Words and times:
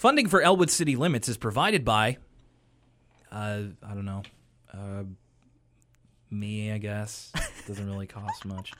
Funding 0.00 0.28
for 0.28 0.40
Elwood 0.40 0.70
City 0.70 0.96
Limits 0.96 1.28
is 1.28 1.36
provided 1.36 1.84
by, 1.84 2.16
uh, 3.30 3.64
I 3.86 3.94
don't 3.94 4.06
know, 4.06 4.22
uh, 4.72 5.02
me, 6.30 6.72
I 6.72 6.78
guess. 6.78 7.30
Doesn't 7.66 7.86
really 7.86 8.06
cost 8.06 8.46
much. 8.46 8.72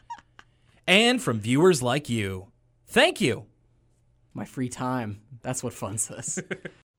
And 0.87 1.21
from 1.21 1.39
viewers 1.39 1.83
like 1.83 2.09
you. 2.09 2.47
Thank 2.87 3.21
you. 3.21 3.45
My 4.33 4.47
free 4.47 4.71
time. 4.71 5.21
That's 5.43 5.63
what 5.63 5.75
funds 5.75 6.11
us. 6.11 6.39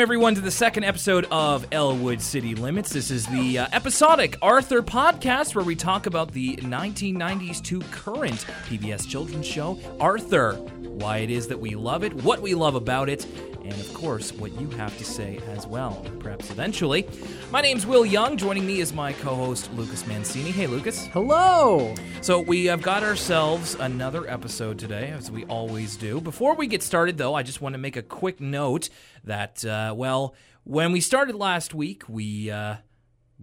Welcome, 0.00 0.12
everyone, 0.12 0.34
to 0.36 0.40
the 0.40 0.50
second 0.50 0.84
episode 0.84 1.26
of 1.30 1.66
Elwood 1.72 2.22
City 2.22 2.54
Limits. 2.54 2.90
This 2.90 3.10
is 3.10 3.26
the 3.26 3.58
uh, 3.58 3.66
episodic 3.70 4.38
Arthur 4.40 4.80
podcast 4.80 5.54
where 5.54 5.62
we 5.62 5.76
talk 5.76 6.06
about 6.06 6.32
the 6.32 6.56
1990s 6.56 7.62
to 7.64 7.80
current 7.80 8.46
PBS 8.64 9.06
children's 9.06 9.46
show, 9.46 9.78
Arthur. 10.00 10.54
Why 10.54 11.18
it 11.18 11.30
is 11.30 11.48
that 11.48 11.60
we 11.60 11.74
love 11.74 12.02
it, 12.02 12.14
what 12.14 12.40
we 12.40 12.54
love 12.54 12.76
about 12.76 13.10
it, 13.10 13.26
and 13.70 13.80
of 13.80 13.94
course, 13.94 14.32
what 14.32 14.52
you 14.60 14.68
have 14.70 14.96
to 14.98 15.04
say 15.04 15.40
as 15.48 15.66
well, 15.66 16.04
perhaps 16.18 16.50
eventually. 16.50 17.06
My 17.50 17.60
name's 17.60 17.86
Will 17.86 18.04
Young. 18.04 18.36
Joining 18.36 18.66
me 18.66 18.80
is 18.80 18.92
my 18.92 19.12
co 19.12 19.34
host, 19.34 19.72
Lucas 19.74 20.06
Mancini. 20.06 20.50
Hey, 20.50 20.66
Lucas. 20.66 21.06
Hello. 21.06 21.94
So 22.20 22.40
we 22.40 22.64
have 22.66 22.82
got 22.82 23.02
ourselves 23.02 23.76
another 23.76 24.28
episode 24.28 24.78
today, 24.78 25.10
as 25.10 25.30
we 25.30 25.44
always 25.44 25.96
do. 25.96 26.20
Before 26.20 26.54
we 26.54 26.66
get 26.66 26.82
started, 26.82 27.16
though, 27.16 27.34
I 27.34 27.42
just 27.42 27.60
want 27.60 27.74
to 27.74 27.78
make 27.78 27.96
a 27.96 28.02
quick 28.02 28.40
note 28.40 28.88
that, 29.24 29.64
uh, 29.64 29.94
well, 29.96 30.34
when 30.64 30.92
we 30.92 31.00
started 31.00 31.36
last 31.36 31.72
week, 31.72 32.02
we 32.08 32.50
uh, 32.50 32.76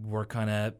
were 0.01 0.25
kind 0.25 0.49
of 0.49 0.73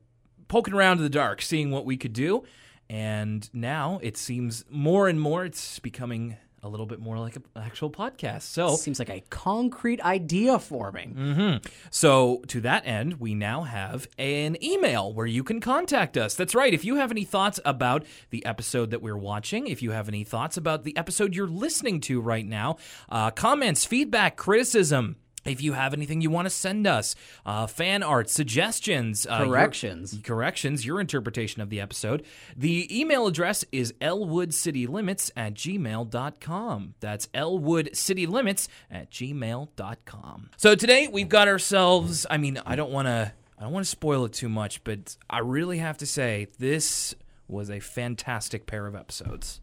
poking 0.47 0.73
around 0.73 0.97
in 0.97 1.03
the 1.03 1.09
dark, 1.09 1.41
seeing 1.41 1.71
what 1.71 1.85
we 1.85 1.95
could 1.95 2.13
do. 2.13 2.43
And 2.89 3.49
now 3.53 3.99
it 4.01 4.17
seems 4.17 4.65
more 4.69 5.07
and 5.07 5.19
more 5.19 5.45
it's 5.45 5.79
becoming 5.79 6.37
a 6.67 6.69
little 6.69 6.85
bit 6.85 6.99
more 6.99 7.17
like 7.17 7.35
an 7.37 7.43
actual 7.55 7.89
podcast. 7.89 8.43
So 8.43 8.75
Seems 8.75 8.99
like 8.99 9.09
a 9.09 9.23
concrete 9.29 10.01
idea 10.01 10.59
forming. 10.59 11.61
So, 11.89 12.43
to 12.47 12.61
that 12.61 12.85
end, 12.85 13.19
we 13.19 13.33
now 13.33 13.63
have 13.63 14.07
an 14.17 14.61
email 14.63 15.13
where 15.13 15.25
you 15.25 15.43
can 15.43 15.59
contact 15.59 16.17
us. 16.17 16.35
That's 16.35 16.53
right. 16.53 16.73
If 16.73 16.85
you 16.85 16.95
have 16.95 17.11
any 17.11 17.23
thoughts 17.25 17.59
about 17.65 18.05
the 18.29 18.45
episode 18.45 18.91
that 18.91 19.01
we're 19.01 19.17
watching, 19.17 19.67
if 19.67 19.81
you 19.81 19.91
have 19.91 20.07
any 20.07 20.23
thoughts 20.23 20.57
about 20.57 20.83
the 20.83 20.95
episode 20.97 21.35
you're 21.35 21.47
listening 21.47 22.01
to 22.01 22.21
right 22.21 22.45
now, 22.45 22.77
uh, 23.09 23.31
comments, 23.31 23.85
feedback, 23.85 24.35
criticism, 24.35 25.15
if 25.47 25.61
you 25.61 25.73
have 25.73 25.93
anything 25.93 26.21
you 26.21 26.29
want 26.29 26.45
to 26.45 26.49
send 26.49 26.85
us, 26.85 27.15
uh, 27.45 27.65
fan 27.67 28.03
art, 28.03 28.29
suggestions, 28.29 29.25
uh, 29.25 29.37
your- 29.39 29.47
Corrections. 29.47 30.19
corrections, 30.23 30.85
your 30.85 30.99
interpretation 31.01 31.61
of 31.61 31.69
the 31.69 31.79
episode, 31.81 32.23
the 32.55 32.87
email 32.99 33.25
address 33.27 33.63
is 33.71 33.93
elwoodcitylimits 34.01 35.31
at 35.35 35.53
gmail.com. 35.53 36.93
That's 36.99 37.27
elwoodcitylimits 37.27 38.67
at 38.91 39.11
gmail.com. 39.11 40.49
So 40.57 40.75
today 40.75 41.07
we've 41.07 41.29
got 41.29 41.47
ourselves, 41.47 42.25
I 42.29 42.37
mean, 42.37 42.59
I 42.65 42.75
don't 42.75 42.91
want 42.91 43.07
to. 43.07 43.31
I 43.59 43.63
don't 43.63 43.73
want 43.73 43.85
to 43.85 43.89
spoil 43.89 44.23
it 44.25 44.33
too 44.33 44.49
much, 44.49 44.83
but 44.83 45.17
I 45.31 45.39
really 45.39 45.79
have 45.79 45.97
to 45.97 46.05
say 46.05 46.45
this 46.59 47.15
was 47.47 47.71
a 47.71 47.79
fantastic 47.79 48.67
pair 48.67 48.85
of 48.85 48.93
episodes, 48.95 49.61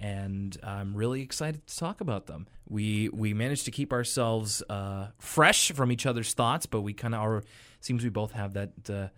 and 0.00 0.56
I'm 0.62 0.96
really 0.96 1.20
excited 1.22 1.66
to 1.66 1.76
talk 1.76 2.00
about 2.00 2.26
them. 2.26 2.48
We 2.68 3.08
we 3.10 3.34
managed 3.34 3.66
to 3.66 3.70
keep 3.70 3.92
ourselves 3.92 4.62
uh, 4.68 5.08
fresh 5.18 5.72
from 5.72 5.92
each 5.92 6.06
other's 6.06 6.32
thoughts, 6.32 6.66
but 6.66 6.80
we 6.80 6.92
kind 6.92 7.14
of 7.14 7.20
are. 7.20 7.44
Seems 7.80 8.02
we 8.02 8.10
both 8.10 8.32
have 8.32 8.54
that 8.54 8.70
uh, 8.90 9.08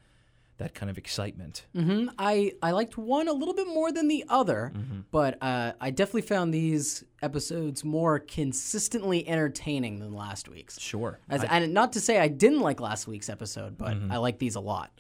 that 0.59 0.75
kind 0.75 0.91
of 0.91 0.99
excitement. 0.99 1.67
hmm 1.75 2.09
I, 2.19 2.53
I 2.63 2.71
liked 2.73 2.97
one 2.97 3.27
a 3.27 3.33
little 3.33 3.55
bit 3.55 3.67
more 3.67 3.91
than 3.91 4.07
the 4.09 4.25
other, 4.29 4.73
but 5.11 5.39
uh, 5.43 5.73
I 5.81 5.91
definitely 5.91 6.23
found 6.23 6.53
these 6.55 7.05
episodes 7.23 7.85
more 7.85 8.19
consistently 8.19 9.27
entertaining 9.29 9.99
than 9.99 10.13
last 10.13 10.49
week's. 10.49 10.79
Sure. 10.81 11.19
As, 11.29 11.43
and 11.45 11.73
not 11.75 11.93
to 11.95 12.01
say 12.01 12.19
I 12.19 12.29
didn't 12.29 12.61
like 12.61 12.81
last 12.81 13.09
week's 13.09 13.29
episode, 13.29 13.77
but 13.79 13.97
I 14.11 14.19
like 14.19 14.39
these 14.39 14.55
a 14.55 14.61
lot. 14.61 14.91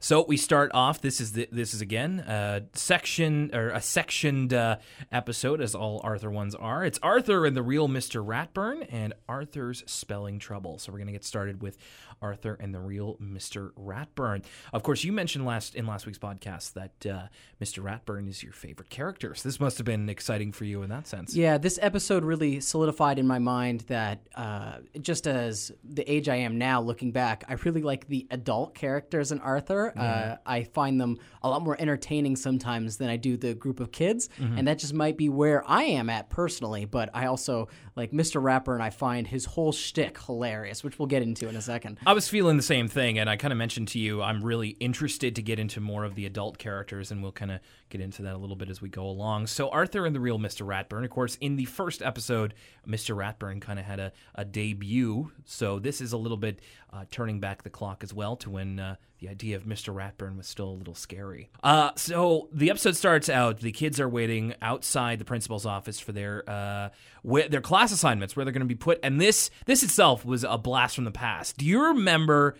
So 0.00 0.24
we 0.26 0.36
start 0.36 0.70
off. 0.74 1.00
This 1.00 1.20
is 1.20 1.32
the, 1.32 1.48
this 1.50 1.74
is 1.74 1.80
again 1.80 2.20
a 2.20 2.62
section 2.74 3.50
or 3.54 3.70
a 3.70 3.80
sectioned 3.80 4.52
uh, 4.52 4.76
episode, 5.10 5.60
as 5.60 5.74
all 5.74 6.00
Arthur 6.04 6.30
ones 6.30 6.54
are. 6.54 6.84
It's 6.84 6.98
Arthur 7.02 7.46
and 7.46 7.56
the 7.56 7.62
real 7.62 7.88
Mister 7.88 8.22
Ratburn 8.22 8.86
and 8.90 9.14
Arthur's 9.28 9.82
spelling 9.86 10.38
trouble. 10.38 10.78
So 10.78 10.92
we're 10.92 10.98
gonna 10.98 11.12
get 11.12 11.24
started 11.24 11.62
with 11.62 11.78
Arthur 12.22 12.56
and 12.60 12.74
the 12.74 12.80
real 12.80 13.16
Mister 13.20 13.72
Ratburn. 13.78 14.44
Of 14.72 14.82
course, 14.82 15.04
you 15.04 15.12
mentioned 15.12 15.46
last 15.46 15.74
in 15.74 15.86
last 15.86 16.06
week's 16.06 16.18
podcast 16.18 16.72
that 16.74 17.06
uh, 17.06 17.26
Mister 17.60 17.82
Ratburn 17.82 18.28
is 18.28 18.42
your 18.42 18.52
favorite 18.52 18.90
character. 18.90 19.34
So 19.34 19.48
this 19.48 19.60
must 19.60 19.78
have 19.78 19.84
been 19.84 20.08
exciting 20.08 20.52
for 20.52 20.64
you 20.64 20.82
in 20.82 20.90
that 20.90 21.06
sense. 21.06 21.34
Yeah, 21.34 21.58
this 21.58 21.78
episode 21.82 22.24
really 22.24 22.60
solidified 22.60 23.18
in 23.18 23.26
my 23.26 23.38
mind 23.38 23.80
that 23.88 24.26
uh, 24.34 24.78
just 25.00 25.26
as 25.26 25.72
the 25.84 26.10
age 26.10 26.28
I 26.28 26.36
am 26.36 26.58
now, 26.58 26.80
looking 26.80 27.12
back, 27.12 27.44
I 27.48 27.54
really 27.64 27.82
like 27.82 28.08
the 28.08 28.26
adult 28.30 28.74
characters 28.74 29.32
in 29.32 29.40
Arthur. 29.40 29.92
Uh, 29.96 30.36
I 30.46 30.64
find 30.64 31.00
them 31.00 31.18
a 31.42 31.48
lot 31.48 31.62
more 31.62 31.76
entertaining 31.78 32.36
sometimes 32.36 32.96
than 32.96 33.08
I 33.08 33.16
do 33.16 33.36
the 33.36 33.54
group 33.54 33.80
of 33.80 33.92
kids, 33.92 34.28
and 34.38 34.68
that 34.68 34.78
just 34.78 34.94
might 34.94 35.16
be 35.16 35.28
where 35.28 35.62
I 35.68 35.84
am 35.84 36.10
at 36.10 36.30
personally. 36.30 36.84
But 36.84 37.10
I 37.14 37.26
also 37.26 37.68
like 37.96 38.12
Mr. 38.12 38.40
Ratburn, 38.40 38.74
and 38.74 38.82
I 38.82 38.90
find 38.90 39.26
his 39.26 39.46
whole 39.46 39.72
shtick 39.72 40.18
hilarious, 40.22 40.84
which 40.84 40.98
we'll 40.98 41.06
get 41.06 41.22
into 41.22 41.48
in 41.48 41.56
a 41.56 41.62
second. 41.62 41.98
I 42.06 42.12
was 42.12 42.28
feeling 42.28 42.58
the 42.58 42.62
same 42.62 42.88
thing, 42.88 43.18
and 43.18 43.28
I 43.28 43.36
kind 43.36 43.52
of 43.52 43.58
mentioned 43.58 43.88
to 43.88 43.98
you 43.98 44.22
I'm 44.22 44.44
really 44.44 44.70
interested 44.80 45.34
to 45.36 45.42
get 45.42 45.58
into 45.58 45.80
more 45.80 46.04
of 46.04 46.14
the 46.14 46.26
adult 46.26 46.58
characters, 46.58 47.10
and 47.10 47.22
we'll 47.22 47.32
kind 47.32 47.50
of 47.50 47.60
get 47.88 48.00
into 48.00 48.22
that 48.22 48.34
a 48.34 48.38
little 48.38 48.56
bit 48.56 48.68
as 48.68 48.80
we 48.82 48.88
go 48.88 49.06
along. 49.06 49.46
So, 49.46 49.68
Arthur 49.68 50.06
and 50.06 50.14
the 50.14 50.20
real 50.20 50.38
Mr. 50.38 50.66
Ratburn, 50.66 51.04
of 51.04 51.10
course, 51.10 51.36
in 51.40 51.56
the 51.56 51.64
first 51.64 52.02
episode, 52.02 52.54
Mr. 52.86 53.16
Ratburn 53.16 53.60
kind 53.60 53.78
of 53.78 53.84
had 53.84 54.00
a, 54.00 54.12
a 54.34 54.44
debut. 54.44 55.30
So, 55.44 55.78
this 55.78 56.00
is 56.00 56.12
a 56.12 56.16
little 56.16 56.36
bit 56.36 56.60
uh, 56.92 57.04
turning 57.10 57.40
back 57.40 57.62
the 57.62 57.70
clock 57.70 58.02
as 58.02 58.12
well 58.12 58.36
to 58.36 58.50
when 58.50 58.78
uh, 58.78 58.96
the 59.20 59.28
idea 59.28 59.56
of 59.56 59.64
Mr. 59.64 59.94
Ratburn 59.94 60.36
was 60.36 60.46
still 60.46 60.68
a 60.68 60.70
little 60.70 60.94
scary. 60.94 61.50
Uh, 61.62 61.90
so, 61.96 62.48
the 62.52 62.70
episode 62.70 62.96
starts 62.96 63.28
out 63.28 63.60
the 63.60 63.72
kids 63.72 64.00
are 64.00 64.08
waiting 64.08 64.54
outside 64.60 65.18
the 65.18 65.24
principal's 65.24 65.66
office 65.66 66.00
for 66.00 66.12
their 66.12 66.48
uh, 66.48 66.88
wh- 67.28 67.48
their 67.48 67.60
class 67.60 67.92
assignments 67.92 68.36
where 68.36 68.44
they're 68.44 68.52
going 68.52 68.60
to 68.60 68.66
be 68.66 68.74
put, 68.74 68.98
and 69.02 69.20
this 69.20 69.50
this 69.66 69.82
itself 69.82 70.24
was 70.24 70.44
a 70.44 70.58
blast 70.58 70.96
from 70.96 71.04
the 71.04 71.10
past. 71.10 71.56
Do 71.56 71.66
you 71.66 71.88
remember? 71.88 72.56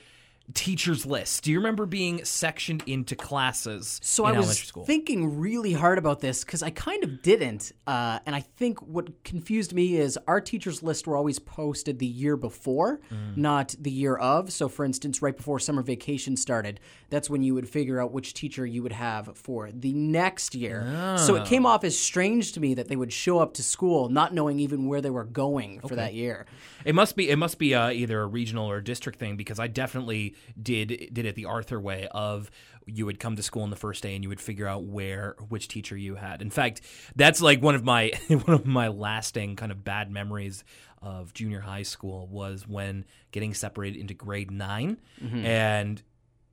Teachers 0.55 1.05
list. 1.05 1.43
Do 1.45 1.51
you 1.51 1.59
remember 1.59 1.87
being 1.87 2.25
sectioned 2.25 2.83
into 2.87 3.17
classes 3.17 3.99
So 4.03 4.27
in 4.27 4.37
I 4.37 4.39
was 4.39 4.59
school? 4.59 4.85
thinking 4.85 5.39
really 5.41 5.73
hard 5.73 5.99
about 5.99 6.21
this 6.21 6.45
because 6.45 6.63
I 6.63 6.71
kind 6.71 7.03
of 7.03 7.21
didn't, 7.23 7.73
uh, 7.87 8.21
and 8.25 8.35
I 8.37 8.41
think 8.41 8.81
what 8.81 9.25
confused 9.25 9.75
me 9.75 9.97
is 9.97 10.17
our 10.29 10.41
teachers 10.41 10.83
list 10.83 11.07
were 11.07 11.17
always 11.17 11.39
posted 11.41 11.99
the 11.99 12.07
year 12.07 12.37
before, 12.37 13.01
Mm. 13.11 13.37
not 13.37 13.75
the 13.81 13.91
year 13.91 14.17
of. 14.17 14.53
So, 14.53 14.69
for 14.69 14.85
instance, 14.85 15.21
right 15.21 15.37
before 15.37 15.59
summer 15.59 15.83
vacation 15.83 16.37
started, 16.37 16.79
that's 17.11 17.29
when 17.29 17.43
you 17.43 17.55
would 17.55 17.69
figure 17.69 18.01
out 18.01 18.13
which 18.13 18.33
teacher 18.35 18.65
you 18.65 18.83
would 18.83 18.93
have 18.93 19.37
for 19.37 19.71
the 19.73 19.93
next 19.93 20.55
year. 20.55 21.17
So 21.19 21.35
it 21.37 21.47
came 21.47 21.67
off 21.67 21.83
as 21.85 21.99
strange 21.99 22.53
to 22.53 22.61
me 22.61 22.75
that 22.75 22.89
they 22.89 22.97
would 22.97 23.13
show 23.13 23.39
up 23.41 23.55
to 23.55 23.63
school 23.63 24.09
not 24.09 24.33
knowing 24.33 24.59
even 24.61 24.87
where 24.87 25.01
they 25.01 25.11
were 25.11 25.25
going 25.25 25.81
for 25.81 25.97
that 25.97 26.15
year. 26.15 26.47
It 26.85 26.95
must 26.95 27.17
be 27.17 27.29
it 27.29 27.37
must 27.37 27.59
be 27.59 27.75
uh, 27.75 27.91
either 27.91 28.21
a 28.23 28.27
regional 28.27 28.71
or 28.71 28.81
district 28.81 29.19
thing 29.19 29.37
because 29.37 29.59
I 29.59 29.67
definitely 29.67 30.35
did 30.61 31.11
did 31.13 31.27
it 31.27 31.35
the 31.35 31.47
Arthur 31.47 31.81
way 31.81 32.09
of 32.11 32.51
you 32.87 33.05
would 33.07 33.19
come 33.19 33.37
to 33.37 33.43
school 33.43 33.63
on 33.63 33.71
the 33.71 33.77
first 33.77 34.03
day 34.03 34.15
and 34.15 34.23
you 34.23 34.29
would 34.29 34.41
figure 34.41 34.67
out 34.67 34.85
where 34.85 35.37
which 35.49 35.69
teacher 35.69 35.97
you 35.97 36.15
had. 36.15 36.41
In 36.41 36.51
fact, 36.51 36.81
that's 37.17 37.41
like 37.41 37.61
one 37.63 37.75
of 37.75 37.85
my 37.85 38.13
one 38.29 38.55
of 38.55 38.67
my 38.67 38.89
lasting 38.89 39.57
kind 39.57 39.73
of 39.73 39.85
bad 39.85 40.11
memories 40.11 40.65
of 41.03 41.35
junior 41.35 41.61
high 41.61 41.83
school 41.83 42.27
was 42.29 42.67
when 42.67 43.05
getting 43.31 43.55
separated 43.55 44.01
into 44.01 44.15
grade 44.15 44.51
9 44.51 44.97
mm-hmm. 45.23 45.45
and 45.45 46.03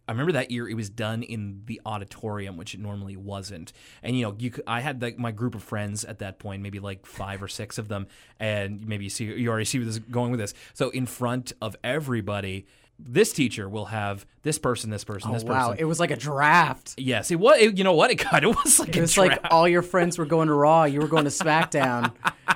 I 0.08 0.12
remember 0.12 0.34
that 0.34 0.52
year 0.52 0.68
it 0.68 0.74
was 0.74 0.90
done 0.90 1.24
in 1.24 1.62
the 1.66 1.80
auditorium, 1.86 2.58
which 2.58 2.74
it 2.74 2.80
normally 2.82 3.16
wasn't. 3.16 3.72
And 4.02 4.18
you 4.18 4.24
know, 4.24 4.36
you 4.38 4.52
could, 4.52 4.66
I 4.68 4.82
had 4.82 5.02
like 5.02 5.18
my 5.18 5.32
group 5.32 5.56
of 5.56 5.64
friends 5.64 6.04
at 6.04 6.20
that 6.20 6.40
point, 6.40 6.62
maybe 6.62 6.80
like 6.80 7.06
five 7.06 7.42
or 7.42 7.48
six 7.48 7.78
of 7.78 7.88
them, 7.88 8.08
and 8.40 8.86
maybe 8.86 9.06
you 9.06 9.10
see 9.10 9.26
you 9.26 9.50
already 9.50 9.66
see 9.66 9.80
where 9.80 9.86
this 9.86 9.96
is 9.96 10.00
going 10.00 10.32
with 10.32 10.42
this. 10.42 10.54
So 10.74 10.90
in 10.90 11.06
front 11.06 11.54
of 11.62 11.78
everybody, 11.84 12.66
this 13.00 13.34
teacher 13.34 13.68
will 13.68 13.86
have 13.86 14.26
this 14.44 14.58
person, 14.60 14.90
this 14.90 15.04
person, 15.04 15.32
this 15.34 15.44
Oh, 15.44 15.48
wow, 15.48 15.68
person. 15.70 15.82
it 15.82 15.86
was 15.86 16.00
like 16.00 16.12
a 16.12 16.16
draft. 16.16 16.94
yes, 16.98 17.32
it 17.32 17.40
was. 17.40 17.58
It, 17.60 17.78
you 17.78 17.84
know 17.84 17.94
what? 17.94 18.12
It 18.12 18.16
kind 18.20 18.46
of 18.46 18.56
was 18.56 18.80
like 18.80 18.90
It 18.90 18.98
a 18.98 19.02
was 19.02 19.14
draft. 19.14 19.44
like 19.44 19.52
all 19.54 19.68
your 19.68 19.82
friends 19.82 20.18
were 20.18 20.26
going 20.26 20.48
to 20.48 20.54
Raw, 20.54 20.84
you 20.86 21.00
were 21.02 21.08
going 21.08 21.24
to 21.26 21.30
SmackDown. 21.30 22.14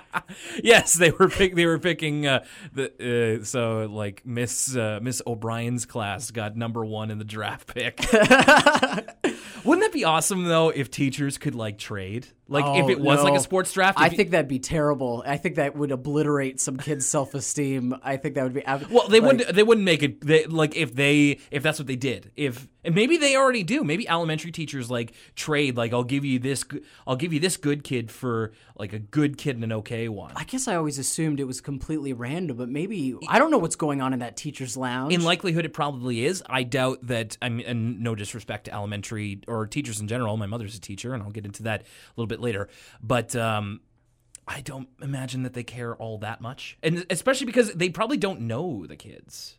yes, 0.63 0.93
they 0.93 1.11
were 1.11 1.27
pick, 1.29 1.55
they 1.55 1.65
were 1.65 1.79
picking 1.79 2.27
uh, 2.27 2.43
the 2.73 3.39
uh, 3.41 3.43
so 3.43 3.87
like 3.91 4.25
Miss 4.25 4.75
uh, 4.75 4.99
Miss 5.01 5.21
O'Brien's 5.25 5.85
class 5.85 6.31
got 6.31 6.55
number 6.55 6.83
one 6.85 7.11
in 7.11 7.17
the 7.17 7.25
draft 7.25 7.73
pick. 7.73 7.99
Wouldn't 9.63 9.83
that 9.85 9.91
be 9.93 10.03
awesome 10.05 10.43
though 10.45 10.69
if 10.69 10.89
teachers 10.91 11.37
could 11.37 11.55
like 11.55 11.77
trade? 11.77 12.27
Like 12.49 12.65
if 12.79 12.85
Oh, 12.85 12.89
it 12.89 12.99
was 12.99 13.23
like 13.23 13.33
a 13.35 13.39
sports 13.39 13.71
draft. 13.73 13.99
I 13.99 14.07
you- 14.07 14.17
think 14.17 14.31
that'd 14.31 14.47
be 14.47 14.59
terrible. 14.59 15.23
I 15.25 15.37
think 15.37 15.55
that 15.55 15.75
would 15.75 15.91
obliterate 15.91 16.59
some 16.61 16.77
kids' 16.77 17.05
self-esteem. 17.37 17.95
I 18.03 18.17
think 18.17 18.35
that 18.35 18.43
would 18.43 18.53
be 18.53 18.63
Well, 18.65 19.07
they 19.07 19.19
like, 19.19 19.31
wouldn't. 19.37 19.55
They 19.55 19.63
wouldn't 19.63 19.85
make 19.85 20.03
it. 20.03 20.21
They, 20.21 20.45
like 20.45 20.75
if 20.75 20.95
they, 20.95 21.39
if 21.51 21.63
that's 21.63 21.79
what 21.79 21.87
they 21.87 21.95
did. 21.95 22.31
If 22.35 22.67
and 22.83 22.95
maybe 22.95 23.17
they 23.17 23.35
already 23.35 23.63
do. 23.63 23.83
Maybe 23.83 24.07
elementary 24.07 24.51
teachers 24.51 24.89
like 24.89 25.13
trade. 25.35 25.75
Like 25.75 25.93
I'll 25.93 26.03
give 26.05 26.23
you 26.23 26.39
this. 26.39 26.63
I'll 27.05 27.15
give 27.17 27.33
you 27.33 27.39
this 27.39 27.57
good 27.57 27.83
kid 27.83 28.09
for 28.11 28.53
like 28.77 28.93
a 28.93 28.99
good 28.99 29.37
kid 29.37 29.55
and 29.55 29.63
an 29.63 29.73
okay 29.73 30.07
one. 30.07 30.31
I 30.35 30.43
guess 30.45 30.67
I 30.67 30.75
always 30.75 30.97
assumed 30.99 31.39
it 31.39 31.45
was 31.45 31.59
completely 31.61 32.13
random, 32.13 32.55
but 32.57 32.69
maybe 32.69 33.15
I 33.27 33.39
don't 33.39 33.51
know 33.51 33.57
what's 33.57 33.75
going 33.75 34.01
on 34.01 34.13
in 34.13 34.19
that 34.19 34.37
teacher's 34.37 34.77
lounge. 34.77 35.13
In 35.13 35.23
likelihood, 35.23 35.65
it 35.65 35.73
probably 35.73 36.23
is. 36.25 36.43
I 36.49 36.63
doubt 36.63 36.99
that. 37.07 37.37
I 37.41 37.49
mean, 37.49 37.65
and 37.65 37.99
no 38.01 38.15
disrespect 38.15 38.65
to 38.65 38.73
elementary 38.73 39.41
or 39.47 39.67
teachers 39.67 39.99
in 39.99 40.07
general. 40.07 40.37
My 40.37 40.45
mother's 40.45 40.75
a 40.75 40.79
teacher, 40.79 41.13
and 41.13 41.21
I'll 41.21 41.31
get 41.31 41.45
into 41.45 41.63
that 41.63 41.81
a 41.81 41.85
little 42.15 42.27
bit 42.27 42.36
later. 42.39 42.69
But 43.01 43.35
um, 43.35 43.81
I 44.47 44.61
don't 44.61 44.87
imagine 45.01 45.43
that 45.43 45.53
they 45.53 45.63
care 45.63 45.95
all 45.95 46.19
that 46.19 46.41
much, 46.41 46.77
and 46.81 47.05
especially 47.09 47.45
because 47.45 47.73
they 47.73 47.89
probably 47.89 48.17
don't 48.17 48.41
know 48.41 48.85
the 48.85 48.95
kids. 48.95 49.57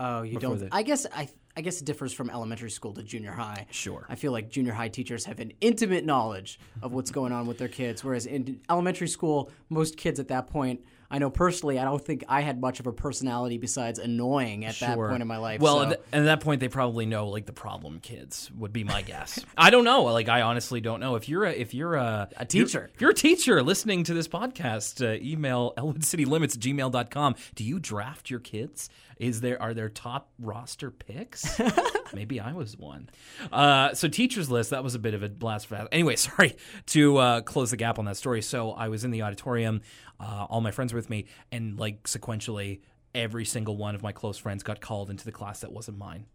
oh, 0.00 0.22
you 0.22 0.38
don't. 0.38 0.58
the- 0.58 0.68
I 0.72 0.82
guess 0.82 1.06
I. 1.14 1.28
I 1.58 1.62
guess 1.62 1.80
it 1.80 1.86
differs 1.86 2.12
from 2.12 2.28
elementary 2.28 2.68
school 2.70 2.92
to 2.92 3.02
junior 3.02 3.32
high. 3.32 3.66
Sure. 3.70 4.04
I 4.10 4.14
feel 4.14 4.30
like 4.30 4.50
junior 4.50 4.74
high 4.74 4.90
teachers 4.90 5.24
have 5.24 5.40
an 5.40 5.54
intimate 5.62 6.04
knowledge 6.04 6.60
of 6.82 6.92
what's 6.92 7.10
going 7.10 7.32
on 7.32 7.46
with 7.46 7.56
their 7.56 7.66
kids, 7.68 8.04
whereas 8.04 8.26
in 8.26 8.60
elementary 8.68 9.08
school, 9.08 9.50
most 9.70 9.96
kids 9.96 10.20
at 10.20 10.28
that 10.28 10.48
point, 10.48 10.80
I 11.10 11.18
know 11.18 11.30
personally, 11.30 11.78
I 11.78 11.84
don't 11.84 12.04
think 12.04 12.24
I 12.28 12.40
had 12.40 12.60
much 12.60 12.80
of 12.80 12.86
a 12.86 12.92
personality 12.92 13.58
besides 13.58 13.98
annoying 13.98 14.64
at 14.64 14.78
that 14.80 14.96
point 14.96 15.22
in 15.22 15.28
my 15.28 15.36
life. 15.36 15.60
Well, 15.60 15.76
so- 15.76 15.82
at, 15.82 15.88
th- 15.88 16.00
at 16.12 16.24
that 16.24 16.40
point, 16.40 16.60
they 16.60 16.68
probably 16.68 17.06
know 17.06 17.28
like 17.28 17.46
the 17.46 17.52
problem 17.52 18.00
kids 18.00 18.50
would 18.58 18.72
be 18.72 18.84
my 18.84 19.02
guess. 19.02 19.44
I 19.56 19.70
don't 19.70 19.84
know. 19.84 20.02
Like, 20.04 20.28
I 20.28 20.42
honestly 20.42 20.80
don't 20.80 21.00
know. 21.00 21.14
If 21.16 21.28
you're 21.28 21.44
a 21.44 21.52
if 21.52 21.74
you're 21.74 21.94
a, 21.94 22.28
A 22.36 22.44
teacher. 22.44 22.90
if 22.94 23.00
you're 23.00 23.10
a 23.10 23.14
teacher 23.14 23.62
listening 23.62 24.04
to 24.04 24.14
this 24.14 24.28
podcast, 24.28 25.00
uh, 25.06 25.18
email 25.24 25.72
elwoodcitylimits 25.78 26.56
at 26.56 26.60
gmail.com. 26.62 27.34
Do 27.54 27.64
you 27.64 27.78
draft 27.78 28.30
your 28.30 28.40
kids? 28.40 28.88
Is 29.18 29.40
there 29.40 29.60
are 29.60 29.72
there 29.72 29.88
top 29.88 30.30
roster 30.38 30.90
picks? 30.90 31.58
Maybe 32.14 32.38
I 32.38 32.52
was 32.52 32.76
one. 32.76 33.08
Uh, 33.50 33.94
so 33.94 34.08
teachers 34.08 34.50
list 34.50 34.70
that 34.70 34.84
was 34.84 34.94
a 34.94 34.98
bit 34.98 35.14
of 35.14 35.22
a 35.22 35.28
blast 35.28 35.66
for 35.66 35.88
Anyway, 35.90 36.16
sorry 36.16 36.56
to 36.86 37.16
uh, 37.16 37.40
close 37.40 37.70
the 37.70 37.76
gap 37.76 37.98
on 37.98 38.04
that 38.04 38.16
story. 38.16 38.42
So 38.42 38.72
I 38.72 38.88
was 38.88 39.04
in 39.04 39.10
the 39.10 39.22
auditorium, 39.22 39.80
uh, 40.20 40.46
all 40.48 40.60
my 40.60 40.70
friends 40.70 40.92
were 40.92 40.98
with 40.98 41.08
me, 41.08 41.26
and 41.50 41.78
like 41.78 42.04
sequentially, 42.04 42.80
every 43.14 43.46
single 43.46 43.76
one 43.76 43.94
of 43.94 44.02
my 44.02 44.12
close 44.12 44.36
friends 44.36 44.62
got 44.62 44.80
called 44.80 45.08
into 45.08 45.24
the 45.24 45.32
class 45.32 45.60
that 45.60 45.72
wasn't 45.72 45.96
mine. 45.96 46.26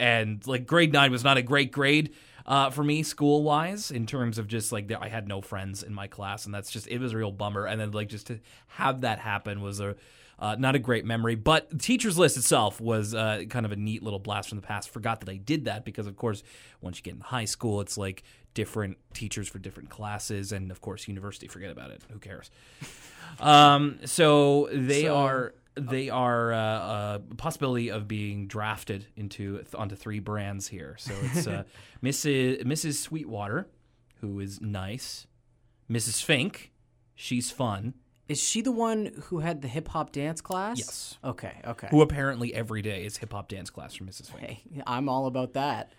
And 0.00 0.44
like 0.44 0.66
grade 0.66 0.92
nine 0.92 1.12
was 1.12 1.22
not 1.22 1.36
a 1.36 1.42
great 1.42 1.70
grade 1.70 2.14
uh, 2.46 2.70
for 2.70 2.82
me 2.82 3.04
school 3.04 3.44
wise 3.44 3.92
in 3.92 4.06
terms 4.06 4.38
of 4.38 4.48
just 4.48 4.72
like 4.72 4.90
I 4.90 5.08
had 5.08 5.28
no 5.28 5.40
friends 5.40 5.84
in 5.84 5.94
my 5.94 6.08
class, 6.08 6.46
and 6.46 6.54
that's 6.54 6.72
just 6.72 6.88
it 6.88 6.98
was 6.98 7.12
a 7.12 7.16
real 7.16 7.30
bummer. 7.30 7.66
And 7.66 7.80
then 7.80 7.92
like 7.92 8.08
just 8.08 8.26
to 8.26 8.40
have 8.66 9.02
that 9.02 9.20
happen 9.20 9.62
was 9.62 9.78
a 9.78 9.94
uh, 10.38 10.56
not 10.58 10.74
a 10.74 10.78
great 10.78 11.04
memory, 11.04 11.34
but 11.34 11.70
the 11.70 11.78
teachers 11.78 12.18
list 12.18 12.36
itself 12.36 12.80
was 12.80 13.14
uh, 13.14 13.42
kind 13.48 13.64
of 13.66 13.72
a 13.72 13.76
neat 13.76 14.02
little 14.02 14.18
blast 14.18 14.48
from 14.48 14.56
the 14.60 14.66
past. 14.66 14.90
Forgot 14.90 15.20
that 15.20 15.28
I 15.28 15.36
did 15.36 15.64
that 15.66 15.84
because, 15.84 16.06
of 16.06 16.16
course, 16.16 16.42
once 16.80 16.98
you 16.98 17.02
get 17.02 17.14
in 17.14 17.20
high 17.20 17.44
school, 17.44 17.80
it's 17.80 17.96
like 17.96 18.22
different 18.54 18.96
teachers 19.14 19.48
for 19.48 19.58
different 19.58 19.90
classes, 19.90 20.52
and 20.52 20.70
of 20.70 20.80
course, 20.80 21.08
university. 21.08 21.48
Forget 21.48 21.70
about 21.70 21.90
it. 21.90 22.02
Who 22.12 22.18
cares? 22.18 22.50
Um, 23.40 23.98
so 24.04 24.68
they 24.72 25.04
So- 25.04 25.16
are 25.16 25.54
they 25.76 26.08
are 26.08 26.52
uh, 26.52 27.16
a 27.16 27.34
possibility 27.36 27.90
of 27.90 28.06
being 28.06 28.46
drafted 28.46 29.06
into 29.16 29.60
onto 29.74 29.96
three 29.96 30.20
brands 30.20 30.68
here. 30.68 30.94
So 31.00 31.12
it's 31.32 31.48
uh, 31.48 31.64
Mrs. 32.04 32.62
Mrs. 32.64 32.94
Sweetwater, 32.94 33.66
who 34.20 34.38
is 34.38 34.60
nice, 34.60 35.26
Mrs. 35.90 36.22
Fink, 36.22 36.70
she's 37.16 37.50
fun, 37.50 37.94
is 38.28 38.40
she 38.42 38.62
the 38.62 38.72
one 38.72 39.10
who 39.24 39.40
had 39.40 39.60
the 39.62 39.68
hip 39.68 39.88
hop 39.88 40.12
dance 40.12 40.40
class? 40.40 40.78
Yes. 40.78 41.18
Okay. 41.22 41.52
Okay. 41.66 41.88
who 41.90 42.00
apparently 42.02 42.54
every 42.54 42.80
day 42.82 43.04
is 43.04 43.16
hip 43.18 43.32
hop 43.32 43.48
dance 43.48 43.70
class 43.70 43.94
for 43.94 44.04
Mrs. 44.04 44.30
Fink. 44.30 44.40
Hey, 44.42 44.62
I'm 44.86 45.08
all 45.08 45.26
about 45.26 45.52
that. 45.54 45.92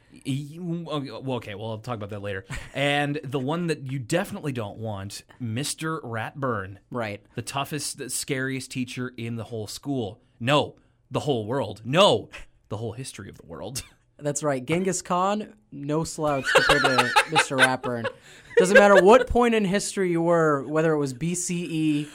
Well, 0.57 0.89
okay, 1.35 1.55
well, 1.55 1.71
I'll 1.71 1.77
talk 1.79 1.95
about 1.95 2.09
that 2.09 2.21
later. 2.21 2.45
And 2.73 3.19
the 3.23 3.39
one 3.39 3.67
that 3.67 3.91
you 3.91 3.99
definitely 3.99 4.51
don't 4.51 4.77
want, 4.77 5.23
Mr. 5.41 6.01
Ratburn, 6.01 6.77
Right. 6.91 7.21
the 7.35 7.41
toughest, 7.41 7.97
the 7.97 8.09
scariest 8.09 8.71
teacher 8.71 9.13
in 9.17 9.35
the 9.35 9.45
whole 9.45 9.67
school. 9.67 10.19
No, 10.39 10.75
the 11.11 11.21
whole 11.21 11.45
world. 11.45 11.81
No, 11.85 12.29
the 12.69 12.77
whole 12.77 12.93
history 12.93 13.29
of 13.29 13.37
the 13.37 13.45
world. 13.45 13.83
That's 14.17 14.43
right. 14.43 14.63
Genghis 14.65 15.01
Khan, 15.01 15.53
no 15.71 16.03
slouch 16.03 16.45
compared 16.53 16.83
to 16.83 16.89
Mr. 17.35 17.57
Ratburn. 17.59 18.05
Doesn't 18.57 18.77
matter 18.77 19.03
what 19.03 19.27
point 19.27 19.53
in 19.55 19.65
history 19.65 20.09
you 20.11 20.21
were, 20.21 20.63
whether 20.67 20.93
it 20.93 20.97
was 20.97 21.13
BCE. 21.13 22.07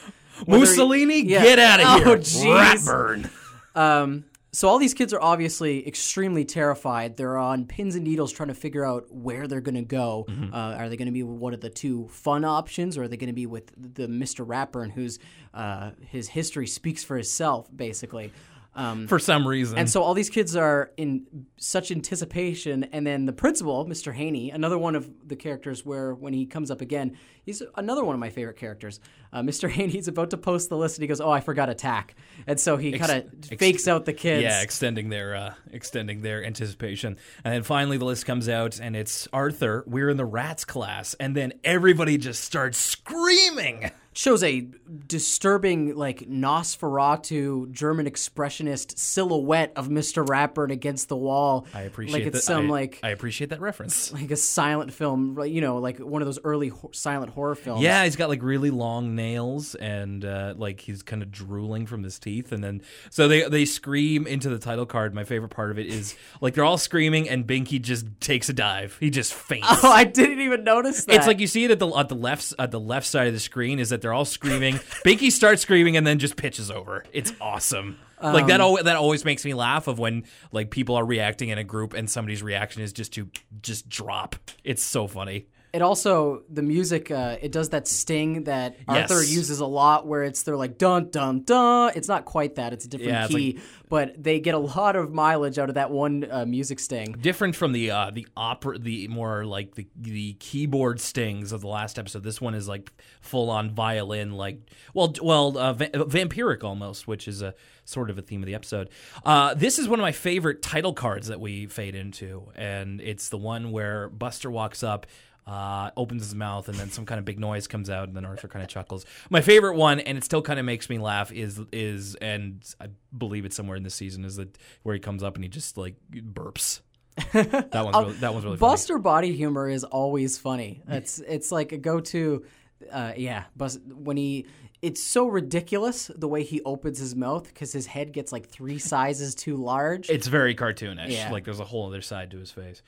Mussolini, 0.46 1.20
Yeah. 1.22 1.42
get 1.42 1.58
out 1.58 1.80
of 1.80 1.86
Oh, 1.86 2.08
here. 2.10 2.16
jeez. 2.18 2.86
Ratburn. 2.86 3.30
Um, 3.76 4.24
so 4.52 4.68
all 4.68 4.78
these 4.78 4.94
kids 4.94 5.12
are 5.12 5.20
obviously 5.20 5.86
extremely 5.86 6.44
terrified. 6.44 7.16
They're 7.16 7.36
on 7.38 7.66
pins 7.66 7.94
and 7.94 8.02
needles 8.04 8.32
trying 8.32 8.48
to 8.48 8.54
figure 8.54 8.84
out 8.84 9.04
where 9.14 9.46
they're 9.46 9.60
going 9.60 9.76
to 9.76 9.82
go. 9.82 10.24
Mm-hmm. 10.28 10.52
Uh, 10.52 10.74
are 10.74 10.88
they 10.88 10.96
going 10.96 11.06
to 11.06 11.12
be 11.12 11.22
one 11.22 11.54
of 11.54 11.60
the 11.60 11.70
two 11.70 12.08
fun 12.10 12.44
options, 12.44 12.98
or 12.98 13.04
are 13.04 13.08
they 13.08 13.16
going 13.16 13.28
to 13.28 13.32
be 13.34 13.46
with 13.46 13.70
the 13.94 14.08
Mr. 14.08 14.44
Ratburn, 14.44 14.90
whose 14.90 15.20
uh, 15.54 15.90
his 16.00 16.28
history 16.28 16.66
speaks 16.66 17.04
for 17.04 17.16
itself, 17.16 17.68
basically? 17.74 18.32
Um, 18.72 19.08
For 19.08 19.18
some 19.18 19.48
reason. 19.48 19.78
and 19.78 19.90
so 19.90 20.00
all 20.00 20.14
these 20.14 20.30
kids 20.30 20.54
are 20.54 20.92
in 20.96 21.26
such 21.56 21.90
anticipation, 21.90 22.84
and 22.84 23.04
then 23.04 23.26
the 23.26 23.32
principal, 23.32 23.84
Mr. 23.84 24.14
Haney, 24.14 24.52
another 24.52 24.78
one 24.78 24.94
of 24.94 25.10
the 25.26 25.34
characters 25.34 25.84
where 25.84 26.14
when 26.14 26.32
he 26.32 26.46
comes 26.46 26.70
up 26.70 26.80
again, 26.80 27.16
he's 27.42 27.62
another 27.74 28.04
one 28.04 28.14
of 28.14 28.20
my 28.20 28.30
favorite 28.30 28.56
characters. 28.56 29.00
Uh, 29.32 29.40
Mr. 29.42 29.68
Haney's 29.76 30.06
about 30.06 30.30
to 30.30 30.36
post 30.36 30.68
the 30.68 30.76
list, 30.76 30.98
and 30.98 31.02
he 31.02 31.08
goes, 31.08 31.20
"Oh, 31.20 31.30
I 31.30 31.40
forgot 31.40 31.68
attack," 31.68 32.14
and 32.46 32.60
so 32.60 32.76
he 32.76 32.92
kind 32.92 33.10
of 33.10 33.34
ex- 33.50 33.58
fakes 33.58 33.88
out 33.88 34.04
the 34.04 34.12
kids. 34.12 34.44
Yeah, 34.44 34.62
extending 34.62 35.08
their 35.08 35.34
uh, 35.34 35.54
extending 35.72 36.22
their 36.22 36.44
anticipation, 36.44 37.16
and 37.44 37.52
then 37.54 37.62
finally 37.64 37.96
the 37.98 38.04
list 38.04 38.24
comes 38.24 38.48
out, 38.48 38.78
and 38.78 38.94
it's 38.94 39.26
Arthur. 39.32 39.82
We're 39.88 40.10
in 40.10 40.16
the 40.16 40.24
rats 40.24 40.64
class, 40.64 41.14
and 41.14 41.36
then 41.36 41.54
everybody 41.64 42.18
just 42.18 42.44
starts 42.44 42.78
screaming. 42.78 43.90
Shows 44.12 44.42
a 44.42 44.66
disturbing, 45.06 45.94
like 45.94 46.28
Nosferatu 46.28 47.70
German 47.70 48.06
expressionist 48.06 48.98
silhouette 48.98 49.72
of 49.76 49.88
Mr. 49.88 50.26
Ratburn 50.26 50.72
against 50.72 51.08
the 51.08 51.16
wall. 51.16 51.66
I 51.72 51.82
appreciate 51.82 52.14
like 52.14 52.26
it's 52.26 52.38
that. 52.38 52.52
some 52.52 52.66
I, 52.66 52.70
like 52.70 53.00
I 53.04 53.10
appreciate 53.10 53.50
that 53.50 53.60
reference. 53.60 54.12
like 54.20 54.30
a 54.30 54.36
silent 54.36 54.92
film, 54.92 55.40
you 55.44 55.60
know, 55.60 55.78
like 55.78 55.98
one 55.98 56.22
of 56.22 56.26
those 56.26 56.40
early 56.42 56.68
ho- 56.68 56.90
silent 56.92 57.32
horror 57.32 57.54
films. 57.54 57.82
Yeah, 57.82 58.04
he's 58.04 58.16
got 58.16 58.28
like 58.28 58.42
really 58.42 58.70
long 58.70 59.14
nails, 59.14 59.76
and 59.76 60.24
uh, 60.24 60.54
like 60.56 60.80
he's 60.80 61.02
kind 61.02 61.22
of 61.22 61.30
drooling 61.30 61.86
from 61.86 62.02
his 62.02 62.18
teeth, 62.18 62.50
and 62.52 62.64
then 62.64 62.82
so 63.10 63.28
they 63.28 63.48
they 63.48 63.64
scream 63.64 64.26
into 64.26 64.48
the 64.48 64.58
title 64.58 64.86
card. 64.86 65.14
My 65.14 65.24
favorite 65.24 65.50
part 65.50 65.70
of 65.70 65.78
it 65.78 65.86
is 65.86 66.16
like 66.40 66.54
they're 66.54 66.64
all 66.64 66.78
screaming, 66.78 67.28
and 67.28 67.46
Binky 67.46 67.80
just 67.80 68.06
takes 68.20 68.48
a 68.48 68.52
dive. 68.52 68.96
He 68.98 69.10
just 69.10 69.32
faints. 69.50 69.68
Oh, 69.70 69.90
I 69.90 70.04
didn't 70.04 70.40
even 70.40 70.64
notice 70.64 71.04
that. 71.04 71.14
It's 71.14 71.26
like 71.28 71.38
you 71.38 71.46
see 71.46 71.64
it 71.64 71.70
at 71.70 71.78
the 71.78 71.88
at 71.96 72.08
the 72.08 72.16
left 72.16 72.54
at 72.58 72.70
the 72.70 72.80
left 72.80 73.06
side 73.06 73.28
of 73.28 73.34
the 73.34 73.40
screen 73.40 73.78
is 73.78 73.90
that 73.90 74.00
they're 74.00 74.09
all 74.12 74.24
screaming. 74.24 74.74
Binky 75.04 75.30
starts 75.30 75.62
screaming 75.62 75.96
and 75.96 76.06
then 76.06 76.18
just 76.18 76.36
pitches 76.36 76.70
over. 76.70 77.04
It's 77.12 77.32
awesome. 77.40 77.98
like 78.22 78.42
Um, 78.42 78.48
that 78.48 78.60
always 78.60 78.84
that 78.84 78.96
always 78.96 79.24
makes 79.24 79.44
me 79.44 79.54
laugh 79.54 79.86
of 79.86 79.98
when 79.98 80.24
like 80.52 80.70
people 80.70 80.96
are 80.96 81.04
reacting 81.04 81.48
in 81.48 81.58
a 81.58 81.64
group 81.64 81.94
and 81.94 82.08
somebody's 82.08 82.42
reaction 82.42 82.82
is 82.82 82.92
just 82.92 83.12
to 83.14 83.28
just 83.62 83.88
drop. 83.88 84.36
It's 84.64 84.82
so 84.82 85.06
funny. 85.06 85.46
It 85.72 85.82
also 85.82 86.42
the 86.50 86.62
music. 86.62 87.10
Uh, 87.12 87.36
it 87.40 87.52
does 87.52 87.68
that 87.68 87.86
sting 87.86 88.44
that 88.44 88.76
Arthur 88.88 89.20
Yes. 89.22 89.32
uses 89.32 89.60
a 89.60 89.66
lot, 89.66 90.04
where 90.06 90.24
it's 90.24 90.42
they're 90.42 90.56
like 90.56 90.78
dun 90.78 91.10
dun 91.10 91.42
dun. 91.44 91.92
It's 91.94 92.08
not 92.08 92.24
quite 92.24 92.56
that. 92.56 92.72
It's 92.72 92.84
a 92.86 92.88
different 92.88 93.12
Yeah, 93.12 93.26
key, 93.28 93.60
but 93.88 94.20
they 94.20 94.40
get 94.40 94.54
a 94.56 94.58
lot 94.58 94.96
of 94.96 95.12
mileage 95.12 95.58
out 95.60 95.68
of 95.68 95.76
that 95.76 95.92
one 95.92 96.26
uh, 96.28 96.44
music 96.44 96.80
sting. 96.80 97.12
Different 97.20 97.54
from 97.54 97.70
the 97.70 97.92
uh, 97.92 98.10
the 98.12 98.26
opera, 98.36 98.78
the 98.78 99.06
more 99.06 99.44
like 99.44 99.76
the 99.76 99.86
the 99.96 100.32
keyboard 100.40 101.00
stings 101.00 101.52
of 101.52 101.60
the 101.60 101.68
last 101.68 102.00
episode. 102.00 102.24
This 102.24 102.40
one 102.40 102.54
is 102.54 102.66
like 102.66 102.90
full 103.20 103.48
on 103.48 103.70
violin, 103.70 104.32
like 104.32 104.58
well, 104.92 105.14
well, 105.22 105.56
uh, 105.56 105.72
va- 105.74 105.90
vampiric 105.90 106.64
almost, 106.64 107.06
which 107.06 107.28
is 107.28 107.42
a 107.42 107.54
sort 107.84 108.10
of 108.10 108.18
a 108.18 108.22
theme 108.22 108.42
of 108.42 108.46
the 108.46 108.54
episode. 108.56 108.88
Uh, 109.24 109.54
this 109.54 109.78
is 109.78 109.88
one 109.88 110.00
of 110.00 110.02
my 110.02 110.12
favorite 110.12 110.62
title 110.62 110.92
cards 110.94 111.28
that 111.28 111.40
we 111.40 111.66
fade 111.66 111.94
into, 111.94 112.48
and 112.56 113.00
it's 113.00 113.28
the 113.28 113.38
one 113.38 113.70
where 113.70 114.08
Buster 114.08 114.50
walks 114.50 114.82
up. 114.82 115.06
Uh, 115.46 115.90
opens 115.96 116.22
his 116.22 116.34
mouth 116.34 116.68
and 116.68 116.78
then 116.78 116.90
some 116.90 117.04
kind 117.04 117.18
of 117.18 117.24
big 117.24 117.40
noise 117.40 117.66
comes 117.66 117.90
out 117.90 118.06
and 118.06 118.16
then 118.16 118.24
Arthur 118.24 118.46
kind 118.46 118.62
of 118.62 118.68
chuckles. 118.68 119.04
My 119.30 119.40
favorite 119.40 119.74
one, 119.74 119.98
and 119.98 120.16
it 120.16 120.22
still 120.22 120.42
kind 120.42 120.60
of 120.60 120.64
makes 120.64 120.88
me 120.88 120.98
laugh, 120.98 121.32
is 121.32 121.60
is 121.72 122.14
and 122.16 122.62
I 122.80 122.88
believe 123.16 123.44
it's 123.44 123.56
somewhere 123.56 123.76
in 123.76 123.82
this 123.82 123.94
season 123.94 124.24
is 124.24 124.36
that 124.36 124.56
where 124.82 124.94
he 124.94 125.00
comes 125.00 125.22
up 125.24 125.34
and 125.34 125.42
he 125.42 125.48
just 125.48 125.76
like 125.76 125.96
burps. 126.12 126.80
That 127.32 127.84
one's 127.84 127.96
really, 127.96 128.12
that 128.18 128.32
one's 128.32 128.44
really 128.44 128.56
funny. 128.56 128.72
Buster 128.72 128.98
body 128.98 129.34
humor 129.34 129.68
is 129.68 129.82
always 129.84 130.38
funny. 130.38 130.82
It's 130.88 131.18
it's 131.18 131.50
like 131.50 131.72
a 131.72 131.78
go 131.78 132.00
to. 132.00 132.44
Uh, 132.90 133.12
yeah, 133.16 133.44
Bus- 133.56 133.78
when 133.84 134.16
he 134.16 134.46
it's 134.82 135.02
so 135.02 135.26
ridiculous 135.26 136.10
the 136.14 136.28
way 136.28 136.42
he 136.42 136.62
opens 136.62 136.98
his 136.98 137.14
mouth 137.14 137.46
because 137.46 137.72
his 137.72 137.86
head 137.86 138.12
gets 138.12 138.32
like 138.32 138.48
three 138.48 138.78
sizes 138.78 139.34
too 139.34 139.56
large. 139.56 140.08
It's 140.08 140.26
very 140.26 140.54
cartoonish. 140.54 141.10
Yeah. 141.10 141.30
Like 141.30 141.44
there's 141.44 141.60
a 141.60 141.64
whole 141.64 141.86
other 141.86 142.00
side 142.00 142.30
to 142.30 142.38
his 142.38 142.50
face. 142.50 142.82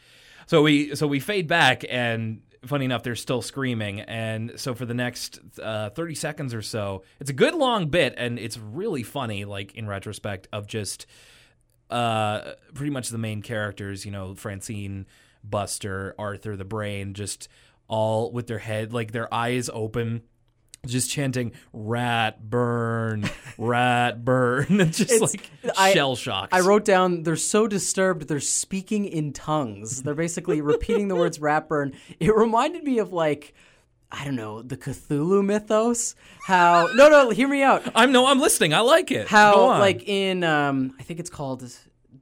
So 0.53 0.61
we 0.61 0.95
so 0.97 1.07
we 1.07 1.19
fade 1.19 1.49
back, 1.49 1.83
and 1.89 2.43
funny 2.67 2.85
enough, 2.85 3.03
they're 3.03 3.17
still 3.17 3.41
screaming. 3.41 4.01
And 4.01 4.53
so 4.57 4.75
for 4.75 4.85
the 4.85 4.93
next 4.93 5.41
uh, 5.59 5.89
30 5.89 6.15
seconds 6.15 6.53
or 6.53 6.61
so, 6.61 7.05
it's 7.21 7.31
a 7.31 7.33
good 7.33 7.55
long 7.55 7.87
bit, 7.87 8.13
and 8.19 8.39
it's 8.39 8.59
really 8.59 9.03
funny. 9.03 9.47
Like 9.47 9.75
in 9.75 9.89
retrospect, 9.89 10.49
of 10.53 10.67
just 10.67 11.07
uh, 11.89 12.53
pretty 12.75 12.91
much 12.91 13.09
the 13.09 13.17
main 13.17 13.41
characters. 13.41 14.05
You 14.05 14.13
know, 14.13 14.35
Francine, 14.35 15.07
Buster, 15.43 16.15
Arthur, 16.19 16.55
the 16.55 16.67
Brain, 16.67 17.15
just 17.15 17.49
all 17.89 18.31
with 18.31 18.47
their 18.47 18.59
head 18.59 18.93
like 18.93 19.13
their 19.13 19.33
eyes 19.33 19.71
open. 19.73 20.21
Just 20.85 21.11
chanting 21.11 21.53
"rat 21.73 22.51
burn, 22.51 23.31
rat 23.59 24.25
burn," 24.25 24.67
just 24.91 25.13
It's- 25.13 25.21
like 25.21 25.93
shell 25.93 26.17
shocks. 26.17 26.49
I 26.53 26.59
wrote 26.61 26.85
down 26.85 27.23
they're 27.23 27.37
so 27.37 27.69
disturbed 27.69 28.27
they're 28.27 28.41
speaking 28.41 29.05
in 29.05 29.33
tongues. 29.33 30.03
They're 30.03 30.17
basically 30.17 30.61
repeating 30.61 31.07
the 31.07 31.15
words 31.15 31.39
rat 31.41 31.69
burn. 31.69 31.93
It 32.19 32.35
reminded 32.35 32.83
me 32.83 32.99
of 32.99 33.13
like 33.13 33.55
I 34.11 34.25
don't 34.25 34.35
know, 34.35 34.61
the 34.61 34.77
Cthulhu 34.77 35.45
mythos. 35.45 36.17
How 36.47 36.89
No, 36.95 37.09
no, 37.09 37.31
hear 37.31 37.47
me 37.49 37.63
out. 37.63 37.83
I'm 37.95 38.11
no, 38.11 38.27
I'm 38.27 38.41
listening. 38.41 38.75
I 38.75 38.81
like 38.81 39.13
it. 39.13 39.29
How 39.29 39.69
like 39.79 40.09
in 40.09 40.43
um 40.43 40.97
I 40.99 41.05
think 41.05 41.21
it's 41.21 41.31
called 41.31 41.63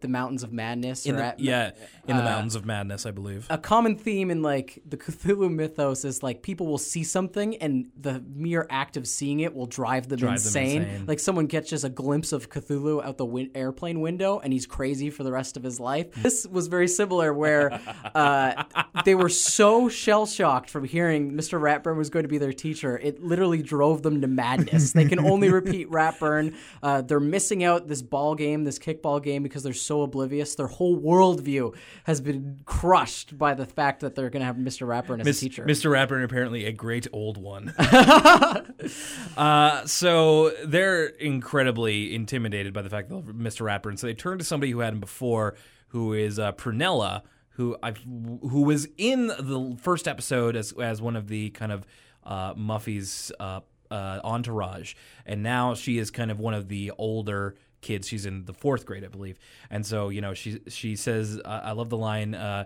the 0.00 0.09
Mountains 0.09 0.42
of 0.42 0.52
Madness 0.52 1.07
in 1.07 1.14
or 1.14 1.19
the, 1.19 1.25
at, 1.25 1.40
yeah, 1.40 1.71
in 2.07 2.16
the 2.16 2.23
uh, 2.23 2.26
Mountains 2.26 2.54
of 2.54 2.64
Madness, 2.64 3.07
I 3.07 3.11
believe. 3.11 3.47
a 3.50 3.59
common 3.59 3.97
theme 3.97 4.30
in 4.30 4.42
like 4.42 4.80
the 4.88 4.97
Cthulhu 4.97 5.52
mythos 5.52 6.04
is 6.04 6.23
like 6.23 6.42
people 6.42 6.66
will 6.66 6.78
see 6.78 7.04
something 7.04 7.57
and 7.57 7.87
the 7.99 8.23
mere 8.35 8.66
act 8.71 8.97
of 8.97 9.07
seeing 9.07 9.40
it 9.40 9.54
will 9.54 9.66
drive 9.66 10.09
them, 10.09 10.19
Drive 10.19 10.38
them 10.42 10.47
insane. 10.47 10.83
insane. 10.83 11.07
Like 11.07 11.19
someone 11.19 11.47
catches 11.49 11.85
a 11.85 11.88
glimpse 11.90 12.33
of 12.33 12.50
Cthulhu 12.50 13.04
out 13.04 13.19
the 13.19 13.26
win- 13.26 13.50
airplane 13.54 14.00
window 14.00 14.38
and 14.38 14.52
he's 14.52 14.66
crazy 14.66 15.11
for 15.11 15.23
the 15.25 15.33
rest 15.33 15.57
of 15.57 15.62
his 15.62 15.80
life. 15.80 16.07
This 16.30 16.47
was 16.47 16.69
very 16.69 16.87
similar 16.88 17.33
where 17.35 17.80
uh, 18.14 18.64
they 19.04 19.14
were 19.14 19.28
so 19.28 19.88
shell 19.88 20.26
shocked 20.26 20.71
from 20.71 20.85
hearing 20.85 21.33
Mr. 21.33 21.61
Ratburn 21.61 21.97
was 21.97 22.09
going 22.11 22.23
to 22.25 22.28
be 22.28 22.38
their 22.38 22.52
teacher. 22.52 22.97
It 22.99 23.23
literally 23.23 23.62
drove 23.62 24.02
them 24.02 24.21
to 24.21 24.26
madness. 24.28 24.92
they 24.92 25.07
can 25.07 25.19
only 25.19 25.50
repeat 25.61 25.90
Ratburn. 25.90 26.54
Uh, 26.83 27.02
they're 27.02 27.19
missing 27.21 27.64
out 27.64 27.88
this 27.88 28.02
ball 28.02 28.35
game, 28.35 28.64
this 28.64 28.78
kickball 28.78 29.23
game 29.23 29.42
because 29.42 29.62
they're 29.62 29.73
so 29.73 29.89
oblivious. 29.99 30.54
Their 30.54 30.66
whole 30.66 30.99
worldview 31.00 31.75
has 32.04 32.20
been 32.20 32.61
crushed 32.64 33.37
by 33.37 33.54
the 33.54 33.66
fact 33.66 34.00
that 34.00 34.14
they're 34.14 34.30
going 34.30 34.40
to 34.40 34.47
have 34.47 34.56
Mr. 34.56 34.87
Ratburn 34.87 35.20
as 35.20 35.26
Miss- 35.26 35.38
a 35.38 35.49
teacher. 35.49 35.64
Mr. 35.64 35.90
Ratburn, 35.90 36.25
apparently 36.25 36.64
a 36.64 36.73
great 36.73 37.06
old 37.12 37.37
one. 37.37 37.68
uh, 39.37 39.87
so 39.87 40.50
they're 40.64 41.06
incredibly 41.06 42.14
intimidated 42.14 42.73
by 42.73 42.82
the 42.82 42.90
fact 42.90 43.09
that 43.09 43.26
Mr. 43.26 43.66
Ratburn, 43.66 43.90
and 43.90 43.99
so 43.99 44.06
they 44.06 44.14
turn 44.14 44.38
to 44.38 44.44
somebody 44.44 44.73
who 44.73 44.80
had 44.80 44.92
him 44.92 45.00
before, 45.00 45.56
who 45.88 46.12
is 46.12 46.38
uh, 46.38 46.52
Prunella, 46.52 47.23
who 47.61 47.76
I 47.82 47.92
who 47.92 48.62
was 48.62 48.88
in 48.97 49.26
the 49.26 49.76
first 49.80 50.09
episode 50.09 50.56
as 50.56 50.73
as 50.80 51.02
one 51.02 51.16
of 51.16 51.28
the 51.28 51.50
kind 51.50 51.73
of 51.73 51.87
uh, 52.25 52.54
Muffy's 52.56 53.30
uh, 53.38 53.61
uh, 53.90 54.20
entourage, 54.25 54.94
and 55.26 55.42
now 55.42 55.75
she 55.75 55.99
is 55.99 56.11
kind 56.11 56.30
of 56.30 56.38
one 56.38 56.54
of 56.54 56.68
the 56.68 56.92
older 56.97 57.56
kids. 57.80 58.08
She's 58.08 58.26
in 58.26 58.44
the 58.44 58.54
fourth 58.54 58.87
grade, 58.87 59.04
I 59.04 59.08
believe, 59.08 59.38
and 59.70 59.84
so 59.84 60.08
you 60.08 60.20
know 60.20 60.34
she 60.34 60.60
she 60.68 60.96
says, 60.96 61.40
uh, 61.44 61.60
I 61.64 61.72
love 61.72 61.90
the 61.90 61.96
line. 61.96 62.34
Uh, 62.34 62.64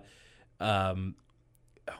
um, 0.59 1.15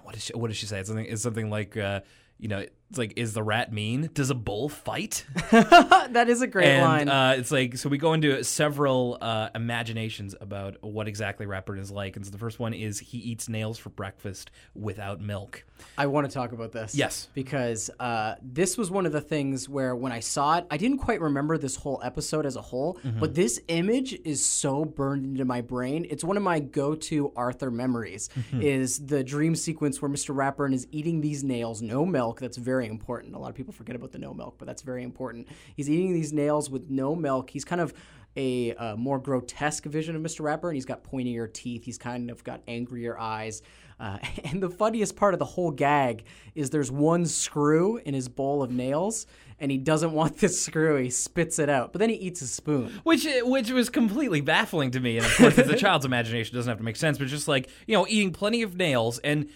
what 0.03 0.15
is 0.15 0.23
she, 0.23 0.33
what 0.33 0.47
does 0.47 0.57
she 0.57 0.65
say? 0.65 0.79
It's 0.79 0.89
something 0.89 1.05
it's 1.05 1.21
something 1.21 1.49
like 1.49 1.77
uh, 1.77 2.01
you 2.37 2.47
know, 2.47 2.65
it's 2.89 2.97
like 2.99 3.13
is 3.15 3.33
the 3.33 3.43
rat 3.43 3.73
mean? 3.73 4.09
Does 4.13 4.29
a 4.29 4.35
bull 4.35 4.69
fight? 4.69 5.25
that 5.51 6.25
is 6.27 6.41
a 6.41 6.47
great 6.47 6.67
and 6.67 6.83
line. 6.83 7.09
uh, 7.09 7.35
it's 7.37 7.51
like 7.51 7.77
so 7.77 7.89
we 7.89 7.97
go 7.97 8.13
into 8.13 8.43
several 8.43 9.17
uh, 9.21 9.49
imaginations 9.55 10.35
about 10.39 10.77
what 10.81 11.07
exactly 11.07 11.45
Ratburn 11.45 11.79
is 11.79 11.91
like. 11.91 12.15
And 12.15 12.25
so 12.25 12.31
the 12.31 12.37
first 12.37 12.59
one 12.59 12.73
is 12.73 12.99
he 12.99 13.17
eats 13.17 13.49
nails 13.49 13.77
for 13.77 13.89
breakfast 13.89 14.51
without 14.75 15.21
milk. 15.21 15.65
I 15.97 16.05
want 16.07 16.27
to 16.29 16.33
talk 16.33 16.51
about 16.53 16.71
this. 16.71 16.95
Yes. 16.95 17.27
Because 17.33 17.89
uh, 17.99 18.35
this 18.41 18.77
was 18.77 18.89
one 18.89 19.05
of 19.05 19.11
the 19.11 19.21
things 19.21 19.67
where 19.67 19.95
when 19.95 20.11
I 20.11 20.19
saw 20.21 20.57
it, 20.59 20.65
I 20.71 20.77
didn't 20.77 20.99
quite 20.99 21.19
remember 21.21 21.57
this 21.57 21.75
whole 21.75 21.99
episode 22.03 22.45
as 22.45 22.55
a 22.55 22.61
whole, 22.61 22.85
Mm-hmm. 23.05 23.19
but 23.19 23.35
this 23.35 23.59
image 23.67 24.17
is 24.23 24.43
so 24.45 24.85
burned 24.85 25.25
into 25.25 25.43
my 25.45 25.61
brain. 25.61 26.05
It's 26.09 26.23
one 26.23 26.37
of 26.37 26.43
my 26.43 26.59
go 26.59 26.95
to 26.95 27.31
Arthur 27.35 27.71
memories 27.71 28.29
Mm-hmm. 28.35 28.61
is 28.61 29.05
the 29.05 29.23
dream 29.23 29.55
sequence 29.55 30.01
where 30.01 30.09
Mr. 30.09 30.33
Ratburn 30.35 30.73
is 30.73 30.87
eating 30.91 31.21
these 31.21 31.43
nails, 31.43 31.81
no 31.81 32.05
milk. 32.05 32.39
That's 32.39 32.57
very 32.57 32.74
important. 32.81 33.35
A 33.35 33.39
lot 33.39 33.49
of 33.49 33.55
people 33.55 33.73
forget 33.73 33.95
about 33.95 34.11
the 34.11 34.19
no 34.19 34.33
milk, 34.33 34.55
but 34.57 34.65
that's 34.65 34.81
very 34.81 35.03
important. 35.03 35.47
He's 35.75 35.89
eating 35.89 36.13
these 36.13 36.33
nails 36.33 36.69
with 36.69 36.89
no 36.89 37.15
milk. 37.15 37.49
He's 37.49 37.65
kind 37.65 37.81
of 37.81 37.93
a 38.37 38.73
uh, 38.75 38.95
more 38.95 39.19
grotesque 39.19 39.85
vision 39.85 40.15
of 40.15 40.21
Mr. 40.21 40.41
Ratburn, 40.41 40.69
and 40.69 40.75
he's 40.75 40.85
got 40.85 41.03
pointier 41.03 41.51
teeth. 41.51 41.85
He's 41.85 41.97
kind 41.97 42.29
of 42.29 42.43
got 42.43 42.61
angrier 42.67 43.17
eyes. 43.17 43.61
Uh, 43.99 44.17
and 44.43 44.61
the 44.61 44.69
funniest 44.69 45.15
part 45.15 45.33
of 45.33 45.39
the 45.39 45.45
whole 45.45 45.71
gag 45.71 46.25
is 46.53 46.69
there's 46.69 46.91
one 46.91 47.25
screw 47.25 47.97
in 47.97 48.13
his 48.13 48.27
bowl 48.27 48.61
of 48.61 48.71
nails, 48.71 49.25
and 49.59 49.71
he 49.71 49.77
doesn't 49.77 50.11
want 50.11 50.37
this 50.39 50.61
screw. 50.61 50.97
He 50.97 51.09
spits 51.09 51.59
it 51.59 51.69
out, 51.69 51.93
but 51.93 51.99
then 51.99 52.09
he 52.09 52.15
eats 52.15 52.41
a 52.41 52.47
spoon. 52.47 52.91
Which 53.03 53.25
which 53.43 53.71
was 53.71 53.89
completely 53.89 54.41
baffling 54.41 54.91
to 54.91 54.99
me. 54.99 55.17
And 55.17 55.25
of 55.25 55.35
course, 55.35 55.57
a 55.57 55.75
child's 55.77 56.05
imagination 56.05 56.55
doesn't 56.55 56.69
have 56.69 56.79
to 56.79 56.83
make 56.83 56.97
sense, 56.97 57.17
but 57.17 57.27
just 57.27 57.47
like, 57.47 57.69
you 57.87 57.95
know, 57.95 58.05
eating 58.09 58.31
plenty 58.31 58.61
of 58.61 58.75
nails. 58.75 59.19
And 59.19 59.49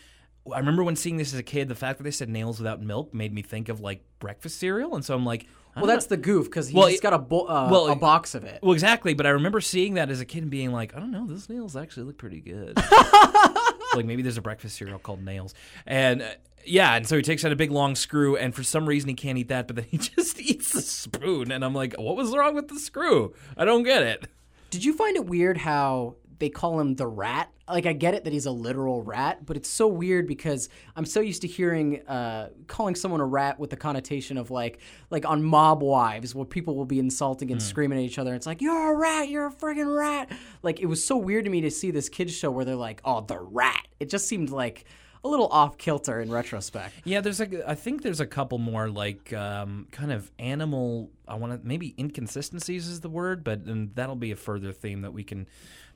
I 0.53 0.59
remember 0.59 0.83
when 0.83 0.95
seeing 0.95 1.17
this 1.17 1.33
as 1.33 1.39
a 1.39 1.43
kid, 1.43 1.67
the 1.69 1.75
fact 1.75 1.97
that 1.99 2.03
they 2.03 2.11
said 2.11 2.29
nails 2.29 2.59
without 2.59 2.81
milk 2.81 3.13
made 3.13 3.33
me 3.33 3.41
think 3.41 3.69
of 3.69 3.79
like 3.79 4.03
breakfast 4.19 4.59
cereal. 4.59 4.95
And 4.95 5.03
so 5.05 5.15
I'm 5.15 5.25
like, 5.25 5.45
Well, 5.75 5.85
that's 5.85 6.07
the 6.07 6.17
goof 6.17 6.45
because 6.45 6.67
he's 6.67 6.75
Well, 6.75 6.87
it- 6.87 7.01
got 7.01 7.13
a, 7.13 7.19
bo- 7.19 7.45
uh, 7.47 7.67
well, 7.71 7.87
a 7.89 7.95
box 7.95 8.35
of 8.35 8.43
it. 8.43 8.59
Well, 8.61 8.73
exactly. 8.73 9.13
But 9.13 9.25
I 9.25 9.29
remember 9.29 9.61
seeing 9.61 9.95
that 9.95 10.09
as 10.09 10.19
a 10.21 10.25
kid 10.25 10.43
and 10.43 10.51
being 10.51 10.71
like, 10.71 10.95
I 10.95 10.99
don't 10.99 11.11
know, 11.11 11.25
those 11.27 11.49
nails 11.49 11.75
actually 11.75 12.03
look 12.07 12.17
pretty 12.17 12.41
good. 12.41 12.77
like 13.95 14.05
maybe 14.05 14.21
there's 14.21 14.37
a 14.37 14.41
breakfast 14.41 14.77
cereal 14.77 14.99
called 14.99 15.23
Nails. 15.23 15.53
And 15.85 16.21
uh, 16.21 16.27
yeah, 16.65 16.95
and 16.95 17.07
so 17.07 17.15
he 17.15 17.21
takes 17.21 17.43
out 17.45 17.51
a 17.51 17.55
big 17.55 17.71
long 17.71 17.95
screw, 17.95 18.35
and 18.35 18.53
for 18.53 18.63
some 18.63 18.85
reason 18.87 19.07
he 19.09 19.15
can't 19.15 19.37
eat 19.37 19.47
that, 19.47 19.65
but 19.67 19.75
then 19.77 19.85
he 19.89 19.97
just 19.97 20.39
eats 20.39 20.73
the 20.73 20.81
spoon. 20.81 21.51
And 21.51 21.63
I'm 21.63 21.73
like, 21.73 21.95
what 21.97 22.15
was 22.15 22.35
wrong 22.35 22.53
with 22.55 22.67
the 22.67 22.79
screw? 22.79 23.33
I 23.57 23.65
don't 23.65 23.83
get 23.83 24.03
it. 24.03 24.25
Did 24.69 24.83
you 24.83 24.93
find 24.93 25.15
it 25.15 25.25
weird 25.25 25.57
how 25.57 26.15
they 26.39 26.49
call 26.49 26.79
him 26.79 26.95
the 26.95 27.07
rat? 27.07 27.51
Like, 27.67 27.85
I 27.85 27.93
get 27.93 28.15
it 28.15 28.23
that 28.23 28.33
he's 28.33 28.47
a 28.47 28.51
literal 28.51 29.03
rat, 29.03 29.45
but 29.45 29.55
it's 29.55 29.69
so 29.69 29.87
weird 29.87 30.27
because 30.27 30.69
I'm 30.95 31.05
so 31.05 31.19
used 31.19 31.43
to 31.43 31.47
hearing 31.47 32.01
uh, 32.07 32.49
calling 32.67 32.95
someone 32.95 33.21
a 33.21 33.25
rat 33.25 33.59
with 33.59 33.69
the 33.69 33.77
connotation 33.77 34.37
of 34.37 34.49
like, 34.49 34.79
like 35.11 35.25
on 35.25 35.43
Mob 35.43 35.83
Wives, 35.83 36.33
where 36.33 36.45
people 36.45 36.75
will 36.75 36.85
be 36.85 36.97
insulting 36.97 37.51
and 37.51 37.61
screaming 37.61 37.99
at 37.99 38.05
each 38.05 38.17
other. 38.17 38.33
It's 38.33 38.47
like, 38.47 38.61
"You're 38.61 38.93
a 38.93 38.97
rat! 38.97 39.29
You're 39.29 39.47
a 39.47 39.53
friggin' 39.53 39.95
rat!" 39.95 40.31
Like, 40.63 40.79
it 40.79 40.87
was 40.87 41.03
so 41.03 41.17
weird 41.17 41.45
to 41.45 41.51
me 41.51 41.61
to 41.61 41.71
see 41.71 41.91
this 41.91 42.09
kids 42.09 42.33
show 42.35 42.49
where 42.49 42.65
they're 42.65 42.75
like, 42.75 43.01
"Oh, 43.05 43.21
the 43.21 43.39
rat." 43.39 43.87
It 43.99 44.09
just 44.09 44.27
seemed 44.27 44.49
like 44.49 44.85
a 45.23 45.27
little 45.27 45.47
off 45.47 45.77
kilter 45.77 46.21
in 46.21 46.31
retrospect. 46.31 46.93
Yeah, 47.03 47.21
there's 47.21 47.39
like 47.39 47.53
I 47.67 47.75
think 47.75 48.03
there's 48.03 48.21
a 48.21 48.25
couple 48.25 48.57
more 48.57 48.89
like 48.89 49.33
um, 49.33 49.87
kind 49.91 50.11
of 50.11 50.31
animal. 50.39 51.11
I 51.27 51.35
want 51.35 51.61
to 51.61 51.67
maybe 51.67 51.93
inconsistencies 51.97 52.87
is 52.87 53.01
the 53.01 53.09
word, 53.09 53.43
but 53.43 53.65
then 53.65 53.91
that'll 53.95 54.15
be 54.15 54.31
a 54.31 54.35
further 54.35 54.71
theme 54.71 55.01
that 55.01 55.11
we 55.11 55.23
can 55.23 55.47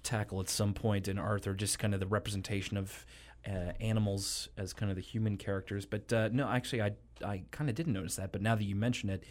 tackle 0.04 0.40
at 0.40 0.50
some 0.50 0.74
point 0.74 1.08
in 1.08 1.18
Arthur. 1.18 1.54
Just 1.54 1.80
kind 1.80 1.94
of 1.94 2.00
the 2.00 2.08
representation 2.08 2.78
of 2.78 3.06
uh, 3.48 3.74
animals 3.80 4.50
as 4.58 4.74
kind 4.74 4.90
of 4.90 4.96
the 4.96 5.02
human 5.02 5.38
characters. 5.38 5.86
But 5.86 6.12
uh, 6.14 6.30
no, 6.32 6.48
actually, 6.48 6.82
I 6.82 6.92
I 7.26 7.44
kind 7.52 7.70
of 7.70 7.76
didn't 7.76 7.94
notice 7.94 8.16
that, 8.18 8.32
but 8.32 8.42
now 8.42 8.56
that 8.56 8.64
you 8.64 8.76
mention 8.76 9.10
it. 9.10 9.24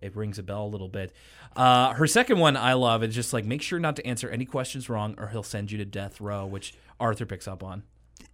It 0.00 0.16
rings 0.16 0.36
a 0.36 0.42
bell 0.42 0.64
a 0.64 0.66
little 0.66 0.88
bit. 0.88 1.14
Uh, 1.54 1.92
her 1.92 2.08
second 2.08 2.40
one 2.40 2.56
I 2.56 2.72
love 2.72 3.04
is 3.04 3.14
just 3.14 3.32
like 3.32 3.44
make 3.44 3.62
sure 3.62 3.78
not 3.78 3.94
to 3.94 4.04
answer 4.04 4.28
any 4.28 4.44
questions 4.44 4.88
wrong, 4.88 5.14
or 5.16 5.28
he'll 5.28 5.44
send 5.44 5.70
you 5.70 5.78
to 5.78 5.84
death 5.84 6.20
row, 6.20 6.44
which 6.44 6.74
Arthur 6.98 7.24
picks 7.24 7.46
up 7.46 7.62
on. 7.62 7.84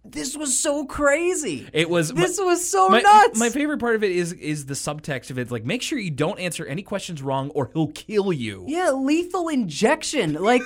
This 0.03 0.35
was 0.35 0.57
so 0.57 0.85
crazy. 0.85 1.69
It 1.73 1.89
was 1.89 2.11
This 2.11 2.39
was 2.39 2.67
so 2.67 2.89
my, 2.89 3.01
nuts. 3.01 3.37
My 3.37 3.49
favorite 3.49 3.79
part 3.79 3.95
of 3.95 4.03
it 4.03 4.11
is 4.11 4.33
is 4.33 4.65
the 4.65 4.73
subtext 4.73 5.29
of 5.29 5.37
it. 5.37 5.51
Like, 5.51 5.65
make 5.65 5.81
sure 5.81 5.99
you 5.99 6.09
don't 6.09 6.39
answer 6.39 6.65
any 6.65 6.81
questions 6.81 7.21
wrong, 7.21 7.49
or 7.51 7.69
he'll 7.73 7.87
kill 7.87 8.31
you. 8.33 8.65
Yeah, 8.67 8.91
lethal 8.91 9.49
injection. 9.49 10.33
Like, 10.33 10.61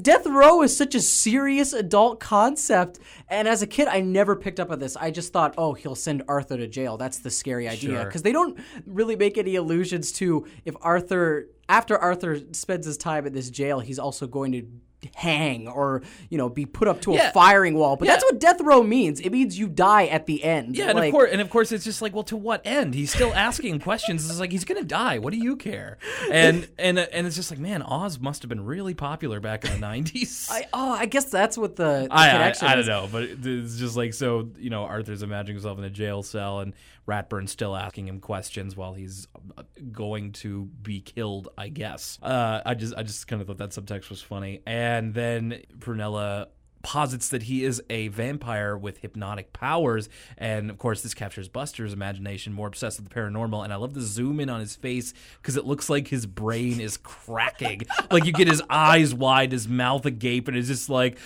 death 0.00 0.26
row 0.26 0.62
is 0.62 0.76
such 0.76 0.94
a 0.94 1.00
serious 1.00 1.72
adult 1.72 2.20
concept. 2.20 2.98
And 3.28 3.48
as 3.48 3.62
a 3.62 3.66
kid, 3.66 3.88
I 3.88 4.00
never 4.00 4.36
picked 4.36 4.60
up 4.60 4.70
on 4.70 4.78
this. 4.78 4.96
I 4.96 5.10
just 5.10 5.32
thought, 5.32 5.54
oh, 5.58 5.72
he'll 5.72 5.94
send 5.94 6.22
Arthur 6.28 6.56
to 6.56 6.68
jail. 6.68 6.96
That's 6.96 7.18
the 7.18 7.30
scary 7.30 7.68
idea. 7.68 7.90
Sure. 7.90 8.04
Because 8.04 8.22
they 8.22 8.32
don't 8.32 8.58
really 8.84 9.16
make 9.16 9.38
any 9.38 9.56
allusions 9.56 10.12
to 10.12 10.46
if 10.64 10.76
Arthur, 10.80 11.48
after 11.68 11.98
Arthur 11.98 12.38
spends 12.52 12.86
his 12.86 12.96
time 12.96 13.26
at 13.26 13.32
this 13.32 13.50
jail, 13.50 13.80
he's 13.80 13.98
also 13.98 14.26
going 14.26 14.52
to 14.52 14.66
hang 15.14 15.68
or 15.68 16.02
you 16.30 16.38
know 16.38 16.48
be 16.48 16.66
put 16.66 16.88
up 16.88 17.00
to 17.02 17.12
Yeah. 17.12 17.30
a 17.30 17.32
firing 17.32 17.74
wall. 17.74 17.96
But 17.96 18.06
Yeah. 18.06 18.12
that's 18.14 18.24
what 18.24 18.40
death 18.40 18.60
row 18.60 18.82
means. 18.82 19.20
It 19.20 19.30
means 19.30 19.58
you 19.58 19.68
die 19.68 20.06
at 20.06 20.26
the 20.26 20.42
end. 20.44 20.76
Yeah, 20.76 20.90
and 20.90 20.98
Like, 20.98 21.08
of 21.08 21.12
course, 21.12 21.30
and 21.32 21.40
of 21.40 21.50
course, 21.50 21.72
it's 21.72 21.84
just 21.84 22.02
like, 22.02 22.14
well, 22.14 22.24
to 22.24 22.36
what 22.36 22.62
end? 22.66 22.94
He's 22.94 23.12
still 23.12 23.32
asking 23.34 23.80
questions. 23.80 24.28
It's 24.28 24.40
like 24.40 24.52
he's 24.52 24.64
gonna 24.64 24.82
die. 24.84 25.18
What 25.18 25.32
do 25.32 25.38
you 25.38 25.56
care? 25.56 25.98
And 26.30 26.68
and 26.78 26.98
and 26.98 27.26
it's 27.26 27.36
just 27.36 27.50
like, 27.50 27.60
man, 27.60 27.82
Oz 27.82 28.18
must 28.18 28.42
have 28.42 28.48
been 28.48 28.64
really 28.64 28.94
popular 28.94 29.40
back 29.40 29.64
in 29.64 29.72
the 29.72 29.78
nineties. 29.78 30.48
I, 30.52 30.66
oh, 30.72 30.92
I 30.92 31.06
guess 31.06 31.26
that's 31.26 31.56
what 31.58 31.76
the, 31.76 32.06
the 32.08 32.08
I, 32.10 32.28
I, 32.28 32.32
connection 32.32 32.68
I 32.68 32.74
don't 32.76 32.86
know, 32.86 33.08
but 33.10 33.22
it's 33.24 33.76
just 33.78 33.96
like 33.96 34.14
so. 34.14 34.48
You 34.58 34.70
know, 34.70 34.84
Arthur's 34.84 35.22
imagining 35.22 35.56
himself 35.56 35.78
in 35.78 35.84
a 35.84 35.90
jail 35.90 36.22
cell, 36.22 36.60
and 36.60 36.74
Ratburn's 37.06 37.52
still 37.52 37.76
asking 37.76 38.08
him 38.08 38.20
questions 38.20 38.76
while 38.76 38.94
he's 38.94 39.28
uh, 39.56 39.62
going 39.92 40.32
to 40.32 40.64
be 40.82 41.00
killed. 41.00 41.48
I 41.56 41.68
guess. 41.68 42.18
Uh, 42.22 42.60
I 42.66 42.74
just, 42.74 42.94
I 42.96 43.02
just 43.02 43.26
kind 43.28 43.40
of 43.40 43.48
thought 43.48 43.58
that 43.58 43.70
subtext 43.70 44.10
was 44.10 44.20
funny, 44.20 44.62
and 44.66 45.14
then 45.14 45.62
Prunella 45.78 46.48
posits 46.86 47.30
that 47.30 47.42
he 47.42 47.64
is 47.64 47.82
a 47.90 48.06
vampire 48.08 48.78
with 48.78 48.98
hypnotic 48.98 49.52
powers. 49.52 50.08
And 50.38 50.70
of 50.70 50.78
course 50.78 51.02
this 51.02 51.14
captures 51.14 51.48
buster's 51.48 51.92
imagination 51.92 52.52
more 52.52 52.68
obsessed 52.68 53.00
with 53.00 53.08
the 53.08 53.14
paranormal. 53.14 53.64
And 53.64 53.72
i 53.72 53.76
love 53.76 53.94
the 53.94 54.02
zoom 54.02 54.38
in 54.38 54.48
on 54.48 54.60
his 54.60 54.76
face 54.76 55.12
because 55.42 55.56
it 55.56 55.66
looks 55.66 55.90
like 55.90 56.06
his 56.06 56.26
brain 56.26 56.80
is 56.80 56.96
cracking. 56.96 57.82
Like 58.08 58.24
you 58.24 58.32
get 58.32 58.46
his 58.46 58.62
eyes 58.70 59.12
wide 59.12 59.50
his 59.50 59.66
mouth 59.66 60.06
agape 60.06 60.46
and 60.46 60.56
it's 60.56 60.68
just 60.68 60.88
like 60.88 61.18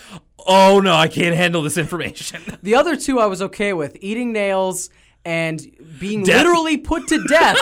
oh 0.47 0.81
no 0.81 0.95
i 0.95 1.09
can't 1.09 1.37
handle 1.37 1.61
this 1.61 1.77
information. 1.77 2.41
The 2.63 2.75
other 2.75 2.97
two 2.97 3.21
I 3.21 3.27
was 3.27 3.43
okay 3.43 3.73
with. 3.75 3.99
Eating 4.01 4.33
nails 4.33 4.89
and 5.25 5.61
being 5.99 6.23
Death. 6.25 6.39
literally 6.45 6.77
put 6.77 7.09
to 7.09 7.23
death. 7.29 7.57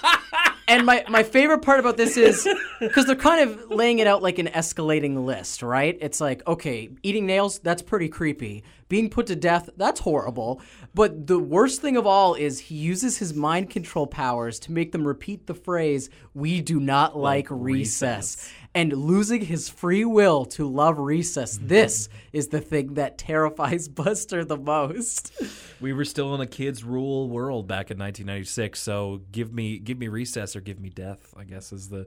and 0.68 0.86
my, 0.86 1.04
my 1.08 1.22
favorite 1.22 1.60
part 1.60 1.80
about 1.80 1.96
this 1.96 2.16
is 2.16 2.48
because 2.80 3.06
they're 3.06 3.16
kind 3.16 3.48
of 3.48 3.70
laying 3.70 3.98
it 3.98 4.06
out 4.06 4.22
like 4.22 4.38
an 4.38 4.46
escalating 4.48 5.24
list, 5.24 5.62
right? 5.62 5.96
It's 6.00 6.20
like, 6.20 6.46
okay, 6.46 6.90
eating 7.02 7.26
nails, 7.26 7.58
that's 7.58 7.82
pretty 7.82 8.08
creepy. 8.08 8.64
Being 8.88 9.10
put 9.10 9.26
to 9.26 9.36
death, 9.36 9.70
that's 9.76 10.00
horrible. 10.00 10.60
But 10.94 11.26
the 11.26 11.38
worst 11.38 11.80
thing 11.80 11.96
of 11.96 12.06
all 12.06 12.34
is 12.34 12.60
he 12.60 12.76
uses 12.76 13.18
his 13.18 13.34
mind 13.34 13.70
control 13.70 14.06
powers 14.06 14.58
to 14.60 14.72
make 14.72 14.92
them 14.92 15.06
repeat 15.06 15.46
the 15.46 15.54
phrase, 15.54 16.10
we 16.34 16.60
do 16.60 16.78
not 16.80 17.16
like, 17.16 17.46
recess. 17.50 18.36
recess. 18.36 18.52
And 18.76 18.92
losing 18.92 19.42
his 19.42 19.68
free 19.68 20.04
will 20.04 20.44
to 20.46 20.68
love 20.68 20.98
recess, 20.98 21.56
mm-hmm. 21.56 21.68
this 21.68 22.08
is 22.32 22.48
the 22.48 22.60
thing 22.60 22.94
that 22.94 23.18
terrifies 23.18 23.86
Buster 23.94 24.44
the 24.44 24.56
most. 24.56 25.32
we 25.80 25.92
were 25.92 26.04
still 26.04 26.34
in 26.34 26.40
a 26.40 26.46
kids 26.46 26.82
rule 26.82 27.28
world 27.28 27.66
back 27.66 27.90
in 27.90 27.98
1996 27.98 28.80
so 28.80 29.20
give 29.32 29.52
me 29.52 29.78
give 29.78 29.98
me 29.98 30.08
recess 30.08 30.56
or 30.56 30.60
give 30.60 30.80
me 30.80 30.88
death 30.88 31.34
i 31.36 31.44
guess 31.44 31.72
is 31.72 31.88
the 31.88 32.06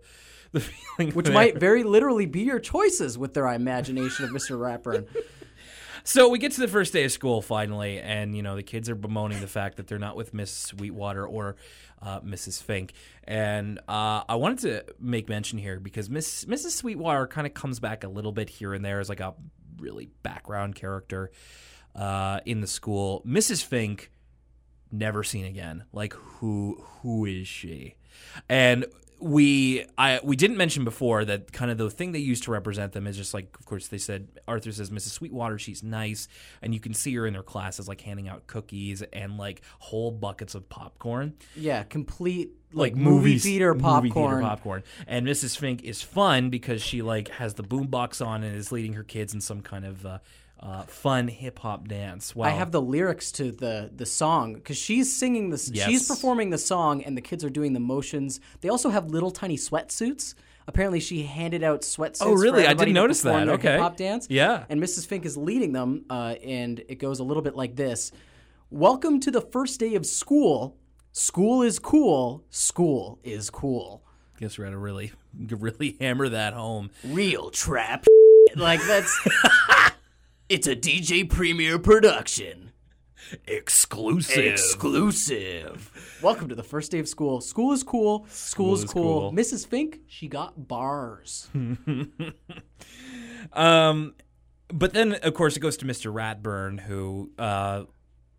the 0.52 0.60
feeling 0.98 1.14
Which 1.14 1.26
there. 1.26 1.34
might 1.34 1.58
very 1.58 1.84
literally 1.84 2.26
be 2.26 2.42
your 2.42 2.60
choices 2.60 3.18
with 3.18 3.34
their 3.34 3.48
imagination 3.48 4.26
of 4.26 4.32
Mr. 4.32 4.58
Ratburn. 4.58 5.08
So 6.08 6.30
we 6.30 6.40
get 6.40 6.54
to 6.54 6.62
the 6.62 6.70
first 6.70 6.94
day 6.94 7.04
of 7.04 7.12
school 7.12 7.42
finally, 7.42 8.00
and 8.00 8.34
you 8.34 8.42
know 8.42 8.56
the 8.56 8.64
kids 8.64 8.90
are 8.90 8.96
bemoaning 8.96 9.42
the 9.42 9.48
fact 9.48 9.76
that 9.76 9.88
they're 9.88 10.00
not 10.00 10.16
with 10.16 10.34
Miss 10.34 10.50
Sweetwater 10.50 11.28
or 11.28 11.58
uh, 12.02 12.22
Mrs. 12.22 12.64
Fink. 12.64 12.94
And 13.26 13.80
uh, 13.90 14.24
I 14.30 14.36
wanted 14.36 14.60
to 14.60 14.86
make 15.02 15.28
mention 15.28 15.60
here 15.60 15.82
because 15.82 16.10
Miss 16.10 16.46
Mrs. 16.46 16.70
Sweetwater 16.78 17.28
kind 17.28 17.46
of 17.46 17.54
comes 17.54 17.82
back 17.82 18.06
a 18.06 18.08
little 18.08 18.32
bit 18.32 18.50
here 18.50 18.74
and 18.74 18.86
there 18.86 19.02
as 19.02 19.10
like 19.10 19.20
a 19.20 19.36
really 19.80 20.08
background 20.24 20.76
character 20.76 21.30
uh, 21.94 22.40
in 22.46 22.62
the 22.62 22.68
school. 22.68 23.22
Mrs. 23.28 23.62
Fink 23.62 24.10
never 24.90 25.26
seen 25.26 25.44
again. 25.44 25.84
Like 25.92 26.14
who 26.14 26.86
who 27.02 27.26
is 27.26 27.50
she? 27.50 27.96
And 28.48 28.86
we 29.20 29.86
I 29.98 30.20
we 30.24 30.36
didn't 30.36 30.58
mention 30.58 30.84
before 30.84 31.26
that 31.26 31.52
kind 31.52 31.72
of 31.72 31.78
the 31.78 31.90
thing 31.90 32.12
they 32.12 32.20
used 32.20 32.44
to 32.44 32.52
represent 32.52 32.92
them 32.94 33.08
is 33.08 33.18
just 33.18 33.34
like 33.34 33.56
of 33.60 33.66
course 33.66 33.88
they 33.88 33.98
said 33.98 34.28
Arthur 34.48 34.72
says 34.72 34.92
Mrs. 34.92 35.10
Sweetwater 35.10 35.58
she's 35.58 35.82
nice 35.82 36.28
and 36.62 36.74
you 36.74 36.80
can 36.80 36.94
see 36.94 37.16
her 37.16 37.26
in 37.26 37.34
their 37.34 37.42
classes 37.44 37.88
like 37.88 38.02
handing 38.02 38.28
out 38.28 38.46
cookies 38.48 39.02
and 39.14 39.38
like 39.38 39.62
whole 39.80 40.12
buckets 40.12 40.54
of 40.56 40.70
popcorn 40.70 41.34
Yeah, 41.56 41.84
complete 41.84 42.52
like, 42.74 42.94
like 42.94 43.02
movie 43.02 43.40
theater 43.40 43.74
movie 43.74 43.84
popcorn. 44.10 44.36
theater 44.36 44.42
popcorn. 44.42 44.84
And 45.08 45.26
Mrs. 45.26 45.58
Fink 45.58 45.84
is 45.84 46.02
fun 46.02 46.50
because 46.50 46.82
she 46.84 47.02
like 47.02 47.30
has 47.30 47.56
the 47.56 47.64
boombox 47.64 48.24
on 48.26 48.44
and 48.44 48.56
is 48.56 48.72
leading 48.72 48.94
her 48.94 49.04
kids 49.04 49.34
in 49.34 49.42
some 49.42 49.62
kind 49.62 49.86
of 49.86 50.06
uh, 50.06 50.20
uh, 50.60 50.84
fun 50.84 51.28
hip 51.28 51.60
hop 51.60 51.88
dance. 51.88 52.36
Wow. 52.36 52.48
I 52.48 52.50
have 52.52 52.72
the 52.72 52.82
lyrics 52.82 53.32
to 53.34 53.52
the 53.52 53.92
the 53.96 54.06
song 54.06 54.56
because 54.56 54.78
she's 54.78 55.16
singing 55.16 55.50
the 55.50 55.70
Yes. 55.74 55.88
she's 55.88 56.08
performing 56.08 56.50
the 56.50 56.58
song 56.58 57.04
and 57.04 57.16
the 57.16 57.22
kids 57.22 57.44
are 57.44 57.50
doing 57.50 57.74
the 57.74 57.80
motions. 57.80 58.40
They 58.62 58.70
also 58.70 58.90
have 58.90 59.08
little 59.12 59.32
tiny 59.32 59.58
sweatsuits. 59.58 60.34
Apparently, 60.70 61.00
she 61.00 61.24
handed 61.24 61.64
out 61.64 61.82
sweatsuits. 61.84 62.18
Oh, 62.22 62.34
really? 62.34 62.68
I 62.68 62.74
didn't 62.74 62.94
notice 62.94 63.22
that. 63.22 63.48
Okay. 63.48 63.72
hip-hop 63.74 63.96
dance. 63.96 64.28
Yeah. 64.30 64.66
and 64.68 64.82
Mrs. 64.82 65.06
Fink 65.06 65.26
is 65.26 65.38
leading 65.38 65.72
them, 65.72 66.04
uh, 66.10 66.36
and 66.44 66.84
it 66.90 66.96
goes 66.96 67.20
a 67.20 67.24
little 67.24 67.42
bit 67.44 67.56
like 67.56 67.78
this: 67.78 68.12
"Welcome 68.70 69.22
to 69.22 69.32
the 69.32 69.40
first 69.42 69.80
day 69.80 69.96
of 69.96 70.06
school. 70.06 70.76
School 71.14 71.62
is 71.62 71.80
cool. 71.80 72.44
School 72.50 73.18
is 73.24 73.50
cool. 73.50 74.04
guess 74.40 74.58
we're 74.60 74.66
gonna 74.66 74.78
really 74.78 75.12
really 75.50 75.96
hammer 76.02 76.28
that 76.30 76.54
home. 76.54 76.90
Real 77.06 77.50
trap. 77.50 78.06
like 78.58 78.82
that's." 78.88 79.18
It's 80.50 80.66
a 80.66 80.78
DJ 80.78 81.30
Premier 81.30 81.78
production. 81.78 82.72
Exclusive. 83.46 84.46
Exclusive. 84.46 86.20
Welcome 86.22 86.48
to 86.48 86.56
the 86.56 86.64
first 86.64 86.90
day 86.90 87.00
of 87.00 87.10
school. 87.10 87.42
School 87.42 87.74
is 87.74 87.84
cool. 87.84 88.26
School, 88.30 88.74
is 88.74 88.86
is 88.86 88.90
cool. 88.90 89.20
cool. 89.20 89.34
Mrs. 89.34 89.68
Fink, 89.68 90.00
she 90.08 90.28
got 90.28 90.68
bars. 90.68 91.50
Um, 93.54 94.16
but 94.68 94.94
then 94.94 95.14
of 95.14 95.34
course 95.34 95.56
it 95.56 95.62
goes 95.62 95.78
to 95.78 95.86
Mr. 95.86 96.12
Ratburn, 96.12 96.82
who 96.82 97.32
uh, 97.40 97.84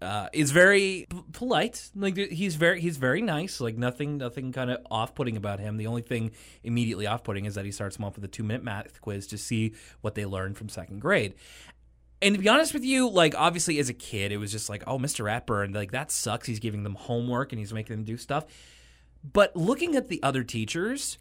uh, 0.02 0.28
is 0.34 0.50
very 0.50 1.06
p- 1.08 1.22
polite. 1.32 1.90
Like 1.94 2.16
he's 2.16 2.56
very 2.56 2.80
he's 2.80 2.98
very 2.98 3.22
nice. 3.22 3.58
Like 3.60 3.78
nothing 3.78 4.18
nothing 4.18 4.52
kind 4.52 4.70
of 4.70 4.84
off 4.90 5.14
putting 5.14 5.36
about 5.36 5.60
him. 5.60 5.78
The 5.78 5.86
only 5.86 6.02
thing 6.02 6.32
immediately 6.62 7.06
off 7.06 7.24
putting 7.24 7.46
is 7.46 7.54
that 7.54 7.64
he 7.64 7.72
starts 7.72 7.96
them 7.96 8.04
off 8.04 8.16
with 8.16 8.24
a 8.24 8.28
two 8.28 8.42
minute 8.42 8.62
math 8.62 9.00
quiz 9.00 9.26
to 9.28 9.38
see 9.38 9.74
what 10.02 10.14
they 10.14 10.26
learned 10.26 10.58
from 10.58 10.68
second 10.68 11.00
grade. 11.00 11.34
And 12.20 12.34
to 12.34 12.40
be 12.40 12.48
honest 12.48 12.74
with 12.74 12.84
you, 12.84 13.08
like 13.08 13.34
obviously 13.36 13.78
as 13.78 13.88
a 13.88 13.94
kid, 13.94 14.32
it 14.32 14.38
was 14.38 14.50
just 14.50 14.68
like, 14.68 14.82
oh, 14.86 14.98
Mr. 14.98 15.24
Ratburn, 15.24 15.74
like 15.74 15.92
that 15.92 16.10
sucks. 16.10 16.46
He's 16.46 16.58
giving 16.58 16.82
them 16.82 16.94
homework 16.94 17.52
and 17.52 17.58
he's 17.58 17.72
making 17.72 17.96
them 17.96 18.04
do 18.04 18.16
stuff. 18.16 18.44
But 19.32 19.54
looking 19.56 19.96
at 19.96 20.08
the 20.08 20.22
other 20.22 20.44
teachers, 20.44 21.18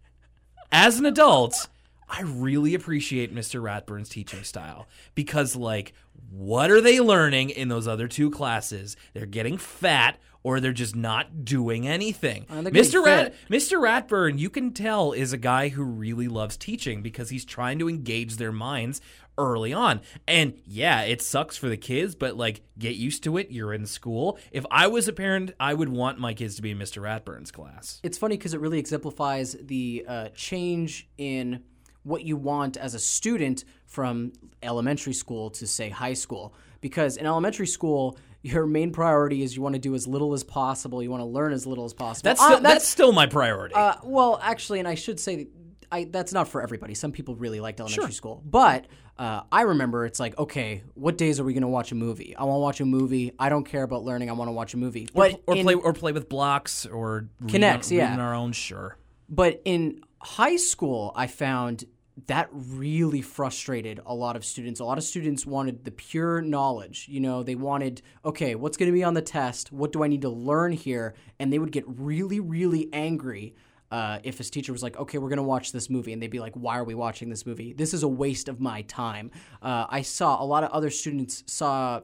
as 0.72 0.98
an 0.98 1.06
adult, 1.06 1.68
I 2.08 2.22
really 2.22 2.74
appreciate 2.74 3.34
Mr. 3.34 3.60
Ratburn's 3.60 4.08
teaching 4.08 4.44
style 4.44 4.86
because, 5.14 5.56
like, 5.56 5.92
what 6.30 6.70
are 6.70 6.80
they 6.80 7.00
learning 7.00 7.50
in 7.50 7.68
those 7.68 7.88
other 7.88 8.08
two 8.08 8.30
classes? 8.30 8.96
They're 9.12 9.26
getting 9.26 9.58
fat 9.58 10.18
or 10.42 10.60
they're 10.60 10.72
just 10.72 10.94
not 10.94 11.44
doing 11.44 11.88
anything. 11.88 12.46
Uh, 12.48 12.62
Mr. 12.62 13.04
Rat. 13.04 13.34
Mr. 13.50 13.80
Ratburn, 13.80 14.38
you 14.38 14.48
can 14.48 14.72
tell, 14.72 15.10
is 15.10 15.32
a 15.32 15.36
guy 15.36 15.68
who 15.68 15.82
really 15.82 16.28
loves 16.28 16.56
teaching 16.56 17.02
because 17.02 17.30
he's 17.30 17.44
trying 17.44 17.80
to 17.80 17.88
engage 17.88 18.36
their 18.36 18.52
minds 18.52 19.00
early 19.38 19.72
on. 19.72 20.00
And 20.26 20.54
yeah, 20.66 21.02
it 21.02 21.22
sucks 21.22 21.56
for 21.56 21.68
the 21.68 21.76
kids, 21.76 22.14
but 22.14 22.36
like, 22.36 22.62
get 22.78 22.96
used 22.96 23.22
to 23.24 23.36
it. 23.36 23.50
You're 23.50 23.72
in 23.74 23.86
school. 23.86 24.38
If 24.52 24.64
I 24.70 24.86
was 24.86 25.08
a 25.08 25.12
parent, 25.12 25.52
I 25.60 25.74
would 25.74 25.88
want 25.88 26.18
my 26.18 26.34
kids 26.34 26.56
to 26.56 26.62
be 26.62 26.70
in 26.70 26.78
Mr. 26.78 27.02
Ratburn's 27.02 27.50
class. 27.50 28.00
It's 28.02 28.18
funny 28.18 28.36
because 28.36 28.54
it 28.54 28.60
really 28.60 28.78
exemplifies 28.78 29.56
the 29.60 30.04
uh, 30.08 30.28
change 30.34 31.08
in 31.18 31.62
what 32.02 32.22
you 32.22 32.36
want 32.36 32.76
as 32.76 32.94
a 32.94 32.98
student 32.98 33.64
from 33.84 34.32
elementary 34.62 35.12
school 35.12 35.50
to, 35.50 35.66
say, 35.66 35.88
high 35.88 36.14
school. 36.14 36.54
Because 36.80 37.16
in 37.16 37.26
elementary 37.26 37.66
school, 37.66 38.16
your 38.42 38.64
main 38.66 38.92
priority 38.92 39.42
is 39.42 39.56
you 39.56 39.62
want 39.62 39.74
to 39.74 39.80
do 39.80 39.94
as 39.96 40.06
little 40.06 40.32
as 40.32 40.44
possible. 40.44 41.02
You 41.02 41.10
want 41.10 41.22
to 41.22 41.26
learn 41.26 41.52
as 41.52 41.66
little 41.66 41.84
as 41.84 41.92
possible. 41.92 42.28
That's 42.28 42.40
Uh, 42.40 42.46
still, 42.46 42.60
that's, 42.60 42.86
still 42.86 43.12
my 43.12 43.26
priority. 43.26 43.74
Uh, 43.74 43.96
well, 44.04 44.38
actually, 44.40 44.78
and 44.78 44.86
I 44.86 44.94
should 44.94 45.18
say, 45.18 45.48
I, 45.90 46.04
that's 46.04 46.32
not 46.32 46.48
for 46.48 46.62
everybody. 46.62 46.94
Some 46.94 47.12
people 47.12 47.36
really 47.36 47.60
liked 47.60 47.80
elementary 47.80 48.12
school, 48.12 48.42
but 48.44 48.86
uh, 49.18 49.42
I 49.50 49.62
remember 49.62 50.04
it's 50.04 50.20
like, 50.20 50.38
okay, 50.38 50.82
what 50.94 51.16
days 51.16 51.40
are 51.40 51.44
we 51.44 51.52
going 51.52 51.62
to 51.62 51.68
watch 51.68 51.92
a 51.92 51.94
movie? 51.94 52.36
I 52.36 52.44
want 52.44 52.56
to 52.56 52.60
watch 52.60 52.80
a 52.80 52.84
movie. 52.84 53.32
I 53.38 53.48
don't 53.48 53.64
care 53.64 53.82
about 53.82 54.04
learning. 54.04 54.28
I 54.28 54.34
want 54.34 54.48
to 54.48 54.52
watch 54.52 54.74
a 54.74 54.76
movie. 54.76 55.08
But 55.14 55.42
or 55.46 55.56
in, 55.56 55.62
play 55.64 55.74
or 55.74 55.92
play 55.92 56.12
with 56.12 56.28
blocks 56.28 56.86
or 56.86 57.28
K'NEX, 57.44 57.90
on, 57.90 57.96
yeah. 57.96 58.04
reading 58.08 58.20
our 58.20 58.34
own 58.34 58.52
sure. 58.52 58.98
But 59.28 59.62
in 59.64 60.02
high 60.20 60.56
school, 60.56 61.12
I 61.16 61.26
found 61.26 61.84
that 62.26 62.48
really 62.52 63.20
frustrated 63.20 64.00
a 64.06 64.14
lot 64.14 64.36
of 64.36 64.44
students. 64.44 64.80
A 64.80 64.84
lot 64.84 64.96
of 64.96 65.04
students 65.04 65.44
wanted 65.44 65.84
the 65.84 65.90
pure 65.90 66.40
knowledge. 66.40 67.06
You 67.10 67.20
know, 67.20 67.42
they 67.42 67.54
wanted, 67.54 68.00
okay, 68.24 68.54
what's 68.54 68.76
going 68.76 68.90
to 68.90 68.92
be 68.92 69.04
on 69.04 69.14
the 69.14 69.22
test? 69.22 69.70
What 69.70 69.92
do 69.92 70.02
I 70.02 70.08
need 70.08 70.22
to 70.22 70.30
learn 70.30 70.72
here? 70.72 71.14
And 71.38 71.52
they 71.52 71.58
would 71.58 71.72
get 71.72 71.84
really, 71.86 72.40
really 72.40 72.88
angry 72.92 73.54
uh, 73.90 74.18
if 74.24 74.38
his 74.38 74.50
teacher 74.50 74.72
was 74.72 74.82
like, 74.82 74.96
okay, 74.96 75.18
we're 75.18 75.28
going 75.28 75.36
to 75.36 75.42
watch 75.42 75.72
this 75.72 75.88
movie. 75.88 76.12
And 76.12 76.20
they'd 76.20 76.28
be 76.28 76.40
like, 76.40 76.54
why 76.54 76.78
are 76.78 76.84
we 76.84 76.94
watching 76.94 77.28
this 77.28 77.46
movie? 77.46 77.72
This 77.72 77.94
is 77.94 78.02
a 78.02 78.08
waste 78.08 78.48
of 78.48 78.60
my 78.60 78.82
time. 78.82 79.30
Uh, 79.62 79.86
I 79.88 80.02
saw 80.02 80.42
a 80.42 80.44
lot 80.44 80.64
of 80.64 80.70
other 80.70 80.90
students 80.90 81.44
saw 81.46 82.00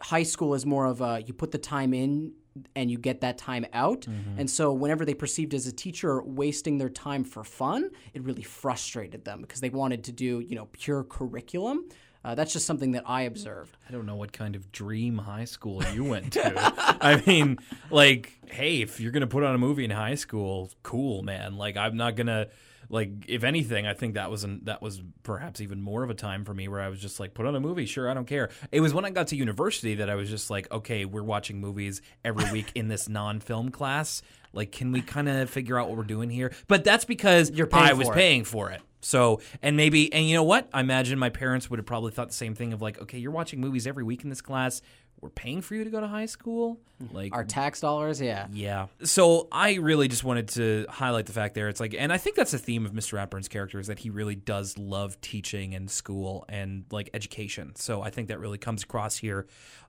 high 0.00 0.22
school 0.22 0.54
as 0.54 0.64
more 0.64 0.86
of 0.86 1.02
a 1.02 1.22
you 1.26 1.34
put 1.34 1.50
the 1.50 1.58
time 1.58 1.92
in 1.92 2.32
and 2.74 2.90
you 2.90 2.98
get 2.98 3.20
that 3.20 3.38
time 3.38 3.66
out. 3.72 4.02
Mm-hmm. 4.02 4.40
And 4.40 4.50
so 4.50 4.72
whenever 4.72 5.04
they 5.04 5.14
perceived 5.14 5.54
as 5.54 5.66
a 5.66 5.72
teacher 5.72 6.22
wasting 6.22 6.78
their 6.78 6.88
time 6.88 7.24
for 7.24 7.44
fun, 7.44 7.90
it 8.14 8.22
really 8.22 8.42
frustrated 8.42 9.24
them 9.24 9.40
because 9.42 9.60
they 9.60 9.70
wanted 9.70 10.04
to 10.04 10.12
do, 10.12 10.40
you 10.40 10.56
know, 10.56 10.66
pure 10.72 11.04
curriculum. 11.04 11.88
Uh, 12.22 12.34
that's 12.34 12.52
just 12.52 12.66
something 12.66 12.92
that 12.92 13.04
I 13.06 13.22
observed. 13.22 13.76
I 13.88 13.92
don't 13.92 14.04
know 14.04 14.16
what 14.16 14.32
kind 14.32 14.54
of 14.54 14.70
dream 14.72 15.16
high 15.16 15.46
school 15.46 15.82
you 15.94 16.04
went 16.04 16.34
to. 16.34 16.52
I 17.00 17.22
mean, 17.26 17.58
like, 17.90 18.38
hey, 18.46 18.82
if 18.82 19.00
you're 19.00 19.12
gonna 19.12 19.26
put 19.26 19.42
on 19.42 19.54
a 19.54 19.58
movie 19.58 19.84
in 19.84 19.90
high 19.90 20.16
school, 20.16 20.70
cool, 20.82 21.22
man. 21.22 21.56
Like, 21.56 21.76
I'm 21.78 21.96
not 21.96 22.16
gonna 22.16 22.48
like. 22.90 23.10
If 23.26 23.42
anything, 23.42 23.86
I 23.86 23.94
think 23.94 24.14
that 24.14 24.30
was 24.30 24.44
an, 24.44 24.60
that 24.64 24.82
was 24.82 25.00
perhaps 25.22 25.62
even 25.62 25.80
more 25.80 26.02
of 26.02 26.10
a 26.10 26.14
time 26.14 26.44
for 26.44 26.52
me 26.52 26.68
where 26.68 26.82
I 26.82 26.88
was 26.88 27.00
just 27.00 27.20
like, 27.20 27.32
put 27.32 27.46
on 27.46 27.56
a 27.56 27.60
movie, 27.60 27.86
sure, 27.86 28.10
I 28.10 28.12
don't 28.12 28.26
care. 28.26 28.50
It 28.70 28.80
was 28.80 28.92
when 28.92 29.06
I 29.06 29.10
got 29.10 29.28
to 29.28 29.36
university 29.36 29.94
that 29.96 30.10
I 30.10 30.14
was 30.14 30.28
just 30.28 30.50
like, 30.50 30.70
okay, 30.70 31.06
we're 31.06 31.22
watching 31.22 31.58
movies 31.58 32.02
every 32.22 32.50
week 32.52 32.70
in 32.74 32.88
this 32.88 33.08
non-film 33.08 33.70
class. 33.70 34.20
Like, 34.52 34.72
can 34.72 34.92
we 34.92 35.00
kind 35.00 35.28
of 35.28 35.48
figure 35.48 35.78
out 35.78 35.88
what 35.88 35.96
we're 35.96 36.04
doing 36.04 36.28
here? 36.28 36.52
But 36.68 36.84
that's 36.84 37.04
because 37.04 37.50
You're 37.50 37.68
I 37.72 37.92
was 37.92 38.08
it. 38.08 38.14
paying 38.14 38.44
for 38.44 38.70
it. 38.70 38.82
So, 39.00 39.40
and 39.62 39.76
maybe, 39.76 40.12
and 40.12 40.26
you 40.26 40.34
know 40.34 40.42
what? 40.42 40.68
I 40.72 40.80
imagine 40.80 41.18
my 41.18 41.30
parents 41.30 41.70
would 41.70 41.78
have 41.78 41.86
probably 41.86 42.12
thought 42.12 42.28
the 42.28 42.34
same 42.34 42.54
thing 42.54 42.72
of 42.72 42.82
like, 42.82 43.00
okay, 43.00 43.18
you're 43.18 43.32
watching 43.32 43.60
movies 43.60 43.86
every 43.86 44.04
week 44.04 44.24
in 44.24 44.30
this 44.30 44.40
class. 44.42 44.82
We're 45.20 45.28
paying 45.28 45.60
for 45.60 45.74
you 45.74 45.84
to 45.84 45.90
go 45.90 46.00
to 46.00 46.06
high 46.08 46.26
school. 46.26 46.80
Mm-hmm. 47.02 47.14
Like, 47.14 47.34
Our 47.34 47.44
tax 47.44 47.80
dollars, 47.80 48.22
yeah. 48.22 48.46
yeah. 48.52 48.86
So 49.04 49.48
I 49.52 49.74
really 49.74 50.08
just 50.08 50.24
wanted 50.24 50.48
to 50.50 50.86
highlight 50.88 51.26
the 51.26 51.32
fact 51.32 51.54
there. 51.54 51.68
It's 51.68 51.80
like, 51.80 51.94
and 51.98 52.10
I 52.10 52.16
think 52.16 52.36
that's 52.36 52.52
the 52.52 52.58
theme 52.58 52.86
of 52.86 52.92
Mr. 52.92 53.14
Ratburn's 53.14 53.48
character 53.48 53.78
is 53.78 53.88
that 53.88 53.98
he 53.98 54.08
really 54.08 54.34
does 54.34 54.78
love 54.78 55.20
teaching 55.20 55.74
and 55.74 55.90
school 55.90 56.46
and 56.48 56.84
like 56.90 57.10
education. 57.12 57.76
So 57.76 58.00
I 58.00 58.08
think 58.08 58.28
that 58.28 58.40
really 58.40 58.56
comes 58.56 58.82
across 58.82 59.18
here 59.18 59.46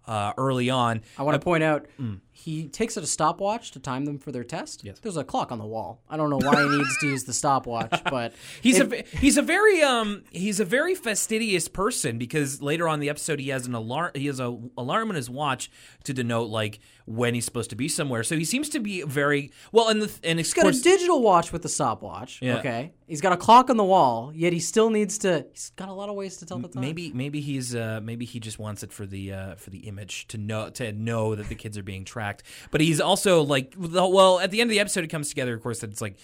uh, 0.07 0.33
early 0.37 0.69
on. 0.69 1.01
I 1.17 1.23
want 1.23 1.35
to 1.39 1.43
point 1.43 1.63
out 1.63 1.85
he 2.33 2.67
takes 2.69 2.97
out 2.97 3.03
a 3.03 3.07
stopwatch 3.07 3.69
to 3.71 3.79
time 3.79 4.05
them 4.05 4.17
for 4.17 4.31
their 4.31 4.43
test. 4.43 4.81
mm. 4.81 4.85
Yes. 4.85 4.99
There's 4.99 5.17
a 5.17 5.23
clock 5.23 5.51
on 5.51 5.59
the 5.59 5.65
wall. 5.65 6.01
I 6.09 6.17
don't 6.17 6.29
know 6.31 6.39
why 6.39 6.63
he 6.63 6.69
needs 6.69 6.97
to 6.99 7.07
use 7.07 7.23
the 7.25 7.33
stopwatch, 7.33 8.01
but 8.09 8.33
He's 8.61 8.79
it- 8.79 8.91
a 9.13 9.17
he's 9.17 9.37
a 9.37 9.41
very 9.43 9.81
um 9.83 10.23
he's 10.31 10.59
a 10.59 10.65
very 10.65 10.95
fastidious 10.95 11.67
person 11.67 12.17
because 12.17 12.61
later 12.61 12.87
on 12.87 12.95
in 12.95 12.99
the 13.01 13.09
episode 13.09 13.39
he 13.39 13.49
has 13.49 13.67
an 13.67 13.75
alarm 13.75 14.11
he 14.15 14.25
has 14.27 14.39
a 14.39 14.57
alarm 14.77 15.09
on 15.09 15.15
his 15.15 15.29
watch 15.29 15.69
to 16.05 16.13
denote 16.13 16.49
like 16.49 16.79
when 17.05 17.33
he's 17.33 17.45
supposed 17.45 17.69
to 17.71 17.75
be 17.75 17.87
somewhere. 17.87 18.23
So 18.23 18.35
he 18.37 18.45
seems 18.45 18.69
to 18.69 18.79
be 18.79 19.03
very 19.03 19.51
well 19.71 19.89
and 19.89 20.01
the 20.01 20.11
and 20.23 20.39
He's 20.39 20.53
got 20.53 20.63
course 20.63 20.79
a 20.79 20.83
digital 20.83 21.21
watch 21.21 21.51
with 21.53 21.63
a 21.65 21.69
stopwatch. 21.69 22.39
Yeah. 22.41 22.57
Okay. 22.57 22.91
He's 23.07 23.21
got 23.21 23.33
a 23.33 23.37
clock 23.37 23.69
on 23.69 23.75
the 23.77 23.83
wall, 23.83 24.31
yet 24.33 24.53
he 24.53 24.59
still 24.61 24.89
needs 24.89 25.17
to. 25.19 25.45
He's 25.51 25.71
got 25.75 25.89
a 25.89 25.93
lot 25.93 26.07
of 26.09 26.15
ways 26.15 26.37
to 26.37 26.45
tell 26.45 26.57
the 26.59 26.69
time. 26.69 26.81
maybe 26.81 27.11
maybe 27.13 27.41
he's 27.41 27.75
uh 27.75 27.99
maybe 28.01 28.25
he 28.25 28.39
just 28.39 28.57
wants 28.57 28.81
it 28.83 28.91
for 28.91 29.05
the 29.05 29.33
uh 29.33 29.55
for 29.55 29.69
the 29.69 29.85
image 29.91 30.27
to 30.27 30.37
know 30.37 30.69
to 30.71 30.91
know 30.91 31.35
that 31.35 31.49
the 31.49 31.55
kids 31.55 31.77
are 31.77 31.83
being 31.83 32.05
tracked. 32.05 32.43
But 32.71 32.81
he's 32.81 33.01
also 33.01 33.43
like 33.43 33.73
well 33.77 34.39
at 34.39 34.51
the 34.51 34.61
end 34.61 34.69
of 34.69 34.71
the 34.71 34.79
episode 34.79 35.03
it 35.03 35.09
comes 35.09 35.29
together 35.29 35.53
of 35.53 35.61
course 35.61 35.79
that 35.79 35.91
it's 35.91 36.01
like 36.01 36.17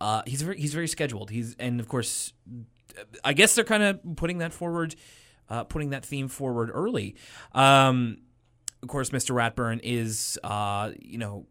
uh 0.00 0.22
he's 0.26 0.42
very 0.42 0.60
he's 0.60 0.74
very 0.74 0.88
scheduled. 0.88 1.30
He's 1.30 1.56
and 1.58 1.80
of 1.80 1.88
course 1.88 2.32
I 3.24 3.32
guess 3.32 3.54
they're 3.54 3.64
kind 3.64 3.82
of 3.82 4.16
putting 4.16 4.38
that 4.38 4.52
forward, 4.52 4.94
uh, 5.48 5.64
putting 5.64 5.90
that 5.90 6.04
theme 6.04 6.28
forward 6.28 6.70
early. 6.72 7.16
Um, 7.52 8.18
of 8.82 8.88
course, 8.88 9.10
Mr. 9.10 9.34
Ratburn 9.34 9.80
is, 9.82 10.38
uh, 10.44 10.92
you 11.00 11.18
know, 11.18 11.46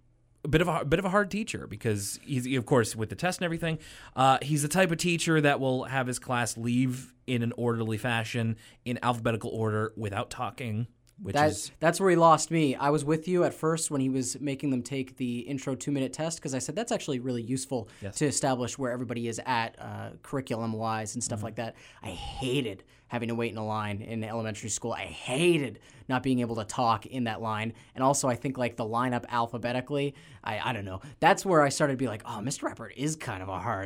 a 0.45 0.47
bit 0.47 0.61
of 0.61 0.67
a, 0.67 0.79
a 0.79 0.85
bit 0.85 0.99
of 0.99 1.05
a 1.05 1.09
hard 1.09 1.31
teacher 1.31 1.67
because 1.67 2.19
he's, 2.25 2.45
of 2.57 2.65
course, 2.65 2.95
with 2.95 3.09
the 3.09 3.15
test 3.15 3.39
and 3.39 3.45
everything, 3.45 3.79
uh, 4.15 4.37
he's 4.41 4.61
the 4.61 4.67
type 4.67 4.91
of 4.91 4.97
teacher 4.97 5.39
that 5.41 5.59
will 5.59 5.85
have 5.85 6.05
his 6.05 6.19
class 6.19 6.57
leave 6.57 7.13
in 7.25 7.41
an 7.41 7.53
orderly 7.57 7.97
fashion 7.97 8.57
in 8.83 8.99
alphabetical 9.01 9.49
order 9.51 9.93
without 9.95 10.29
talking, 10.29 10.87
which 11.21 11.35
That, 11.35 11.49
is 11.51 11.71
that's 11.79 11.99
where 11.99 12.09
he 12.09 12.15
lost 12.15 12.51
me. 12.51 12.75
I 12.75 12.89
was 12.89 13.05
with 13.05 13.27
you 13.27 13.43
at 13.43 13.53
first 13.53 13.91
when 13.91 14.01
he 14.01 14.09
was 14.09 14.39
making 14.41 14.71
them 14.71 14.81
take 14.81 15.15
the 15.17 15.39
intro 15.39 15.75
two 15.75 15.91
minute 15.91 16.11
test 16.13 16.39
because 16.39 16.53
I 16.55 16.59
said 16.59 16.75
that's 16.75 16.91
actually 16.91 17.19
really 17.19 17.41
useful 17.43 17.87
to 18.15 18.25
establish 18.25 18.77
where 18.77 18.91
everybody 18.91 19.27
is 19.27 19.39
at 19.45 19.75
uh, 19.79 20.09
curriculum 20.23 20.73
wise 20.73 21.13
and 21.15 21.23
stuff 21.23 21.39
Mm-hmm. 21.39 21.45
like 21.45 21.55
that. 21.55 21.75
I 22.01 22.09
hated 22.09 22.83
having 23.07 23.29
to 23.29 23.35
wait 23.35 23.51
in 23.51 23.57
a 23.57 23.65
line 23.65 24.01
in 24.01 24.23
elementary 24.23 24.69
school. 24.69 24.91
I 24.93 25.01
hated 25.05 25.79
not 26.09 26.23
being 26.23 26.39
able 26.39 26.55
to 26.55 26.65
talk 26.65 27.05
in 27.05 27.25
that 27.25 27.41
line. 27.41 27.73
And 27.93 28.03
also, 28.03 28.27
I 28.27 28.35
think 28.35 28.57
like 28.57 28.75
the 28.75 28.85
lineup 28.85 29.25
alphabetically, 29.29 30.15
I, 30.43 30.59
I 30.69 30.73
don't 30.73 30.83
know. 30.85 30.99
That's 31.19 31.45
where 31.45 31.61
I 31.61 31.69
started 31.69 31.93
to 31.93 31.97
be 31.97 32.07
like, 32.07 32.23
oh, 32.25 32.39
Mr. 32.43 32.63
Ratburn 32.69 32.91
is 32.97 33.15
kind 33.15 33.41
of 33.43 33.49
a 33.49 33.59
hard. 33.59 33.85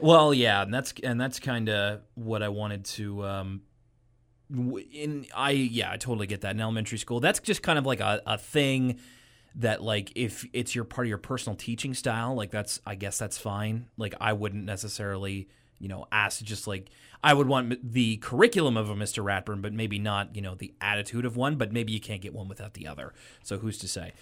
Well, 0.00 0.32
yeah, 0.32 0.62
and 0.62 0.72
that's 0.72 0.94
and 1.02 1.20
that's 1.20 1.38
kind 1.38 1.68
of 1.68 2.00
what 2.14 2.42
I 2.42 2.48
wanted 2.48 2.84
to. 2.86 3.24
Um, 3.26 3.62
in 4.92 5.26
I 5.34 5.50
yeah, 5.50 5.90
I 5.90 5.96
totally 5.96 6.26
get 6.26 6.42
that 6.42 6.54
in 6.54 6.60
elementary 6.60 6.98
school. 6.98 7.20
That's 7.20 7.40
just 7.40 7.62
kind 7.62 7.78
of 7.78 7.86
like 7.86 8.00
a, 8.00 8.22
a 8.26 8.38
thing 8.38 8.98
that 9.56 9.82
like 9.82 10.12
if 10.14 10.46
it's 10.52 10.74
your 10.74 10.84
part 10.84 11.06
of 11.06 11.08
your 11.08 11.18
personal 11.18 11.56
teaching 11.56 11.94
style, 11.94 12.34
like 12.34 12.50
that's 12.50 12.80
I 12.86 12.94
guess 12.94 13.18
that's 13.18 13.38
fine. 13.38 13.86
Like 13.96 14.14
I 14.20 14.32
wouldn't 14.32 14.64
necessarily 14.64 15.48
you 15.78 15.88
know 15.88 16.06
ask 16.12 16.42
just 16.42 16.66
like 16.66 16.90
I 17.24 17.34
would 17.34 17.46
want 17.46 17.92
the 17.92 18.16
curriculum 18.18 18.76
of 18.76 18.90
a 18.90 18.94
Mr. 18.94 19.24
Ratburn, 19.24 19.62
but 19.62 19.72
maybe 19.72 19.98
not 19.98 20.34
you 20.34 20.42
know 20.42 20.54
the 20.54 20.74
attitude 20.80 21.24
of 21.24 21.36
one. 21.36 21.56
But 21.56 21.72
maybe 21.72 21.92
you 21.92 22.00
can't 22.00 22.20
get 22.20 22.34
one 22.34 22.48
without 22.48 22.74
the 22.74 22.86
other. 22.86 23.12
So 23.42 23.58
who's 23.58 23.78
to 23.78 23.88
say? 23.88 24.12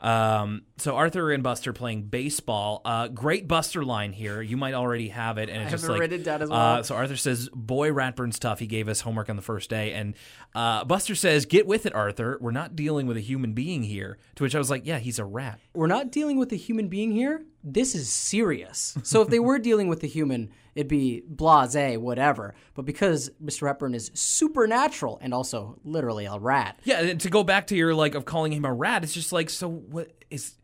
Um, 0.00 0.62
so 0.78 0.96
Arthur 0.96 1.30
and 1.30 1.42
Buster 1.42 1.72
playing 1.72 2.04
baseball. 2.04 2.80
Uh, 2.84 3.08
great 3.08 3.46
Buster 3.46 3.84
line 3.84 4.12
here. 4.12 4.40
You 4.40 4.56
might 4.56 4.74
already 4.74 5.08
have 5.08 5.38
it, 5.38 5.50
and 5.50 5.62
it's 5.62 5.68
I 5.68 5.70
just 5.70 5.84
it 5.84 5.90
like 5.90 6.00
as 6.42 6.50
uh, 6.50 6.52
well. 6.52 6.84
so 6.84 6.94
Arthur 6.94 7.16
says, 7.16 7.48
"Boy, 7.52 7.90
Ratburn's 7.90 8.38
tough. 8.38 8.58
He 8.58 8.66
gave 8.66 8.88
us 8.88 9.02
homework 9.02 9.28
on 9.28 9.36
the 9.36 9.42
first 9.42 9.68
day." 9.68 9.92
And 9.92 10.14
uh, 10.54 10.84
Buster 10.84 11.14
says, 11.14 11.44
"Get 11.44 11.66
with 11.66 11.84
it, 11.86 11.94
Arthur. 11.94 12.38
We're 12.40 12.50
not 12.50 12.74
dealing 12.74 13.06
with 13.06 13.16
a 13.16 13.20
human 13.20 13.52
being 13.52 13.82
here." 13.82 14.18
To 14.36 14.42
which 14.42 14.54
I 14.54 14.58
was 14.58 14.70
like, 14.70 14.86
"Yeah, 14.86 14.98
he's 14.98 15.18
a 15.18 15.24
rat." 15.24 15.60
We're 15.74 15.86
not 15.86 16.10
dealing 16.10 16.38
with 16.38 16.52
a 16.52 16.56
human 16.56 16.88
being 16.88 17.12
here. 17.12 17.44
This 17.62 17.94
is 17.94 18.08
serious. 18.08 18.96
So 19.02 19.20
if 19.20 19.28
they 19.28 19.38
were 19.38 19.58
dealing 19.58 19.88
with 19.88 20.02
a 20.02 20.06
human, 20.06 20.50
it'd 20.74 20.88
be 20.88 21.22
blase, 21.26 21.98
whatever. 21.98 22.54
But 22.74 22.84
because 22.84 23.30
Mr. 23.42 23.62
Ratburn 23.62 23.94
is 23.94 24.10
supernatural 24.14 25.18
and 25.22 25.32
also 25.34 25.78
literally 25.84 26.26
a 26.26 26.38
rat, 26.38 26.80
Yeah, 26.84 27.00
and 27.00 27.20
to 27.20 27.30
go 27.30 27.44
back 27.44 27.66
to 27.68 27.76
your 27.76 27.94
like 27.94 28.14
of 28.14 28.24
calling 28.24 28.52
him 28.52 28.64
a 28.64 28.72
rat, 28.72 29.04
it's 29.04 29.14
just 29.14 29.32
like, 29.32 29.50
so 29.50 29.68
what 29.68 30.10
is 30.30 30.54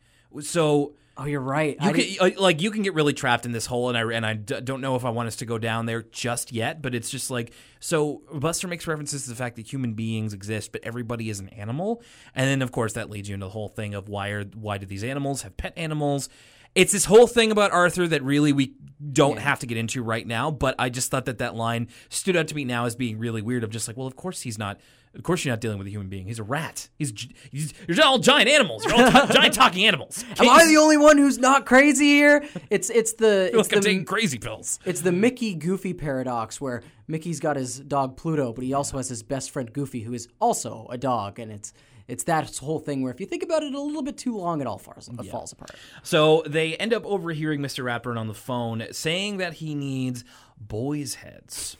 so. 0.40 0.95
oh, 1.19 1.25
you're 1.25 1.40
right. 1.40 1.79
You 1.83 1.92
can, 1.92 2.05
uh, 2.21 2.31
like 2.40 2.61
you 2.61 2.71
can 2.71 2.83
get 2.83 2.92
really 2.92 3.14
trapped 3.14 3.47
in 3.47 3.53
this 3.53 3.64
hole, 3.66 3.88
and 3.88 3.97
I 3.97 4.03
and 4.14 4.27
I 4.27 4.35
d- 4.35 4.61
don't 4.62 4.81
know 4.83 4.97
if 4.97 5.05
I 5.07 5.11
want 5.11 5.29
us 5.29 5.37
to 5.37 5.47
go 5.47 5.57
down 5.57 5.87
there 5.87 6.03
just 6.03 6.53
yet. 6.53 6.83
But 6.83 6.95
it's 6.95 7.09
just 7.09 7.31
like 7.31 7.53
so. 7.81 8.21
Buster 8.33 8.69
makes 8.69 8.87
references 8.87 9.23
to 9.25 9.31
the 9.31 9.35
fact 9.37 9.57
that 9.57 9.73
human 9.73 9.95
beings 9.95 10.35
exist, 10.35 10.73
but 10.73 10.83
everybody 10.85 11.31
is 11.31 11.40
an 11.40 11.49
animal, 11.51 12.03
and 12.35 12.47
then 12.47 12.61
of 12.61 12.71
course 12.71 12.92
that 12.95 13.09
leads 13.09 13.29
you 13.31 13.35
into 13.35 13.47
the 13.47 13.51
whole 13.51 13.69
thing 13.69 13.95
of 13.95 14.09
why 14.11 14.29
are 14.31 14.45
why 14.45 14.77
do 14.79 14.85
these 14.85 15.05
animals 15.05 15.42
have 15.42 15.57
pet 15.57 15.73
animals? 15.77 16.29
It's 16.77 16.93
this 16.93 17.07
whole 17.07 17.27
thing 17.27 17.51
about 17.51 17.73
Arthur 17.73 18.07
that 18.07 18.23
really 18.23 18.53
we 18.53 18.75
don't 19.12 19.39
have 19.39 19.59
to 19.61 19.67
get 19.67 19.77
into 19.77 20.03
right 20.03 20.27
now. 20.27 20.51
But 20.51 20.75
I 20.79 20.89
just 20.89 21.11
thought 21.11 21.25
that 21.25 21.39
that 21.39 21.55
line 21.55 21.89
stood 22.09 22.37
out 22.37 22.49
to 22.49 22.55
me 22.55 22.65
now 22.65 22.85
as 22.87 22.95
being 22.97 23.19
really 23.19 23.43
weird. 23.43 23.65
Of 23.65 23.71
just 23.71 23.89
like, 23.89 23.97
well, 23.97 24.07
of 24.07 24.17
course 24.17 24.43
he's 24.43 24.59
not. 24.59 24.79
Of 25.15 25.23
course 25.23 25.47
you're 25.47 25.53
not 25.53 25.62
dealing 25.62 25.79
with 25.79 25.87
a 25.87 25.91
human 25.91 26.11
being. 26.11 26.27
He's 26.27 26.39
a 26.39 26.43
rat. 26.43 26.91
He's, 26.99 27.11
he's 27.51 27.73
you're 27.89 28.05
all 28.05 28.19
giant 28.19 28.51
animals. 28.51 28.85
You're 28.85 28.95
all 28.97 29.27
t- 29.27 29.33
giant 29.33 29.55
talking 29.55 29.87
animals. 29.87 30.23
Am 30.39 30.47
I 30.47 30.67
the 30.67 30.77
only 30.77 30.99
one 30.99 31.17
who's 31.17 31.39
not 31.39 31.65
crazy 31.65 32.05
here? 32.05 32.45
It's 32.69 32.91
it's 32.91 33.15
the 33.15 33.47
it's 33.55 33.57
like 33.57 33.73
I'm 33.73 33.81
the 33.81 33.89
taking 33.89 34.05
crazy 34.05 34.39
pills. 34.39 34.79
it's 34.85 35.01
the 35.01 35.12
Mickey 35.12 35.55
Goofy 35.55 35.95
paradox 35.95 36.61
where 36.61 36.83
Mickey's 37.09 37.41
got 37.41 37.57
his 37.57 37.81
dog 37.81 38.19
Pluto, 38.19 38.53
but 38.53 38.62
he 38.62 38.75
also 38.75 38.99
has 38.99 39.09
his 39.09 39.23
best 39.23 39.51
friend 39.51 39.73
Goofy, 39.73 40.01
who 40.01 40.12
is 40.12 40.29
also 40.39 40.87
a 40.91 40.99
dog, 40.99 41.39
and 41.39 41.51
it's 41.51 41.73
it's 42.09 42.25
that 42.25 42.57
whole 42.59 42.79
thing 42.79 43.03
where 43.03 43.12
if 43.12 43.21
you 43.21 43.27
think 43.27 43.42
about 43.42 43.62
it 43.62 43.75
a 43.75 43.81
little 43.81 44.03
bit 44.03 44.16
too 44.16 44.37
long, 44.37 44.61
it 44.61 44.66
all 44.66 44.79
falls, 44.79 45.09
it 45.09 45.27
falls 45.31 45.53
apart. 45.53 45.71
So 46.03 46.42
they 46.47 46.77
end 46.77 46.95
up 46.95 47.05
overhearing 47.05 47.61
Mr. 47.61 47.83
Ratburn 47.85 48.19
on 48.19 48.29
the 48.29 48.35
phone 48.35 48.85
saying 48.92 49.38
that 49.38 49.55
he 49.55 49.75
needs 49.75 50.25
boys' 50.59 51.14
heads. 51.16 51.77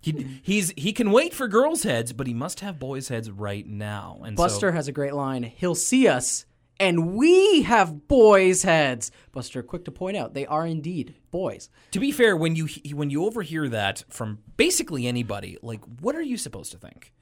He, 0.00 0.40
he's 0.42 0.72
he 0.76 0.92
can 0.92 1.12
wait 1.12 1.32
for 1.32 1.46
girls' 1.46 1.84
heads, 1.84 2.12
but 2.12 2.26
he 2.26 2.34
must 2.34 2.58
have 2.60 2.80
boys' 2.80 3.06
heads 3.08 3.30
right 3.30 3.64
now. 3.66 4.20
And 4.24 4.36
so- 4.36 4.42
Buster 4.44 4.72
has 4.72 4.88
a 4.88 4.92
great 4.92 5.14
line. 5.14 5.44
He'll 5.44 5.76
see 5.76 6.08
us, 6.08 6.44
and 6.80 7.14
we 7.14 7.62
have 7.62 8.08
boys' 8.08 8.64
heads. 8.64 9.12
Buster, 9.30 9.62
quick 9.62 9.84
to 9.84 9.92
point 9.92 10.16
out, 10.16 10.34
they 10.34 10.44
are 10.46 10.66
indeed 10.66 11.14
boys. 11.30 11.70
to 11.92 12.00
be 12.00 12.10
fair, 12.10 12.36
when 12.36 12.56
you 12.56 12.66
when 12.94 13.10
you 13.10 13.24
overhear 13.24 13.68
that 13.68 14.02
from 14.10 14.40
basically 14.56 15.06
anybody, 15.06 15.56
like 15.62 15.82
what 16.00 16.16
are 16.16 16.22
you 16.22 16.36
supposed 16.36 16.72
to 16.72 16.78
think? 16.78 17.12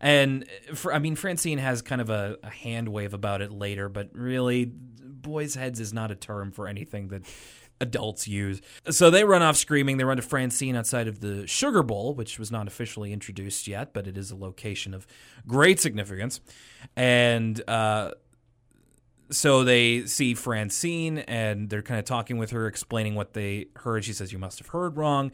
And 0.00 0.46
for, 0.74 0.92
I 0.92 0.98
mean, 0.98 1.16
Francine 1.16 1.58
has 1.58 1.82
kind 1.82 2.00
of 2.00 2.10
a, 2.10 2.38
a 2.42 2.50
hand 2.50 2.88
wave 2.88 3.14
about 3.14 3.42
it 3.42 3.52
later, 3.52 3.88
but 3.88 4.10
really, 4.12 4.64
boys' 4.66 5.54
heads 5.54 5.80
is 5.80 5.92
not 5.92 6.10
a 6.10 6.14
term 6.14 6.52
for 6.52 6.68
anything 6.68 7.08
that 7.08 7.22
adults 7.80 8.26
use. 8.26 8.60
So 8.90 9.10
they 9.10 9.24
run 9.24 9.42
off 9.42 9.56
screaming. 9.56 9.96
They 9.96 10.04
run 10.04 10.16
to 10.16 10.22
Francine 10.22 10.76
outside 10.76 11.08
of 11.08 11.20
the 11.20 11.46
Sugar 11.46 11.82
Bowl, 11.82 12.14
which 12.14 12.38
was 12.38 12.50
not 12.50 12.66
officially 12.66 13.12
introduced 13.12 13.68
yet, 13.68 13.92
but 13.92 14.06
it 14.06 14.16
is 14.16 14.30
a 14.30 14.36
location 14.36 14.94
of 14.94 15.06
great 15.46 15.80
significance. 15.80 16.40
And 16.96 17.60
uh, 17.68 18.12
so 19.30 19.64
they 19.64 20.06
see 20.06 20.34
Francine 20.34 21.18
and 21.18 21.68
they're 21.68 21.82
kind 21.82 21.98
of 21.98 22.04
talking 22.04 22.38
with 22.38 22.50
her, 22.50 22.66
explaining 22.66 23.14
what 23.14 23.34
they 23.34 23.66
heard. 23.76 24.04
She 24.04 24.12
says, 24.12 24.32
You 24.32 24.38
must 24.38 24.58
have 24.58 24.68
heard 24.68 24.96
wrong. 24.96 25.32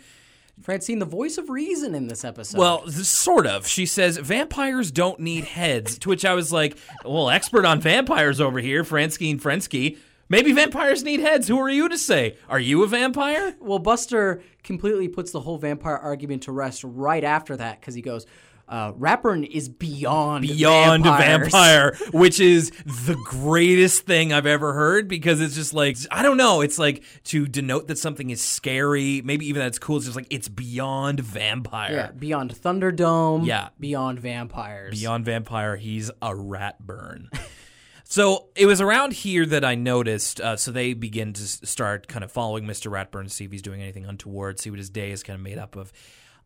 Francine, 0.61 0.99
the 0.99 1.07
voice 1.07 1.39
of 1.39 1.51
reason 1.51 1.95
in 1.95 2.09
this 2.09 2.25
episode. 2.25 2.59
Well, 2.59 2.87
sort 2.89 3.47
of. 3.47 3.67
She 3.67 3.87
says 3.87 4.17
vampires 4.19 4.91
don't 4.91 5.19
need 5.19 5.45
heads, 5.45 5.99
to 5.99 6.09
which 6.09 6.25
I 6.25 6.35
was 6.35 6.53
like, 6.53 6.77
well, 7.05 7.31
expert 7.31 7.65
on 7.65 7.81
vampires 7.81 8.41
over 8.41 8.61
here, 8.61 8.85
Francine 8.85 9.41
Frensky. 9.41 9.99
Maybe 10.29 10.53
vampires 10.53 11.03
need 11.03 11.21
heads. 11.21 11.49
Who 11.49 11.59
are 11.59 11.69
you 11.69 11.89
to 11.89 11.99
say? 11.99 12.37
Are 12.49 12.61
you 12.61 12.83
a 12.85 12.87
vampire? 12.87 13.55
Well, 13.61 13.79
Buster 13.79 14.43
completely 14.63 15.09
puts 15.09 15.31
the 15.31 15.41
whole 15.41 15.59
vampire 15.59 15.97
argument 15.97 16.45
to 16.45 16.53
rest 16.53 16.85
right 16.85 17.25
after 17.25 17.57
that 17.57 17.81
because 17.81 17.95
he 17.95 18.03
goes, 18.03 18.27
uh, 18.69 18.93
Ratburn 18.93 19.47
is 19.47 19.69
beyond 19.69 20.43
Beyond 20.43 21.05
vampires." 21.05 21.53
vampire, 21.53 21.95
which 22.13 22.41
is 22.41 22.71
the 22.85 23.17
greatest 23.25 24.07
thing 24.07 24.33
I've 24.33 24.47
ever 24.47 24.73
heard 24.73 25.09
because 25.09 25.41
it's 25.41 25.55
just 25.55 25.75
like, 25.75 25.97
I 26.11 26.23
don't 26.23 26.37
know. 26.37 26.61
It's 26.61 26.79
like 26.79 27.03
to 27.25 27.47
denote 27.47 27.89
that 27.89 27.99
something 27.99 28.31
is 28.31 28.41
scary, 28.41 29.21
maybe 29.23 29.47
even 29.47 29.61
that 29.61 29.67
it's 29.69 29.79
cool. 29.79 29.97
It's 29.97 30.07
just 30.07 30.17
like, 30.17 30.29
it's 30.31 30.49
beyond 30.49 31.21
vampire. 31.21 31.93
Yeah, 31.93 32.11
beyond 32.13 32.55
Thunderdome. 32.55 33.47
Yeah. 33.47 33.69
beyond 33.79 34.21
vampires. 34.21 34.99
Beyond 34.99 35.25
Vampire, 35.25 35.77
he's 35.77 36.11
a 36.21 36.35
rat 36.35 36.85
burn. 36.87 37.29
so 38.05 38.49
it 38.55 38.67
was 38.67 38.81
around 38.81 39.13
here 39.13 39.45
that 39.47 39.65
I 39.65 39.75
noticed. 39.75 40.41
Uh, 40.41 40.57
so 40.57 40.71
they 40.71 40.95
begin 40.95 41.33
to 41.35 41.43
start 41.43 42.09
kind 42.09 42.25
of 42.25 42.33
following 42.33 42.65
Mr. 42.65 42.91
Ratburn 42.91 43.25
to 43.25 43.31
see 43.31 43.45
if 43.45 43.53
he's 43.53 43.63
doing 43.63 43.83
anything 43.83 44.07
untoward, 44.07 44.59
see 44.61 44.71
what 44.71 44.79
his 44.79 44.91
day 44.91 45.11
is 45.11 45.23
kind 45.23 45.35
of 45.37 45.43
made 45.43 45.59
up 45.59 45.77
of. 45.77 45.93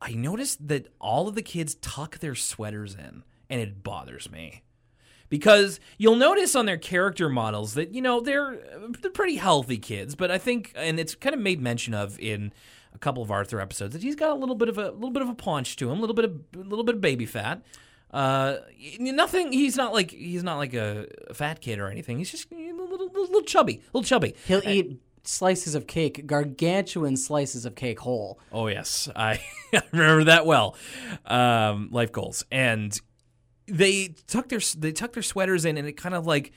I 0.07 0.12
noticed 0.12 0.69
that 0.69 0.87
all 1.01 1.27
of 1.27 1.35
the 1.35 1.42
kids 1.42 1.75
tuck 1.77 2.19
their 2.19 2.37
sweaters 2.37 2.95
in, 2.95 3.25
and 3.51 3.61
it 3.61 3.83
bothers 3.83 4.31
me. 4.31 4.62
Because 5.29 5.81
you'll 5.99 6.14
notice 6.14 6.55
on 6.55 6.66
their 6.66 6.77
character 6.77 7.29
models 7.29 7.75
that 7.75 7.92
you 7.92 8.01
know 8.01 8.21
they're 8.21 8.61
they're 9.03 9.11
pretty 9.11 9.35
healthy 9.35 9.79
kids, 9.79 10.14
but 10.14 10.31
I 10.31 10.38
think 10.38 10.73
and 10.77 11.01
it's 11.01 11.16
kind 11.16 11.35
of 11.35 11.40
made 11.40 11.61
mention 11.61 11.95
of 11.95 12.16
in 12.21 12.53
a 12.95 12.99
couple 12.99 13.25
of 13.25 13.33
Arthur 13.33 13.61
episodes 13.61 13.95
that 13.95 14.03
he's 14.03 14.14
got 14.14 14.31
a 14.31 14.35
little 14.35 14.55
bit 14.55 14.69
of 14.69 14.79
a 14.79 14.92
little 14.92 15.11
bit 15.11 15.23
of 15.23 15.29
a 15.29 15.35
paunch 15.35 15.75
to 15.77 15.90
him, 15.90 15.99
a 15.99 16.01
little 16.01 16.14
bit 16.14 16.27
of 16.27 16.40
a 16.55 16.59
little 16.59 16.85
bit 16.85 16.95
of 16.95 17.01
baby 17.01 17.27
fat. 17.27 17.62
Uh, 18.12 18.59
nothing. 19.01 19.53
He's 19.53 19.77
not 19.77 19.92
like 19.92 20.12
he's 20.12 20.45
not 20.45 20.59
like 20.59 20.75
a 20.75 21.09
fat 21.35 21.61
kid 21.61 21.81
or 21.81 21.88
anything. 21.88 22.19
He's 22.19 22.31
just 22.31 22.53
a 22.53 22.55
little, 22.55 22.88
little, 22.88 23.09
little 23.11 23.42
chubby, 23.42 23.75
A 23.75 23.99
little 23.99 24.07
chubby. 24.07 24.37
He'll 24.47 24.62
eat 24.66 25.01
slices 25.28 25.74
of 25.74 25.86
cake, 25.86 26.26
gargantuan 26.26 27.16
slices 27.16 27.64
of 27.64 27.74
cake 27.74 28.00
whole. 28.00 28.38
Oh 28.52 28.66
yes, 28.68 29.08
I 29.16 29.40
remember 29.92 30.24
that 30.24 30.46
well. 30.46 30.76
Um, 31.24 31.88
life 31.90 32.12
goals, 32.12 32.44
and 32.50 32.98
they 33.66 34.14
tuck 34.26 34.48
their 34.48 34.60
they 34.76 34.92
tuck 34.92 35.12
their 35.12 35.22
sweaters 35.22 35.64
in, 35.64 35.76
and 35.76 35.86
it 35.86 35.96
kind 35.96 36.14
of 36.14 36.26
like 36.26 36.52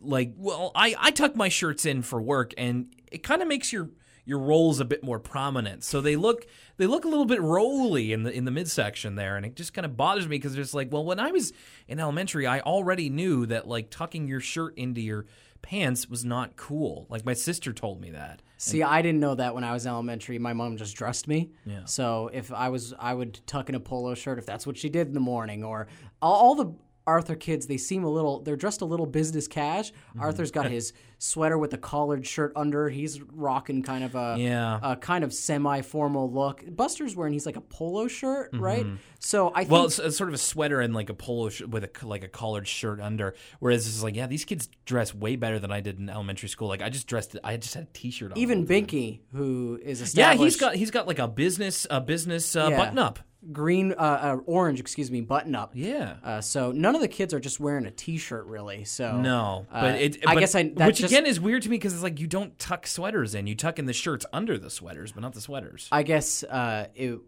like 0.00 0.32
well, 0.36 0.72
I 0.74 0.94
I 0.98 1.10
tuck 1.10 1.36
my 1.36 1.48
shirts 1.48 1.86
in 1.86 2.02
for 2.02 2.20
work, 2.20 2.54
and 2.58 2.94
it 3.10 3.22
kind 3.22 3.42
of 3.42 3.48
makes 3.48 3.72
your 3.72 3.90
your 4.28 4.38
rolls 4.38 4.78
a 4.78 4.84
bit 4.84 5.02
more 5.02 5.18
prominent. 5.18 5.82
So 5.82 6.02
they 6.02 6.14
look 6.14 6.46
they 6.76 6.86
look 6.86 7.06
a 7.06 7.08
little 7.08 7.24
bit 7.24 7.40
rolly 7.40 8.12
in 8.12 8.24
the 8.24 8.30
in 8.30 8.44
the 8.44 8.50
midsection 8.50 9.14
there, 9.14 9.36
and 9.38 9.46
it 9.46 9.56
just 9.56 9.72
kind 9.72 9.86
of 9.86 9.96
bothers 9.96 10.28
me 10.28 10.36
because 10.36 10.56
it's 10.56 10.74
like, 10.74 10.92
well, 10.92 11.04
when 11.04 11.18
I 11.18 11.30
was 11.30 11.54
in 11.88 11.98
elementary, 11.98 12.46
I 12.46 12.60
already 12.60 13.08
knew 13.08 13.46
that 13.46 13.66
like 13.66 13.88
tucking 13.88 14.28
your 14.28 14.40
shirt 14.40 14.76
into 14.76 15.00
your 15.00 15.24
pants 15.62 16.08
was 16.08 16.26
not 16.26 16.56
cool. 16.56 17.06
Like 17.08 17.24
my 17.24 17.32
sister 17.32 17.72
told 17.72 18.00
me 18.02 18.10
that. 18.10 18.42
See, 18.58 18.82
I 18.82 19.02
didn't 19.02 19.20
know 19.20 19.34
that 19.34 19.54
when 19.54 19.64
I 19.64 19.72
was 19.72 19.86
in 19.86 19.90
elementary. 19.90 20.38
My 20.38 20.52
mom 20.52 20.76
just 20.76 20.94
dressed 20.94 21.26
me. 21.26 21.50
Yeah. 21.64 21.84
So 21.84 22.28
if 22.32 22.52
I 22.52 22.68
was, 22.68 22.92
I 22.98 23.14
would 23.14 23.40
tuck 23.46 23.68
in 23.68 23.74
a 23.74 23.80
polo 23.80 24.14
shirt 24.14 24.38
if 24.38 24.46
that's 24.46 24.66
what 24.66 24.76
she 24.76 24.88
did 24.88 25.06
in 25.06 25.14
the 25.14 25.20
morning. 25.20 25.64
Or 25.64 25.86
all, 26.20 26.34
all 26.34 26.54
the 26.54 26.74
Arthur 27.08 27.34
kids, 27.34 27.66
they 27.66 27.78
seem 27.78 28.04
a 28.04 28.08
little, 28.10 28.40
they're 28.40 28.56
dressed 28.56 28.82
a 28.82 28.84
little 28.84 29.06
business 29.06 29.48
cash. 29.48 29.90
Mm-hmm. 29.90 30.20
Arthur's 30.20 30.50
got 30.50 30.70
his 30.70 30.92
sweater 31.18 31.56
with 31.58 31.72
a 31.72 31.78
collared 31.78 32.26
shirt 32.26 32.52
under. 32.54 32.88
He's 32.90 33.20
rocking 33.22 33.82
kind 33.82 34.04
of 34.04 34.14
a, 34.14 34.36
Yeah. 34.38 34.78
a 34.82 34.94
kind 34.96 35.24
of 35.24 35.32
semi-formal 35.32 36.30
look. 36.30 36.62
Buster's 36.74 37.16
wearing, 37.16 37.32
he's 37.32 37.46
like 37.46 37.56
a 37.56 37.60
polo 37.62 38.06
shirt, 38.08 38.50
right? 38.52 38.86
So 39.18 39.48
I 39.48 39.60
think 39.60 39.66
Mm-hmm. 39.68 39.72
Well, 39.72 39.84
it's, 39.86 39.98
it's 39.98 40.16
sort 40.16 40.28
of 40.28 40.34
a 40.34 40.38
sweater 40.38 40.80
and 40.80 40.94
like 40.94 41.08
a 41.10 41.14
polo 41.14 41.48
sh- 41.48 41.62
with 41.62 41.84
a 41.84 42.06
like 42.06 42.22
a 42.24 42.28
collared 42.28 42.68
shirt 42.68 43.00
under. 43.00 43.34
Whereas 43.58 43.86
it's 43.86 44.02
like, 44.02 44.14
yeah, 44.14 44.26
these 44.26 44.44
kids 44.44 44.68
dress 44.84 45.14
way 45.14 45.36
better 45.36 45.58
than 45.58 45.72
I 45.72 45.80
did 45.80 45.98
in 45.98 46.08
elementary 46.08 46.48
school. 46.48 46.68
Like 46.68 46.82
I 46.82 46.88
just 46.90 47.06
dressed, 47.06 47.36
I 47.42 47.56
just 47.56 47.74
had 47.74 47.84
a 47.84 47.88
t-shirt 47.92 48.32
on. 48.32 48.38
even 48.38 48.66
Binky, 48.66 49.20
who 49.32 49.78
is 49.82 50.00
a 50.14 50.16
yeah, 50.16 50.34
he's 50.34 50.56
got 50.56 50.74
he's 50.76 50.90
got 50.90 51.06
like 51.06 51.18
a 51.18 51.26
business 51.28 51.86
a 51.90 52.00
business 52.00 52.54
uh, 52.54 52.68
Yeah. 52.70 52.76
button 52.76 52.98
up. 52.98 53.18
Green, 53.52 53.92
uh, 53.92 53.96
uh, 53.96 54.36
orange, 54.46 54.80
excuse 54.80 55.10
me, 55.10 55.20
button 55.20 55.54
up. 55.54 55.72
Yeah. 55.74 56.16
Uh, 56.24 56.40
so 56.40 56.72
none 56.72 56.94
of 56.94 57.00
the 57.00 57.08
kids 57.08 57.32
are 57.32 57.40
just 57.40 57.60
wearing 57.60 57.86
a 57.86 57.90
T-shirt, 57.90 58.46
really. 58.46 58.84
So 58.84 59.20
No, 59.20 59.66
uh, 59.70 59.80
but 59.80 59.94
it. 60.00 60.18
I 60.26 60.34
but- 60.34 60.40
guess 60.40 60.54
I 60.54 60.64
which 60.64 60.98
just, 60.98 61.12
again 61.12 61.26
is 61.26 61.40
weird 61.40 61.62
to 61.62 61.68
me 61.70 61.76
because 61.76 61.94
it's 61.94 62.02
like 62.02 62.18
you 62.20 62.26
don't 62.26 62.58
tuck 62.58 62.86
sweaters 62.86 63.34
in. 63.34 63.46
You 63.46 63.54
tuck 63.54 63.78
in 63.78 63.86
the 63.86 63.92
shirts 63.92 64.26
under 64.32 64.58
the 64.58 64.70
sweaters, 64.70 65.12
but 65.12 65.20
not 65.22 65.34
the 65.34 65.40
sweaters. 65.40 65.88
I 65.92 66.02
guess 66.02 66.42
uh, 66.44 66.88
it, 66.94 67.18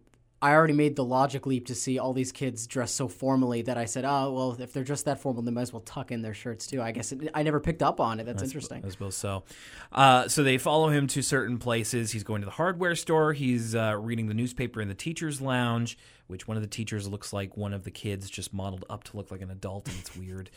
I 0.42 0.54
already 0.54 0.72
made 0.72 0.96
the 0.96 1.04
logic 1.04 1.44
leap 1.46 1.66
to 1.66 1.74
see 1.74 1.98
all 1.98 2.14
these 2.14 2.32
kids 2.32 2.66
dressed 2.66 2.96
so 2.96 3.08
formally 3.08 3.60
that 3.62 3.76
I 3.76 3.84
said, 3.84 4.06
oh 4.06 4.32
well, 4.32 4.56
if 4.58 4.72
they're 4.72 4.84
dressed 4.84 5.04
that 5.04 5.20
formal, 5.20 5.42
they 5.42 5.50
might 5.50 5.62
as 5.62 5.72
well 5.72 5.82
tuck 5.82 6.10
in 6.10 6.22
their 6.22 6.32
shirts 6.32 6.66
too. 6.66 6.80
I 6.80 6.92
guess 6.92 7.12
it, 7.12 7.28
I 7.34 7.42
never 7.42 7.60
picked 7.60 7.82
up 7.82 8.00
on 8.00 8.20
it. 8.20 8.24
That's 8.24 8.42
interesting. 8.42 8.82
I 8.84 8.88
suppose 8.88 9.16
so. 9.16 9.44
Uh, 9.92 10.28
so 10.28 10.42
they 10.42 10.56
follow 10.56 10.88
him 10.88 11.06
to 11.08 11.22
certain 11.22 11.58
places. 11.58 12.12
He's 12.12 12.24
going 12.24 12.40
to 12.40 12.46
the 12.46 12.52
hardware 12.52 12.94
store. 12.94 13.34
He's 13.34 13.74
uh, 13.74 13.96
reading 13.98 14.28
the 14.28 14.34
newspaper 14.34 14.80
in 14.80 14.88
the 14.88 14.94
teacher's 14.94 15.42
lounge, 15.42 15.98
which 16.26 16.48
one 16.48 16.56
of 16.56 16.62
the 16.62 16.68
teachers 16.68 17.06
looks 17.06 17.34
like 17.34 17.58
one 17.58 17.74
of 17.74 17.84
the 17.84 17.90
kids 17.90 18.30
just 18.30 18.54
modeled 18.54 18.86
up 18.88 19.04
to 19.04 19.16
look 19.18 19.30
like 19.30 19.42
an 19.42 19.50
adult, 19.50 19.88
and 19.88 19.98
it's 19.98 20.16
weird. 20.16 20.48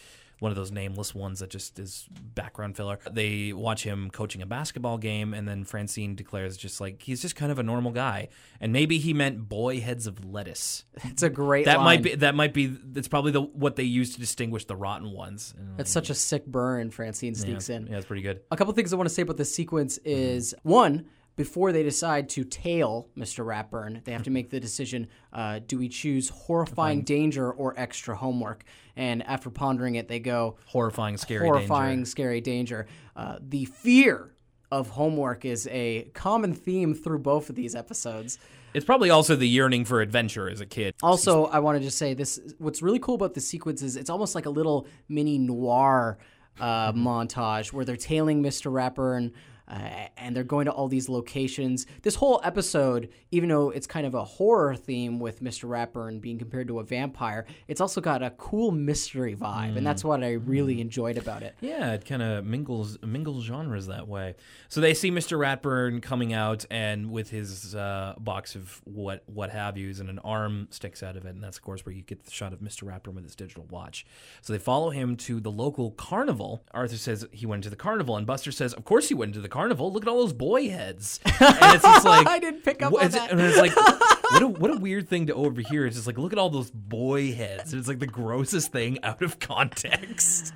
One 0.43 0.51
of 0.51 0.58
those 0.58 0.73
nameless 0.73 1.15
ones 1.15 1.39
that 1.39 1.49
just 1.49 1.79
is 1.79 2.06
background 2.36 2.75
filler. 2.75 2.99
They 3.10 3.53
watch 3.53 3.86
him 3.86 4.10
coaching 4.10 4.41
a 4.41 4.45
basketball 4.45 4.97
game, 4.97 5.34
and 5.34 5.47
then 5.47 5.63
Francine 5.63 6.15
declares 6.15 6.58
just 6.58 6.82
like 6.82 7.01
he's 7.01 7.21
just 7.21 7.38
kind 7.38 7.49
of 7.49 7.60
a 7.60 7.63
normal 7.63 7.91
guy, 7.91 8.27
and 8.60 8.73
maybe 8.73 8.97
he 8.97 9.13
meant 9.13 9.47
boy 9.47 9.79
heads 9.79 10.06
of 10.06 10.25
lettuce. 10.25 10.84
It's 11.06 11.23
a 11.23 11.29
great. 11.29 11.63
That 11.63 11.77
line. 11.77 11.86
might 11.86 12.03
be 12.03 12.15
that 12.15 12.36
might 12.36 12.53
be 12.53 12.65
that's 12.65 13.08
probably 13.08 13.32
the 13.32 13.41
what 13.41 13.77
they 13.77 13.84
use 13.84 14.15
to 14.15 14.19
distinguish 14.19 14.65
the 14.65 14.75
rotten 14.75 15.12
ones. 15.12 15.53
It's 15.77 15.91
such 15.91 16.10
a 16.10 16.13
sick 16.13 16.45
burn. 16.45 16.91
Francine 16.91 17.36
sneaks 17.36 17.69
in. 17.69 17.88
Yeah, 17.88 17.95
it's 17.95 18.06
pretty 18.06 18.21
good. 18.21 18.41
A 18.51 18.58
couple 18.58 18.73
things 18.73 18.91
I 18.91 18.97
want 18.97 19.08
to 19.08 19.15
say 19.15 19.21
about 19.21 19.38
this 19.38 19.56
sequence 19.56 19.97
is 19.99 20.53
one, 20.63 21.06
before 21.36 21.72
they 21.72 21.84
decide 21.84 22.30
to 22.30 22.43
tail 22.43 23.10
Mr. 23.17 23.43
Ratburn, 23.46 24.04
they 24.04 24.12
have 24.12 24.24
to 24.24 24.30
make 24.30 24.50
the 24.50 24.60
decision 24.60 25.08
uh, 25.32 25.60
do 25.65 25.78
we 25.80 25.89
choose 25.89 26.30
horrifying 26.30 27.02
danger 27.02 27.52
or 27.52 27.74
extra 27.78 28.15
homework? 28.15 28.63
And 28.96 29.24
after 29.24 29.50
pondering 29.50 29.96
it, 29.96 30.08
they 30.08 30.19
go 30.19 30.58
Horrifying, 30.67 31.17
scary, 31.17 31.48
horrifying, 31.48 31.98
danger. 32.00 32.10
scary 32.10 32.41
danger. 32.41 32.86
Uh, 33.15 33.38
the 33.41 33.65
fear 33.65 34.30
of 34.72 34.89
homework 34.89 35.46
is 35.46 35.67
a 35.72 36.04
common 36.13 36.54
theme 36.54 36.93
through 36.93 37.19
both 37.19 37.50
of 37.50 37.56
these 37.56 37.76
episodes. 37.76 38.38
It's 38.74 38.86
probably 38.86 39.12
also 39.12 39.36
the 39.36 39.48
yearning 39.48 39.86
for 39.86 40.02
adventure 40.02 40.50
as 40.50 40.62
a 40.62 40.65
kid. 40.65 40.96
Also, 41.04 41.46
I 41.46 41.60
wanted 41.60 41.84
to 41.84 41.91
say 41.91 42.13
this. 42.15 42.39
What's 42.58 42.82
really 42.82 42.98
cool 43.00 43.13
about 43.15 43.36
the 43.36 43.41
sequence 43.41 43.84
is 43.84 43.96
it's 43.96 44.10
almost 44.10 44.34
like 44.34 44.48
a 44.48 44.50
little 44.50 44.88
mini 45.10 45.38
noir 45.38 46.17
uh, 46.60 46.91
montage 46.93 47.72
where 47.72 47.86
they're 47.86 47.96
tailing 47.96 48.41
Mr. 48.43 48.72
Ratburn 48.72 49.32
uh, 49.67 50.08
and 50.17 50.36
they're 50.36 50.43
going 50.43 50.65
to 50.65 50.71
all 50.71 50.88
these 50.88 51.10
locations. 51.10 51.86
This 52.02 52.15
whole 52.15 52.41
episode, 52.43 53.10
even 53.32 53.49
though 53.49 53.69
it's 53.69 53.88
kind 53.88 54.06
of 54.06 54.13
a 54.13 54.23
horror 54.23 54.76
theme 54.76 55.19
with 55.19 55.41
Mr. 55.41 55.63
And 56.08 56.21
being 56.21 56.38
compared 56.38 56.67
to 56.67 56.80
a 56.80 56.84
vampire, 56.84 57.45
it's 57.67 57.82
also 57.82 58.02
got 58.02 58.21
a 58.21 58.30
cool 58.32 58.71
mystery 58.71 59.36
vibe, 59.36 59.76
and 59.76 59.86
that's 59.86 60.04
what 60.04 60.23
I 60.23 60.34
really 60.34 60.82
enjoyed 60.82 61.17
about 61.17 61.43
it. 61.43 61.56
Yeah, 61.62 61.93
it 61.93 62.06
kind 62.06 62.21
of 62.21 62.45
mingles 62.45 62.97
mingles 63.02 63.45
genres 63.45 63.88
that 63.88 64.08
way. 64.08 64.36
So 64.69 64.82
they 64.82 64.93
see 64.93 65.12
Mr. 65.12 65.38
Ratburn 65.38 66.02
coming 66.02 66.34
out 66.34 66.65
and 66.69 67.12
with 67.12 67.30
his 67.30 67.76
uh, 67.76 68.15
box 68.19 68.56
of 68.56 68.82
what 68.86 69.23
what 69.26 69.49
have 69.49 69.78
yous, 69.78 69.99
and 69.99 70.10
an 70.10 70.19
arm 70.19 70.67
sticks 70.69 71.02
out 71.02 71.15
of 71.17 71.26
it, 71.26 71.30
and 71.30 71.43
that's 71.43 71.58
of 71.58 71.63
course 71.63 71.86
where 71.86 71.93
you 71.93 72.02
get 72.02 72.23
the 72.23 72.32
shot 72.32 72.54
of 72.54 72.60
Mr. 72.60 72.84
Ratburn 72.84 73.13
with 73.13 73.23
his 73.23 73.36
digital 73.36 73.65
watch. 73.69 74.06
So 74.41 74.54
they 74.54 74.60
follow 74.60 74.89
him 74.89 75.15
to 75.17 75.39
the 75.39 75.52
local 75.52 75.91
carnival. 75.91 76.63
Arthur 76.71 76.97
says 76.97 77.26
he 77.32 77.45
went 77.45 77.63
to 77.63 77.69
the 77.69 77.76
carnival, 77.76 78.15
and 78.17 78.28
Buster 78.28 78.52
says, 78.52 78.73
"Of 78.73 78.86
course 78.86 79.10
he 79.10 79.15
went 79.15 79.34
to 79.34 79.41
the 79.41 79.49
carnival. 79.54 79.94
Look 79.94 80.04
at 80.04 80.10
all 80.10 80.20
those 80.20 80.34
boy 80.34 80.70
heads." 80.70 81.20
And 81.26 81.34
it's 81.76 81.84
just 81.84 82.06
like 82.13 82.28
I 82.28 82.39
didn't 82.39 82.63
pick 82.63 82.82
up 82.82 82.92
what 82.92 83.04
on 83.04 83.08
is 83.10 83.16
it- 83.16 83.20
that. 83.20 83.32
and 83.32 83.39
it's 83.42 83.58
like 83.58 83.72
what 84.34 84.41
a 84.41 84.48
what 84.48 84.72
a 84.72 84.78
weird 84.78 85.08
thing 85.08 85.28
to 85.28 85.34
overhear. 85.34 85.86
It's 85.86 85.96
just 85.96 86.08
like 86.08 86.17
look 86.17 86.34
at 86.34 86.39
all 86.39 86.50
those 86.50 86.72
boy 86.72 87.34
heads. 87.34 87.74
It's 87.74 87.88
like 87.88 88.00
the 88.00 88.08
grossest 88.08 88.72
thing 88.72 88.98
out 89.04 89.22
of 89.22 89.39
context. 89.39 90.54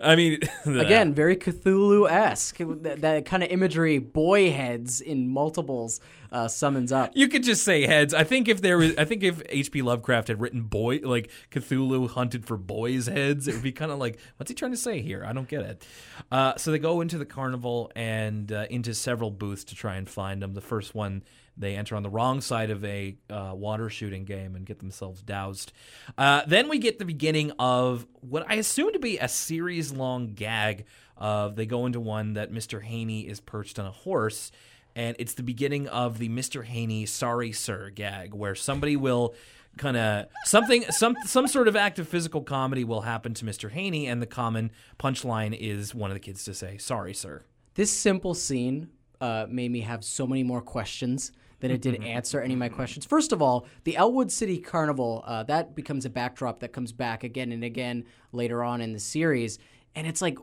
I 0.00 0.16
mean, 0.16 0.40
Again, 0.66 1.14
very 1.14 1.36
Cthulhu 1.36 2.10
esque. 2.10 2.58
That, 2.58 3.00
that 3.02 3.24
kind 3.26 3.42
of 3.42 3.50
imagery, 3.50 3.98
boy 3.98 4.50
heads 4.50 5.00
in 5.00 5.28
multiples, 5.28 6.00
uh, 6.32 6.48
summons 6.48 6.90
up. 6.90 7.12
You 7.14 7.28
could 7.28 7.44
just 7.44 7.62
say 7.62 7.86
heads. 7.86 8.12
I 8.12 8.24
think 8.24 8.48
if 8.48 8.60
there 8.60 8.76
was, 8.76 8.96
I 8.96 9.04
think 9.04 9.22
if 9.22 9.40
H.P. 9.48 9.82
Lovecraft 9.82 10.28
had 10.28 10.40
written 10.40 10.62
boy 10.62 11.00
like 11.02 11.30
Cthulhu 11.52 12.10
hunted 12.10 12.44
for 12.44 12.56
boys' 12.56 13.06
heads, 13.06 13.46
it 13.46 13.54
would 13.54 13.62
be 13.62 13.72
kind 13.72 13.92
of 13.92 13.98
like, 13.98 14.18
what's 14.36 14.50
he 14.50 14.54
trying 14.54 14.72
to 14.72 14.76
say 14.76 15.00
here? 15.00 15.24
I 15.24 15.32
don't 15.32 15.48
get 15.48 15.62
it. 15.62 15.86
Uh, 16.32 16.56
so 16.56 16.72
they 16.72 16.78
go 16.78 17.00
into 17.00 17.18
the 17.18 17.26
carnival 17.26 17.92
and 17.94 18.50
uh, 18.50 18.66
into 18.70 18.94
several 18.94 19.30
booths 19.30 19.64
to 19.64 19.76
try 19.76 19.94
and 19.94 20.08
find 20.08 20.42
them. 20.42 20.54
The 20.54 20.60
first 20.60 20.94
one, 20.94 21.22
they 21.56 21.76
enter 21.76 21.96
on 21.96 22.02
the 22.02 22.10
wrong 22.10 22.40
side 22.40 22.70
of 22.70 22.84
a 22.84 23.16
uh, 23.30 23.52
water 23.54 23.88
shooting 23.88 24.24
game 24.24 24.56
and 24.56 24.66
get 24.66 24.78
themselves 24.78 25.22
doused. 25.22 25.72
Uh, 26.18 26.42
then 26.46 26.68
we 26.68 26.78
get 26.78 26.98
the 26.98 27.04
beginning 27.04 27.52
of 27.58 28.06
what 28.20 28.44
I 28.48 28.54
assume 28.54 28.92
to 28.92 28.98
be 28.98 29.18
a 29.18 29.28
series 29.28 29.92
long 29.92 30.34
gag 30.34 30.86
of 31.16 31.54
they 31.54 31.66
go 31.66 31.86
into 31.86 32.00
one 32.00 32.34
that 32.34 32.52
Mr. 32.52 32.82
Haney 32.82 33.28
is 33.28 33.40
perched 33.40 33.78
on 33.78 33.86
a 33.86 33.92
horse 33.92 34.50
and 34.96 35.16
it's 35.18 35.34
the 35.34 35.42
beginning 35.42 35.88
of 35.88 36.18
the 36.18 36.28
Mr. 36.28 36.64
Haney 36.64 37.06
"Sorry 37.06 37.52
Sir" 37.52 37.90
gag, 37.90 38.34
where 38.34 38.54
somebody 38.54 38.96
will 38.96 39.34
kind 39.76 39.96
of 39.96 40.26
something 40.44 40.84
some 40.90 41.16
some 41.24 41.48
sort 41.48 41.68
of 41.68 41.76
act 41.76 41.98
of 41.98 42.08
physical 42.08 42.42
comedy 42.42 42.84
will 42.84 43.00
happen 43.00 43.34
to 43.34 43.44
Mr. 43.44 43.70
Haney, 43.70 44.06
and 44.06 44.22
the 44.22 44.26
common 44.26 44.70
punchline 44.98 45.56
is 45.58 45.94
one 45.94 46.10
of 46.10 46.14
the 46.14 46.20
kids 46.20 46.44
to 46.44 46.54
say 46.54 46.78
"Sorry, 46.78 47.14
sir." 47.14 47.42
This 47.74 47.90
simple 47.90 48.34
scene 48.34 48.90
uh, 49.20 49.46
made 49.48 49.70
me 49.70 49.80
have 49.80 50.04
so 50.04 50.26
many 50.26 50.44
more 50.44 50.60
questions 50.60 51.32
than 51.64 51.70
it 51.70 51.80
did 51.80 52.04
answer 52.04 52.42
any 52.42 52.52
of 52.52 52.58
my 52.60 52.68
questions. 52.68 53.06
First 53.06 53.32
of 53.32 53.40
all, 53.40 53.66
the 53.84 53.96
Elwood 53.96 54.30
City 54.30 54.58
Carnival 54.58 55.24
uh, 55.26 55.44
that 55.44 55.74
becomes 55.74 56.04
a 56.04 56.10
backdrop 56.10 56.60
that 56.60 56.74
comes 56.74 56.92
back 56.92 57.24
again 57.24 57.52
and 57.52 57.64
again 57.64 58.04
later 58.32 58.62
on 58.62 58.82
in 58.82 58.92
the 58.92 59.00
series, 59.00 59.58
and 59.94 60.06
it's 60.06 60.20
like 60.20 60.36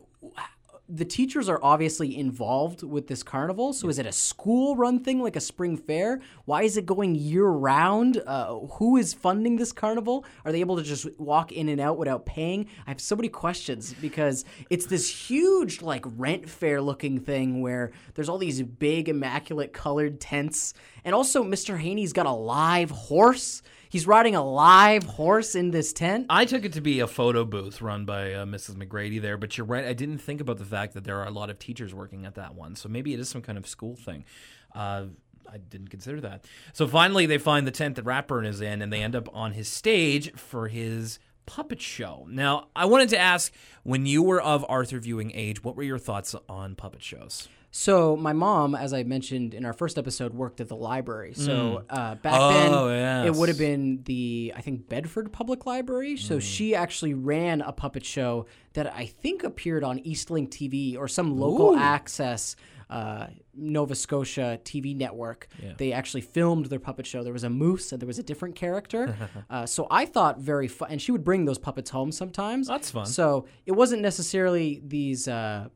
the 0.94 1.06
teachers 1.06 1.48
are 1.48 1.60
obviously 1.64 2.18
involved 2.18 2.84
with 2.84 3.08
this 3.08 3.24
carnival. 3.24 3.72
So 3.72 3.88
is 3.88 3.98
it 3.98 4.06
a 4.06 4.12
school 4.12 4.76
run 4.76 5.00
thing 5.00 5.22
like 5.22 5.38
a 5.38 5.42
spring 5.42 5.78
fair? 5.78 6.20
Why 6.44 6.64
is 6.64 6.76
it 6.76 6.86
going 6.86 7.16
year 7.16 7.48
round? 7.48 8.22
Uh, 8.28 8.60
who 8.60 8.98
is 8.98 9.14
funding 9.14 9.56
this 9.56 9.72
carnival? 9.72 10.26
Are 10.44 10.52
they 10.52 10.60
able 10.60 10.76
to 10.76 10.84
just 10.84 11.08
walk 11.18 11.54
in 11.54 11.70
and 11.70 11.80
out 11.80 11.98
without 11.98 12.26
paying? 12.26 12.68
I 12.86 12.90
have 12.90 13.00
so 13.00 13.16
many 13.16 13.30
questions 13.30 13.94
because 14.02 14.44
it's 14.70 14.86
this 14.86 15.10
huge 15.10 15.82
like 15.82 16.04
rent 16.18 16.50
fair 16.50 16.82
looking 16.82 17.20
thing 17.20 17.62
where 17.62 17.92
there's 18.16 18.28
all 18.28 18.38
these 18.38 18.62
big 18.62 19.08
immaculate 19.08 19.72
colored 19.72 20.20
tents. 20.20 20.74
And 21.06 21.16
also 21.16 21.42
Mr. 21.42 21.80
Haney's 21.80 22.12
got 22.12 22.26
a 22.26 22.32
live 22.32 22.92
horse. 22.92 23.62
He's 23.92 24.08
riding 24.08 24.38
a 24.38 24.42
live 24.44 25.04
horse 25.04 25.54
in 25.54 25.72
this 25.72 25.92
tent. 25.92 26.28
I 26.30 26.46
took 26.46 26.64
it 26.64 26.72
to 26.74 26.82
be 26.82 27.02
a 27.02 27.08
photo 27.08 27.44
booth 27.44 27.82
run 27.82 28.06
by 28.06 28.32
uh, 28.32 28.46
Mrs. 28.46 28.76
MacGrady 28.76 29.22
there, 29.22 29.36
but 29.36 29.58
you're 29.58 29.68
right. 29.68 29.84
I 29.84 29.92
didn't 29.92 30.20
think 30.20 30.40
about 30.40 30.60
the 30.60 30.66
fact 30.66 30.94
that 30.94 31.04
there 31.04 31.20
are 31.20 31.28
a 31.28 31.32
lot 31.32 31.50
of 31.50 31.60
teachers 31.60 31.94
working 31.94 32.26
at 32.26 32.36
that 32.36 32.56
one, 32.56 32.78
so 32.78 32.88
maybe 32.88 33.14
it 33.14 33.20
is 33.20 33.28
some 33.28 33.42
kind 33.42 33.58
of 33.58 33.68
school 33.68 33.98
thing. 33.98 34.24
Uh, 34.74 35.08
I 35.52 35.58
didn't 35.58 35.90
consider 35.90 36.22
that. 36.22 36.46
So 36.72 36.88
finally, 36.88 37.26
they 37.26 37.38
find 37.38 37.68
the 37.68 37.72
tent 37.72 37.98
that 37.98 38.06
Ratburn 38.06 38.48
is 38.48 38.62
in, 38.62 38.82
and 38.82 38.94
they 38.94 39.02
end 39.02 39.14
up 39.14 39.28
on 39.36 39.52
his 39.52 39.68
stage 39.68 40.32
for 40.36 40.70
his 40.70 41.20
puppet 41.46 41.82
show. 41.82 42.26
Now, 42.30 42.70
I 42.74 42.86
wanted 42.86 43.10
to 43.10 43.20
ask 43.20 43.52
when 43.84 44.06
you 44.06 44.24
were 44.24 44.42
of 44.42 44.66
Arthur 44.70 45.00
viewing 45.00 45.34
age, 45.36 45.66
what 45.66 45.76
were 45.76 45.84
your 45.84 46.00
thoughts 46.00 46.34
on 46.48 46.76
puppet 46.76 47.04
shows? 47.04 47.50
So 47.74 48.18
my 48.18 48.34
mom, 48.34 48.76
as 48.76 48.92
I 48.94 49.04
mentioned 49.04 49.54
in 49.54 49.64
our 49.66 49.72
first 49.72 49.98
episode, 49.98 50.34
worked 50.34 50.60
at 50.60 50.68
the 50.68 50.76
library. 50.76 51.34
So 51.34 51.84
uh, 51.90 52.16
back 52.16 52.34
Oh, 52.36 52.90
then, 52.90 53.26
it 53.26 53.34
would 53.34 53.48
have 53.48 53.58
been 53.58 54.04
the 54.04 54.54
I 54.56 54.62
think 54.62 54.90
Bedford 54.90 55.32
Public 55.32 55.66
Library. 55.66 56.18
So 56.18 56.40
she 56.40 56.76
actually 56.76 57.14
ran 57.14 57.62
a 57.62 57.72
puppet 57.72 58.06
show 58.06 58.46
that 58.74 58.94
I 58.94 59.06
think 59.06 59.46
appeared 59.46 59.86
on 59.86 60.00
Eastlink 60.00 60.50
TV 60.50 60.98
or 60.98 61.08
some 61.08 61.40
local 61.40 61.72
Ooh. 61.72 61.78
access. 61.78 62.56
Uh, 62.90 63.28
Nova 63.54 63.96
Scotia 63.96 64.60
TV 64.66 64.94
network. 64.94 65.48
They 65.78 65.94
actually 65.94 66.20
filmed 66.20 66.66
their 66.66 66.78
puppet 66.80 67.08
show. 67.08 67.24
There 67.24 67.32
was 67.32 67.46
a 67.46 67.50
moose 67.50 67.94
and 67.94 68.02
there 68.02 68.08
was 68.08 68.20
a 68.20 68.24
different 68.24 68.56
character. 68.58 69.16
uh, 69.50 69.66
so 69.66 69.88
I 69.90 70.06
thought 70.06 70.40
very 70.40 70.68
fun, 70.68 70.90
and 70.92 71.02
she 71.02 71.14
would 71.14 71.24
bring 71.24 71.46
those 71.46 71.58
puppets 71.58 71.90
home 71.90 72.12
sometimes. 72.12 72.68
That's 72.68 72.92
fun. 72.92 73.06
So 73.06 73.46
it 73.66 73.72
wasn't 73.72 74.02
necessarily 74.02 74.82
these 74.86 75.30
uh, 75.30 75.70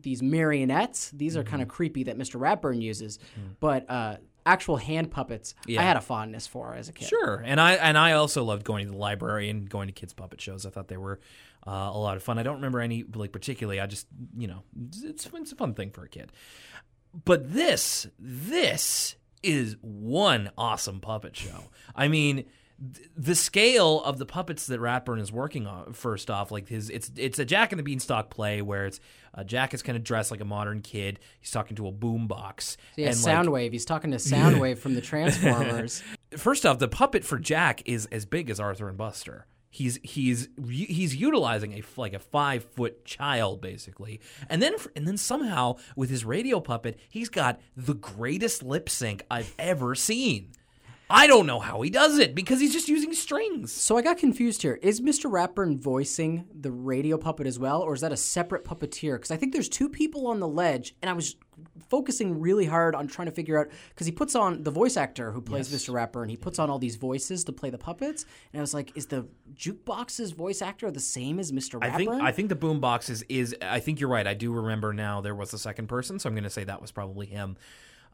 these 0.00 0.22
marionettes. 0.22 1.10
These 1.10 1.36
are 1.36 1.42
Mm-hmm. 1.42 1.50
kind 1.50 1.62
of 1.62 1.68
creepy 1.68 2.04
that 2.04 2.16
Mr. 2.18 2.38
Ratburn 2.40 2.80
uses, 2.80 3.18
but 3.60 3.88
uh, 3.90 4.16
actual 4.46 4.76
hand 4.76 5.10
puppets. 5.10 5.54
Yeah. 5.66 5.80
I 5.80 5.84
had 5.84 5.96
a 5.96 6.00
fondness 6.00 6.46
for 6.46 6.74
as 6.74 6.88
a 6.88 6.92
kid. 6.92 7.08
Sure, 7.08 7.42
and 7.44 7.60
I 7.60 7.72
and 7.74 7.96
I 7.98 8.12
also 8.12 8.44
loved 8.44 8.64
going 8.64 8.86
to 8.86 8.92
the 8.92 8.98
library 8.98 9.48
and 9.50 9.68
going 9.68 9.88
to 9.88 9.92
kids 9.92 10.12
puppet 10.12 10.40
shows. 10.40 10.64
I 10.66 10.70
thought 10.70 10.88
they 10.88 10.96
were 10.96 11.20
uh, 11.66 11.70
a 11.92 11.98
lot 11.98 12.16
of 12.16 12.22
fun. 12.22 12.38
I 12.38 12.42
don't 12.42 12.56
remember 12.56 12.80
any 12.80 13.04
like 13.14 13.32
particularly. 13.32 13.80
I 13.80 13.86
just 13.86 14.06
you 14.36 14.46
know 14.48 14.62
it's 14.88 15.26
it's 15.26 15.52
a 15.52 15.56
fun 15.56 15.74
thing 15.74 15.90
for 15.90 16.04
a 16.04 16.08
kid. 16.08 16.32
But 17.24 17.52
this 17.52 18.06
this 18.18 19.16
is 19.42 19.76
one 19.80 20.50
awesome 20.56 21.00
puppet 21.00 21.36
show. 21.36 21.64
I 21.96 22.08
mean. 22.08 22.36
th- 22.94 23.08
The 23.16 23.34
scale 23.36 24.02
of 24.02 24.18
the 24.18 24.26
puppets 24.26 24.66
that 24.66 24.80
Ratburn 24.80 25.20
is 25.20 25.30
working 25.30 25.66
on, 25.68 25.92
first 25.92 26.30
off, 26.30 26.50
like 26.50 26.68
his, 26.68 26.90
it's 26.90 27.10
it's 27.16 27.38
a 27.38 27.44
Jack 27.44 27.70
and 27.72 27.78
the 27.78 27.82
Beanstalk 27.84 28.28
play 28.30 28.60
where 28.62 28.86
it's 28.86 28.98
uh, 29.34 29.44
Jack 29.44 29.74
is 29.74 29.82
kind 29.82 29.96
of 29.96 30.04
dressed 30.04 30.30
like 30.30 30.40
a 30.40 30.44
modern 30.44 30.80
kid. 30.82 31.18
He's 31.40 31.50
talking 31.50 31.76
to 31.76 31.86
a 31.86 31.92
boombox. 31.92 32.76
Yeah, 32.96 33.08
and, 33.10 33.22
like, 33.22 33.34
Soundwave. 33.36 33.72
He's 33.72 33.84
talking 33.84 34.10
to 34.10 34.18
Soundwave 34.18 34.78
from 34.78 34.94
the 34.94 35.00
Transformers. 35.42 36.02
first 36.36 36.66
off, 36.66 36.78
the 36.78 36.88
puppet 36.88 37.24
for 37.24 37.38
Jack 37.38 37.82
is 37.86 38.06
as 38.12 38.24
big 38.26 38.50
as 38.50 38.60
Arthur 38.60 38.88
and 38.88 38.98
Buster. 38.98 39.46
He's 39.70 39.98
he's 40.02 40.50
he's 40.68 41.16
utilizing 41.16 41.72
a 41.72 41.82
like 41.96 42.12
a 42.12 42.18
five 42.18 42.62
foot 42.62 43.06
child 43.06 43.62
basically, 43.62 44.20
and 44.50 44.60
then 44.60 44.74
and 44.94 45.08
then 45.08 45.16
somehow 45.16 45.76
with 45.96 46.10
his 46.10 46.26
radio 46.26 46.60
puppet, 46.60 46.98
he's 47.08 47.30
got 47.30 47.58
the 47.74 47.94
greatest 47.94 48.62
lip 48.62 48.90
sync 48.90 49.24
I've 49.30 49.54
ever 49.58 49.94
seen. 49.94 50.52
I 51.12 51.26
don't 51.26 51.46
know 51.46 51.60
how 51.60 51.82
he 51.82 51.90
does 51.90 52.18
it 52.18 52.34
because 52.34 52.58
he's 52.58 52.72
just 52.72 52.88
using 52.88 53.12
strings. 53.12 53.70
so 53.70 53.98
I 53.98 54.02
got 54.02 54.16
confused 54.16 54.62
here. 54.62 54.78
Is 54.82 55.00
Mr. 55.02 55.30
Ratburn 55.30 55.78
voicing 55.78 56.46
the 56.58 56.72
radio 56.72 57.18
puppet 57.18 57.46
as 57.46 57.58
well, 57.58 57.82
or 57.82 57.94
is 57.94 58.00
that 58.00 58.12
a 58.12 58.16
separate 58.16 58.64
puppeteer? 58.64 59.16
Because 59.16 59.30
I 59.30 59.36
think 59.36 59.52
there's 59.52 59.68
two 59.68 59.90
people 59.90 60.26
on 60.26 60.40
the 60.40 60.48
ledge, 60.48 60.94
and 61.02 61.10
I 61.10 61.12
was 61.12 61.36
focusing 61.90 62.40
really 62.40 62.64
hard 62.64 62.94
on 62.94 63.06
trying 63.06 63.26
to 63.26 63.32
figure 63.32 63.58
out 63.60 63.68
because 63.90 64.06
he 64.06 64.12
puts 64.12 64.34
on 64.34 64.62
the 64.62 64.70
voice 64.70 64.96
actor 64.96 65.32
who 65.32 65.42
plays 65.42 65.68
Mr. 65.68 65.92
Ratburn. 65.92 66.30
He 66.30 66.36
puts 66.36 66.58
on 66.58 66.70
all 66.70 66.78
these 66.78 66.96
voices 66.96 67.44
to 67.44 67.52
play 67.52 67.68
the 67.68 67.78
puppets, 67.78 68.24
and 68.52 68.60
I 68.60 68.62
was 68.62 68.72
like, 68.72 68.96
is 68.96 69.06
the 69.06 69.28
jukebox's 69.54 70.32
voice 70.32 70.62
actor 70.62 70.90
the 70.90 70.98
same 70.98 71.38
as 71.38 71.52
Mr. 71.52 71.78
Ratburn? 71.78 71.92
I 71.92 71.96
think 71.96 72.10
I 72.10 72.32
think 72.32 72.48
the 72.48 72.56
boombox 72.56 73.10
is 73.10 73.22
is 73.28 73.54
I 73.60 73.80
think 73.80 74.00
you're 74.00 74.08
right. 74.08 74.26
I 74.26 74.34
do 74.34 74.50
remember 74.50 74.94
now 74.94 75.20
there 75.20 75.34
was 75.34 75.52
a 75.52 75.58
second 75.58 75.88
person, 75.88 76.18
so 76.18 76.28
I'm 76.28 76.34
going 76.34 76.44
to 76.44 76.50
say 76.50 76.64
that 76.64 76.80
was 76.80 76.90
probably 76.90 77.26
him. 77.26 77.58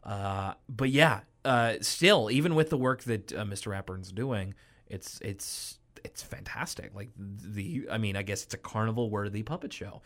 Uh, 0.03 0.53
but 0.67 0.89
yeah, 0.89 1.21
uh, 1.45 1.75
still, 1.81 2.29
even 2.31 2.55
with 2.55 2.69
the 2.69 2.77
work 2.77 3.03
that 3.03 3.33
uh, 3.33 3.43
Mr. 3.43 3.67
Ratburn's 3.71 4.11
doing, 4.11 4.53
it's 4.87 5.19
it's 5.21 5.79
it's 6.03 6.21
fantastic. 6.21 6.91
Like 6.95 7.09
the, 7.17 7.87
I 7.91 7.97
mean, 7.97 8.15
I 8.15 8.23
guess 8.23 8.43
it's 8.43 8.53
a 8.53 8.57
carnival 8.57 9.09
worthy 9.09 9.43
puppet 9.43 9.73
show. 9.73 10.01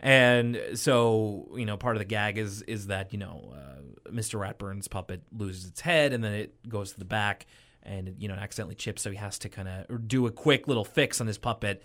And 0.00 0.60
so, 0.74 1.48
you 1.56 1.66
know, 1.66 1.76
part 1.76 1.96
of 1.96 2.00
the 2.00 2.04
gag 2.06 2.38
is 2.38 2.62
is 2.62 2.86
that 2.86 3.12
you 3.12 3.18
know 3.18 3.52
uh, 3.54 4.10
Mr. 4.10 4.38
Ratburn's 4.38 4.88
puppet 4.88 5.22
loses 5.36 5.66
its 5.66 5.80
head, 5.80 6.12
and 6.12 6.22
then 6.22 6.32
it 6.32 6.68
goes 6.68 6.92
to 6.92 6.98
the 6.98 7.04
back, 7.04 7.46
and 7.82 8.14
you 8.18 8.28
know, 8.28 8.34
accidentally 8.34 8.76
chips. 8.76 9.02
So 9.02 9.10
he 9.10 9.16
has 9.16 9.38
to 9.40 9.48
kind 9.48 9.68
of 9.68 10.08
do 10.08 10.26
a 10.26 10.30
quick 10.30 10.68
little 10.68 10.84
fix 10.84 11.20
on 11.20 11.26
his 11.26 11.38
puppet, 11.38 11.82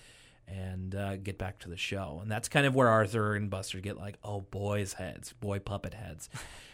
and 0.47 0.93
uh, 0.93 1.17
get 1.17 1.37
back 1.37 1.59
to 1.59 1.69
the 1.69 1.77
show. 1.77 2.19
And 2.21 2.31
that's 2.31 2.49
kind 2.49 2.65
of 2.65 2.75
where 2.75 2.87
Arthur 2.89 3.35
and 3.35 3.49
Buster 3.49 3.79
get 3.79 3.97
like, 3.97 4.17
oh, 4.23 4.41
boys' 4.41 4.93
heads, 4.93 5.33
boy 5.33 5.59
puppet 5.59 5.93
heads. 5.93 6.29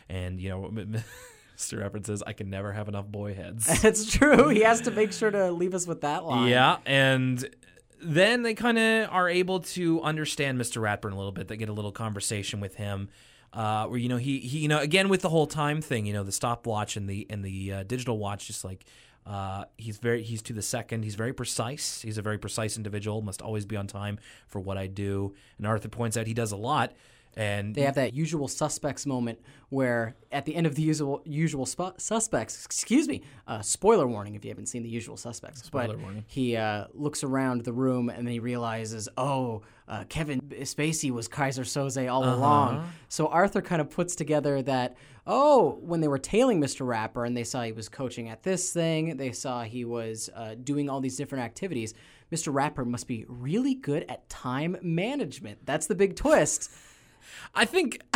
And, 0.10 0.40
you 0.40 0.50
know, 0.50 0.62
Mr. 1.58 1.82
Ratburn 1.82 2.06
says, 2.06 2.24
I 2.26 2.34
can 2.34 2.50
never 2.50 2.72
have 2.72 2.88
enough 2.88 3.08
boy 3.08 3.34
heads. 3.34 3.68
It's 3.84 4.10
true. 4.10 4.50
He 4.50 4.62
has 4.62 4.82
to 4.82 4.92
make 4.92 5.12
sure 5.12 5.30
to 5.30 5.52
leave 5.52 5.74
us 5.74 5.86
with 5.86 6.02
that 6.02 6.26
line. 6.26 6.50
yeah. 6.50 6.78
And 6.86 7.48
then 8.02 8.44
they 8.44 8.54
kind 8.54 8.78
of 8.80 9.10
are 9.12 9.28
able 9.28 9.60
to 9.62 10.02
understand 10.02 10.60
Mr. 10.60 10.82
Ratburn 10.82 11.12
a 11.12 11.16
little 11.18 11.34
bit. 11.34 11.48
They 11.50 11.58
get 11.58 11.70
a 11.70 11.74
little 11.74 11.92
conversation 11.92 12.60
with 12.60 12.76
him. 12.76 13.10
Uh, 13.52 13.88
where 13.88 13.98
you 13.98 14.08
know 14.08 14.18
he, 14.18 14.38
he 14.38 14.60
you 14.60 14.68
know 14.68 14.78
again 14.78 15.10
with 15.10 15.22
the 15.22 15.30
whole 15.30 15.48
time 15.48 15.82
thing 15.82 16.06
you 16.06 16.14
know 16.14 16.22
the 16.22 16.32
stopwatch 16.32 16.96
and 16.96 17.10
the 17.10 17.26
and 17.32 17.44
the 17.44 17.74
uh, 17.74 17.82
digital 17.82 18.20
watch 18.20 18.46
just 18.46 18.64
like 18.64 18.86
uh, 19.26 19.64
he's 19.76 19.98
very 19.98 20.22
he's 20.22 20.44
to 20.44 20.54
the 20.54 20.62
second 20.62 21.02
he's 21.02 21.16
very 21.16 21.34
precise 21.34 22.00
he's 22.04 22.20
a 22.20 22.22
very 22.22 22.38
precise 22.38 22.78
individual 22.78 23.24
must 23.24 23.42
always 23.42 23.66
be 23.66 23.76
on 23.76 23.88
time 23.88 24.20
for 24.48 24.60
what 24.60 24.78
I 24.78 24.86
do 24.86 25.34
and 25.58 25.66
Arthur 25.66 25.90
points 25.90 26.16
out 26.16 26.28
he 26.28 26.36
does 26.36 26.52
a 26.52 26.58
lot 26.58 26.94
and 27.36 27.74
They 27.76 27.82
have 27.84 27.96
that 27.96 28.14
usual 28.14 28.48
suspects 28.48 29.06
moment 29.06 29.40
where, 29.70 30.16
at 30.32 30.46
the 30.46 30.56
end 30.56 30.66
of 30.68 30.76
the 30.76 30.82
usual 30.82 31.22
usual 31.26 31.66
suspects, 31.66 32.66
excuse 32.66 33.08
me, 33.08 33.22
uh, 33.48 33.62
spoiler 33.62 34.08
warning 34.08 34.36
if 34.36 34.44
you 34.44 34.50
haven't 34.50 34.66
seen 34.66 34.84
the 34.84 34.90
usual 34.90 35.16
suspects. 35.16 35.64
Spoiler 35.64 35.94
but 35.96 36.00
warning. 36.00 36.26
He 36.28 36.56
uh, 36.56 36.86
looks 36.94 37.24
around 37.24 37.64
the 37.66 37.74
room 37.74 38.10
and 38.10 38.26
then 38.26 38.34
he 38.34 38.40
realizes, 38.40 39.08
oh, 39.18 39.62
uh, 39.88 40.04
Kevin 40.10 40.40
Spacey 40.42 41.12
was 41.12 41.28
Keyser 41.28 41.64
Söze 41.66 42.12
all 42.12 42.24
Uh-huh. 42.24 42.36
along. 42.36 42.90
So 43.10 43.28
Arthur 43.28 43.62
kind 43.62 43.80
of 43.82 43.90
puts 43.90 44.16
together 44.16 44.62
that, 44.64 44.98
oh, 45.28 45.78
when 45.82 46.02
they 46.02 46.08
were 46.08 46.20
tailing 46.20 46.60
Mr. 46.60 46.86
Ratburn 46.86 47.28
and 47.28 47.38
they 47.38 47.44
saw 47.44 47.62
he 47.62 47.72
was 47.72 47.90
coaching 47.90 48.30
at 48.30 48.42
this 48.44 48.74
thing, 48.74 49.18
they 49.18 49.32
saw 49.32 49.64
he 49.64 49.86
was 49.86 50.30
uh, 50.36 50.56
doing 50.64 50.90
all 50.90 51.00
these 51.00 51.16
different 51.16 51.44
activities. 51.46 51.94
Mr. 52.32 52.52
Ratburn 52.54 52.88
must 52.88 53.08
be 53.08 53.26
really 53.28 53.74
good 53.76 54.06
at 54.10 54.28
time 54.30 54.78
management. 54.82 55.60
That's 55.66 55.88
the 55.88 55.96
big 55.96 56.16
twist. 56.16 56.72
I 57.56 57.66
think 57.66 58.02
I, 58.14 58.16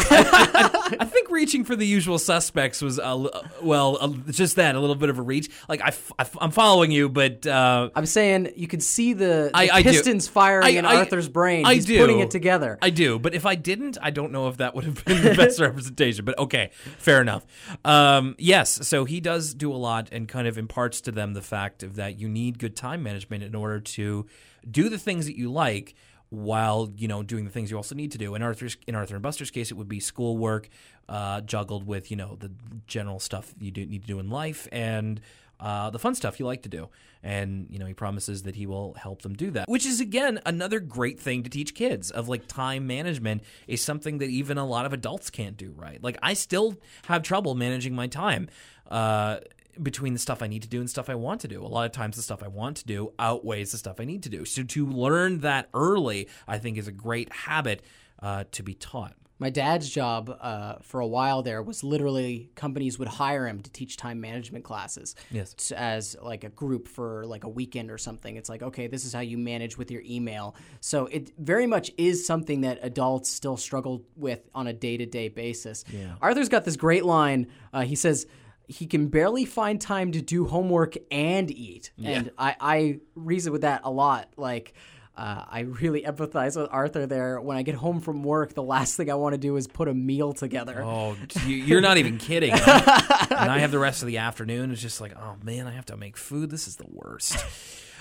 I- 0.53 0.95
I 0.99 1.05
think 1.05 1.29
reaching 1.31 1.63
for 1.63 1.75
the 1.75 1.85
usual 1.87 2.19
suspects 2.19 2.81
was 2.81 2.99
a, 3.01 3.15
li- 3.15 3.29
well 3.61 3.97
a, 3.97 4.09
just 4.31 4.57
that 4.57 4.75
a 4.75 4.79
little 4.79 4.95
bit 4.95 5.09
of 5.09 5.17
a 5.17 5.21
reach. 5.21 5.49
Like 5.67 5.81
I, 5.81 5.91
am 6.39 6.51
following 6.51 6.91
you, 6.91 7.09
but 7.09 7.45
uh, 7.47 7.89
I'm 7.95 8.05
saying 8.05 8.53
you 8.55 8.67
can 8.67 8.79
see 8.79 9.13
the, 9.13 9.49
the 9.53 9.57
I- 9.73 9.81
pistons 9.83 10.27
firing 10.27 10.75
in 10.75 10.85
Arthur's 10.85 11.27
brain. 11.29 11.65
I 11.65 11.75
He's 11.75 11.85
do. 11.85 11.97
putting 11.99 12.19
it 12.19 12.29
together. 12.31 12.77
I 12.81 12.89
do. 12.91 13.17
But 13.19 13.33
if 13.33 13.45
I 13.45 13.55
didn't, 13.55 13.97
I 14.01 14.11
don't 14.11 14.31
know 14.31 14.47
if 14.49 14.57
that 14.57 14.75
would 14.75 14.83
have 14.83 15.03
been 15.03 15.23
the 15.23 15.33
best 15.35 15.59
representation. 15.59 16.25
But 16.25 16.37
okay, 16.37 16.69
fair 16.99 17.19
enough. 17.21 17.45
Um, 17.83 18.35
yes, 18.37 18.87
so 18.87 19.05
he 19.05 19.19
does 19.19 19.53
do 19.53 19.71
a 19.73 19.75
lot 19.77 20.09
and 20.11 20.27
kind 20.27 20.47
of 20.47 20.57
imparts 20.57 21.01
to 21.01 21.11
them 21.11 21.33
the 21.33 21.41
fact 21.41 21.81
of 21.83 21.95
that 21.95 22.19
you 22.19 22.29
need 22.29 22.59
good 22.59 22.75
time 22.75 23.01
management 23.03 23.43
in 23.43 23.55
order 23.55 23.79
to 23.79 24.25
do 24.69 24.89
the 24.89 24.97
things 24.99 25.25
that 25.25 25.37
you 25.37 25.51
like 25.51 25.95
while 26.33 26.91
you 26.97 27.07
know 27.07 27.21
doing 27.21 27.45
the 27.45 27.51
things 27.51 27.69
you 27.69 27.77
also 27.77 27.93
need 27.93 28.11
to 28.11 28.17
do. 28.17 28.33
In 28.33 28.41
Arthur's 28.41 28.75
in 28.87 28.95
Arthur 28.95 29.15
and 29.15 29.21
Buster's 29.21 29.51
case, 29.51 29.69
it 29.69 29.75
would 29.75 29.87
be 29.87 29.99
schoolwork 29.99 30.67
uh, 31.07 31.41
juggled 31.41 31.85
with 31.85 32.09
you 32.09 32.17
know 32.17 32.35
the 32.39 32.51
general 32.87 33.19
stuff 33.19 33.53
you 33.59 33.71
do 33.71 33.85
need 33.85 34.01
to 34.01 34.07
do 34.07 34.19
in 34.19 34.29
life 34.29 34.67
and 34.71 35.21
uh, 35.59 35.91
the 35.91 35.99
fun 35.99 36.15
stuff 36.15 36.39
you 36.39 36.45
like 36.45 36.63
to 36.63 36.69
do. 36.69 36.89
And 37.21 37.67
you 37.69 37.77
know 37.77 37.85
he 37.85 37.93
promises 37.93 38.43
that 38.43 38.55
he 38.55 38.65
will 38.65 38.95
help 38.95 39.21
them 39.21 39.35
do 39.35 39.51
that, 39.51 39.69
which 39.69 39.85
is 39.85 40.01
again 40.01 40.39
another 40.45 40.79
great 40.79 41.19
thing 41.19 41.43
to 41.43 41.49
teach 41.49 41.75
kids 41.75 42.09
of 42.09 42.27
like 42.27 42.47
time 42.47 42.87
management 42.87 43.43
is 43.67 43.81
something 43.81 44.17
that 44.17 44.29
even 44.29 44.57
a 44.57 44.65
lot 44.65 44.87
of 44.87 44.91
adults 44.91 45.29
can't 45.29 45.55
do 45.55 45.71
right. 45.77 46.03
Like 46.03 46.17
I 46.23 46.33
still 46.33 46.77
have 47.05 47.21
trouble 47.21 47.53
managing 47.53 47.93
my 47.93 48.07
time. 48.07 48.49
Uh, 48.89 49.37
between 49.81 50.13
the 50.13 50.19
stuff 50.19 50.41
I 50.41 50.47
need 50.47 50.61
to 50.63 50.69
do 50.69 50.79
and 50.79 50.89
stuff 50.89 51.09
I 51.09 51.15
want 51.15 51.41
to 51.41 51.47
do. 51.47 51.63
A 51.63 51.67
lot 51.67 51.85
of 51.85 51.91
times 51.91 52.15
the 52.15 52.21
stuff 52.21 52.43
I 52.43 52.47
want 52.47 52.77
to 52.77 52.85
do 52.85 53.13
outweighs 53.19 53.71
the 53.71 53.77
stuff 53.77 53.99
I 53.99 54.05
need 54.05 54.23
to 54.23 54.29
do. 54.29 54.45
So 54.45 54.63
to 54.63 54.85
learn 54.85 55.39
that 55.39 55.69
early, 55.73 56.27
I 56.47 56.59
think 56.59 56.77
is 56.77 56.87
a 56.87 56.91
great 56.91 57.31
habit 57.31 57.83
uh, 58.21 58.45
to 58.51 58.63
be 58.63 58.73
taught. 58.73 59.13
My 59.39 59.49
dad's 59.49 59.89
job 59.89 60.37
uh, 60.39 60.75
for 60.81 61.01
a 61.01 61.07
while 61.07 61.41
there 61.41 61.61
was 61.61 61.83
literally 61.83 62.49
companies 62.55 62.97
would 62.97 63.09
hire 63.09 63.45
him 63.45 63.61
to 63.63 63.69
teach 63.71 63.97
time 63.97 64.21
management 64.21 64.63
classes. 64.63 65.15
Yes. 65.31 65.71
As 65.71 66.15
like 66.21 66.45
a 66.45 66.49
group 66.49 66.87
for 66.87 67.25
like 67.25 67.43
a 67.43 67.49
weekend 67.49 67.91
or 67.91 67.97
something. 67.97 68.37
It's 68.37 68.47
like, 68.47 68.61
okay, 68.61 68.87
this 68.87 69.03
is 69.03 69.11
how 69.11 69.19
you 69.19 69.37
manage 69.37 69.77
with 69.77 69.91
your 69.91 70.01
email. 70.05 70.55
So 70.79 71.07
it 71.07 71.31
very 71.37 71.67
much 71.67 71.91
is 71.97 72.25
something 72.25 72.61
that 72.61 72.79
adults 72.83 73.29
still 73.29 73.57
struggle 73.57 74.05
with 74.15 74.47
on 74.55 74.67
a 74.67 74.73
day 74.73 74.95
to 74.95 75.05
day 75.05 75.27
basis. 75.27 75.83
Yeah. 75.91 76.13
Arthur's 76.21 76.47
got 76.47 76.63
this 76.63 76.77
great 76.77 77.03
line. 77.03 77.47
Uh, 77.73 77.81
he 77.81 77.95
says, 77.95 78.27
he 78.67 78.85
can 78.87 79.07
barely 79.07 79.45
find 79.45 79.79
time 79.79 80.11
to 80.13 80.21
do 80.21 80.45
homework 80.45 80.95
and 81.11 81.49
eat. 81.51 81.91
And 82.03 82.31
I, 82.37 82.55
I 82.59 82.99
reason 83.15 83.51
with 83.51 83.61
that 83.61 83.81
a 83.83 83.91
lot. 83.91 84.29
Like, 84.37 84.73
uh, 85.15 85.45
I 85.47 85.59
really 85.59 86.01
empathize 86.03 86.59
with 86.59 86.69
Arthur 86.71 87.05
there. 87.05 87.39
When 87.39 87.55
I 87.55 87.61
get 87.61 87.75
home 87.75 87.99
from 87.99 88.23
work, 88.23 88.53
the 88.55 88.63
last 88.63 88.97
thing 88.97 89.11
I 89.11 89.15
want 89.15 89.33
to 89.33 89.37
do 89.37 89.57
is 89.57 89.67
put 89.67 89.87
a 89.87 89.93
meal 89.93 90.33
together. 90.33 90.81
Oh, 90.83 91.15
you- 91.45 91.55
you're 91.57 91.81
not 91.81 91.97
even 91.97 92.17
kidding. 92.17 92.51
huh? 92.55 93.27
and 93.29 93.51
I 93.51 93.59
have 93.59 93.69
the 93.71 93.77
rest 93.79 94.01
of 94.01 94.07
the 94.07 94.17
afternoon. 94.17 94.71
It's 94.71 94.81
just 94.81 95.01
like, 95.01 95.13
oh 95.15 95.35
man, 95.43 95.67
I 95.67 95.71
have 95.71 95.85
to 95.87 95.97
make 95.97 96.17
food. 96.17 96.49
This 96.49 96.67
is 96.67 96.77
the 96.77 96.87
worst. 96.89 97.37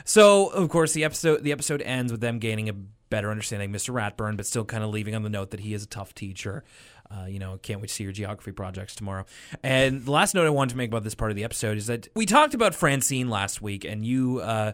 So, 0.05 0.49
of 0.49 0.69
course, 0.71 0.93
the 0.95 1.05
episode 1.05 1.45
the 1.45 1.53
episode 1.53 1.83
ends 1.83 2.11
with 2.13 2.21
them 2.21 2.39
gaining 2.39 2.69
a 2.69 2.73
better 2.73 3.31
understanding 3.31 3.75
of 3.75 3.81
Mr. 3.81 3.93
Ratburn, 3.95 4.37
but 4.37 4.47
still 4.47 4.65
kind 4.65 4.83
of 4.83 4.91
leaving 4.91 5.15
on 5.15 5.23
the 5.23 5.29
note 5.29 5.51
that 5.51 5.61
he 5.61 5.75
is 5.75 5.83
a 5.85 5.87
tough 5.87 6.15
teacher. 6.15 6.65
Uh, 7.13 7.27
you 7.27 7.39
know, 7.39 7.59
can't 7.59 7.81
wait 7.81 7.89
to 7.89 7.95
see 7.95 8.05
your 8.05 8.13
geography 8.13 8.53
projects 8.53 8.95
tomorrow. 8.95 9.25
And 9.63 10.05
the 10.05 10.11
last 10.11 10.35
note 10.35 10.47
I 10.47 10.51
wanted 10.51 10.71
to 10.71 10.77
make 10.77 10.89
about 10.89 11.05
this 11.05 11.15
part 11.15 11.31
of 11.31 11.37
the 11.37 11.45
episode 11.45 11.77
is 11.77 11.87
that 11.87 12.09
we 12.15 12.27
talked 12.27 12.55
about 12.55 12.75
Francine 12.75 13.29
last 13.29 13.61
week, 13.61 13.85
and 13.85 14.05
you 14.05 14.41
uh, 14.41 14.73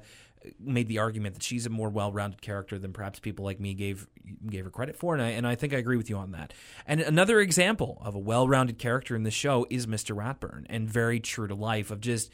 made 0.61 0.89
the 0.89 0.99
argument 0.99 1.35
that 1.35 1.43
she's 1.43 1.67
a 1.67 1.71
more 1.71 1.89
well-rounded 1.89 2.41
character 2.41 2.79
than 2.79 2.93
perhaps 2.93 3.19
people 3.19 3.45
like 3.45 3.59
me 3.59 3.75
gave 3.75 4.07
gave 4.49 4.65
her 4.65 4.71
credit 4.71 4.97
for, 4.97 5.15
and 5.15 5.23
I, 5.23 5.31
and 5.31 5.47
I 5.47 5.55
think 5.55 5.73
I 5.73 5.79
agree 5.79 5.97
with 5.97 6.11
you 6.11 6.17
on 6.17 6.33
that. 6.33 6.53
And 6.87 7.01
another 7.01 7.41
example 7.41 7.99
of 8.05 8.15
a 8.15 8.19
well-rounded 8.19 8.79
character 8.79 9.17
in 9.17 9.23
the 9.23 9.31
show 9.31 9.67
is 9.71 9.87
Mr. 9.87 10.15
Ratburn, 10.15 10.67
and 10.69 10.89
very 10.89 11.19
true 11.19 11.49
to 11.49 11.55
life 11.55 11.91
of 11.91 12.01
just 12.01 12.31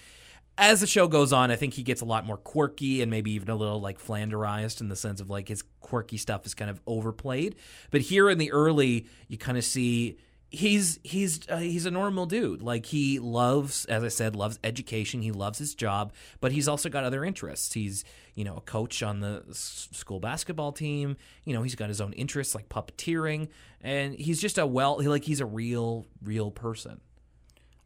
as 0.57 0.81
the 0.81 0.87
show 0.87 1.09
goes 1.09 1.33
on, 1.33 1.51
I 1.51 1.57
think 1.57 1.75
he 1.75 1.83
gets 1.83 2.01
a 2.01 2.05
lot 2.05 2.27
more 2.27 2.37
quirky 2.37 3.03
and 3.03 3.11
maybe 3.11 3.33
even 3.33 3.49
a 3.51 3.57
little 3.57 3.81
like 3.81 3.99
Flanderized 3.99 4.81
in 4.81 4.89
the 4.89 4.97
sense 4.97 5.21
of 5.21 5.31
like 5.31 5.49
his 5.49 5.65
quirky 5.81 6.17
stuff 6.17 6.47
is 6.47 6.55
kind 6.55 6.71
of 6.71 6.81
overplayed. 6.87 7.57
But 7.91 8.03
here 8.03 8.31
in 8.31 8.39
the 8.39 8.53
early, 8.53 9.07
you 9.29 9.37
kind 9.37 9.59
of 9.59 9.65
see 9.65 10.19
he's 10.51 11.01
he's 11.03 11.49
uh, 11.49 11.59
he's 11.59 11.87
a 11.87 11.91
normal 11.91 12.27
dude. 12.27 12.63
Like 12.63 12.87
he 12.87 13.19
loves, 13.19 13.85
as 13.87 14.05
I 14.05 14.09
said, 14.09 14.37
loves 14.37 14.59
education. 14.63 15.23
He 15.23 15.33
loves 15.33 15.59
his 15.59 15.75
job, 15.75 16.13
but 16.41 16.53
he's 16.53 16.69
also 16.69 16.89
got 16.89 17.05
other 17.05 17.25
interests. 17.25 17.73
He's 17.73 18.05
you 18.35 18.45
know 18.45 18.57
a 18.57 18.61
coach 18.61 19.03
on 19.03 19.21
the 19.21 19.45
s- 19.51 19.89
school 19.93 20.21
basketball 20.21 20.73
team. 20.73 21.17
You 21.45 21.55
know 21.55 21.63
he's 21.63 21.75
got 21.75 21.89
his 21.89 22.01
own 22.01 22.13
interests 22.13 22.55
like 22.55 22.69
puppeteering, 22.69 23.49
and 23.81 24.15
he's 24.15 24.41
just 24.41 24.59
a 24.59 24.67
well 24.67 25.03
like 25.03 25.25
he's 25.25 25.41
a 25.41 25.47
real 25.47 26.07
real 26.23 26.51
person. 26.53 27.01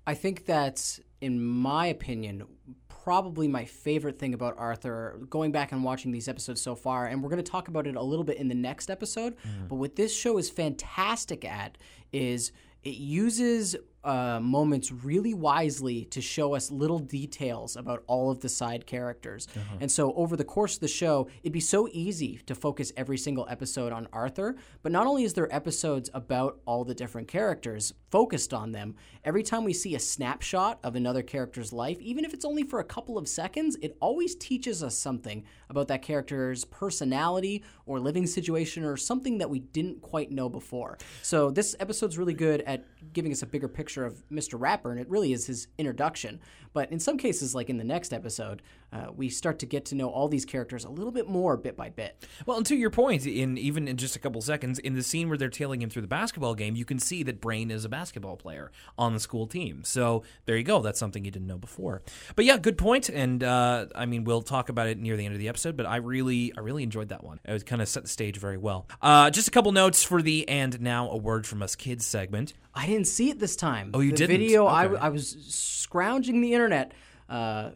I 0.06 0.14
think 0.14 0.46
that's, 0.46 1.00
in 1.20 1.44
my 1.44 1.86
opinion, 1.86 2.44
probably 2.88 3.48
my 3.48 3.64
favorite 3.64 4.18
thing 4.18 4.34
about 4.34 4.54
Arthur. 4.58 5.20
Going 5.30 5.50
back 5.52 5.72
and 5.72 5.82
watching 5.82 6.12
these 6.12 6.28
episodes 6.28 6.60
so 6.60 6.74
far, 6.74 7.06
and 7.06 7.22
we're 7.22 7.30
going 7.30 7.42
to 7.42 7.50
talk 7.50 7.68
about 7.68 7.86
it 7.86 7.96
a 7.96 8.02
little 8.02 8.24
bit 8.24 8.36
in 8.36 8.48
the 8.48 8.54
next 8.54 8.90
episode. 8.90 9.34
Mm-hmm. 9.36 9.66
But 9.68 9.76
what 9.76 9.96
this 9.96 10.14
show 10.14 10.38
is 10.38 10.50
fantastic 10.50 11.44
at 11.44 11.78
is 12.12 12.52
it 12.82 12.94
uses 12.94 13.76
uh, 14.08 14.40
moments 14.40 14.90
really 14.90 15.34
wisely 15.34 16.06
to 16.06 16.22
show 16.22 16.54
us 16.54 16.70
little 16.70 16.98
details 16.98 17.76
about 17.76 18.02
all 18.06 18.30
of 18.30 18.40
the 18.40 18.48
side 18.48 18.86
characters. 18.86 19.46
And 19.80 19.92
so, 19.92 20.14
over 20.14 20.34
the 20.34 20.44
course 20.44 20.76
of 20.76 20.80
the 20.80 20.88
show, 20.88 21.28
it'd 21.42 21.52
be 21.52 21.60
so 21.60 21.88
easy 21.92 22.38
to 22.46 22.54
focus 22.54 22.90
every 22.96 23.18
single 23.18 23.46
episode 23.50 23.92
on 23.92 24.08
Arthur. 24.10 24.56
But 24.82 24.92
not 24.92 25.06
only 25.06 25.24
is 25.24 25.34
there 25.34 25.54
episodes 25.54 26.08
about 26.14 26.58
all 26.64 26.84
the 26.84 26.94
different 26.94 27.28
characters 27.28 27.92
focused 28.10 28.54
on 28.54 28.72
them, 28.72 28.94
every 29.24 29.42
time 29.42 29.62
we 29.62 29.74
see 29.74 29.94
a 29.94 30.00
snapshot 30.00 30.78
of 30.82 30.96
another 30.96 31.22
character's 31.22 31.70
life, 31.70 32.00
even 32.00 32.24
if 32.24 32.32
it's 32.32 32.46
only 32.46 32.62
for 32.62 32.80
a 32.80 32.84
couple 32.84 33.18
of 33.18 33.28
seconds, 33.28 33.76
it 33.82 33.94
always 34.00 34.34
teaches 34.36 34.82
us 34.82 34.96
something 34.96 35.44
about 35.68 35.88
that 35.88 36.00
character's 36.00 36.64
personality 36.64 37.62
or 37.84 38.00
living 38.00 38.26
situation 38.26 38.84
or 38.84 38.96
something 38.96 39.36
that 39.36 39.50
we 39.50 39.58
didn't 39.58 40.00
quite 40.00 40.30
know 40.30 40.48
before. 40.48 40.96
So, 41.20 41.50
this 41.50 41.76
episode's 41.78 42.16
really 42.16 42.32
good 42.32 42.62
at 42.62 42.86
giving 43.12 43.32
us 43.32 43.42
a 43.42 43.46
bigger 43.46 43.68
picture 43.68 43.97
of 44.04 44.22
Mr. 44.30 44.58
Ratburn, 44.58 44.92
and 44.92 45.00
it 45.00 45.10
really 45.10 45.32
is 45.32 45.46
his 45.46 45.68
introduction. 45.78 46.40
But 46.72 46.90
in 46.92 47.00
some 47.00 47.18
cases, 47.18 47.54
like 47.54 47.70
in 47.70 47.78
the 47.78 47.84
next 47.84 48.12
episode, 48.12 48.62
uh, 48.92 49.06
we 49.14 49.28
start 49.28 49.58
to 49.60 49.66
get 49.66 49.84
to 49.86 49.94
know 49.94 50.08
all 50.08 50.28
these 50.28 50.44
characters 50.44 50.84
a 50.84 50.90
little 50.90 51.12
bit 51.12 51.28
more 51.28 51.56
bit 51.56 51.76
by 51.76 51.90
bit. 51.90 52.26
Well, 52.46 52.56
and 52.56 52.66
to 52.66 52.76
your 52.76 52.90
point, 52.90 53.26
in 53.26 53.58
even 53.58 53.88
in 53.88 53.96
just 53.96 54.16
a 54.16 54.18
couple 54.18 54.40
seconds, 54.40 54.78
in 54.78 54.94
the 54.94 55.02
scene 55.02 55.28
where 55.28 55.38
they're 55.38 55.48
tailing 55.48 55.82
him 55.82 55.90
through 55.90 56.02
the 56.02 56.08
basketball 56.08 56.54
game, 56.54 56.76
you 56.76 56.84
can 56.84 56.98
see 56.98 57.22
that 57.24 57.40
Brain 57.40 57.70
is 57.70 57.84
a 57.84 57.88
basketball 57.88 58.36
player 58.36 58.70
on 58.96 59.12
the 59.12 59.20
school 59.20 59.46
team. 59.46 59.82
So 59.84 60.22
there 60.46 60.56
you 60.56 60.64
go. 60.64 60.80
That's 60.80 60.98
something 60.98 61.24
you 61.24 61.30
didn't 61.30 61.48
know 61.48 61.58
before. 61.58 62.02
But 62.36 62.44
yeah, 62.44 62.56
good 62.56 62.78
point. 62.78 63.08
And 63.08 63.42
uh, 63.42 63.86
I 63.94 64.06
mean, 64.06 64.24
we'll 64.24 64.42
talk 64.42 64.68
about 64.68 64.88
it 64.88 64.98
near 64.98 65.16
the 65.16 65.24
end 65.24 65.34
of 65.34 65.40
the 65.40 65.48
episode. 65.48 65.76
But 65.76 65.86
I 65.86 65.96
really, 65.96 66.52
I 66.56 66.60
really 66.60 66.82
enjoyed 66.82 67.08
that 67.10 67.22
one. 67.22 67.40
It 67.44 67.52
was 67.52 67.64
kind 67.64 67.82
of 67.82 67.88
set 67.88 68.04
the 68.04 68.08
stage 68.08 68.38
very 68.38 68.56
well. 68.56 68.86
Uh, 69.02 69.30
just 69.30 69.48
a 69.48 69.50
couple 69.50 69.72
notes 69.72 70.02
for 70.02 70.22
the 70.22 70.48
and 70.48 70.80
now 70.80 71.10
a 71.10 71.16
word 71.16 71.46
from 71.46 71.62
us 71.62 71.76
kids 71.76 72.06
segment. 72.06 72.54
I 72.74 72.86
didn't 72.86 73.06
see 73.06 73.30
it 73.30 73.38
this 73.38 73.56
time. 73.56 73.90
Oh, 73.92 74.00
you 74.00 74.12
didn't? 74.12 74.38
Video. 74.38 74.66
I, 74.66 74.86
I 74.86 75.08
was 75.08 75.36
scrounging 75.48 76.40
the 76.40 76.54
internet. 76.54 76.92
Uh, 77.28 77.70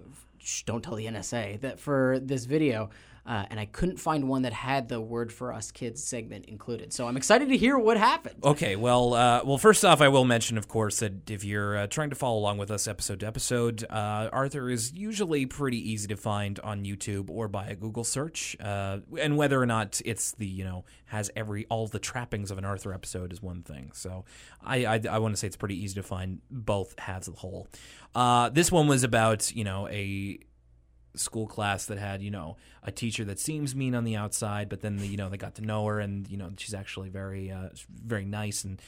don't 0.67 0.83
tell 0.83 0.95
the 0.95 1.07
NSA 1.07 1.61
that 1.61 1.79
for 1.79 2.19
this 2.21 2.45
video. 2.45 2.91
Uh, 3.25 3.45
and 3.51 3.61
I 3.61 3.67
couldn't 3.67 3.99
find 3.99 4.29
one 4.29 4.43
that 4.43 4.53
had 4.53 4.89
the 4.89 5.01
"Word 5.01 5.33
for 5.33 5.53
Us 5.53 5.71
Kids" 5.71 6.03
segment 6.03 6.47
included. 6.47 6.93
So 6.93 7.07
I'm 7.07 7.17
excited 7.17 7.49
to 7.51 7.57
hear 7.57 7.79
what 7.79 7.97
happened. 7.97 8.43
Okay, 8.43 8.75
well, 8.75 9.15
uh, 9.15 9.43
well, 9.45 9.59
first 9.59 9.85
off, 9.85 10.01
I 10.01 10.09
will 10.09 10.25
mention, 10.25 10.59
of 10.59 10.67
course, 10.67 10.99
that 10.99 11.31
if 11.31 11.45
you're 11.45 11.77
uh, 11.77 11.87
trying 11.87 12.11
to 12.11 12.17
follow 12.17 12.39
along 12.39 12.59
with 12.59 12.71
us 12.71 12.89
episode 12.89 13.21
to 13.21 13.27
episode, 13.27 13.85
uh, 13.89 14.29
Arthur 14.33 14.69
is 14.69 14.93
usually 14.93 15.47
pretty 15.47 15.79
easy 15.79 16.09
to 16.09 16.17
find 16.17 16.59
on 16.61 16.85
YouTube 16.85 17.31
or 17.31 17.47
by 17.47 17.67
a 17.67 17.77
Google 17.77 18.05
search. 18.05 18.57
Uh, 18.61 18.99
and 19.21 19.37
whether 19.37 19.61
or 19.61 19.67
not 19.67 20.01
it's 20.05 20.33
the 20.33 20.47
you 20.47 20.65
know 20.65 20.85
has 21.07 21.31
every 21.37 21.65
all 21.67 21.87
the 21.87 22.01
trappings 22.01 22.51
of 22.51 22.59
an 22.59 22.65
Arthur 22.65 22.93
episode 22.93 23.33
is 23.33 23.41
one 23.41 23.63
thing. 23.63 23.93
So 23.95 24.25
I 24.61 24.85
I, 24.85 25.01
I 25.11 25.19
want 25.19 25.35
to 25.35 25.37
say 25.37 25.47
it's 25.47 25.57
pretty 25.57 25.81
easy 25.81 25.95
to 25.95 26.03
find 26.03 26.41
both 26.51 26.99
halves 26.99 27.29
of 27.29 27.35
the 27.35 27.41
whole. 27.41 27.69
Uh, 28.15 28.49
this 28.49 28.73
one 28.73 28.89
was 28.89 29.05
about 29.05 29.55
you 29.55 29.63
know 29.63 29.87
a 29.89 30.41
school 31.15 31.47
class 31.47 31.87
that 31.87 31.99
had 31.99 32.23
you 32.23 32.31
know 32.31 32.57
a 32.83 32.91
teacher 32.91 33.25
that 33.25 33.39
seems 33.39 33.75
mean 33.75 33.95
on 33.95 34.05
the 34.05 34.17
outside 34.17 34.69
but 34.69 34.81
then 34.81 34.97
the, 34.97 35.07
you 35.07 35.17
know 35.17 35.29
they 35.29 35.37
got 35.37 35.55
to 35.55 35.63
know 35.63 35.85
her 35.87 36.01
and 36.01 36.29
you 36.29 36.37
know 36.37 36.51
she's 36.57 36.75
actually 36.75 37.09
very 37.09 37.51
uh, 37.51 37.69
very 38.05 38.25
nice 38.25 38.65
and 38.65 38.81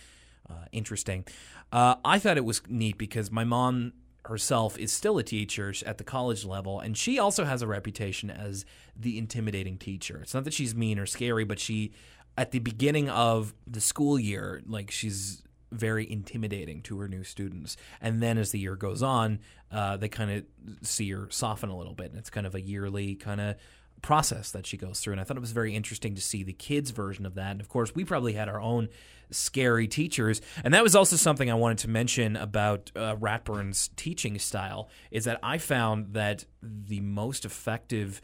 uh, 0.49 0.65
interesting 0.73 1.25
uh, 1.73 1.95
i 2.05 2.19
thought 2.19 2.37
it 2.37 2.45
was 2.45 2.63
neat 2.69 2.97
because 2.99 3.31
my 3.31 3.45
mom 3.45 3.93
herself 4.27 4.79
is 4.79 4.91
still 4.91 5.19
a 5.19 5.23
teacher 5.23 5.75
at 5.85 5.99
the 5.99 6.05
college 6.05 6.45
level 6.47 6.81
and 6.81 6.97
she 6.97 7.19
also 7.19 7.45
has 7.45 7.61
a 7.61 7.67
reputation 7.67 8.31
as 8.31 8.65
the 8.97 9.19
intimidating 9.19 9.77
teacher 9.77 10.21
it's 10.23 10.33
not 10.33 10.45
that 10.45 10.55
she's 10.55 10.75
mean 10.75 10.99
or 10.99 11.05
scary 11.05 11.45
but 11.45 11.59
she 11.59 11.93
at 12.39 12.51
the 12.51 12.59
beginning 12.59 13.09
of 13.11 13.55
the 13.67 13.81
school 13.81 14.19
year 14.19 14.63
like 14.67 14.91
she's 14.91 15.43
very 15.75 16.11
intimidating 16.11 16.81
to 16.83 16.99
her 17.01 17.09
new 17.09 17.25
students. 17.25 17.77
And 18.01 18.23
then 18.23 18.39
as 18.39 18.53
the 18.53 18.59
year 18.59 18.77
goes 18.77 19.03
on, 19.03 19.41
uh, 19.75 19.97
they 19.97 20.09
kind 20.09 20.31
of 20.31 20.87
see 20.87 21.11
her 21.11 21.29
soften 21.31 21.69
a 21.69 21.77
little 21.77 21.95
bit. 21.95 22.11
And 22.11 22.19
it's 22.19 22.31
kind 22.31 22.47
of 22.47 22.55
a 22.55 22.61
yearly 22.61 23.17
kind 23.17 23.41
of 23.41 23.57
process 24.03 24.53
that 24.53 24.67
she 24.67 24.77
goes 24.77 25.01
through. 25.01 25.13
And 25.13 25.21
I 25.21 25.25
thought 25.25 25.37
it 25.37 25.41
was 25.41 25.53
very 25.53 25.75
interesting 25.75 26.15
to 26.15 26.21
see 26.21 26.45
the 26.45 26.53
kids' 26.53 26.91
version 26.91 27.27
of 27.27 27.35
that. 27.35 27.51
And 27.51 27.61
of 27.61 27.69
course, 27.69 27.95
we 27.95 28.05
probably 28.05 28.35
had 28.35 28.49
our 28.49 28.61
own 28.61 28.89
scary 29.31 29.89
teachers. 29.89 30.41
And 30.63 30.73
that 30.75 30.83
was 30.83 30.95
also 30.95 31.17
something 31.17 31.51
I 31.51 31.55
wanted 31.55 31.79
to 31.79 31.91
mention 31.91 32.37
about 32.37 32.93
uh, 32.95 33.17
Ratburn's 33.17 33.91
teaching 33.97 34.39
style 34.39 34.89
is 35.11 35.25
that 35.25 35.41
I 35.43 35.59
found 35.59 36.15
that 36.15 36.45
the 36.63 37.01
most 37.01 37.45
effective 37.45 38.21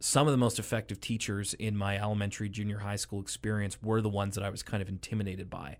some 0.00 0.26
of 0.26 0.32
the 0.32 0.38
most 0.38 0.58
effective 0.58 1.00
teachers 1.00 1.54
in 1.54 1.76
my 1.76 1.96
elementary, 1.96 2.48
junior 2.48 2.78
high 2.78 2.96
school 2.96 3.20
experience 3.20 3.80
were 3.80 4.00
the 4.00 4.08
ones 4.08 4.34
that 4.34 4.42
I 4.42 4.50
was 4.50 4.60
kind 4.64 4.82
of 4.82 4.88
intimidated 4.88 5.48
by. 5.48 5.76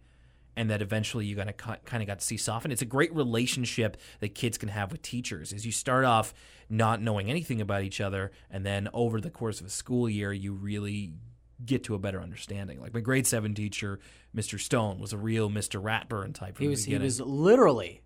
And 0.54 0.68
that 0.68 0.82
eventually 0.82 1.24
you 1.24 1.36
kind 1.36 1.48
of 1.48 1.56
kind 1.56 2.02
of 2.02 2.06
got 2.06 2.18
to 2.18 2.24
see 2.24 2.36
soften. 2.36 2.70
It's 2.70 2.82
a 2.82 2.86
great 2.86 3.14
relationship 3.14 3.96
that 4.20 4.34
kids 4.34 4.58
can 4.58 4.68
have 4.68 4.92
with 4.92 5.00
teachers. 5.00 5.52
Is 5.52 5.64
you 5.64 5.72
start 5.72 6.04
off 6.04 6.34
not 6.68 7.00
knowing 7.00 7.30
anything 7.30 7.60
about 7.60 7.84
each 7.84 8.02
other, 8.02 8.32
and 8.50 8.64
then 8.64 8.88
over 8.92 9.20
the 9.20 9.30
course 9.30 9.60
of 9.60 9.66
a 9.66 9.70
school 9.70 10.10
year, 10.10 10.30
you 10.30 10.52
really 10.52 11.14
get 11.64 11.84
to 11.84 11.94
a 11.94 11.98
better 11.98 12.20
understanding. 12.20 12.80
Like 12.80 12.92
my 12.92 13.00
grade 13.00 13.26
seven 13.26 13.54
teacher, 13.54 14.00
Mr. 14.36 14.60
Stone, 14.60 14.98
was 14.98 15.12
a 15.12 15.18
real 15.18 15.48
Mr. 15.48 15.82
Ratburn 15.82 16.34
type. 16.34 16.58
He 16.58 16.68
was 16.68 16.84
he 16.84 16.96
was 16.98 17.20
literally 17.20 18.02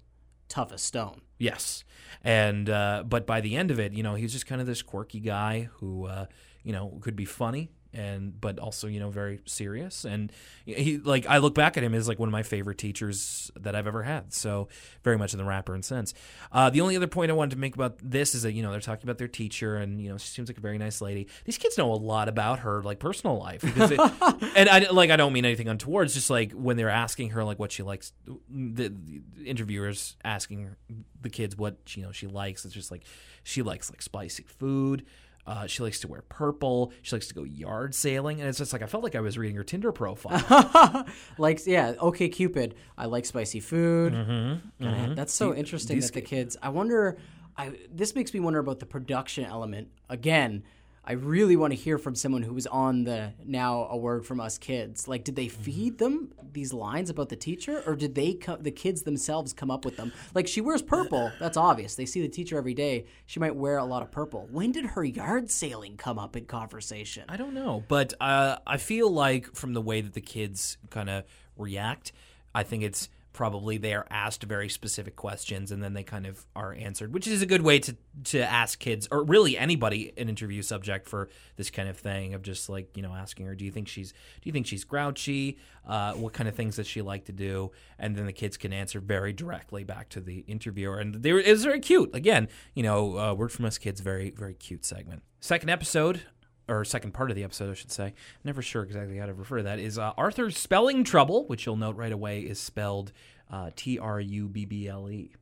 tough 0.48 0.72
as 0.72 0.82
stone. 0.82 1.22
Yes, 1.38 1.84
and 2.22 2.70
uh, 2.70 3.04
but 3.06 3.26
by 3.26 3.40
the 3.40 3.56
end 3.56 3.70
of 3.70 3.78
it, 3.78 3.92
you 3.92 4.02
know, 4.02 4.14
he 4.14 4.22
was 4.22 4.32
just 4.32 4.46
kind 4.46 4.60
of 4.60 4.66
this 4.66 4.82
quirky 4.82 5.20
guy 5.20 5.68
who, 5.74 6.06
uh, 6.06 6.26
you 6.62 6.72
know, 6.72 6.98
could 7.00 7.16
be 7.16 7.24
funny 7.24 7.70
and 7.96 8.38
but 8.40 8.58
also 8.58 8.86
you 8.86 9.00
know 9.00 9.10
very 9.10 9.40
serious. 9.46 10.04
And 10.04 10.30
he 10.64 10.98
like 10.98 11.26
I 11.26 11.38
look 11.38 11.54
back 11.54 11.76
at 11.76 11.82
him 11.82 11.94
as 11.94 12.08
like 12.08 12.18
one 12.18 12.28
of 12.28 12.32
my 12.32 12.42
favorite 12.42 12.78
teachers 12.78 13.50
that 13.58 13.74
I've 13.74 13.86
ever 13.86 14.02
had. 14.02 14.32
So 14.32 14.68
very 15.02 15.16
much 15.16 15.32
in 15.32 15.38
the 15.38 15.44
Ratburn 15.44 15.82
sense. 15.82 16.12
Uh, 16.52 16.70
the 16.70 16.80
only 16.80 16.96
other 16.96 17.06
point 17.06 17.30
I 17.30 17.34
wanted 17.34 17.52
to 17.52 17.58
make 17.58 17.74
about 17.74 17.98
this 18.02 18.34
is 18.34 18.42
that 18.42 18.52
you 18.52 18.62
know 18.62 18.70
they're 18.70 18.80
talking 18.80 19.04
about 19.04 19.18
their 19.18 19.28
teacher 19.28 19.76
and 19.76 20.00
you 20.00 20.10
know 20.10 20.18
she 20.18 20.28
seems 20.28 20.48
like 20.48 20.58
a 20.58 20.60
very 20.60 20.78
nice 20.78 21.00
lady. 21.00 21.26
These 21.44 21.58
kids 21.58 21.78
know 21.78 21.92
a 21.92 21.94
lot 21.94 22.28
about 22.28 22.60
her 22.60 22.82
like 22.82 22.98
personal 22.98 23.38
life 23.38 23.62
because 23.62 23.90
it, 23.90 24.00
and 24.56 24.68
I 24.68 24.90
like 24.90 25.10
I 25.10 25.16
don't 25.16 25.32
mean 25.32 25.44
anything 25.44 25.68
untoward. 25.68 26.06
It's 26.06 26.14
just 26.14 26.30
like 26.30 26.52
when 26.52 26.76
they're 26.76 26.90
asking 26.90 27.30
her 27.30 27.44
like 27.44 27.58
what 27.58 27.72
she 27.72 27.82
likes, 27.82 28.12
the, 28.26 28.88
the 28.88 29.22
interviewers 29.44 30.16
asking 30.24 30.76
the 31.22 31.30
kids 31.30 31.56
what 31.56 31.76
you 31.96 32.02
know 32.02 32.12
she 32.12 32.26
likes. 32.26 32.64
It's 32.64 32.74
just 32.74 32.90
like 32.90 33.04
she 33.42 33.62
likes 33.62 33.90
like 33.90 34.02
spicy 34.02 34.44
food. 34.44 35.06
Uh, 35.46 35.66
she 35.66 35.82
likes 35.82 36.00
to 36.00 36.08
wear 36.08 36.22
purple. 36.28 36.92
She 37.02 37.14
likes 37.14 37.28
to 37.28 37.34
go 37.34 37.44
yard 37.44 37.94
sailing, 37.94 38.40
and 38.40 38.48
it's 38.48 38.58
just 38.58 38.72
like 38.72 38.82
I 38.82 38.86
felt 38.86 39.04
like 39.04 39.14
I 39.14 39.20
was 39.20 39.38
reading 39.38 39.56
her 39.56 39.62
Tinder 39.64 39.92
profile. 39.92 41.06
like 41.38 41.64
yeah, 41.66 41.94
OkCupid. 41.94 42.72
I 42.98 43.06
like 43.06 43.24
spicy 43.26 43.60
food. 43.60 44.12
Mm-hmm. 44.12 44.84
God, 44.84 45.10
I- 45.10 45.14
That's 45.14 45.32
so 45.32 45.54
interesting 45.54 45.96
these 45.96 46.06
that 46.10 46.14
the 46.14 46.22
kids. 46.22 46.56
I 46.62 46.70
wonder. 46.70 47.16
I 47.56 47.72
this 47.90 48.14
makes 48.14 48.34
me 48.34 48.40
wonder 48.40 48.58
about 48.58 48.80
the 48.80 48.86
production 48.86 49.44
element 49.44 49.88
again. 50.10 50.64
I 51.08 51.12
really 51.12 51.54
want 51.56 51.72
to 51.72 51.76
hear 51.76 51.98
from 51.98 52.14
someone 52.16 52.42
who 52.42 52.52
was 52.52 52.66
on 52.66 53.04
the 53.04 53.32
now 53.44 53.86
a 53.90 53.96
word 53.96 54.26
from 54.26 54.40
us 54.40 54.58
kids. 54.58 55.06
Like, 55.06 55.22
did 55.24 55.36
they 55.36 55.46
Mm-hmm. 55.46 55.62
feed 55.62 55.98
them 55.98 56.32
these 56.52 56.72
lines 56.72 57.10
about 57.10 57.28
the 57.28 57.36
teacher, 57.36 57.82
or 57.86 57.94
did 57.94 58.14
they 58.16 58.34
co- 58.34 58.56
the 58.56 58.70
kids 58.72 59.02
themselves 59.02 59.52
come 59.52 59.70
up 59.70 59.84
with 59.84 59.96
them? 59.96 60.10
Like, 60.34 60.48
she 60.48 60.60
wears 60.60 60.82
purple. 60.82 61.30
That's 61.38 61.56
obvious. 61.56 61.94
They 61.94 62.06
see 62.06 62.20
the 62.22 62.28
teacher 62.28 62.56
every 62.58 62.74
day. 62.74 63.04
She 63.26 63.38
might 63.38 63.54
wear 63.54 63.76
a 63.78 63.84
lot 63.84 64.02
of 64.02 64.10
purple. 64.10 64.48
When 64.50 64.72
did 64.72 64.84
her 64.86 65.04
yard 65.04 65.50
sailing 65.50 65.96
come 65.96 66.18
up 66.18 66.34
in 66.34 66.46
conversation? 66.46 67.24
I 67.28 67.36
don't 67.36 67.54
know, 67.54 67.84
but 67.86 68.12
uh, 68.20 68.56
I 68.66 68.76
feel 68.78 69.08
like 69.10 69.54
from 69.54 69.74
the 69.74 69.82
way 69.82 70.00
that 70.00 70.14
the 70.14 70.20
kids 70.20 70.76
kind 70.90 71.08
of 71.08 71.22
react, 71.56 72.10
I 72.54 72.62
think 72.64 72.82
it's 72.82 73.08
probably 73.36 73.76
they 73.76 73.92
are 73.92 74.06
asked 74.10 74.42
very 74.42 74.68
specific 74.68 75.14
questions 75.14 75.70
and 75.70 75.82
then 75.82 75.92
they 75.92 76.02
kind 76.02 76.26
of 76.26 76.46
are 76.56 76.72
answered, 76.72 77.12
which 77.12 77.26
is 77.26 77.42
a 77.42 77.46
good 77.46 77.60
way 77.60 77.78
to 77.78 77.94
to 78.24 78.40
ask 78.40 78.78
kids 78.78 79.06
or 79.10 79.22
really 79.22 79.58
anybody 79.58 80.12
an 80.16 80.30
interview 80.30 80.62
subject 80.62 81.06
for 81.06 81.28
this 81.56 81.70
kind 81.70 81.86
of 81.86 81.98
thing 81.98 82.32
of 82.32 82.40
just 82.40 82.70
like 82.70 82.96
you 82.96 83.02
know 83.02 83.12
asking 83.12 83.44
her, 83.44 83.54
do 83.54 83.64
you 83.64 83.70
think 83.70 83.88
she's 83.88 84.12
do 84.12 84.42
you 84.44 84.52
think 84.52 84.66
she's 84.66 84.84
grouchy? 84.84 85.58
Uh, 85.86 86.14
what 86.14 86.32
kind 86.32 86.48
of 86.48 86.54
things 86.54 86.76
does 86.76 86.86
she 86.86 87.02
like 87.02 87.26
to 87.26 87.32
do? 87.32 87.70
And 87.98 88.16
then 88.16 88.24
the 88.24 88.32
kids 88.32 88.56
can 88.56 88.72
answer 88.72 89.00
very 89.00 89.34
directly 89.34 89.84
back 89.84 90.08
to 90.10 90.20
the 90.20 90.38
interviewer, 90.48 90.98
and 90.98 91.14
they 91.14 91.32
were, 91.32 91.38
it 91.38 91.52
was 91.52 91.62
very 91.62 91.78
cute. 91.78 92.12
Again, 92.14 92.48
you 92.74 92.82
know, 92.82 93.18
uh, 93.18 93.34
word 93.34 93.52
from 93.52 93.66
us 93.66 93.76
kids, 93.76 94.00
very 94.00 94.30
very 94.30 94.54
cute 94.54 94.84
segment. 94.86 95.22
Second 95.40 95.68
episode 95.68 96.22
or 96.68 96.84
second 96.84 97.12
part 97.12 97.30
of 97.30 97.36
the 97.36 97.44
episode, 97.44 97.70
I 97.70 97.74
should 97.74 97.92
say. 97.92 98.14
Never 98.44 98.62
sure 98.62 98.82
exactly 98.82 99.16
how 99.18 99.26
to 99.26 99.34
refer 99.34 99.58
to 99.58 99.62
that. 99.64 99.78
Is 99.78 99.98
uh, 99.98 100.12
Arthur's 100.16 100.58
spelling 100.58 101.04
trouble, 101.04 101.46
which 101.46 101.66
you'll 101.66 101.76
note 101.76 101.96
right 101.96 102.12
away 102.12 102.40
is 102.40 102.58
spelled 102.58 103.12
uh, 103.50 103.70
T 103.76 103.98
R 103.98 104.20
U 104.20 104.48
B 104.48 104.64
B 104.64 104.88
L 104.88 105.10
E. 105.10 105.32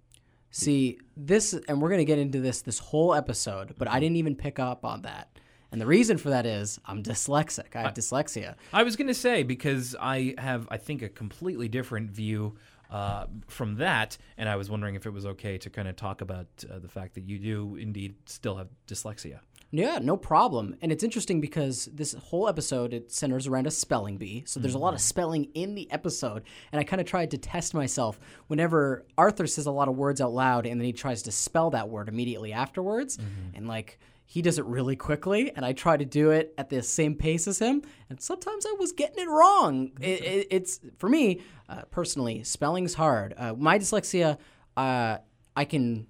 See, 0.50 0.98
this, 1.16 1.52
and 1.52 1.82
we're 1.82 1.88
going 1.88 1.98
to 1.98 2.04
get 2.04 2.18
into 2.18 2.40
this 2.40 2.62
this 2.62 2.78
whole 2.78 3.14
episode, 3.14 3.74
but 3.76 3.88
I 3.88 3.98
didn't 4.00 4.16
even 4.16 4.36
pick 4.36 4.58
up 4.58 4.84
on 4.84 5.02
that. 5.02 5.28
And 5.72 5.80
the 5.80 5.86
reason 5.86 6.18
for 6.18 6.30
that 6.30 6.46
is 6.46 6.78
I'm 6.86 7.02
dyslexic. 7.02 7.74
I 7.74 7.82
have 7.82 7.94
dyslexia. 7.94 8.54
I 8.72 8.84
was 8.84 8.94
going 8.94 9.08
to 9.08 9.14
say 9.14 9.42
because 9.42 9.96
I 10.00 10.36
have, 10.38 10.68
I 10.70 10.76
think, 10.76 11.02
a 11.02 11.08
completely 11.08 11.66
different 11.66 12.12
view 12.12 12.54
uh, 12.90 13.26
from 13.48 13.74
that, 13.76 14.16
and 14.38 14.48
I 14.48 14.54
was 14.54 14.70
wondering 14.70 14.94
if 14.94 15.06
it 15.06 15.12
was 15.12 15.26
okay 15.26 15.58
to 15.58 15.70
kind 15.70 15.88
of 15.88 15.96
talk 15.96 16.20
about 16.20 16.46
uh, 16.70 16.78
the 16.78 16.86
fact 16.86 17.14
that 17.14 17.24
you 17.24 17.40
do 17.40 17.74
indeed 17.74 18.14
still 18.26 18.54
have 18.54 18.68
dyslexia. 18.86 19.40
Yeah, 19.76 19.98
no 20.00 20.16
problem. 20.16 20.76
And 20.82 20.92
it's 20.92 21.02
interesting 21.02 21.40
because 21.40 21.86
this 21.92 22.12
whole 22.14 22.48
episode 22.48 22.94
it 22.94 23.10
centers 23.10 23.48
around 23.48 23.66
a 23.66 23.72
spelling 23.72 24.18
bee. 24.18 24.44
So 24.46 24.60
there's 24.60 24.74
a 24.74 24.78
lot 24.78 24.94
of 24.94 25.00
spelling 25.00 25.48
in 25.54 25.74
the 25.74 25.90
episode, 25.90 26.44
and 26.70 26.78
I 26.78 26.84
kind 26.84 27.00
of 27.00 27.08
tried 27.08 27.32
to 27.32 27.38
test 27.38 27.74
myself 27.74 28.20
whenever 28.46 29.04
Arthur 29.18 29.48
says 29.48 29.66
a 29.66 29.72
lot 29.72 29.88
of 29.88 29.96
words 29.96 30.20
out 30.20 30.32
loud 30.32 30.64
and 30.66 30.80
then 30.80 30.84
he 30.86 30.92
tries 30.92 31.22
to 31.22 31.32
spell 31.32 31.70
that 31.70 31.88
word 31.88 32.08
immediately 32.08 32.52
afterwards 32.52 33.18
and 33.54 33.66
like 33.66 33.98
he 34.26 34.42
does 34.42 34.60
it 34.60 34.64
really 34.64 34.94
quickly 34.94 35.50
and 35.56 35.64
I 35.66 35.72
try 35.72 35.96
to 35.96 36.04
do 36.04 36.30
it 36.30 36.54
at 36.56 36.70
the 36.70 36.80
same 36.80 37.16
pace 37.16 37.48
as 37.48 37.58
him 37.58 37.82
and 38.08 38.20
sometimes 38.20 38.66
I 38.66 38.76
was 38.78 38.92
getting 38.92 39.24
it 39.24 39.28
wrong. 39.28 39.90
It, 40.00 40.22
it, 40.22 40.46
it's 40.50 40.80
for 40.98 41.08
me 41.08 41.40
uh, 41.68 41.82
personally, 41.90 42.44
spelling's 42.44 42.94
hard. 42.94 43.34
Uh, 43.36 43.54
my 43.54 43.80
dyslexia 43.80 44.38
uh, 44.76 45.18
I 45.56 45.64
can 45.64 46.06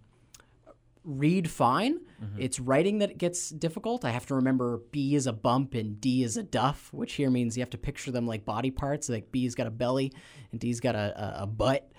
read 1.04 1.50
fine. 1.50 2.00
Mm-hmm. 2.22 2.40
It's 2.40 2.58
writing 2.58 2.98
that 2.98 3.18
gets 3.18 3.50
difficult. 3.50 4.04
I 4.04 4.10
have 4.10 4.26
to 4.26 4.34
remember 4.34 4.80
B 4.90 5.14
is 5.14 5.26
a 5.26 5.32
bump 5.32 5.74
and 5.74 6.00
D 6.00 6.22
is 6.22 6.36
a 6.36 6.42
duff, 6.42 6.88
which 6.92 7.14
here 7.14 7.30
means 7.30 7.56
you 7.56 7.60
have 7.62 7.70
to 7.70 7.78
picture 7.78 8.10
them 8.10 8.26
like 8.26 8.44
body 8.44 8.70
parts. 8.70 9.08
Like 9.08 9.30
B's 9.30 9.54
got 9.54 9.66
a 9.66 9.70
belly 9.70 10.12
and 10.50 10.60
D's 10.60 10.80
got 10.80 10.94
a, 10.94 11.38
a, 11.40 11.42
a 11.42 11.46
butt. 11.46 11.90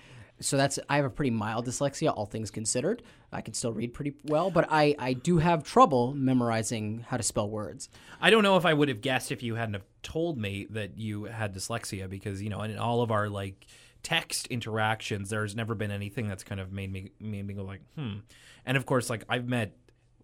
So 0.42 0.58
that's 0.58 0.80
I 0.90 0.98
have 0.98 1.06
a 1.06 1.10
pretty 1.10 1.32
mild 1.32 1.66
dyslexia, 1.66 2.14
all 2.16 2.26
things 2.26 2.52
considered. 2.52 3.04
I 3.32 3.42
can 3.42 3.54
still 3.54 3.72
read 3.72 3.94
pretty 3.94 4.16
well, 4.26 4.52
but 4.52 4.68
I, 4.70 4.96
I 5.00 5.14
do 5.14 5.38
have 5.38 5.64
trouble 5.64 6.14
memorizing 6.14 7.06
how 7.08 7.18
to 7.18 7.24
spell 7.24 7.50
words. 7.50 7.90
I 8.20 8.30
don't 8.30 8.44
know 8.44 8.58
if 8.58 8.66
I 8.66 8.74
would 8.74 8.90
have 8.90 9.02
guessed 9.02 9.32
if 9.32 9.44
you 9.44 9.56
hadn't 9.56 9.76
have 9.76 9.86
told 10.04 10.38
me 10.38 10.68
that 10.72 10.98
you 10.98 11.26
had 11.26 11.56
dyslexia 11.56 12.10
because 12.10 12.42
you 12.42 12.50
know 12.50 12.62
in 12.64 12.78
all 12.78 13.02
of 13.02 13.12
our 13.12 13.30
like 13.30 13.66
text 14.06 14.46
interactions 14.48 15.32
there's 15.32 15.56
never 15.56 15.74
been 15.74 15.90
anything 15.90 16.28
that's 16.28 16.44
kind 16.44 16.62
of 16.62 16.72
made 16.72 16.92
me 16.92 17.12
made 17.20 17.46
me 17.46 17.56
go 17.56 17.64
like 17.64 17.82
hmm 17.98 18.18
and 18.64 18.78
of 18.78 18.86
course 18.86 19.10
like 19.10 19.24
I've 19.28 19.48
met 19.48 19.76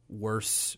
worse 0.07 0.77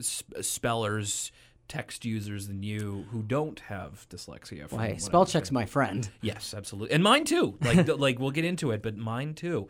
sp- 0.00 0.40
spellers 0.40 1.32
text 1.68 2.04
users 2.04 2.48
than 2.48 2.62
you 2.62 3.04
who 3.10 3.22
don't 3.22 3.60
have 3.60 4.06
dyslexia 4.08 4.68
spell 4.98 5.26
check's 5.26 5.50
my 5.50 5.66
friend. 5.66 6.08
Yes, 6.20 6.54
absolutely, 6.56 6.94
and 6.94 7.02
mine 7.02 7.24
too. 7.24 7.56
Like, 7.62 7.88
like 7.98 8.18
we'll 8.18 8.30
get 8.30 8.44
into 8.44 8.70
it, 8.70 8.82
but 8.82 8.96
mine 8.96 9.34
too. 9.34 9.68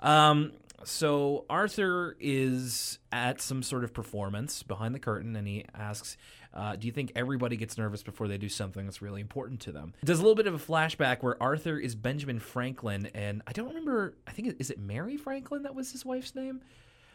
Um, 0.00 0.52
so 0.84 1.44
Arthur 1.48 2.16
is 2.20 2.98
at 3.10 3.40
some 3.40 3.62
sort 3.62 3.84
of 3.84 3.92
performance 3.94 4.62
behind 4.62 4.94
the 4.94 4.98
curtain, 4.98 5.34
and 5.36 5.46
he 5.46 5.64
asks, 5.74 6.16
uh, 6.54 6.76
"Do 6.76 6.86
you 6.86 6.92
think 6.92 7.12
everybody 7.14 7.56
gets 7.56 7.76
nervous 7.78 8.02
before 8.02 8.28
they 8.28 8.38
do 8.38 8.48
something 8.48 8.84
that's 8.84 9.02
really 9.02 9.20
important 9.20 9.60
to 9.60 9.72
them?" 9.72 9.94
Does 10.04 10.18
a 10.18 10.22
little 10.22 10.34
bit 10.34 10.46
of 10.46 10.54
a 10.54 10.58
flashback 10.58 11.22
where 11.22 11.40
Arthur 11.42 11.78
is 11.78 11.94
Benjamin 11.94 12.38
Franklin, 12.38 13.06
and 13.14 13.42
I 13.46 13.52
don't 13.52 13.68
remember. 13.68 14.14
I 14.26 14.32
think 14.32 14.56
is 14.58 14.70
it 14.70 14.78
Mary 14.78 15.16
Franklin 15.16 15.62
that 15.64 15.74
was 15.74 15.92
his 15.92 16.04
wife's 16.04 16.34
name. 16.34 16.60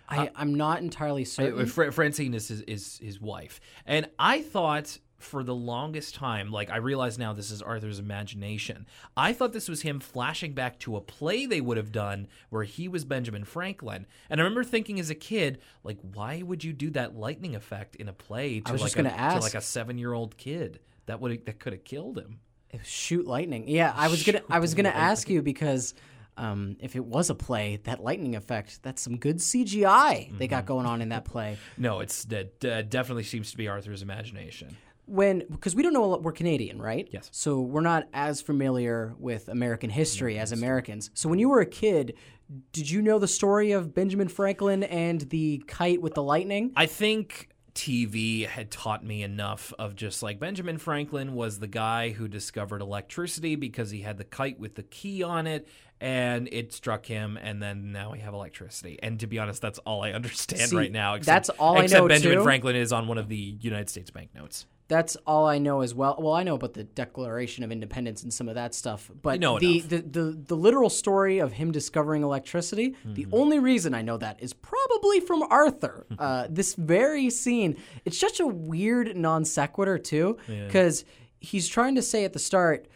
I, 0.10 0.30
I'm 0.36 0.56
not 0.56 0.82
entirely 0.82 1.24
certain. 1.24 1.66
Fra- 1.68 1.92
Francine 1.92 2.34
is 2.34 2.50
his, 2.50 2.62
is 2.62 3.00
his 3.02 3.22
wife, 3.22 3.62
and 3.86 4.10
I 4.20 4.42
thought 4.42 4.98
for 5.22 5.44
the 5.44 5.56
longest 5.56 6.16
time, 6.16 6.52
like 6.52 6.70
I 6.70 6.78
realize 6.78 7.18
now, 7.18 7.34
this 7.34 7.52
is 7.52 7.62
Arthur's 7.62 8.00
imagination. 8.00 8.86
I 9.16 9.34
thought 9.34 9.54
this 9.54 9.70
was 9.70 9.82
him 9.82 10.00
flashing 10.00 10.54
back 10.54 10.80
to 10.80 10.96
a 10.96 11.02
play 11.02 11.46
they 11.46 11.62
would 11.62 11.78
have 11.78 11.92
done 11.92 12.28
where 12.50 12.64
he 12.64 12.88
was 12.88 13.06
Benjamin 13.06 13.46
Franklin, 13.46 14.06
and 14.30 14.40
I 14.40 14.44
remember 14.44 14.64
thinking 14.64 15.00
as 15.00 15.10
a 15.10 15.16
kid, 15.16 15.60
like, 15.84 15.98
why 16.14 16.42
would 16.42 16.64
you 16.64 16.74
do 16.74 16.90
that 16.92 17.16
lightning 17.16 17.56
effect 17.56 17.96
in 17.96 18.08
a 18.08 18.14
play 18.14 18.60
to 18.62 18.72
was 18.72 18.82
like 18.82 18.88
just 18.88 18.96
a, 18.96 19.04
gonna 19.04 19.10
to 19.10 19.20
ask. 19.20 19.42
like 19.42 19.56
a 19.56 19.62
seven 19.62 19.98
year 19.98 20.14
old 20.14 20.38
kid? 20.38 20.80
That 21.06 21.20
would 21.20 21.46
that 21.46 21.60
could 21.60 21.74
have 21.74 21.84
killed 21.84 22.18
him. 22.18 22.40
Shoot 22.84 23.28
lightning. 23.28 23.68
Yeah, 23.68 23.94
I 23.96 24.08
was 24.08 24.24
gonna 24.24 24.42
I 24.50 24.60
was 24.60 24.74
gonna 24.74 24.90
ask 24.90 25.30
you 25.30 25.42
because 25.42 25.94
um, 26.38 26.78
if 26.80 26.96
it 26.96 27.06
was 27.06 27.30
a 27.30 27.36
play, 27.36 27.80
that 27.84 28.02
lightning 28.02 28.36
effect, 28.36 28.82
that's 28.82 29.02
some 29.02 29.18
good 29.18 29.38
CGI 29.38 30.38
they 30.38 30.48
got 30.48 30.66
going 30.66 30.86
on 30.86 31.02
in 31.02 31.10
that 31.10 31.26
play. 31.26 31.58
No, 31.78 32.00
it's 32.00 32.26
that 32.26 32.64
uh, 32.64 32.82
definitely 32.84 33.24
seems 33.24 33.52
to 33.52 33.58
be 33.58 33.68
Arthur's 33.68 34.02
imagination. 34.02 34.78
When 35.06 35.44
because 35.50 35.76
we 35.76 35.84
don't 35.84 35.94
know 35.94 36.04
a 36.04 36.08
lot, 36.08 36.24
we're 36.24 36.32
Canadian, 36.32 36.82
right? 36.82 37.08
Yes. 37.12 37.30
So 37.32 37.60
we're 37.60 37.82
not 37.82 38.08
as 38.14 38.42
familiar 38.42 39.14
with 39.20 39.50
American 39.50 39.90
history 39.90 40.38
as 40.40 40.52
Americans. 40.52 41.10
So 41.14 41.28
when 41.28 41.40
you 41.40 41.50
were 41.50 41.60
a 41.60 41.66
kid, 41.66 42.16
did 42.72 42.90
you 42.90 43.02
know 43.02 43.20
the 43.20 43.28
story 43.28 43.72
of 43.72 43.94
Benjamin 43.94 44.28
Franklin 44.28 44.84
and 44.84 45.22
the 45.22 45.64
kite 45.68 46.02
with 46.02 46.14
the 46.14 46.24
lightning? 46.24 46.72
I 46.76 46.86
think 46.86 47.50
TV 47.74 48.46
had 48.46 48.70
taught 48.70 49.04
me 49.04 49.24
enough 49.24 49.74
of 49.80 49.96
just 49.96 50.22
like 50.22 50.40
Benjamin 50.40 50.78
Franklin 50.78 51.34
was 51.34 51.60
the 51.60 51.68
guy 51.68 52.10
who 52.10 52.28
discovered 52.28 52.82
electricity 52.82 53.56
because 53.56 53.92
he 53.92 54.02
had 54.02 54.18
the 54.18 54.24
kite 54.24 54.60
with 54.60 54.76
the 54.76 54.84
key 54.84 55.24
on 55.24 55.48
it 55.48 55.68
and 56.02 56.50
it 56.52 56.74
struck 56.74 57.06
him 57.06 57.38
and 57.42 57.62
then 57.62 57.92
now 57.92 58.12
we 58.12 58.20
have 58.20 58.34
electricity. 58.34 59.00
And 59.02 59.20
to 59.22 59.28
be 59.28 59.40
honest, 59.40 59.62
that's 59.62 59.80
all 59.80 60.04
I 60.04 60.12
understand 60.12 60.70
See, 60.70 60.76
right 60.76 60.92
now. 60.92 61.18
that's 61.18 61.50
all 61.50 61.78
I 61.78 61.84
except 61.84 62.02
know, 62.02 62.08
Benjamin 62.08 62.38
too. 62.40 62.44
Franklin 62.44 62.76
is 62.76 62.92
on 62.92 63.08
one 63.08 63.18
of 63.18 63.30
the 63.30 63.58
United 63.62 63.90
States 63.90 64.10
banknotes. 64.10 64.66
That's 64.92 65.16
all 65.26 65.48
I 65.48 65.58
know 65.58 65.80
as 65.82 65.96
well. 65.96 66.18
Well, 66.20 66.34
I 66.34 66.44
know 66.44 66.56
about 66.56 66.74
the 66.74 66.84
Declaration 66.84 67.64
of 67.64 67.72
Independence 67.72 68.24
and 68.24 68.34
some 68.34 68.50
of 68.50 68.56
that 68.56 68.76
stuff, 68.76 69.10
but 69.22 69.40
know 69.40 69.58
the, 69.58 69.80
the, 69.80 69.98
the 70.02 70.24
the 70.50 70.56
literal 70.56 70.90
story 70.90 71.40
of 71.40 71.54
him 71.54 71.72
discovering 71.72 72.24
electricity, 72.24 72.96
the 73.06 73.24
Mm-hmm. 73.24 73.34
only 73.34 73.60
reason 73.60 73.94
I 73.94 74.02
know 74.02 74.18
that 74.18 74.44
is 74.44 74.52
probably 74.52 75.22
from 75.22 75.44
Arthur. 75.44 76.06
uh, 76.20 76.48
this 76.50 76.76
very 76.76 77.30
scene, 77.30 77.78
it's 78.04 78.20
such 78.20 78.42
a 78.42 78.46
weird 78.48 79.16
non 79.16 79.46
sequitur 79.46 79.98
too, 79.98 80.38
because 80.46 81.06
he's 81.40 81.68
trying 81.70 81.96
to 81.96 82.02
say 82.02 82.26
at 82.26 82.34
the 82.34 82.40
start. 82.40 82.88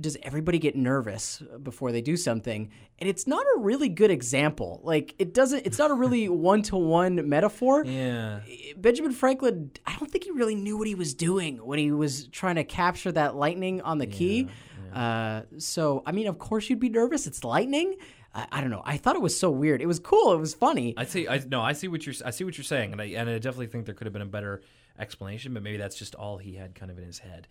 Does 0.00 0.16
everybody 0.22 0.58
get 0.58 0.74
nervous 0.74 1.42
before 1.62 1.92
they 1.92 2.00
do 2.00 2.16
something? 2.16 2.70
And 2.98 3.08
it's 3.08 3.26
not 3.26 3.44
a 3.56 3.60
really 3.60 3.88
good 3.88 4.10
example. 4.10 4.80
Like 4.82 5.14
it 5.18 5.34
doesn't. 5.34 5.66
It's 5.66 5.78
not 5.78 5.90
a 5.90 5.94
really 5.94 6.28
one 6.28 6.62
to 6.62 6.76
one 6.76 7.28
metaphor. 7.28 7.84
Yeah. 7.84 8.40
Benjamin 8.76 9.12
Franklin, 9.12 9.70
I 9.86 9.96
don't 9.98 10.10
think 10.10 10.24
he 10.24 10.30
really 10.30 10.54
knew 10.54 10.78
what 10.78 10.86
he 10.86 10.94
was 10.94 11.14
doing 11.14 11.58
when 11.58 11.78
he 11.78 11.92
was 11.92 12.28
trying 12.28 12.56
to 12.56 12.64
capture 12.64 13.12
that 13.12 13.36
lightning 13.36 13.82
on 13.82 13.98
the 13.98 14.06
key. 14.06 14.48
Uh, 14.92 15.42
so, 15.58 16.02
I 16.04 16.12
mean, 16.12 16.26
of 16.26 16.38
course 16.38 16.68
you'd 16.68 16.80
be 16.80 16.90
nervous. 16.90 17.26
It's 17.26 17.44
lightning. 17.44 17.96
I, 18.34 18.46
I 18.52 18.60
don't 18.60 18.70
know. 18.70 18.82
I 18.84 18.96
thought 18.96 19.16
it 19.16 19.22
was 19.22 19.38
so 19.38 19.50
weird. 19.50 19.80
It 19.80 19.86
was 19.86 19.98
cool. 19.98 20.32
It 20.32 20.38
was 20.38 20.54
funny. 20.54 20.94
I 20.96 21.04
see. 21.04 21.28
I 21.28 21.38
no. 21.38 21.60
I 21.60 21.72
see 21.72 21.88
what 21.88 22.06
you're. 22.06 22.14
I 22.24 22.30
see 22.30 22.44
what 22.44 22.56
you're 22.56 22.64
saying, 22.64 22.92
and 22.92 23.00
I 23.00 23.06
and 23.06 23.28
I 23.28 23.34
definitely 23.34 23.68
think 23.68 23.86
there 23.86 23.94
could 23.94 24.06
have 24.06 24.12
been 24.12 24.22
a 24.22 24.26
better 24.26 24.62
explanation, 24.98 25.54
but 25.54 25.62
maybe 25.62 25.78
that's 25.78 25.96
just 25.96 26.14
all 26.14 26.38
he 26.38 26.54
had 26.54 26.74
kind 26.74 26.90
of 26.90 26.98
in 26.98 27.04
his 27.04 27.18
head. 27.18 27.48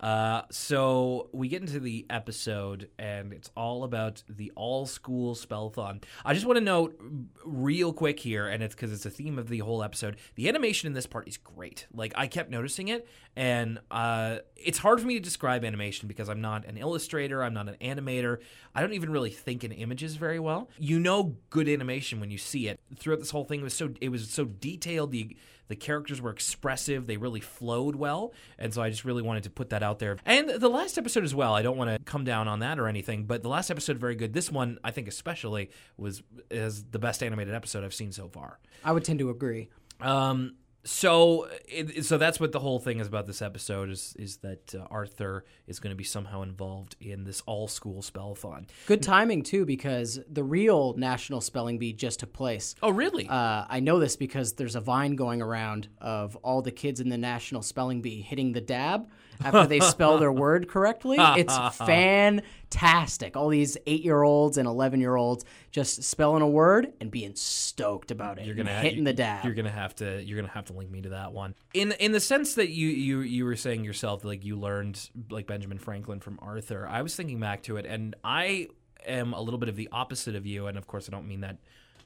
Uh, 0.00 0.42
so 0.50 1.28
we 1.32 1.48
get 1.48 1.60
into 1.62 1.80
the 1.80 2.04
episode, 2.10 2.88
and 2.98 3.32
it's 3.32 3.50
all 3.56 3.84
about 3.84 4.22
the 4.28 4.52
all 4.54 4.86
school 4.86 5.34
spellthon. 5.34 6.02
I 6.24 6.34
just 6.34 6.46
want 6.46 6.58
to 6.58 6.64
note 6.64 7.00
real 7.44 7.92
quick 7.92 8.20
here, 8.20 8.46
and 8.46 8.62
it's 8.62 8.74
because 8.74 8.92
it's 8.92 9.06
a 9.06 9.10
theme 9.10 9.38
of 9.38 9.48
the 9.48 9.58
whole 9.60 9.82
episode. 9.82 10.16
The 10.34 10.48
animation 10.48 10.86
in 10.88 10.92
this 10.92 11.06
part 11.06 11.28
is 11.28 11.36
great. 11.36 11.86
Like 11.94 12.12
I 12.16 12.26
kept 12.26 12.50
noticing 12.50 12.88
it, 12.88 13.08
and 13.36 13.80
uh, 13.90 14.38
it's 14.56 14.78
hard 14.78 15.00
for 15.00 15.06
me 15.06 15.14
to 15.14 15.20
describe 15.20 15.64
animation 15.64 16.08
because 16.08 16.28
I'm 16.28 16.40
not 16.40 16.66
an 16.66 16.76
illustrator, 16.76 17.42
I'm 17.42 17.54
not 17.54 17.68
an 17.68 17.76
animator. 17.80 18.38
I 18.74 18.80
don't 18.80 18.92
even 18.94 19.10
really 19.10 19.30
think 19.30 19.64
in 19.64 19.72
images 19.72 20.16
very 20.16 20.40
well. 20.40 20.68
You 20.78 20.98
know, 20.98 21.36
good 21.50 21.68
animation 21.68 22.20
when 22.20 22.30
you 22.30 22.38
see 22.38 22.68
it. 22.68 22.80
Throughout 22.98 23.20
this 23.20 23.30
whole 23.30 23.44
thing, 23.44 23.60
it 23.60 23.64
was 23.64 23.74
so 23.74 23.90
it 24.00 24.08
was 24.10 24.28
so 24.28 24.44
detailed. 24.44 25.12
The 25.12 25.36
the 25.68 25.76
characters 25.76 26.20
were 26.20 26.30
expressive. 26.30 27.06
They 27.06 27.16
really 27.16 27.40
flowed 27.40 27.96
well, 27.96 28.32
and 28.58 28.72
so 28.72 28.82
I 28.82 28.90
just 28.90 29.04
really 29.04 29.22
wanted 29.22 29.44
to 29.44 29.50
put 29.50 29.70
that 29.70 29.82
out 29.82 29.98
there. 29.98 30.18
And 30.24 30.48
the 30.48 30.68
last 30.68 30.98
episode 30.98 31.24
as 31.24 31.34
well. 31.34 31.54
I 31.54 31.62
don't 31.62 31.76
want 31.76 31.90
to 31.90 31.98
come 32.04 32.24
down 32.24 32.48
on 32.48 32.60
that 32.60 32.78
or 32.78 32.86
anything, 32.86 33.24
but 33.24 33.42
the 33.42 33.48
last 33.48 33.70
episode 33.70 33.98
very 33.98 34.14
good. 34.14 34.32
This 34.32 34.50
one, 34.50 34.78
I 34.84 34.90
think 34.90 35.08
especially, 35.08 35.70
was 35.96 36.22
is 36.50 36.84
the 36.84 36.98
best 36.98 37.22
animated 37.22 37.54
episode 37.54 37.84
I've 37.84 37.94
seen 37.94 38.12
so 38.12 38.28
far. 38.28 38.58
I 38.84 38.92
would 38.92 39.04
tend 39.04 39.18
to 39.20 39.30
agree. 39.30 39.70
Um, 40.00 40.56
so, 40.84 41.48
it, 41.66 42.04
so 42.04 42.18
that's 42.18 42.38
what 42.38 42.52
the 42.52 42.60
whole 42.60 42.78
thing 42.78 43.00
is 43.00 43.06
about 43.06 43.26
this 43.26 43.42
episode 43.42 43.90
is 43.90 44.14
is 44.18 44.36
that 44.38 44.74
uh, 44.74 44.86
Arthur 44.90 45.44
is 45.66 45.80
going 45.80 45.90
to 45.90 45.96
be 45.96 46.04
somehow 46.04 46.42
involved 46.42 46.96
in 47.00 47.24
this 47.24 47.42
all 47.46 47.68
school 47.68 48.02
spellathon. 48.02 48.68
Good 48.86 49.02
timing, 49.02 49.42
too, 49.42 49.64
because 49.64 50.20
the 50.30 50.44
real 50.44 50.94
National 50.94 51.40
Spelling 51.40 51.78
Bee 51.78 51.92
just 51.92 52.20
took 52.20 52.32
place. 52.32 52.74
Oh, 52.82 52.90
really? 52.90 53.28
Uh, 53.28 53.64
I 53.68 53.80
know 53.80 53.98
this 53.98 54.16
because 54.16 54.52
there's 54.54 54.76
a 54.76 54.80
vine 54.80 55.16
going 55.16 55.40
around 55.40 55.88
of 56.00 56.36
all 56.36 56.62
the 56.62 56.72
kids 56.72 57.00
in 57.00 57.08
the 57.08 57.18
National 57.18 57.62
Spelling 57.62 58.02
Bee 58.02 58.20
hitting 58.20 58.52
the 58.52 58.60
dab 58.60 59.08
after 59.42 59.66
they 59.66 59.80
spell 59.80 60.18
their 60.18 60.32
word 60.32 60.68
correctly. 60.68 61.16
It's 61.18 61.56
fantastic. 61.76 63.36
All 63.36 63.48
these 63.48 63.76
eight 63.86 64.02
year 64.04 64.22
olds 64.22 64.58
and 64.58 64.66
11 64.66 65.00
year 65.00 65.16
olds 65.16 65.44
just 65.70 66.02
spelling 66.04 66.42
a 66.42 66.48
word 66.48 66.92
and 67.00 67.10
being 67.10 67.34
stoked 67.34 68.10
about 68.10 68.38
it. 68.38 68.46
you're 68.46 68.54
gonna 68.54 68.78
hitting 68.80 68.98
you- 69.00 69.04
the 69.04 69.12
dab. 69.12 69.44
You're 69.44 69.54
gonna 69.54 69.70
have 69.70 69.94
to 69.96 70.22
you're 70.22 70.36
gonna 70.40 70.52
have 70.52 70.66
to 70.66 70.72
link 70.72 70.90
me 70.90 71.02
to 71.02 71.10
that 71.10 71.32
one. 71.32 71.54
In 71.72 71.92
in 71.92 72.12
the 72.12 72.20
sense 72.20 72.54
that 72.54 72.70
you 72.70 72.88
you 72.88 73.20
you 73.20 73.44
were 73.44 73.56
saying 73.56 73.84
yourself, 73.84 74.24
like 74.24 74.44
you 74.44 74.56
learned 74.58 75.08
like 75.30 75.46
Benjamin 75.46 75.78
Franklin 75.78 76.20
from 76.20 76.38
Arthur. 76.42 76.86
I 76.88 77.02
was 77.02 77.14
thinking 77.16 77.40
back 77.40 77.62
to 77.64 77.76
it, 77.76 77.86
and 77.86 78.14
I 78.24 78.68
am 79.06 79.32
a 79.32 79.40
little 79.40 79.58
bit 79.58 79.68
of 79.68 79.76
the 79.76 79.88
opposite 79.92 80.34
of 80.34 80.46
you. 80.46 80.66
And 80.66 80.78
of 80.78 80.86
course, 80.86 81.08
I 81.08 81.12
don't 81.12 81.28
mean 81.28 81.40
that 81.42 81.58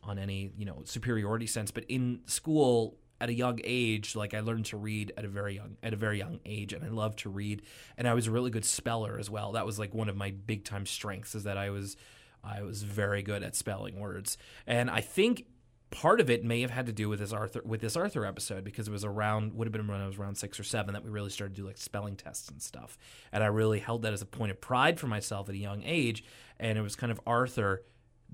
on 0.02 0.18
any 0.18 0.50
you 0.56 0.64
know 0.64 0.82
superiority 0.84 1.46
sense, 1.46 1.70
but 1.70 1.84
in 1.88 2.20
school. 2.26 2.96
At 3.20 3.28
a 3.28 3.34
young 3.34 3.58
age, 3.64 4.14
like 4.14 4.32
I 4.32 4.40
learned 4.40 4.66
to 4.66 4.76
read 4.76 5.12
at 5.16 5.24
a 5.24 5.28
very 5.28 5.56
young 5.56 5.76
at 5.82 5.92
a 5.92 5.96
very 5.96 6.18
young 6.18 6.38
age, 6.46 6.72
and 6.72 6.84
I 6.84 6.88
loved 6.88 7.18
to 7.20 7.30
read, 7.30 7.62
and 7.96 8.06
I 8.06 8.14
was 8.14 8.28
a 8.28 8.30
really 8.30 8.50
good 8.50 8.64
speller 8.64 9.18
as 9.18 9.28
well. 9.28 9.52
That 9.52 9.66
was 9.66 9.78
like 9.78 9.92
one 9.92 10.08
of 10.08 10.16
my 10.16 10.30
big 10.30 10.64
time 10.64 10.86
strengths 10.86 11.34
is 11.34 11.44
that 11.44 11.58
I 11.58 11.70
was 11.70 11.96
I 12.44 12.62
was 12.62 12.82
very 12.82 13.22
good 13.22 13.42
at 13.42 13.56
spelling 13.56 13.98
words, 13.98 14.38
and 14.66 14.88
I 14.88 15.00
think 15.00 15.46
part 15.90 16.20
of 16.20 16.28
it 16.28 16.44
may 16.44 16.60
have 16.60 16.70
had 16.70 16.86
to 16.86 16.92
do 16.92 17.08
with 17.08 17.18
this 17.18 17.32
Arthur 17.32 17.62
with 17.64 17.80
this 17.80 17.96
Arthur 17.96 18.24
episode 18.24 18.62
because 18.62 18.88
it 18.88 18.92
was 18.92 19.04
around 19.04 19.54
would 19.54 19.66
have 19.66 19.72
been 19.72 19.86
when 19.86 20.00
I 20.00 20.06
was 20.06 20.18
around 20.18 20.36
six 20.36 20.60
or 20.60 20.64
seven 20.64 20.94
that 20.94 21.02
we 21.02 21.10
really 21.10 21.30
started 21.30 21.56
to 21.56 21.62
do 21.62 21.66
like 21.66 21.78
spelling 21.78 22.16
tests 22.16 22.48
and 22.48 22.62
stuff, 22.62 22.98
and 23.32 23.42
I 23.42 23.48
really 23.48 23.80
held 23.80 24.02
that 24.02 24.12
as 24.12 24.22
a 24.22 24.26
point 24.26 24.50
of 24.50 24.60
pride 24.60 25.00
for 25.00 25.06
myself 25.06 25.48
at 25.48 25.54
a 25.54 25.58
young 25.58 25.82
age, 25.84 26.24
and 26.60 26.78
it 26.78 26.82
was 26.82 26.94
kind 26.94 27.10
of 27.10 27.20
Arthur 27.26 27.82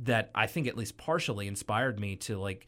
that 0.02 0.30
I 0.34 0.46
think 0.46 0.66
at 0.66 0.76
least 0.76 0.98
partially 0.98 1.46
inspired 1.48 1.98
me 1.98 2.16
to 2.16 2.38
like. 2.38 2.66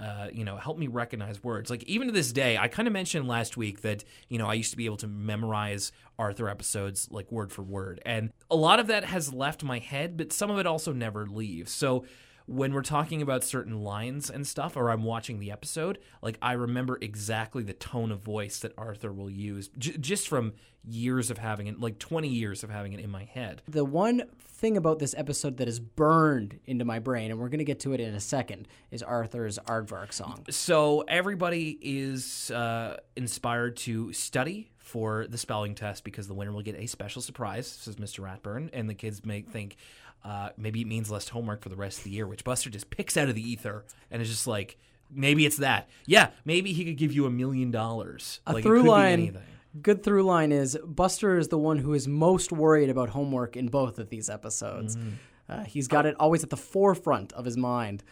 Uh, 0.00 0.28
you 0.32 0.44
know, 0.44 0.56
help 0.56 0.78
me 0.78 0.86
recognize 0.86 1.42
words. 1.42 1.70
Like 1.70 1.82
even 1.84 2.06
to 2.06 2.12
this 2.12 2.32
day, 2.32 2.56
I 2.56 2.68
kind 2.68 2.86
of 2.86 2.92
mentioned 2.92 3.26
last 3.26 3.56
week 3.56 3.80
that 3.82 4.04
you 4.28 4.38
know 4.38 4.46
I 4.46 4.54
used 4.54 4.70
to 4.70 4.76
be 4.76 4.86
able 4.86 4.96
to 4.98 5.08
memorize 5.08 5.90
Arthur 6.18 6.48
episodes 6.48 7.08
like 7.10 7.32
word 7.32 7.50
for 7.50 7.62
word, 7.62 8.00
and 8.06 8.32
a 8.48 8.56
lot 8.56 8.78
of 8.78 8.86
that 8.86 9.04
has 9.04 9.32
left 9.34 9.64
my 9.64 9.80
head, 9.80 10.16
but 10.16 10.32
some 10.32 10.50
of 10.50 10.58
it 10.58 10.66
also 10.66 10.92
never 10.92 11.26
leaves. 11.26 11.72
So 11.72 12.04
when 12.48 12.72
we're 12.72 12.82
talking 12.82 13.20
about 13.20 13.44
certain 13.44 13.82
lines 13.82 14.30
and 14.30 14.46
stuff, 14.46 14.76
or 14.76 14.90
I'm 14.90 15.02
watching 15.04 15.38
the 15.38 15.52
episode, 15.52 15.98
like 16.22 16.38
I 16.40 16.52
remember 16.52 16.98
exactly 17.00 17.62
the 17.62 17.74
tone 17.74 18.10
of 18.10 18.20
voice 18.20 18.60
that 18.60 18.72
Arthur 18.78 19.12
will 19.12 19.30
use, 19.30 19.68
j- 19.76 19.98
just 19.98 20.28
from 20.28 20.54
years 20.82 21.30
of 21.30 21.36
having 21.36 21.66
it, 21.66 21.78
like 21.78 21.98
20 21.98 22.28
years 22.28 22.64
of 22.64 22.70
having 22.70 22.94
it 22.94 23.00
in 23.00 23.10
my 23.10 23.24
head. 23.24 23.60
the 23.68 23.84
one 23.84 24.22
thing 24.40 24.76
about 24.76 24.98
this 24.98 25.14
episode 25.16 25.58
that 25.58 25.68
is 25.68 25.78
burned 25.78 26.58
into 26.64 26.84
my 26.84 26.98
brain, 26.98 27.30
and 27.30 27.38
we're 27.38 27.50
going 27.50 27.58
to 27.58 27.64
get 27.64 27.80
to 27.80 27.92
it 27.92 28.00
in 28.00 28.14
a 28.14 28.20
second, 28.20 28.66
is 28.90 29.02
Arthur's 29.02 29.58
Aardvark 29.66 30.12
song. 30.12 30.44
So 30.50 31.02
everybody 31.02 31.78
is 31.80 32.50
uh, 32.50 32.96
inspired 33.14 33.76
to 33.78 34.12
study 34.14 34.70
for 34.78 35.26
the 35.28 35.36
spelling 35.38 35.74
test 35.74 36.02
because 36.02 36.26
the 36.26 36.34
winner 36.34 36.50
will 36.50 36.62
get 36.62 36.76
a 36.76 36.86
special 36.86 37.20
surprise, 37.20 37.66
says 37.66 37.96
Mr. 37.96 38.20
Ratburn, 38.20 38.70
and 38.72 38.88
the 38.88 38.94
kids 38.94 39.24
may 39.24 39.42
think 39.42 39.76
uh, 40.24 40.50
maybe 40.56 40.80
it 40.82 40.86
means 40.86 41.10
less 41.10 41.28
homework 41.28 41.62
for 41.62 41.68
the 41.68 41.76
rest 41.76 41.98
of 41.98 42.04
the 42.04 42.10
year, 42.10 42.26
which 42.26 42.44
Buster 42.44 42.70
just 42.70 42.90
picks 42.90 43.16
out 43.16 43.28
of 43.28 43.34
the 43.34 43.42
ether 43.50 43.84
and 44.10 44.20
is 44.20 44.28
just 44.28 44.46
like, 44.46 44.78
maybe 45.10 45.46
it's 45.46 45.58
that. 45.58 45.88
Yeah, 46.06 46.30
maybe 46.44 46.72
he 46.72 46.84
could 46.84 46.96
give 46.96 47.12
you 47.12 47.26
a 47.26 47.30
million 47.30 47.70
dollars. 47.70 48.40
A 48.46 48.52
Like, 48.52 48.64
it 48.64 48.68
through 48.68 48.82
line. 48.82 49.12
anything. 49.12 49.42
Good 49.82 50.02
through 50.02 50.24
line 50.24 50.50
is 50.50 50.76
Buster 50.84 51.38
is 51.38 51.48
the 51.48 51.58
one 51.58 51.78
who 51.78 51.94
is 51.94 52.08
most 52.08 52.50
worried 52.52 52.90
about 52.90 53.10
homework 53.10 53.56
in 53.56 53.68
both 53.68 53.98
of 53.98 54.08
these 54.08 54.28
episodes. 54.30 54.96
Mm-hmm. 54.96 55.08
Uh, 55.48 55.64
he's 55.64 55.88
got 55.88 56.04
it 56.04 56.14
always 56.18 56.42
at 56.42 56.50
the 56.50 56.56
forefront 56.56 57.32
of 57.34 57.44
his 57.44 57.56
mind. 57.56 58.02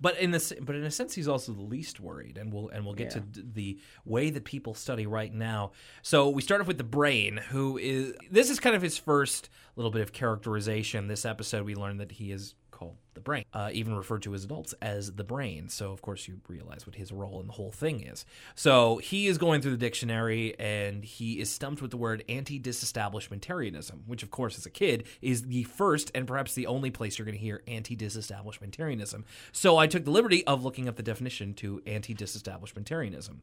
But 0.00 0.18
in 0.18 0.30
this, 0.30 0.52
but 0.60 0.74
in 0.76 0.84
a 0.84 0.90
sense, 0.90 1.14
he's 1.14 1.28
also 1.28 1.52
the 1.52 1.62
least 1.62 2.00
worried, 2.00 2.36
and 2.38 2.52
we'll 2.52 2.68
and 2.68 2.84
we'll 2.84 2.94
get 2.94 3.10
to 3.10 3.20
d- 3.20 3.44
the 3.52 3.78
way 4.04 4.30
that 4.30 4.44
people 4.44 4.74
study 4.74 5.06
right 5.06 5.32
now. 5.32 5.72
So 6.02 6.28
we 6.28 6.42
start 6.42 6.60
off 6.60 6.66
with 6.66 6.78
the 6.78 6.84
brain, 6.84 7.38
who 7.50 7.78
is 7.78 8.14
this 8.30 8.50
is 8.50 8.60
kind 8.60 8.76
of 8.76 8.82
his 8.82 8.98
first 8.98 9.48
little 9.76 9.90
bit 9.90 10.02
of 10.02 10.12
characterization. 10.12 11.08
This 11.08 11.24
episode, 11.24 11.64
we 11.64 11.74
learn 11.74 11.98
that 11.98 12.12
he 12.12 12.32
is 12.32 12.54
called 12.78 12.96
the 13.14 13.20
brain, 13.20 13.44
uh, 13.52 13.70
even 13.72 13.96
referred 13.96 14.22
to 14.22 14.34
as 14.34 14.44
adults 14.44 14.72
as 14.80 15.12
the 15.12 15.24
brain. 15.24 15.68
So 15.68 15.90
of 15.90 16.00
course 16.00 16.28
you 16.28 16.40
realize 16.48 16.86
what 16.86 16.94
his 16.94 17.10
role 17.10 17.40
in 17.40 17.48
the 17.48 17.52
whole 17.52 17.72
thing 17.72 18.00
is. 18.00 18.24
So 18.54 18.98
he 18.98 19.26
is 19.26 19.36
going 19.36 19.60
through 19.60 19.72
the 19.72 19.76
dictionary 19.76 20.58
and 20.58 21.04
he 21.04 21.40
is 21.40 21.50
stumped 21.50 21.82
with 21.82 21.90
the 21.90 21.96
word 21.96 22.22
anti-disestablishmentarianism, 22.28 24.06
which 24.06 24.22
of 24.22 24.30
course 24.30 24.56
as 24.56 24.66
a 24.66 24.70
kid 24.70 25.04
is 25.20 25.42
the 25.42 25.64
first 25.64 26.12
and 26.14 26.26
perhaps 26.26 26.54
the 26.54 26.68
only 26.68 26.90
place 26.90 27.18
you're 27.18 27.26
going 27.26 27.36
to 27.36 27.42
hear 27.42 27.62
anti-disestablishmentarianism. 27.66 29.24
So 29.50 29.76
I 29.76 29.88
took 29.88 30.04
the 30.04 30.12
liberty 30.12 30.46
of 30.46 30.62
looking 30.62 30.88
up 30.88 30.96
the 30.96 31.02
definition 31.02 31.54
to 31.54 31.82
anti-disestablishmentarianism. 31.86 33.38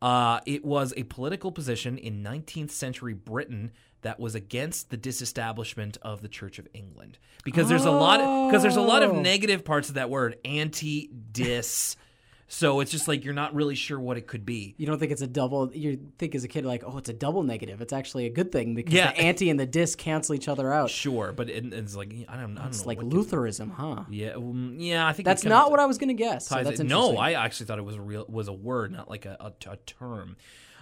Uh, 0.00 0.40
it 0.46 0.64
was 0.64 0.92
a 0.96 1.04
political 1.04 1.52
position 1.52 1.96
in 1.96 2.24
19th 2.24 2.70
century 2.70 3.14
Britain 3.14 3.70
that 4.02 4.20
was 4.20 4.34
against 4.34 4.90
the 4.90 4.96
disestablishment 4.96 5.96
of 6.02 6.22
the 6.22 6.28
Church 6.28 6.58
of 6.58 6.68
England 6.74 7.18
because 7.44 7.68
there's 7.68 7.84
a 7.84 7.90
lot 7.90 8.48
because 8.48 8.62
there's 8.62 8.76
a 8.76 8.80
lot 8.82 9.02
of 9.02 9.10
Oh. 9.12 9.20
negative 9.20 9.64
parts 9.64 9.88
of 9.88 9.94
that 9.96 10.10
word 10.10 10.36
anti-dis. 10.44 11.96
so 12.48 12.80
it's 12.80 12.90
just 12.90 13.08
like 13.08 13.24
you're 13.24 13.32
not 13.34 13.54
really 13.54 13.74
sure 13.74 13.98
what 13.98 14.16
it 14.18 14.26
could 14.26 14.44
be. 14.44 14.74
You 14.76 14.86
don't 14.86 14.98
think 14.98 15.10
it's 15.12 15.22
a 15.22 15.26
double, 15.26 15.70
you 15.74 15.98
think 16.18 16.34
as 16.34 16.44
a 16.44 16.48
kid, 16.48 16.64
like, 16.66 16.82
oh, 16.86 16.98
it's 16.98 17.08
a 17.08 17.12
double 17.14 17.42
negative. 17.42 17.80
It's 17.80 17.92
actually 17.92 18.26
a 18.26 18.30
good 18.30 18.52
thing 18.52 18.74
because 18.74 18.92
Yeah. 18.92 19.12
the 19.12 19.18
anti 19.20 19.48
and 19.50 19.58
the 19.58 19.66
dis 19.66 19.94
cancel 19.94 20.34
each 20.34 20.48
other 20.48 20.72
out. 20.72 20.90
Sure, 20.90 21.32
but 21.32 21.48
it, 21.48 21.72
it's 21.72 21.96
like 21.96 22.12
I 22.28 22.36
don't, 22.36 22.58
I 22.58 22.62
don't 22.62 22.68
It's 22.68 22.82
know. 22.82 22.86
like 22.88 23.02
Lutheranism, 23.02 23.70
huh? 23.70 24.04
yeah, 24.10 24.30
um, 24.32 24.76
yeah. 24.78 25.06
I 25.06 25.12
think 25.12 25.24
That's 25.24 25.42
it 25.42 25.46
kind 25.48 25.54
of 25.54 25.58
not 25.60 25.70
what 25.70 25.80
I 25.80 25.86
was 25.86 25.98
going 25.98 26.08
to 26.08 26.14
guess. 26.14 26.46
So 26.48 26.62
that's. 26.62 26.80
No, 26.80 27.16
I 27.16 27.32
actually 27.32 27.66
thought 27.66 27.78
it 27.78 27.84
was 27.84 27.96
a 27.96 28.00
real 28.02 28.26
was 28.28 28.48
a 28.48 28.52
word, 28.52 28.92
not 28.92 29.08
like 29.08 29.24
a, 29.26 29.36
a, 29.40 29.70
a 29.70 29.76
term. 29.78 30.36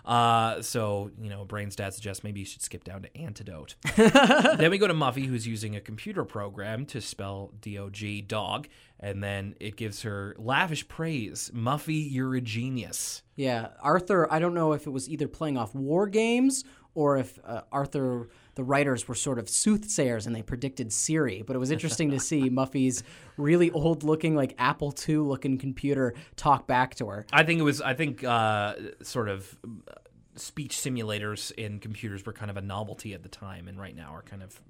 Uh, 0.05 0.63
so 0.63 1.11
you 1.21 1.31
know, 1.31 1.45
Brain's 1.45 1.77
dad 1.77 1.95
suggests 1.95 2.25
maybe 2.25 2.41
you 2.41 2.47
should 2.47 2.63
skip 2.63 2.85
down 2.85 3.03
to 3.03 3.17
antidote. 3.17 3.75
then 3.97 4.71
we 4.71 4.79
go 4.79 4.87
to 4.87 4.95
Muffy, 4.95 5.27
who's 5.27 5.47
using 5.47 5.77
a 5.77 5.81
computer 5.81 6.25
program 6.25 6.87
to 6.87 7.01
spell 7.01 7.53
D 7.61 7.79
O 7.79 7.91
G 7.91 8.21
dog, 8.23 8.69
And 8.99 9.23
then 9.23 9.55
it 9.61 9.77
gives 9.77 10.03
her 10.03 10.35
lavish 10.39 10.89
praise. 10.89 11.51
Muffy, 11.55 12.11
you're 12.11 12.35
a 12.35 12.41
genius. 12.41 13.23
Yeah, 13.37 13.69
Arthur. 13.83 14.31
I 14.33 14.39
don't 14.39 14.55
know 14.55 14.73
if 14.73 14.87
it 14.87 14.91
was 14.91 15.09
either 15.09 15.29
playing 15.29 15.57
off 15.57 15.75
war 15.75 16.07
games 16.07 16.65
or 16.95 17.17
if 17.17 17.39
uh, 17.45 17.63
Arthur, 17.71 18.29
the 18.61 18.65
writers, 18.65 19.09
were 19.09 19.15
sort 19.15 19.39
of 19.39 19.49
soothsayers 19.49 20.27
and 20.27 20.37
they 20.37 20.43
predicted 20.43 20.93
Siri. 20.93 21.43
But 21.43 21.57
it 21.57 21.59
was 21.59 21.71
interesting 21.71 22.11
to 22.11 22.21
see 22.31 22.51
Muffy's 22.51 23.03
really 23.37 23.71
old-looking, 23.71 24.37
like 24.37 24.55
Apple 24.59 24.95
II-looking 25.09 25.59
computer 25.59 26.15
talk 26.37 26.67
back 26.67 26.95
to 26.97 27.07
her. 27.07 27.27
I 27.33 27.43
think 27.43 27.61
it 27.61 27.65
was. 27.65 27.81
I 27.81 27.95
think 27.95 28.23
uh, 28.23 28.75
sort 29.03 29.29
of 29.29 29.59
uh, 29.65 29.95
speech 30.37 30.77
simulators 30.77 31.51
in 31.53 31.81
computers 31.81 32.25
were 32.25 32.33
kind 32.33 32.51
of 32.51 32.57
a 32.57 32.63
novelty 32.63 33.15
at 33.15 33.23
the 33.23 33.29
time, 33.29 33.67
and 33.67 33.81
right 33.81 33.97
now 33.97 34.15
are 34.15 34.23
kind 34.23 34.43
of 34.43 34.61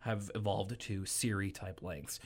have 0.00 0.30
evolved 0.34 0.78
to 0.78 1.06
Siri 1.06 1.50
type 1.50 1.82
lengths. 1.82 2.20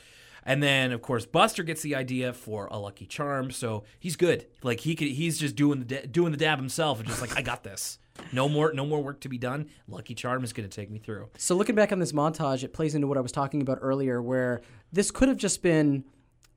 And 0.44 0.62
then, 0.62 0.92
of 0.92 1.02
course, 1.02 1.26
Buster 1.26 1.62
gets 1.62 1.82
the 1.82 1.94
idea 1.94 2.32
for 2.32 2.66
a 2.70 2.78
Lucky 2.78 3.06
Charm, 3.06 3.50
so 3.50 3.84
he's 3.98 4.16
good. 4.16 4.46
Like 4.62 4.80
he 4.80 4.94
could, 4.94 5.08
he's 5.08 5.38
just 5.38 5.54
doing 5.54 5.80
the 5.80 5.84
da- 5.84 6.06
doing 6.06 6.32
the 6.32 6.38
dab 6.38 6.58
himself, 6.58 6.98
and 6.98 7.08
just 7.08 7.20
like 7.20 7.36
I 7.36 7.42
got 7.42 7.62
this. 7.62 7.98
No 8.32 8.48
more, 8.48 8.72
no 8.72 8.86
more 8.86 9.02
work 9.02 9.20
to 9.20 9.28
be 9.28 9.38
done. 9.38 9.68
Lucky 9.88 10.14
Charm 10.14 10.44
is 10.44 10.52
going 10.52 10.68
to 10.68 10.74
take 10.74 10.90
me 10.90 10.98
through. 10.98 11.28
So 11.38 11.54
looking 11.56 11.74
back 11.74 11.92
on 11.92 11.98
this 11.98 12.12
montage, 12.12 12.62
it 12.64 12.72
plays 12.72 12.94
into 12.94 13.06
what 13.06 13.16
I 13.18 13.20
was 13.20 13.32
talking 13.32 13.62
about 13.62 13.78
earlier, 13.80 14.20
where 14.22 14.60
this 14.92 15.10
could 15.10 15.28
have 15.28 15.36
just 15.38 15.62
been 15.62 16.04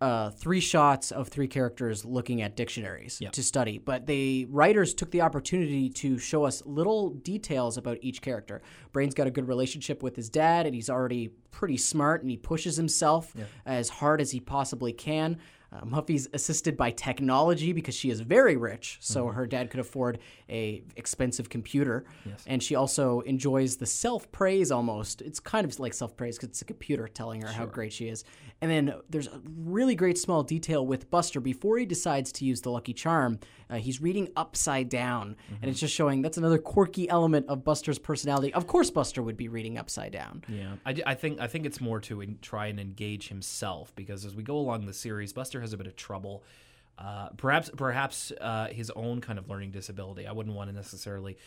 uh, 0.02 0.30
three 0.32 0.60
shots 0.60 1.12
of 1.12 1.30
three 1.30 1.48
characters 1.48 2.04
looking 2.04 2.42
at 2.42 2.58
dictionaries 2.58 3.20
Yep. 3.22 3.32
to 3.34 3.44
study, 3.44 3.78
but 3.78 4.06
the 4.06 4.46
writers 4.50 4.94
took 4.94 5.12
the 5.12 5.22
opportunity 5.22 5.90
to 5.92 6.18
show 6.18 6.44
us 6.44 6.62
little 6.66 7.12
details 7.12 7.78
about 7.78 8.00
each 8.02 8.22
character. 8.22 8.62
Brain's 8.92 9.14
got 9.14 9.28
a 9.28 9.32
good 9.32 9.48
relationship 9.48 10.04
with 10.04 10.18
his 10.18 10.30
dad, 10.30 10.66
and 10.66 10.76
he's 10.76 10.90
already 10.90 11.30
pretty 11.52 11.78
smart, 11.78 12.22
and 12.22 12.30
he 12.30 12.36
pushes 12.36 12.76
himself 12.76 13.34
as 13.66 13.88
hard 13.88 14.20
as 14.20 14.32
he 14.32 14.42
possibly 14.42 14.92
can. 14.92 15.38
Uh, 15.74 15.86
Muffy's 15.86 16.28
assisted 16.34 16.78
by 16.78 16.92
technology 16.92 17.74
because 17.74 17.96
she 17.96 18.10
is 18.12 18.20
very 18.20 18.58
rich, 18.58 18.98
so 19.02 19.28
her 19.28 19.48
dad 19.48 19.72
could 19.72 19.80
afford 19.80 20.20
a 20.50 20.84
expensive 20.96 21.50
computer. 21.50 22.06
And 22.46 22.62
she 22.62 22.76
also 22.76 23.22
enjoys 23.22 23.78
the 23.78 23.86
self 23.86 24.32
praise 24.32 24.72
almost. 24.72 25.22
It's 25.22 25.40
kind 25.40 25.66
of 25.66 25.80
like 25.80 25.94
self 25.94 26.16
praise 26.16 26.38
because 26.38 26.50
it's 26.50 26.62
a 26.62 26.66
computer 26.66 27.08
telling 27.08 27.42
her 27.42 27.48
how 27.48 27.66
great 27.66 27.94
she 27.94 28.08
is. 28.08 28.24
And 28.62 28.70
then 28.70 28.94
there's 29.10 29.28
a 29.28 29.42
really 29.58 29.96
great 29.96 30.18
small 30.18 30.44
detail 30.44 30.86
with 30.86 31.10
Buster 31.10 31.40
before 31.40 31.78
he 31.78 31.86
decides 31.86 32.32
to 32.34 32.46
use 32.46 32.62
the 32.62 32.70
Lucky 32.70 32.94
Charm. 32.94 33.40
Uh, 33.74 33.78
he's 33.78 34.00
reading 34.00 34.30
upside 34.36 34.88
down, 34.88 35.36
and 35.60 35.72
it's 35.72 35.80
just 35.80 35.96
showing 35.96 36.22
that's 36.22 36.38
another 36.38 36.60
quirky 36.60 37.10
element 37.10 37.48
of 37.50 37.64
Buster's 37.64 37.98
personality. 37.98 38.54
Of 38.54 38.68
course, 38.68 38.92
Buster 38.92 39.24
would 39.24 39.36
be 39.36 39.48
reading 39.48 39.80
upside 39.80 40.12
down. 40.12 40.44
Yeah, 40.48 40.76
I, 40.86 40.96
I 41.08 41.16
think 41.16 41.40
I 41.42 41.48
think 41.48 41.66
it's 41.66 41.82
more 41.82 42.00
to 42.02 42.22
en- 42.22 42.38
try 42.40 42.68
and 42.68 42.80
engage 42.80 43.30
himself 43.30 43.92
because 43.96 44.26
as 44.26 44.36
we 44.36 44.44
go 44.44 44.58
along 44.58 44.86
the 44.86 44.94
series, 44.94 45.34
Buster 45.34 45.60
has 45.60 45.74
a 45.74 45.78
bit 45.78 45.88
of 45.88 45.96
trouble. 45.96 46.44
Uh, 47.00 47.30
perhaps 47.36 47.72
perhaps 47.76 48.32
uh, 48.40 48.68
his 48.68 48.92
own 48.92 49.22
kind 49.22 49.40
of 49.40 49.50
learning 49.50 49.72
disability. 49.72 50.28
I 50.28 50.34
wouldn't 50.34 50.56
want 50.56 50.70
to 50.70 50.76
necessarily 50.76 51.38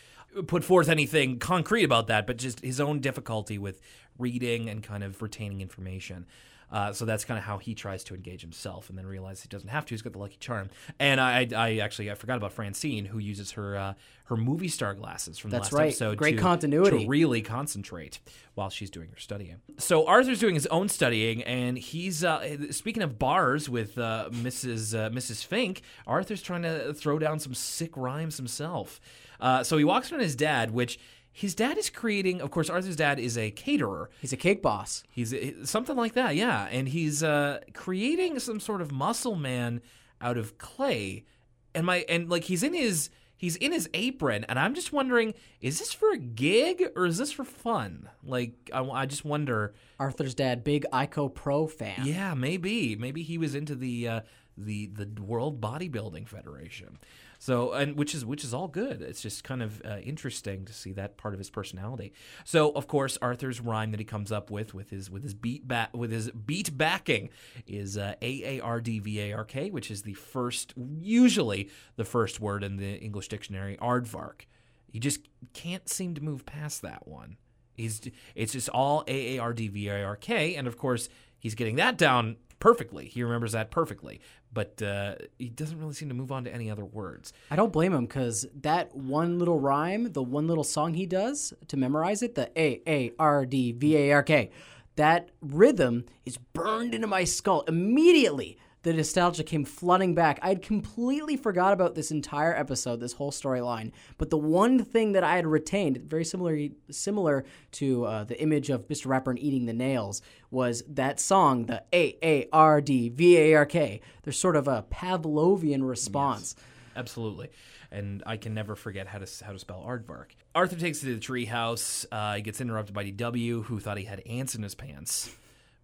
put 0.48 0.64
forth 0.64 0.88
anything 0.88 1.38
concrete 1.38 1.84
about 1.84 2.08
that, 2.08 2.26
but 2.26 2.38
just 2.38 2.58
his 2.58 2.80
own 2.80 2.98
difficulty 2.98 3.56
with 3.56 3.80
reading 4.18 4.68
and 4.68 4.82
kind 4.82 5.04
of 5.04 5.22
retaining 5.22 5.60
information. 5.60 6.26
Uh, 6.70 6.92
so 6.92 7.04
that's 7.04 7.24
kind 7.24 7.38
of 7.38 7.44
how 7.44 7.58
he 7.58 7.74
tries 7.74 8.02
to 8.04 8.14
engage 8.14 8.40
himself, 8.40 8.88
and 8.90 8.98
then 8.98 9.06
realizes 9.06 9.42
he 9.42 9.48
doesn't 9.48 9.68
have 9.68 9.86
to. 9.86 9.94
He's 9.94 10.02
got 10.02 10.12
the 10.12 10.18
lucky 10.18 10.36
charm. 10.40 10.68
And 10.98 11.20
I, 11.20 11.46
I 11.54 11.76
actually 11.78 12.10
I 12.10 12.14
forgot 12.14 12.36
about 12.36 12.52
Francine, 12.52 13.04
who 13.04 13.18
uses 13.18 13.52
her 13.52 13.76
uh, 13.76 13.94
her 14.24 14.36
movie 14.36 14.68
star 14.68 14.94
glasses 14.94 15.38
from 15.38 15.50
the 15.50 15.56
That's 15.58 15.72
last 15.72 15.78
right. 15.78 15.86
episode. 15.88 16.18
Great 16.18 16.36
to- 16.36 16.42
continuity. 16.42 17.04
to 17.04 17.08
really 17.08 17.40
concentrate 17.42 18.18
while 18.54 18.70
she's 18.70 18.90
doing 18.90 19.10
her 19.10 19.18
studying. 19.18 19.56
So 19.78 20.06
Arthur's 20.06 20.40
doing 20.40 20.54
his 20.54 20.66
own 20.66 20.88
studying, 20.88 21.42
and 21.44 21.78
he's 21.78 22.24
uh, 22.24 22.72
speaking 22.72 23.02
of 23.02 23.18
bars 23.18 23.68
with 23.68 23.96
uh, 23.98 24.28
Mrs. 24.32 24.94
Uh, 24.98 25.10
Mrs. 25.10 25.44
Fink. 25.44 25.82
Arthur's 26.06 26.42
trying 26.42 26.62
to 26.62 26.92
throw 26.94 27.18
down 27.18 27.38
some 27.38 27.54
sick 27.54 27.96
rhymes 27.96 28.36
himself. 28.36 29.00
Uh, 29.38 29.62
so 29.62 29.76
he 29.76 29.84
walks 29.84 30.10
around 30.10 30.22
his 30.22 30.34
dad, 30.34 30.70
which 30.72 30.98
his 31.36 31.54
dad 31.54 31.76
is 31.76 31.90
creating. 31.90 32.40
Of 32.40 32.50
course, 32.50 32.70
Arthur's 32.70 32.96
dad 32.96 33.20
is 33.20 33.36
a 33.36 33.50
caterer. 33.50 34.08
He's 34.22 34.32
a 34.32 34.38
cake 34.38 34.62
boss. 34.62 35.02
He's 35.10 35.34
something 35.64 35.94
like 35.94 36.14
that, 36.14 36.34
yeah. 36.34 36.66
And 36.70 36.88
he's 36.88 37.22
uh, 37.22 37.60
creating 37.74 38.38
some 38.38 38.58
sort 38.58 38.80
of 38.80 38.90
muscle 38.90 39.36
man 39.36 39.82
out 40.18 40.38
of 40.38 40.56
clay, 40.56 41.26
and 41.74 41.84
my 41.84 42.06
and 42.08 42.30
like 42.30 42.44
he's 42.44 42.62
in 42.62 42.72
his 42.72 43.10
he's 43.36 43.56
in 43.56 43.70
his 43.70 43.86
apron, 43.92 44.46
and 44.48 44.58
I'm 44.58 44.72
just 44.72 44.94
wondering, 44.94 45.34
is 45.60 45.78
this 45.78 45.92
for 45.92 46.10
a 46.10 46.16
gig 46.16 46.82
or 46.96 47.04
is 47.04 47.18
this 47.18 47.32
for 47.32 47.44
fun? 47.44 48.08
Like 48.24 48.70
I, 48.72 48.80
I 48.82 49.04
just 49.04 49.26
wonder. 49.26 49.74
Arthur's 50.00 50.34
dad, 50.34 50.64
big 50.64 50.86
Ico 50.90 51.34
Pro 51.34 51.66
fan. 51.66 52.00
Yeah, 52.04 52.32
maybe 52.32 52.96
maybe 52.96 53.22
he 53.22 53.36
was 53.36 53.54
into 53.54 53.74
the 53.74 54.08
uh, 54.08 54.20
the 54.56 54.86
the 54.86 55.22
World 55.22 55.60
Bodybuilding 55.60 56.28
Federation. 56.28 56.98
So 57.46 57.74
and 57.74 57.96
which 57.96 58.12
is 58.12 58.24
which 58.24 58.42
is 58.42 58.52
all 58.52 58.66
good. 58.66 59.00
It's 59.00 59.22
just 59.22 59.44
kind 59.44 59.62
of 59.62 59.80
uh, 59.84 59.98
interesting 59.98 60.64
to 60.64 60.72
see 60.72 60.90
that 60.94 61.16
part 61.16 61.32
of 61.32 61.38
his 61.38 61.48
personality. 61.48 62.12
So 62.44 62.72
of 62.72 62.88
course 62.88 63.16
Arthur's 63.22 63.60
rhyme 63.60 63.92
that 63.92 64.00
he 64.00 64.04
comes 64.04 64.32
up 64.32 64.50
with 64.50 64.74
with 64.74 64.90
his 64.90 65.08
with 65.08 65.22
his 65.22 65.32
beat 65.32 65.68
back 65.68 65.96
with 65.96 66.10
his 66.10 66.28
beat 66.32 66.76
backing 66.76 67.30
is 67.64 67.96
uh, 67.96 68.16
A 68.20 68.58
A 68.58 68.60
R 68.60 68.80
D 68.80 68.98
V 68.98 69.20
A 69.20 69.32
R 69.34 69.44
K, 69.44 69.70
which 69.70 69.92
is 69.92 70.02
the 70.02 70.14
first 70.14 70.74
usually 70.98 71.70
the 71.94 72.04
first 72.04 72.40
word 72.40 72.64
in 72.64 72.78
the 72.78 72.96
English 72.96 73.28
dictionary. 73.28 73.76
Aardvark. 73.80 74.46
You 74.90 74.98
just 74.98 75.20
can't 75.52 75.88
seem 75.88 76.16
to 76.16 76.20
move 76.20 76.46
past 76.46 76.82
that 76.82 77.06
one. 77.06 77.36
He's 77.76 78.00
it's 78.34 78.54
just 78.54 78.70
all 78.70 79.04
A 79.06 79.36
A 79.36 79.38
R 79.38 79.52
D 79.52 79.68
V 79.68 79.88
A 79.88 80.02
R 80.04 80.16
K, 80.16 80.56
and 80.56 80.66
of 80.66 80.76
course 80.76 81.08
he's 81.38 81.54
getting 81.54 81.76
that 81.76 81.96
down 81.96 82.38
perfectly. 82.58 83.06
He 83.06 83.22
remembers 83.22 83.52
that 83.52 83.70
perfectly, 83.70 84.20
but 84.52 84.80
uh, 84.82 85.16
he 85.38 85.48
doesn't 85.48 85.78
really 85.78 85.94
seem 85.94 86.08
to 86.08 86.14
move 86.14 86.32
on 86.32 86.44
to 86.44 86.54
any 86.54 86.70
other 86.70 86.84
words. 86.84 87.32
I 87.50 87.56
don't 87.56 87.72
blame 87.72 87.92
him 87.92 88.06
because 88.06 88.46
that 88.62 88.94
one 88.94 89.38
little 89.38 89.60
rhyme, 89.60 90.12
the 90.12 90.22
one 90.22 90.46
little 90.46 90.64
song 90.64 90.94
he 90.94 91.06
does 91.06 91.52
to 91.68 91.76
memorize 91.76 92.22
it, 92.22 92.34
the 92.34 92.50
A 92.58 92.80
A 92.86 93.12
R 93.18 93.46
D 93.46 93.72
V 93.72 93.96
A 93.96 94.12
R 94.12 94.22
K, 94.22 94.50
that 94.96 95.30
rhythm 95.40 96.04
is 96.24 96.38
burned 96.38 96.94
into 96.94 97.06
my 97.06 97.24
skull 97.24 97.62
immediately. 97.68 98.58
The 98.86 98.92
nostalgia 98.92 99.42
came 99.42 99.64
flooding 99.64 100.14
back. 100.14 100.38
I 100.42 100.48
had 100.48 100.62
completely 100.62 101.36
forgot 101.36 101.72
about 101.72 101.96
this 101.96 102.12
entire 102.12 102.54
episode, 102.54 103.00
this 103.00 103.14
whole 103.14 103.32
storyline. 103.32 103.90
But 104.16 104.30
the 104.30 104.38
one 104.38 104.84
thing 104.84 105.10
that 105.10 105.24
I 105.24 105.34
had 105.34 105.44
retained, 105.44 105.96
very 105.96 106.24
similar 106.24 106.68
similar 106.88 107.44
to 107.72 108.04
uh, 108.04 108.22
the 108.22 108.40
image 108.40 108.70
of 108.70 108.86
Mr. 108.86 109.06
Ratburn 109.08 109.38
eating 109.40 109.66
the 109.66 109.72
nails, 109.72 110.22
was 110.52 110.84
that 110.86 111.18
song, 111.18 111.66
the 111.66 111.82
A 111.92 112.16
A 112.22 112.48
R 112.52 112.80
D 112.80 113.08
V 113.08 113.36
A 113.36 113.54
R 113.54 113.66
K. 113.66 114.00
There's 114.22 114.38
sort 114.38 114.54
of 114.54 114.68
a 114.68 114.84
Pavlovian 114.88 115.84
response. 115.84 116.54
Absolutely. 116.94 117.48
And 117.90 118.22
I 118.24 118.36
can 118.36 118.54
never 118.54 118.76
forget 118.76 119.08
how 119.08 119.18
to 119.18 119.44
how 119.44 119.50
to 119.50 119.58
spell 119.58 119.84
aardvark. 119.84 120.26
Arthur 120.54 120.76
takes 120.76 121.02
it 121.02 121.06
to 121.06 121.14
the 121.16 121.20
treehouse. 121.20 122.06
Uh, 122.12 122.36
he 122.36 122.42
gets 122.42 122.60
interrupted 122.60 122.94
by 122.94 123.04
DW, 123.10 123.64
who 123.64 123.80
thought 123.80 123.98
he 123.98 124.04
had 124.04 124.20
ants 124.26 124.54
in 124.54 124.62
his 124.62 124.76
pants, 124.76 125.34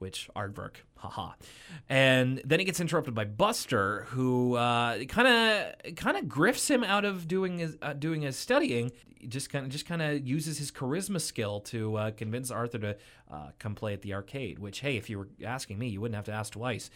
which 0.02 0.28
aardvark, 0.36 0.74
haha. 0.96 1.32
And 1.88 2.42
then 2.44 2.58
he 2.58 2.66
gets 2.66 2.80
interrupted 2.80 3.14
by 3.14 3.24
Buster, 3.24 4.06
who 4.10 4.56
kind 4.56 5.28
of 5.28 5.94
kind 5.96 6.16
of 6.16 6.24
grifts 6.24 6.68
him 6.68 6.84
out 6.84 7.04
of 7.04 7.26
doing 7.26 7.58
his 7.58 7.78
uh, 7.80 7.94
doing 7.94 8.22
his 8.22 8.36
studying. 8.36 8.92
Just 9.28 9.50
kind 9.50 9.64
of 9.64 9.70
just 9.70 9.86
kind 9.86 10.02
of 10.02 10.26
uses 10.26 10.58
his 10.58 10.72
charisma 10.72 11.20
skill 11.20 11.60
to 11.60 11.96
uh, 11.96 12.10
convince 12.10 12.50
Arthur 12.50 12.78
to 12.78 12.96
uh, 13.30 13.50
come 13.60 13.76
play 13.76 13.92
at 13.92 14.02
the 14.02 14.12
arcade. 14.14 14.58
Which, 14.58 14.80
hey, 14.80 14.96
if 14.96 15.08
you 15.08 15.18
were 15.20 15.28
asking 15.44 15.78
me, 15.78 15.88
you 15.88 16.00
wouldn't 16.00 16.16
have 16.16 16.24
to 16.26 16.32
ask 16.32 16.52
twice. 16.52 16.90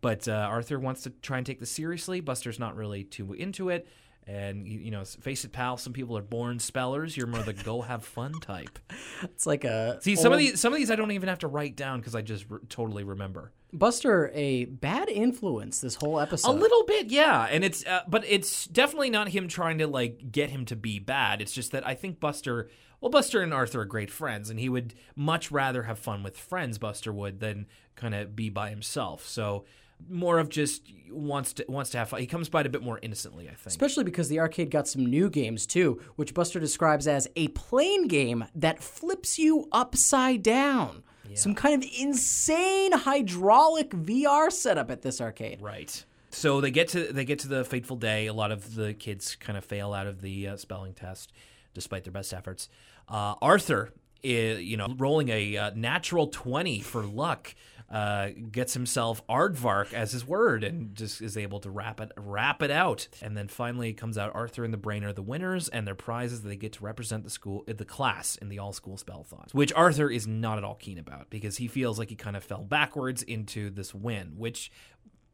But 0.00 0.28
uh, 0.28 0.32
Arthur 0.32 0.78
wants 0.78 1.02
to 1.02 1.10
try 1.10 1.38
and 1.38 1.46
take 1.46 1.60
this 1.60 1.70
seriously. 1.70 2.20
Buster's 2.20 2.58
not 2.58 2.76
really 2.76 3.04
too 3.04 3.32
into 3.32 3.68
it. 3.70 3.88
And, 4.28 4.68
you, 4.68 4.78
you 4.80 4.90
know, 4.90 5.04
face 5.04 5.44
it, 5.46 5.52
pal, 5.52 5.78
some 5.78 5.94
people 5.94 6.16
are 6.18 6.22
born 6.22 6.58
spellers. 6.58 7.16
You're 7.16 7.26
more 7.26 7.42
the 7.42 7.54
go 7.54 7.80
have 7.80 8.04
fun 8.04 8.32
type. 8.40 8.78
It's 9.22 9.46
like 9.46 9.64
a 9.64 9.98
See, 10.02 10.14
some 10.16 10.32
of 10.32 10.38
these 10.38 10.60
some 10.60 10.72
of 10.72 10.78
these 10.78 10.90
I 10.90 10.96
don't 10.96 11.10
even 11.12 11.28
have 11.28 11.38
to 11.40 11.48
write 11.48 11.76
down 11.76 11.98
because 12.00 12.14
I 12.14 12.22
just 12.22 12.44
r- 12.50 12.60
totally 12.68 13.04
remember. 13.04 13.52
Buster 13.72 14.30
a 14.34 14.66
bad 14.66 15.08
influence 15.08 15.80
this 15.80 15.94
whole 15.96 16.20
episode. 16.20 16.50
A 16.50 16.52
little 16.52 16.84
bit, 16.84 17.08
yeah, 17.08 17.46
and 17.50 17.64
it's 17.64 17.84
uh, 17.86 18.02
but 18.06 18.24
it's 18.26 18.66
definitely 18.66 19.10
not 19.10 19.28
him 19.28 19.48
trying 19.48 19.78
to 19.78 19.86
like 19.86 20.30
get 20.30 20.50
him 20.50 20.64
to 20.66 20.76
be 20.76 20.98
bad. 20.98 21.40
It's 21.40 21.52
just 21.52 21.72
that 21.72 21.86
I 21.86 21.94
think 21.94 22.20
Buster, 22.20 22.68
well, 23.00 23.10
Buster 23.10 23.42
and 23.42 23.52
Arthur 23.52 23.80
are 23.80 23.86
great 23.86 24.10
friends, 24.10 24.50
and 24.50 24.58
he 24.60 24.68
would 24.68 24.94
much 25.16 25.50
rather 25.50 25.84
have 25.84 25.98
fun 25.98 26.22
with 26.22 26.36
friends. 26.38 26.78
Buster 26.78 27.12
would 27.12 27.40
than 27.40 27.66
kind 27.96 28.14
of 28.14 28.36
be 28.36 28.50
by 28.50 28.70
himself. 28.70 29.26
So 29.26 29.64
more 30.08 30.38
of 30.38 30.48
just 30.48 30.82
wants 31.10 31.54
to 31.54 31.64
wants 31.68 31.90
to 31.90 31.98
have 31.98 32.10
fun. 32.10 32.20
He 32.20 32.26
comes 32.26 32.48
by 32.48 32.60
it 32.60 32.66
a 32.66 32.70
bit 32.70 32.82
more 32.82 32.98
innocently, 33.02 33.46
I 33.48 33.52
think. 33.52 33.66
Especially 33.66 34.04
because 34.04 34.28
the 34.28 34.40
arcade 34.40 34.70
got 34.70 34.86
some 34.86 35.06
new 35.06 35.30
games 35.30 35.66
too, 35.66 36.00
which 36.16 36.34
Buster 36.34 36.60
describes 36.60 37.06
as 37.08 37.28
a 37.36 37.48
plane 37.48 38.08
game 38.08 38.44
that 38.54 38.82
flips 38.82 39.38
you 39.38 39.68
upside 39.72 40.42
down. 40.42 41.02
Some 41.34 41.54
kind 41.54 41.82
of 41.82 41.88
insane 42.00 42.92
hydraulic 42.92 43.90
VR 43.90 44.50
setup 44.50 44.90
at 44.90 45.02
this 45.02 45.20
arcade. 45.20 45.60
Right. 45.60 46.04
So 46.30 46.60
they 46.62 46.70
get 46.70 46.88
to 46.88 47.12
they 47.12 47.24
get 47.26 47.40
to 47.40 47.48
the 47.48 47.64
fateful 47.64 47.96
day. 47.96 48.26
A 48.28 48.32
lot 48.32 48.50
of 48.50 48.74
the 48.74 48.94
kids 48.94 49.36
kind 49.36 49.56
of 49.58 49.64
fail 49.64 49.92
out 49.92 50.06
of 50.06 50.20
the 50.22 50.48
uh, 50.48 50.56
spelling 50.56 50.94
test, 50.94 51.32
despite 51.74 52.04
their 52.04 52.12
best 52.12 52.32
efforts. 52.32 52.68
Uh, 53.08 53.34
Arthur 53.42 53.92
i- 54.24 54.28
you 54.28 54.76
know, 54.78 54.94
rolling 54.98 55.28
a 55.28 55.56
uh, 55.56 55.70
natural 55.74 56.28
20 56.28 56.80
for 56.80 57.02
luck. 57.04 57.54
Uh, 57.90 58.28
gets 58.52 58.74
himself 58.74 59.26
Aardvark 59.28 59.94
as 59.94 60.12
his 60.12 60.26
word 60.26 60.62
and 60.62 60.94
just 60.94 61.22
is 61.22 61.38
able 61.38 61.58
to 61.60 61.70
wrap 61.70 62.02
it 62.02 62.12
wrap 62.18 62.60
it 62.62 62.70
out. 62.70 63.08
And 63.22 63.34
then 63.34 63.48
finally 63.48 63.94
comes 63.94 64.18
out 64.18 64.34
Arthur 64.34 64.62
and 64.62 64.74
the 64.74 64.78
Brain 64.78 65.04
are 65.04 65.12
the 65.14 65.22
winners, 65.22 65.70
and 65.70 65.86
their 65.86 65.94
prizes 65.94 66.42
they 66.42 66.56
get 66.56 66.74
to 66.74 66.84
represent 66.84 67.24
the 67.24 67.30
school 67.30 67.64
the 67.66 67.86
class 67.86 68.36
in 68.36 68.50
the 68.50 68.58
all 68.58 68.74
school 68.74 68.98
spellthon. 68.98 69.54
Which 69.54 69.72
Arthur 69.72 70.10
is 70.10 70.26
not 70.26 70.58
at 70.58 70.64
all 70.64 70.74
keen 70.74 70.98
about 70.98 71.30
because 71.30 71.56
he 71.56 71.66
feels 71.66 71.98
like 71.98 72.10
he 72.10 72.14
kind 72.14 72.36
of 72.36 72.44
fell 72.44 72.62
backwards 72.62 73.22
into 73.22 73.70
this 73.70 73.94
win, 73.94 74.34
which 74.36 74.70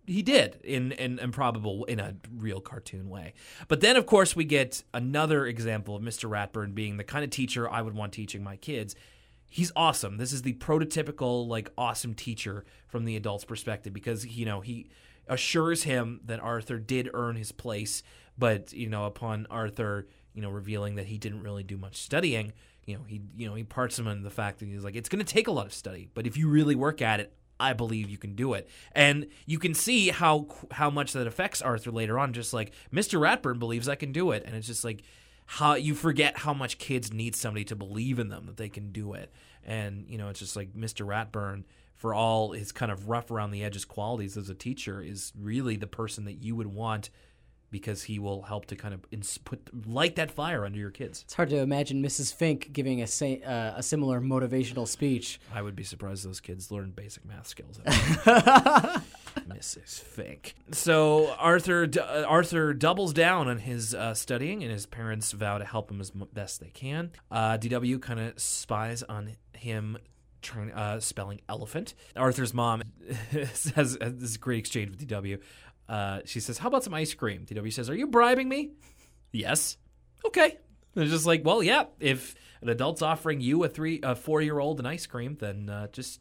he 0.07 0.23
did 0.23 0.61
in 0.63 0.93
an 0.93 1.19
improbable 1.19 1.85
in 1.85 1.99
a 1.99 2.15
real 2.37 2.61
cartoon 2.61 3.09
way. 3.09 3.35
But 3.69 3.81
then 3.81 3.97
of 3.97 4.07
course 4.07 4.37
we 4.37 4.45
get 4.45 4.83
another 4.93 5.47
example 5.47 5.97
of 5.97 6.03
Mr. 6.03 6.29
Ratburn 6.29 6.75
being 6.75 6.97
the 6.97 7.05
kind 7.05 7.25
of 7.25 7.31
teacher 7.31 7.71
I 7.71 7.83
would 7.83 7.95
want 7.95 8.13
teaching 8.13 8.43
my 8.43 8.57
kids. 8.57 8.95
He's 9.55 9.71
awesome. 9.77 10.17
This 10.17 10.33
is 10.33 10.43
the 10.43 10.55
prototypical 10.55 11.47
like 11.47 11.71
awesome 11.79 12.15
teacher 12.15 12.65
from 12.89 13.05
the 13.05 13.15
adult's 13.15 13.45
perspective 13.45 13.93
because 13.93 14.27
you 14.27 14.45
know, 14.45 14.61
he 14.61 14.89
assures 15.29 15.85
him 15.85 16.19
that 16.25 16.41
Arthur 16.41 16.81
did 16.81 17.09
earn 17.15 17.37
his 17.37 17.53
place, 17.53 18.03
but 18.37 18.73
you 18.73 18.89
know, 18.89 19.05
upon 19.05 19.47
Arthur, 19.51 20.09
you 20.35 20.43
know, 20.43 20.51
revealing 20.51 20.97
that 20.97 21.07
he 21.07 21.19
didn't 21.19 21.45
really 21.45 21.63
do 21.63 21.77
much 21.77 21.99
studying, 21.99 22.53
you 22.85 22.97
know, 22.97 23.05
he 23.05 23.21
you 23.37 23.49
know, 23.49 23.55
he 23.55 23.63
parts 23.63 23.97
him 23.97 24.09
on 24.09 24.25
the 24.25 24.31
fact 24.31 24.59
that 24.59 24.67
he's 24.67 24.83
like 24.83 24.97
it's 24.97 25.09
going 25.09 25.25
to 25.25 25.33
take 25.33 25.47
a 25.47 25.53
lot 25.53 25.67
of 25.67 25.73
study, 25.73 26.09
but 26.15 26.27
if 26.27 26.37
you 26.37 26.49
really 26.49 26.75
work 26.75 27.01
at 27.01 27.21
it, 27.21 27.33
I 27.61 27.75
believe 27.75 28.11
you 28.11 28.19
can 28.19 28.35
do 28.35 28.55
it. 28.55 28.69
And 28.91 29.29
you 29.47 29.61
can 29.61 29.73
see 29.73 30.09
how 30.09 30.49
how 30.73 30.91
much 30.91 31.13
that 31.13 31.29
affects 31.29 31.63
Arthur 31.63 31.93
later 31.93 32.19
on. 32.19 32.33
Just 32.33 32.53
like 32.53 32.73
Mr. 32.93 33.21
Ratburn 33.21 33.61
believes 33.61 33.89
I 33.89 33.95
can 33.95 34.11
do 34.11 34.33
it, 34.33 34.43
and 34.45 34.57
it's 34.57 34.67
just 34.67 34.83
like 34.83 35.05
how 35.47 35.75
you 35.75 35.95
forget 35.95 36.39
how 36.39 36.55
much 36.55 36.79
kids 36.79 37.13
need 37.13 37.37
somebody 37.37 37.65
to 37.65 37.77
believe 37.77 38.19
in 38.19 38.29
them 38.29 38.47
that 38.47 38.57
they 38.57 38.69
can 38.69 38.93
do 38.93 39.15
it. 39.15 39.33
And 39.65 40.07
you 40.09 40.19
know, 40.19 40.29
it's 40.29 40.41
just 40.41 40.57
like 40.57 40.75
Mr. 40.75 41.07
Ratburn, 41.07 41.65
for 41.97 42.15
all 42.15 42.53
his 42.53 42.73
kind 42.73 42.91
of 42.91 43.09
rough 43.09 43.31
around 43.31 43.51
the 43.51 43.65
edges 43.65 43.85
qualities 43.85 44.37
as 44.37 44.49
a 44.49 44.55
teacher, 44.55 45.01
is 45.01 45.33
really 45.39 45.77
the 45.77 45.87
person 45.87 46.25
that 46.25 46.43
you 46.43 46.57
would 46.57 46.67
want 46.67 47.11
because 47.71 48.05
he 48.05 48.19
will 48.19 48.43
help 48.43 48.67
to 48.67 48.77
kind 48.77 48.95
of 48.95 49.01
ins- 49.11 49.39
put 49.39 49.61
light 49.87 50.17
that 50.17 50.31
fire 50.31 50.65
under 50.65 50.79
your 50.79 50.91
kids. 50.91 51.23
It's 51.25 51.35
hard 51.35 51.51
to 51.51 51.57
imagine 51.59 52.03
Mrs. 52.03 52.33
Fink 52.33 52.73
giving 52.73 53.03
a 53.03 53.07
sa- 53.07 53.27
uh, 53.45 53.75
a 53.77 53.83
similar 53.83 54.21
motivational 54.21 54.87
speech. 54.87 55.41
I 55.53 55.61
would 55.63 55.75
be 55.77 55.83
surprised 55.85 56.25
those 56.25 56.41
kids 56.41 56.71
learn 56.71 56.91
basic 56.93 57.25
math 57.25 57.47
skills. 57.49 57.81
Mrs. 59.49 60.01
Fink. 60.01 60.55
So 60.73 61.33
Arthur 61.39 61.87
d- 61.87 62.01
uh, 62.01 62.25
Arthur 62.25 62.73
doubles 62.73 63.13
down 63.13 63.49
on 63.49 63.59
his 63.59 63.95
uh, 63.95 64.15
studying, 64.15 64.63
and 64.63 64.73
his 64.73 64.87
parents 64.87 65.33
vow 65.33 65.59
to 65.59 65.65
help 65.65 65.91
him 65.91 66.01
as 66.01 66.13
m- 66.15 66.29
best 66.33 66.61
they 66.61 66.71
can. 66.71 67.11
Uh, 67.31 67.59
DW 67.59 68.01
kind 68.01 68.21
of 68.21 68.39
spies 68.41 69.03
on 69.03 69.33
him. 69.55 69.99
Trying, 70.43 70.73
uh, 70.73 71.01
spelling 71.01 71.41
elephant. 71.49 71.95
Arthur's 72.15 72.53
mom 72.53 72.83
has, 73.31 73.73
has 73.75 73.97
this 73.99 74.37
great 74.37 74.59
exchange 74.59 74.91
with 74.91 75.09
DW. 75.09 75.41
Uh, 75.89 76.21
she 76.25 76.41
says, 76.41 76.59
"How 76.59 76.69
about 76.69 76.85
some 76.85 76.95
ice 76.95 77.15
cream?" 77.15 77.45
DW 77.47 77.73
says, 77.73 77.91
"Are 77.91 77.95
you 77.95 78.07
bribing 78.07 78.49
me?" 78.49 78.71
Yes. 79.33 79.77
Okay. 80.25 80.59
It's 80.97 81.11
just 81.11 81.27
like, 81.27 81.45
well, 81.45 81.63
yeah. 81.63 81.85
If 82.01 82.35
an 82.63 82.69
adult's 82.69 83.03
offering 83.03 83.41
you 83.41 83.65
a 83.65 83.69
three, 83.69 84.01
a 84.03 84.15
four-year-old 84.15 84.81
an 84.81 84.87
ice 84.87 85.07
cream, 85.07 85.37
then 85.41 85.69
uh, 85.69 85.89
just 85.89 86.21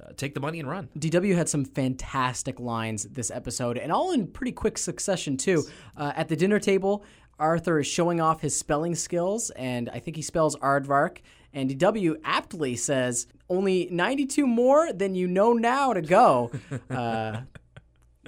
uh, 0.00 0.12
take 0.16 0.34
the 0.34 0.40
money 0.40 0.58
and 0.58 0.68
run. 0.68 0.88
DW 0.98 1.34
had 1.36 1.48
some 1.48 1.64
fantastic 1.64 2.58
lines 2.58 3.04
this 3.04 3.30
episode, 3.30 3.78
and 3.78 3.92
all 3.92 4.12
in 4.12 4.26
pretty 4.26 4.52
quick 4.52 4.78
succession, 4.78 5.36
too. 5.36 5.62
Uh, 5.96 6.12
at 6.16 6.28
the 6.28 6.36
dinner 6.36 6.58
table, 6.58 7.04
Arthur 7.38 7.78
is 7.78 7.86
showing 7.86 8.20
off 8.20 8.40
his 8.40 8.56
spelling 8.56 8.94
skills, 8.94 9.50
and 9.50 9.88
I 9.88 10.00
think 10.00 10.16
he 10.16 10.22
spells 10.22 10.56
Aardvark. 10.56 11.18
And 11.52 11.70
DW 11.70 12.16
aptly 12.24 12.76
says, 12.76 13.26
only 13.48 13.88
92 13.90 14.46
more 14.46 14.92
than 14.92 15.14
you 15.14 15.26
know 15.26 15.52
now 15.52 15.92
to 15.92 16.02
go. 16.02 16.50
Uh, 16.90 17.42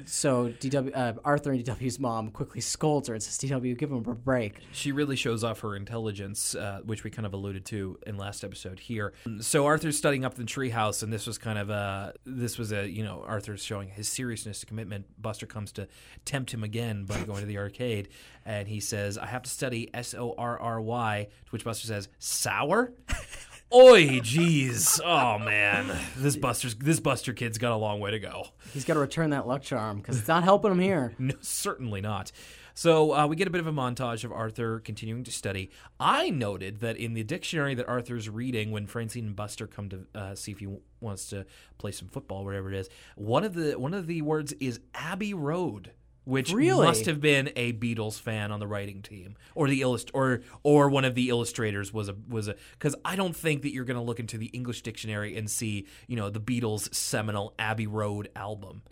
so 0.07 0.49
DW, 0.49 0.97
uh, 0.97 1.15
Arthur 1.25 1.53
and 1.53 1.65
DW's 1.65 1.99
mom 1.99 2.31
quickly 2.31 2.61
scolds 2.61 3.09
her 3.09 3.15
and 3.15 3.23
says, 3.23 3.39
DW, 3.39 3.77
give 3.77 3.91
him 3.91 4.05
a 4.07 4.15
break. 4.15 4.59
She 4.73 4.93
really 4.93 5.17
shows 5.17 5.45
off 5.45 5.61
her 5.61 5.77
intelligence, 5.77 6.55
uh, 6.55 6.81
which 6.85 7.05
we 7.05 7.11
kind 7.11 7.27
of 7.27 7.35
alluded 7.35 7.65
to 7.67 7.99
in 8.07 8.17
last 8.17 8.45
episode 8.45 8.81
here. 8.81 9.13
So 9.41 9.67
Arthur's 9.67 9.97
studying 9.97 10.25
up 10.25 10.39
in 10.39 10.47
the 10.47 10.51
treehouse, 10.51 11.03
and 11.03 11.13
this 11.13 11.27
was 11.27 11.39
kind 11.39 11.59
of 11.59 11.71
a 11.71 12.15
this 12.25 12.59
was 12.59 12.73
a 12.73 12.89
you 12.89 13.05
know 13.05 13.25
Arthur's 13.27 13.63
showing 13.63 13.89
his 13.89 14.09
seriousness 14.09 14.61
to 14.61 14.67
commitment. 14.67 15.07
Buster 15.21 15.47
comes 15.47 15.73
to 15.73 15.89
tempt 16.25 16.53
him 16.53 16.65
again 16.65 17.05
by 17.05 17.23
going 17.23 17.41
to 17.41 17.47
the 17.47 17.59
arcade, 17.59 18.09
and 18.45 18.69
he 18.69 18.81
says, 18.81 19.19
"I 19.19 19.27
have 19.27 19.43
to 19.43 19.51
study 19.51 19.91
S 19.95 20.15
O 20.15 20.35
R 20.37 20.59
R 20.59 20.81
Y." 20.81 21.29
To 21.47 21.51
which 21.51 21.65
Buster 21.65 21.87
says, 21.87 22.09
"Sour." 22.19 22.93
Oi, 23.75 24.21
jeez. 24.21 25.01
Oh 25.03 25.39
man, 25.39 25.91
this 26.17 26.37
Buster's 26.37 26.75
this 26.75 27.01
Buster 27.01 27.33
kid's 27.33 27.57
got 27.57 27.73
a 27.73 27.77
long 27.77 28.01
way 28.01 28.11
to 28.11 28.19
go. 28.19 28.49
He's 28.75 28.85
got 28.85 28.95
to 28.95 29.01
return 29.01 29.31
that 29.31 29.47
luck 29.47 29.63
charm 29.63 29.99
because 29.99 30.19
it's 30.19 30.29
not 30.29 30.45
helping 30.45 30.73
him 30.73 30.79
here. 30.79 31.15
No, 31.19 31.35
certainly 31.41 32.01
not. 32.01 32.33
So 32.75 33.15
uh, 33.15 33.27
we 33.27 33.37
get 33.37 33.47
a 33.47 33.51
bit 33.51 33.61
of 33.61 33.67
a 33.67 33.73
montage 33.73 34.25
of 34.25 34.33
Arthur 34.33 34.81
continuing 34.81 35.25
to 35.25 35.31
study. 35.31 35.71
I 36.01 36.31
noted 36.31 36.81
that 36.81 36.97
in 36.97 37.15
the 37.15 37.23
dictionary 37.23 37.75
that 37.75 37.87
Arthur's 37.89 38.29
reading 38.29 38.73
when 38.73 38.87
Francine 38.87 39.27
and 39.27 39.37
Buster 39.37 39.67
come 39.67 39.89
to 39.91 40.07
uh, 40.15 40.35
see 40.35 40.53
if 40.53 40.59
he 40.59 40.65
w- 40.67 40.83
wants 41.01 41.27
to 41.29 41.47
play 41.79 41.93
some 41.93 42.09
football, 42.09 42.45
whatever 42.45 42.73
it 42.73 42.79
is, 42.79 42.89
one 43.15 43.45
of 43.45 43.55
the 43.55 43.79
one 43.79 43.95
of 43.95 44.07
the 44.07 44.21
words 44.23 44.53
is 44.55 44.81
Abbey 44.95 45.33
Road. 45.33 45.93
Which 46.25 46.53
Really? 46.53 46.87
must 46.87 47.07
have 47.07 47.21
been 47.21 47.51
a 47.57 47.73
Beatles 47.73 48.21
fan 48.21 48.53
on 48.53 48.61
the 48.61 48.67
writing 48.69 49.03
team, 49.03 49.35
or 49.57 49.69
the 49.69 49.81
illust- 49.81 50.11
or 50.15 50.43
or 50.63 50.89
one 50.89 51.05
of 51.05 51.15
the 51.17 51.29
illustrators 51.31 51.93
was 51.93 52.09
a 52.09 52.15
was 52.29 52.47
a 52.47 52.55
because 52.73 52.95
I 53.05 53.17
don't 53.17 53.35
think 53.35 53.63
that 53.63 53.73
you're 53.73 53.85
going 53.85 53.97
to 53.97 54.03
look 54.03 54.21
into 54.21 54.39
the 54.39 54.47
English 54.47 54.83
dictionary 54.83 55.37
and 55.37 55.51
see 55.51 55.87
you 56.07 56.15
know 56.15 56.31
the 56.31 56.41
Beatles' 56.41 56.95
seminal 56.95 57.55
Abbey 57.59 57.89
Road 57.89 58.29
album. 58.37 58.83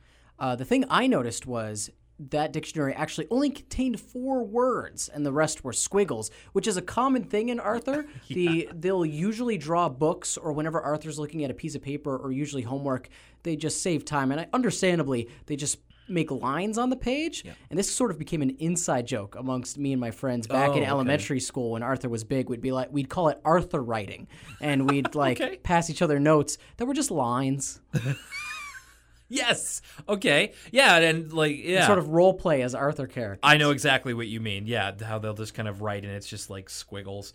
Uh, 0.41 0.57
the 0.57 0.65
thing 0.65 0.85
I 0.91 1.07
noticed 1.07 1.47
was 1.47 1.91
that 2.19 2.53
dictionary 2.53 2.93
actually 2.95 3.27
only 3.31 3.49
contained 3.51 3.99
four 4.01 4.43
words, 4.43 5.09
and 5.09 5.25
the 5.25 5.33
rest 5.33 5.63
were 5.65 5.73
squiggles, 5.73 6.31
which 6.53 6.67
is 6.67 6.77
a 6.77 6.83
common 6.83 7.23
thing 7.25 7.49
in 7.49 7.61
Arthur. 7.61 8.07
The 8.29 8.69
they'll 8.75 9.07
usually 9.07 9.57
draw 9.57 9.89
books, 9.89 10.37
or 10.37 10.53
whenever 10.53 10.81
Arthur's 10.81 11.19
looking 11.19 11.45
at 11.45 11.51
a 11.51 11.55
piece 11.55 11.75
of 11.77 11.83
paper, 11.83 12.17
or 12.17 12.33
usually 12.33 12.63
homework, 12.63 13.09
they 13.45 13.55
just 13.57 13.83
save 13.83 14.05
time, 14.05 14.33
and 14.33 14.41
I, 14.41 14.49
understandably, 14.53 15.29
they 15.47 15.57
just 15.57 15.79
make 16.11 16.31
lines 16.31 16.77
on 16.79 16.91
the 16.91 16.97
page. 16.97 17.45
And 17.71 17.79
this 17.79 17.91
sort 17.91 18.11
of 18.11 18.19
became 18.19 18.43
an 18.43 18.51
inside 18.59 19.07
joke 19.07 19.37
amongst 19.37 19.79
me 19.79 19.93
and 19.93 20.01
my 20.01 20.11
friends 20.11 20.47
back 20.47 20.71
Oh, 20.71 20.73
in 20.73 20.79
okay. 20.81 20.87
elementary 20.87 21.41
school 21.41 21.73
when 21.73 21.83
Arthur 21.83 22.09
was 22.09 22.25
big. 22.25 22.49
We'd 22.49 22.61
be 22.61 22.73
like, 22.73 22.93
we'd 22.93 23.09
call 23.09 23.29
it 23.29 23.41
Arthur 23.45 23.83
writing, 23.83 24.29
and 24.61 24.91
we'd 24.91 25.15
like 25.15 25.41
Okay. 25.41 25.57
pass 25.59 25.89
each 25.91 26.03
other 26.03 26.19
notes 26.21 26.59
that 26.77 26.87
were 26.87 26.95
just 26.95 27.11
lines, 27.11 27.81
Yes. 29.33 29.81
Okay. 30.09 30.55
Yeah. 30.73 30.97
And 30.97 31.33
like, 31.33 31.57
yeah. 31.63 31.87
sort 31.87 31.99
of 32.01 32.09
role 32.09 32.35
play 32.35 32.63
as 32.63 32.75
Arthur 32.75 33.07
characters. 33.07 33.39
I 33.45 33.59
know 33.59 33.71
exactly 33.71 34.13
what 34.13 34.27
you 34.27 34.41
mean. 34.41 34.67
Yeah. 34.67 34.91
How 35.05 35.21
they'll 35.21 35.35
just 35.35 35.55
kind 35.55 35.69
of 35.69 35.83
write 35.83 36.03
and 36.05 36.13
it's 36.13 36.27
just 36.27 36.51
like 36.51 36.69
squiggles. 36.69 37.33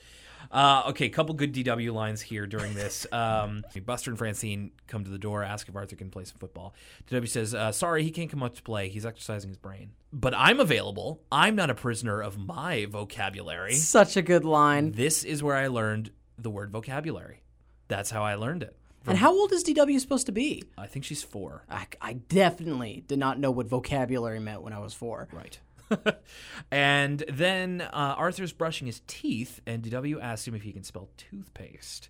Uh, 0.56 0.84
okay. 0.88 1.10
Couple 1.10 1.36
good 1.36 1.54
DW 1.54 1.94
lines 1.94 2.22
here 2.22 2.48
during 2.48 2.74
this. 2.74 3.06
Um, 3.16 3.64
Buster 3.86 4.12
and 4.12 4.18
Francine 4.18 4.72
come 4.88 5.04
to 5.04 5.10
the 5.10 5.18
door, 5.18 5.44
ask 5.44 5.68
if 5.68 5.76
Arthur 5.76 5.96
can 5.96 6.10
play 6.10 6.26
some 6.26 6.38
football. 6.38 6.76
DW 7.10 7.28
says, 7.28 7.56
uh, 7.56 7.72
sorry, 7.72 8.04
he 8.04 8.12
can't 8.12 8.30
come 8.30 8.44
up 8.44 8.56
to 8.56 8.62
play. 8.62 8.90
He's 8.90 9.06
exercising 9.06 9.50
his 9.50 9.58
brain. 9.58 9.92
But 10.14 10.34
I'm 10.36 10.60
available. 10.60 11.22
I'm 11.32 11.56
not 11.56 11.70
a 11.70 11.76
prisoner 11.76 12.22
of 12.22 12.38
my 12.38 12.86
vocabulary. 12.86 13.74
Such 13.74 14.16
a 14.16 14.22
good 14.22 14.46
line. 14.46 14.92
This 14.92 15.24
is 15.24 15.42
where 15.42 15.56
I 15.56 15.68
learned 15.68 16.12
the 16.38 16.50
word 16.50 16.72
vocabulary. 16.72 17.42
That's 17.88 18.12
how 18.12 18.24
I 18.24 18.36
learned 18.36 18.64
it. 18.64 18.76
And 19.08 19.18
how 19.18 19.32
old 19.32 19.52
is 19.52 19.64
DW 19.64 20.00
supposed 20.00 20.26
to 20.26 20.32
be? 20.32 20.64
I 20.78 20.88
think 20.88 21.06
she's 21.06 21.24
four. 21.24 21.64
I, 21.70 21.86
I 22.02 22.14
definitely 22.14 23.04
did 23.08 23.20
not 23.20 23.40
know 23.40 23.52
what 23.52 23.68
vocabulary 23.68 24.40
meant 24.40 24.62
when 24.62 24.74
I 24.74 24.80
was 24.80 24.94
four. 24.94 25.28
Right. 25.32 25.60
and 26.72 27.24
then 27.32 27.82
uh, 27.82 28.16
Arthur's 28.18 28.54
brushing 28.54 28.88
his 28.88 29.02
teeth, 29.08 29.60
and 29.66 29.84
DW 29.84 30.22
asks 30.22 30.48
him 30.48 30.56
if 30.56 30.64
he 30.64 30.72
can 30.72 30.84
spell 30.84 31.10
toothpaste. 31.18 32.10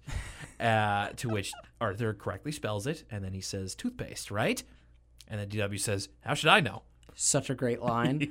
uh, 0.60 1.10
to 1.18 1.30
which 1.30 1.52
Arthur 1.82 2.14
correctly 2.14 2.52
spells 2.52 2.88
it, 2.88 3.04
and 3.12 3.24
then 3.24 3.34
he 3.34 3.42
says 3.42 3.76
toothpaste, 3.76 4.32
right? 4.32 4.64
And 5.28 5.40
then 5.40 5.50
DW 5.50 5.80
says, 5.80 6.10
How 6.22 6.34
should 6.34 6.50
I 6.50 6.60
know? 6.60 6.84
Such 7.18 7.50
a 7.50 7.56
great 7.56 7.82
line. 7.94 8.30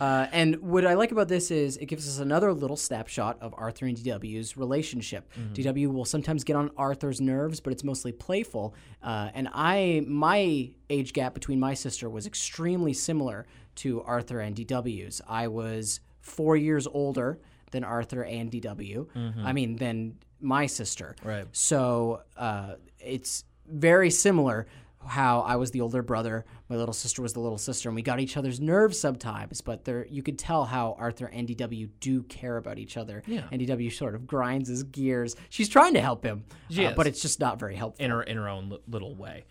uh, 0.00 0.26
and 0.32 0.56
what 0.56 0.84
I 0.84 0.94
like 0.94 1.12
about 1.12 1.28
this 1.28 1.50
is 1.52 1.76
it 1.76 1.86
gives 1.86 2.08
us 2.08 2.18
another 2.18 2.52
little 2.52 2.76
snapshot 2.76 3.38
of 3.40 3.54
Arthur 3.56 3.86
and 3.86 3.96
DW's 3.96 4.56
relationship. 4.56 5.32
DW 5.54 5.92
will 5.92 6.04
sometimes 6.04 6.42
get 6.42 6.56
on 6.56 6.70
Arthur's 6.76 7.20
nerves, 7.20 7.60
but 7.60 7.72
it's 7.72 7.84
mostly 7.84 8.10
playful. 8.10 8.74
Uh, 9.02 9.30
and 9.34 9.48
I, 9.52 10.02
my 10.06 10.70
age 10.90 11.12
gap 11.12 11.32
between 11.32 11.60
my 11.60 11.74
sister 11.74 12.10
was 12.10 12.26
extremely 12.26 12.92
similar 12.92 13.46
to 13.78 14.02
Arthur 14.02 14.40
and 14.40 14.54
DW's. 14.56 15.20
I 15.28 15.48
was 15.48 16.00
four 16.20 16.56
years 16.56 16.86
older 16.86 17.38
than 17.70 17.84
Arthur 17.84 18.24
and 18.24 18.50
DW. 18.50 19.06
I 19.44 19.52
mean, 19.52 19.76
than 19.76 20.16
my 20.40 20.66
sister. 20.66 21.16
Right. 21.24 21.46
So 21.52 22.22
uh, 22.36 22.74
it's 22.98 23.44
very 23.66 24.10
similar. 24.10 24.66
how 25.06 25.40
I 25.42 25.56
was 25.56 25.70
the 25.70 25.80
older 25.80 26.02
brother, 26.02 26.44
my 26.68 26.76
little 26.76 26.92
sister 26.92 27.22
was 27.22 27.32
the 27.32 27.40
little 27.40 27.56
sister, 27.58 27.88
and 27.88 27.94
we 27.96 28.02
got 28.02 28.18
each 28.20 28.36
other's 28.36 28.58
nerves 28.60 28.98
sometimes. 28.98 29.60
But 29.60 29.84
there, 29.84 30.04
you 30.06 30.22
could 30.22 30.38
tell 30.38 30.64
how 30.64 30.96
Arthur 30.98 31.26
and 31.26 31.46
DW 31.48 31.88
do 32.00 32.22
care 32.24 32.56
about 32.56 32.78
each 32.78 32.96
other. 32.96 33.22
Yeah. 33.26 33.44
And 33.52 33.60
DW 33.62 33.92
sort 33.92 34.14
of 34.16 34.26
grinds 34.26 34.68
his 34.68 34.82
gears. 34.82 35.36
She's 35.50 35.68
trying 35.68 35.94
to 35.94 36.00
help 36.00 36.24
him, 36.24 36.44
uh, 36.76 36.92
but 36.96 37.06
it's 37.06 37.22
just 37.22 37.38
not 37.38 37.58
very 37.60 37.76
helpful. 37.76 38.04
in 38.04 38.10
her 38.10 38.22
in 38.22 38.36
her 38.36 38.48
own 38.48 38.70
li- 38.70 38.78
little 38.88 39.14
way. 39.14 39.44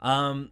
Um, 0.00 0.50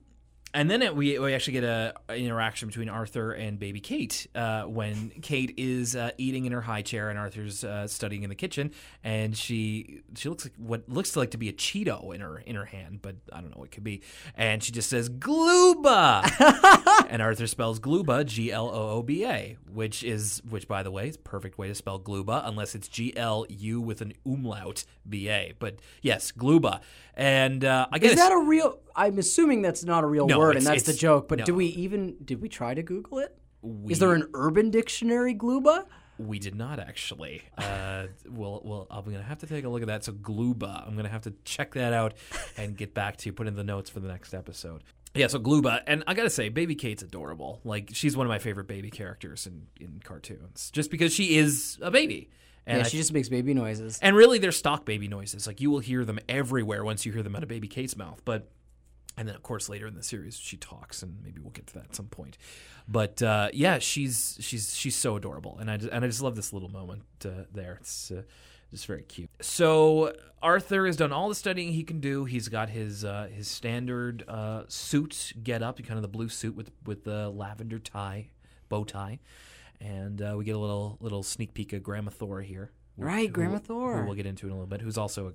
and 0.55 0.71
then 0.71 0.83
it, 0.83 0.95
we 0.95 1.19
we 1.19 1.35
actually 1.35 1.55
get 1.55 1.65
a 1.65 1.93
an 2.09 2.17
interaction 2.17 2.69
between 2.69 2.89
Arthur 2.89 3.33
and 3.33 3.59
baby 3.59 3.81
Kate 3.81 4.27
uh, 4.37 4.63
when 4.63 5.11
Kate 5.21 5.53
is 5.57 5.97
uh, 5.97 6.13
eating 6.17 6.47
in 6.47 6.53
her 6.53 6.61
high 6.61 6.83
chair 6.83 7.11
and 7.11 7.19
Arthur's 7.19 7.65
uh, 7.65 7.89
studying 7.89 8.23
in 8.23 8.31
the 8.31 8.37
kitchen, 8.37 8.71
and 9.03 9.37
she 9.37 10.03
she 10.15 10.29
looks 10.29 10.45
like 10.45 10.55
what 10.57 10.89
looks 10.89 11.17
like 11.17 11.33
to 11.33 11.39
be 11.39 11.49
a 11.49 11.53
Cheeto 11.53 12.15
in 12.15 12.21
her 12.21 12.39
in 12.39 12.55
her 12.55 12.65
hand, 12.65 13.01
but 13.03 13.17
I 13.33 13.41
don't 13.41 13.51
know 13.51 13.59
what 13.59 13.67
it 13.67 13.73
could 13.73 13.85
be, 13.85 14.03
and 14.37 14.63
she 14.63 14.71
just 14.71 14.89
says 14.89 15.09
Gluba, 15.09 16.23
and 17.11 17.21
Arthur 17.21 17.49
spells 17.49 17.81
Gluba 17.81 18.25
G 18.25 18.53
L 18.53 18.69
O 18.69 18.91
O 18.91 19.03
B 19.03 19.27
A, 19.27 19.57
which 19.73 20.05
is 20.05 20.41
which 20.49 20.69
by 20.69 20.85
the 20.85 20.91
way 20.93 21.09
is 21.09 21.17
a 21.17 21.19
perfect 21.19 21.59
way 21.59 21.67
to 21.67 21.75
spell 21.75 21.99
Gluba 21.99 22.43
unless 22.47 22.77
it's 22.77 22.87
G 22.87 23.15
L 23.17 23.45
U 23.49 23.81
with 23.81 24.01
an 24.01 24.13
umlaut 24.25 24.85
B 25.09 25.29
A, 25.29 25.53
but 25.59 25.81
yes 26.01 26.31
Gluba, 26.31 26.81
and 27.17 27.65
uh, 27.65 27.87
I 27.93 27.99
guess 27.99 28.13
Is 28.13 28.17
that 28.19 28.33
a 28.33 28.39
real? 28.39 28.79
I'm 28.97 29.19
assuming 29.19 29.63
that's 29.63 29.85
not 29.85 30.05
a 30.05 30.07
real 30.07 30.27
No, 30.27 30.39
word, 30.39 30.57
and 30.57 30.65
that's 30.67 30.85
the 30.85 30.93
joke. 30.93 31.29
But 31.29 31.41
no. 31.41 31.45
do 31.45 31.55
we 31.55 31.67
even 31.67 32.17
did 32.25 32.41
we 32.41 32.49
try 32.49 32.75
to 32.75 32.83
Google 32.83 33.19
it? 33.21 33.37
Is 33.63 33.71
We- 33.83 33.95
there 33.95 34.13
an 34.13 34.29
Urban 34.35 34.71
Dictionary 34.71 35.35
Gluba? 35.35 35.87
We 36.17 36.39
did 36.39 36.55
not 36.55 36.79
actually. 36.79 37.43
Uh, 37.59 38.07
well, 38.31 38.61
well, 38.65 38.87
I'm 38.89 39.05
gonna 39.05 39.21
have 39.23 39.39
to 39.39 39.47
take 39.49 39.65
a 39.65 39.69
look 39.69 39.83
at 39.83 39.89
that. 39.89 40.05
So 40.05 40.13
Gluba, 40.13 40.87
I'm 40.87 40.95
gonna 40.95 41.09
have 41.09 41.23
to 41.23 41.35
check 41.45 41.75
that 41.75 41.93
out 41.93 42.15
and 42.57 42.77
get 42.77 42.95
back 42.95 43.17
to 43.19 43.27
you. 43.27 43.33
Put 43.33 43.49
in 43.49 43.57
the 43.57 43.65
notes 43.65 43.91
for 43.91 43.99
the 44.01 44.07
next 44.09 44.33
episode. 44.33 44.83
Yeah, 45.17 45.27
so 45.29 45.39
Gluba, 45.41 45.81
and 45.89 46.05
I 46.07 46.15
gotta 46.15 46.31
say, 46.31 46.49
Baby 46.51 46.75
Kate's 46.77 47.03
adorable. 47.03 47.61
Like 47.65 47.91
she's 47.93 48.17
one 48.17 48.27
of 48.27 48.29
my 48.29 48.39
favorite 48.39 48.69
baby 48.69 48.91
characters 48.91 49.47
in 49.47 49.67
in 49.81 50.01
cartoons, 50.05 50.71
just 50.73 50.91
because 50.91 51.13
she 51.13 51.37
is 51.37 51.79
a 51.83 51.91
baby. 51.91 52.31
And 52.67 52.79
yeah, 52.79 52.85
I 52.85 52.89
she 52.89 52.97
just 52.97 53.13
makes 53.13 53.29
baby 53.29 53.55
noises. 53.55 53.99
and 54.01 54.17
really, 54.17 54.39
they're 54.39 54.53
stock 54.53 54.85
baby 54.85 55.09
noises. 55.09 55.47
Like 55.47 55.61
you 55.61 55.71
will 55.71 55.81
hear 55.81 56.05
them 56.05 56.19
everywhere 56.29 56.85
once 56.85 57.05
you 57.05 57.13
hear 57.13 57.23
them 57.23 57.37
out 57.37 57.43
of 57.43 57.49
Baby 57.49 57.69
Kate's 57.69 57.97
mouth. 57.97 58.23
But 58.25 58.49
and 59.17 59.29
then, 59.29 59.37
of 59.37 59.43
course, 59.43 59.69
later 59.69 59.87
in 59.87 59.95
the 59.95 60.03
series, 60.03 60.37
she 60.37 60.57
talks, 60.57 61.03
and 61.03 61.19
maybe 61.23 61.41
we'll 61.41 61.53
get 61.53 61.67
to 61.69 61.75
that 61.75 61.85
at 61.85 61.95
some 61.95 62.07
point. 62.07 62.37
But 62.89 63.23
uh, 63.23 63.49
yeah, 63.53 63.79
she's 63.79 64.39
she's 64.41 64.75
she's 64.77 64.97
so 64.97 65.17
adorable, 65.17 65.59
and 65.61 65.71
I 65.71 65.77
just, 65.77 65.93
and 65.93 66.05
I 66.05 66.09
just 66.09 66.23
love 66.23 66.37
this 66.37 66.53
little 66.53 66.69
moment 66.69 67.05
uh, 67.25 67.45
there. 67.53 67.79
It's 67.81 68.11
uh, 68.11 68.23
just 68.71 68.87
very 68.87 69.03
cute. 69.03 69.31
So 69.41 70.13
Arthur 70.43 70.87
has 70.87 70.97
done 70.97 71.13
all 71.13 71.29
the 71.29 71.35
studying 71.35 71.73
he 71.73 71.85
can 71.85 72.01
do. 72.01 72.25
He's 72.25 72.49
got 72.49 72.71
his 72.71 73.05
uh, 73.05 73.29
his 73.33 73.47
standard 73.47 74.25
uh, 74.27 74.65
suit 74.69 75.33
get 75.43 75.63
up, 75.63 75.79
kind 75.83 75.97
of 75.97 76.03
the 76.03 76.09
blue 76.09 76.29
suit 76.29 76.57
with 76.57 76.71
with 76.85 77.05
the 77.05 77.29
lavender 77.31 77.79
tie, 77.79 78.31
bow 78.69 78.85
tie, 78.85 79.21
and 79.85 80.21
uh, 80.23 80.35
we 80.37 80.45
get 80.45 80.57
a 80.57 80.59
little 80.59 80.97
little 81.01 81.23
sneak 81.23 81.55
peek 81.55 81.73
of 81.75 81.83
Grandma 81.83 82.11
Thor 82.11 82.41
here. 82.41 82.73
Right, 82.97 83.29
who- 83.29 83.33
Grandma 83.33 83.59
who 83.59 83.65
Thor. 83.65 84.05
we'll 84.05 84.15
get 84.15 84.27
into 84.27 84.47
in 84.47 84.53
a 84.53 84.55
little 84.55 84.67
bit. 84.67 84.81
Who's 84.81 84.99
also 84.99 85.29
a 85.29 85.33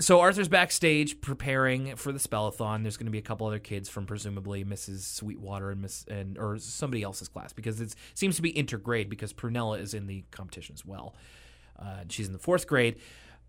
so 0.00 0.20
Arthur's 0.20 0.46
backstage 0.46 1.20
preparing 1.20 1.96
for 1.96 2.12
the 2.12 2.20
spellathon. 2.20 2.82
There's 2.82 2.96
going 2.96 3.06
to 3.06 3.10
be 3.12 3.18
a 3.18 3.22
couple 3.22 3.48
other 3.48 3.58
kids 3.58 3.88
from 3.88 4.06
presumably 4.06 4.64
Mrs. 4.64 5.00
Sweetwater 5.00 5.70
and 5.72 5.82
Miss 5.82 6.04
and 6.08 6.38
or 6.38 6.56
somebody 6.58 7.02
else's 7.02 7.26
class 7.26 7.52
because 7.52 7.80
it 7.80 7.96
seems 8.14 8.36
to 8.36 8.42
be 8.42 8.52
intergrade 8.52 9.08
because 9.08 9.32
Prunella 9.32 9.80
is 9.80 9.94
in 9.94 10.06
the 10.06 10.24
competition 10.30 10.74
as 10.74 10.84
well. 10.86 11.16
Uh, 11.76 12.04
she's 12.08 12.28
in 12.28 12.32
the 12.32 12.38
fourth 12.38 12.68
grade. 12.68 12.98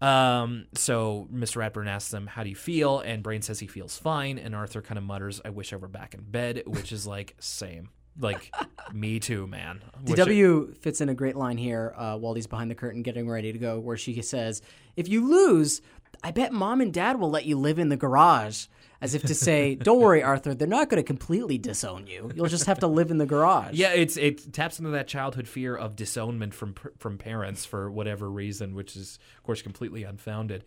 Um, 0.02 0.66
so 0.76 1.28
Mr. 1.32 1.58
Ratburn 1.58 1.88
asks 1.88 2.10
them, 2.10 2.26
"How 2.26 2.44
do 2.44 2.50
you 2.50 2.56
feel?" 2.56 3.00
And 3.00 3.22
Brain 3.22 3.42
says 3.44 3.60
he 3.60 3.68
feels 3.68 3.98
fine. 3.98 4.38
And 4.40 4.56
Arthur 4.56 4.82
kind 4.82 4.98
of 4.98 5.04
mutters, 5.04 5.42
"I 5.46 5.50
wish 5.50 5.72
I 5.74 5.76
were 5.76 5.88
back 5.88 6.14
in 6.16 6.22
bed," 6.22 6.64
which 6.66 6.92
is 6.92 7.06
like 7.06 7.36
same. 7.40 7.90
Like 8.20 8.54
me 8.94 9.20
too, 9.20 9.48
man. 9.48 9.82
DW 10.04 10.76
fits 10.78 11.02
in 11.02 11.10
a 11.10 11.14
great 11.14 11.36
line 11.36 11.58
here 11.58 11.94
uh, 11.96 12.18
while 12.18 12.34
he's 12.34 12.48
behind 12.48 12.70
the 12.70 12.76
curtain 12.76 13.02
getting 13.02 13.30
ready 13.30 13.52
to 13.52 13.58
go, 13.58 13.80
where 13.80 13.98
she 13.98 14.22
says, 14.22 14.62
If 14.96 15.08
you 15.08 15.28
lose, 15.28 15.82
I 16.24 16.32
bet 16.32 16.52
mom 16.52 16.82
and 16.82 16.94
dad 16.94 17.20
will 17.20 17.30
let 17.30 17.46
you 17.46 17.58
live 17.58 17.80
in 17.80 17.90
the 17.90 17.98
garage. 17.98 18.66
As 19.02 19.16
if 19.16 19.24
to 19.24 19.34
say, 19.34 19.76
Don't 19.82 20.02
worry, 20.02 20.22
Arthur, 20.22 20.54
they're 20.54 20.68
not 20.68 20.90
going 20.90 21.02
to 21.02 21.08
completely 21.08 21.58
disown 21.58 22.08
you. 22.08 22.30
You'll 22.36 22.48
just 22.48 22.66
have 22.66 22.80
to 22.80 22.88
live 22.88 23.12
in 23.12 23.18
the 23.18 23.26
garage. 23.26 23.76
Yeah, 23.76 23.94
it's 23.94 24.18
it 24.18 24.52
taps 24.52 24.80
into 24.80 24.92
that 24.92 25.08
childhood 25.08 25.48
fear 25.48 25.76
of 25.76 25.96
disownment 25.96 26.54
from 26.54 26.76
from 26.98 27.18
parents 27.18 27.64
for 27.66 27.90
whatever 27.90 28.30
reason, 28.30 28.76
which 28.76 28.98
is 28.98 29.18
of 29.38 29.44
course 29.44 29.62
completely 29.62 30.04
unfounded. 30.04 30.66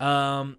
Um, 0.00 0.56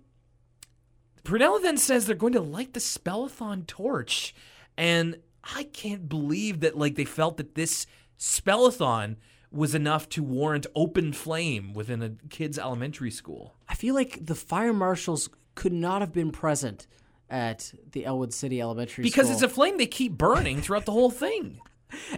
Prunella 1.23 1.61
then 1.61 1.77
says 1.77 2.05
they're 2.05 2.15
going 2.15 2.33
to 2.33 2.41
light 2.41 2.73
the 2.73 2.79
spellathon 2.79 3.67
torch, 3.67 4.33
and 4.77 5.17
I 5.43 5.63
can't 5.63 6.07
believe 6.07 6.59
that 6.61 6.77
like 6.77 6.95
they 6.95 7.05
felt 7.05 7.37
that 7.37 7.55
this 7.55 7.85
spellathon 8.19 9.17
was 9.51 9.75
enough 9.75 10.07
to 10.09 10.23
warrant 10.23 10.65
open 10.75 11.11
flame 11.13 11.73
within 11.73 12.01
a 12.01 12.11
kid's 12.29 12.57
elementary 12.57 13.11
school. 13.11 13.55
I 13.67 13.75
feel 13.75 13.93
like 13.95 14.25
the 14.25 14.35
fire 14.35 14.73
marshals 14.73 15.29
could 15.55 15.73
not 15.73 16.01
have 16.01 16.13
been 16.13 16.31
present 16.31 16.87
at 17.29 17.73
the 17.91 18.05
Elwood 18.05 18.33
City 18.33 18.61
Elementary 18.61 19.03
School. 19.03 19.03
Because 19.03 19.25
School. 19.27 19.33
it's 19.35 19.43
a 19.43 19.49
flame 19.49 19.77
they 19.77 19.87
keep 19.87 20.17
burning 20.17 20.61
throughout 20.61 20.85
the 20.85 20.91
whole 20.91 21.09
thing. 21.09 21.59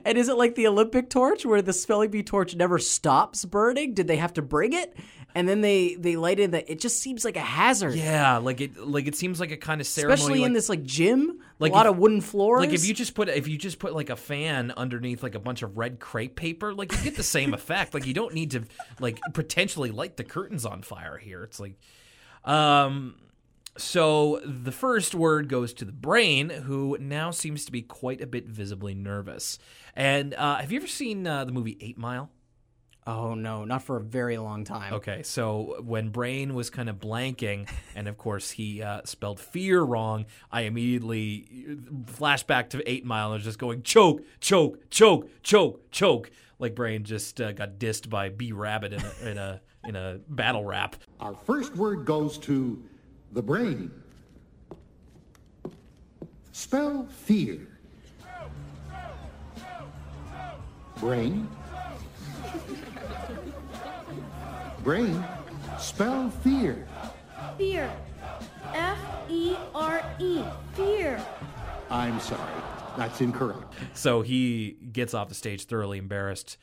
And 0.06 0.18
is 0.18 0.30
it 0.30 0.38
like 0.38 0.56
the 0.56 0.68
Olympic 0.68 1.10
torch 1.10 1.46
where 1.46 1.62
the 1.62 1.74
spelling 1.74 2.10
bee 2.12 2.24
torch 2.24 2.56
never 2.56 2.80
stops 2.80 3.46
burning? 3.46 3.94
Did 3.94 4.08
they 4.08 4.18
have 4.18 4.34
to 4.34 4.42
bring 4.42 4.74
it? 4.74 4.96
And 5.36 5.50
then 5.50 5.62
they 5.62 5.96
they 5.96 6.16
light 6.16 6.40
it. 6.40 6.52
That 6.52 6.70
it 6.70 6.80
just 6.80 7.00
seems 7.00 7.26
like 7.26 7.38
a 7.38 7.42
hazard, 7.42 7.96
Yeah, 7.96 8.38
like 8.38 8.62
it 8.62 8.78
like 8.78 9.08
it 9.08 9.16
seems 9.16 9.40
like 9.40 9.50
a 9.52 9.58
kind 9.58 9.82
of 9.82 9.88
ceremony 9.88 10.14
especially 10.14 10.40
like, 10.42 10.48
in 10.48 10.54
this 10.54 10.70
like 10.70 10.84
gym. 10.84 11.40
Like 11.58 11.72
a 11.72 11.76
lot 11.76 11.86
if- 11.88 11.94
of 11.94 11.98
wooden 11.98 12.22
floors. 12.22 12.60
Like 12.60 12.74
if 12.74 12.86
you 12.86 12.94
just 12.94 13.16
put 13.16 13.30
if 13.30 13.48
you 13.48 13.58
just 13.58 13.80
put 13.80 13.96
like 13.96 14.12
a 14.12 14.16
fan 14.16 14.72
underneath 14.78 15.24
like 15.24 15.34
a 15.34 15.40
bunch 15.40 15.64
of 15.64 15.76
red 15.76 16.00
crepe 16.00 16.36
paper, 16.36 16.72
like 16.74 16.92
you 16.92 17.00
get 17.04 17.16
the 17.16 17.24
same 17.24 17.54
effect. 17.56 17.96
Like 17.96 18.06
you 18.06 18.14
don't 18.14 18.34
need 18.36 18.52
to 18.52 18.64
like 19.00 19.20
potentially 19.34 19.90
light 19.90 20.18
the 20.18 20.24
curtains 20.24 20.66
on 20.66 20.84
fire 20.84 21.18
here. 21.18 21.44
It's 21.44 21.60
like 21.60 21.74
um 22.46 23.16
so 23.78 24.42
the 24.46 24.72
first 24.72 25.16
word 25.16 25.50
goes 25.50 25.74
to 25.76 25.86
the 25.86 25.92
brain, 25.92 26.50
who 26.50 26.98
now 27.00 27.32
seems 27.32 27.66
to 27.66 27.72
be 27.72 27.82
quite 27.82 28.22
a 28.22 28.28
bit 28.28 28.48
visibly 28.48 28.94
nervous. 28.94 29.58
And 29.96 30.34
uh, 30.34 30.58
have 30.58 30.72
you 30.72 30.80
ever 30.80 30.88
seen 30.88 31.26
uh, 31.26 31.46
the 31.46 31.52
movie 31.52 31.78
Eight 31.82 31.98
Mile? 31.98 32.30
oh 33.06 33.34
no, 33.34 33.66
not 33.66 33.84
for 33.84 33.98
a 33.98 34.02
very 34.02 34.38
long 34.38 34.64
time. 34.64 34.94
Okay, 34.94 35.24
so 35.24 35.78
when 35.84 36.10
Brain 36.10 36.54
was 36.54 36.70
kind 36.70 36.90
of 36.90 37.00
blanking, 37.00 37.70
and 37.96 38.08
of 38.08 38.18
course 38.18 38.52
he 38.52 38.82
uh, 38.82 39.02
spelled 39.06 39.40
fear 39.40 39.82
wrong, 39.82 40.26
I 40.52 40.62
immediately 40.62 41.78
flashed 42.08 42.48
back 42.48 42.70
to 42.72 42.90
Eight 42.90 43.06
Mile 43.06 43.28
and 43.28 43.36
was 43.36 43.44
just 43.44 43.60
going 43.60 43.84
choke, 43.84 44.22
choke, 44.40 44.90
choke, 44.90 45.30
choke, 45.44 45.92
choke, 45.92 46.32
like 46.60 46.76
Brain 46.76 47.04
just 47.04 47.42
uh, 47.42 47.52
got 47.52 47.80
dissed 47.80 48.10
by 48.10 48.30
B 48.30 48.52
Rabbit 48.52 48.94
in 48.94 49.02
a, 49.02 49.30
in 49.30 49.38
a 49.38 49.62
in 49.86 49.96
a 49.96 50.20
battle 50.30 50.64
rap. 50.64 50.96
Our 51.20 51.34
first 51.34 51.76
word 51.76 52.06
goes 52.06 52.38
to 52.40 52.82
the 53.34 53.42
brain. 53.42 53.92
Spell 56.52 57.08
fear. 57.26 57.68
Brain. 61.00 61.50
Brain. 64.84 65.24
Spell 65.80 66.30
fear. 66.30 66.88
Fear. 67.58 67.92
F 68.74 69.00
E 69.30 69.56
R 69.74 70.04
E. 70.20 70.44
Fear. 70.74 71.26
I'm 71.90 72.20
sorry. 72.20 72.62
That's 72.98 73.20
incorrect. 73.20 73.74
So 73.94 74.22
he 74.22 74.78
gets 74.92 75.14
off 75.14 75.30
the 75.30 75.36
stage 75.36 75.66
thoroughly 75.66 75.98
embarrassed. 75.98 76.58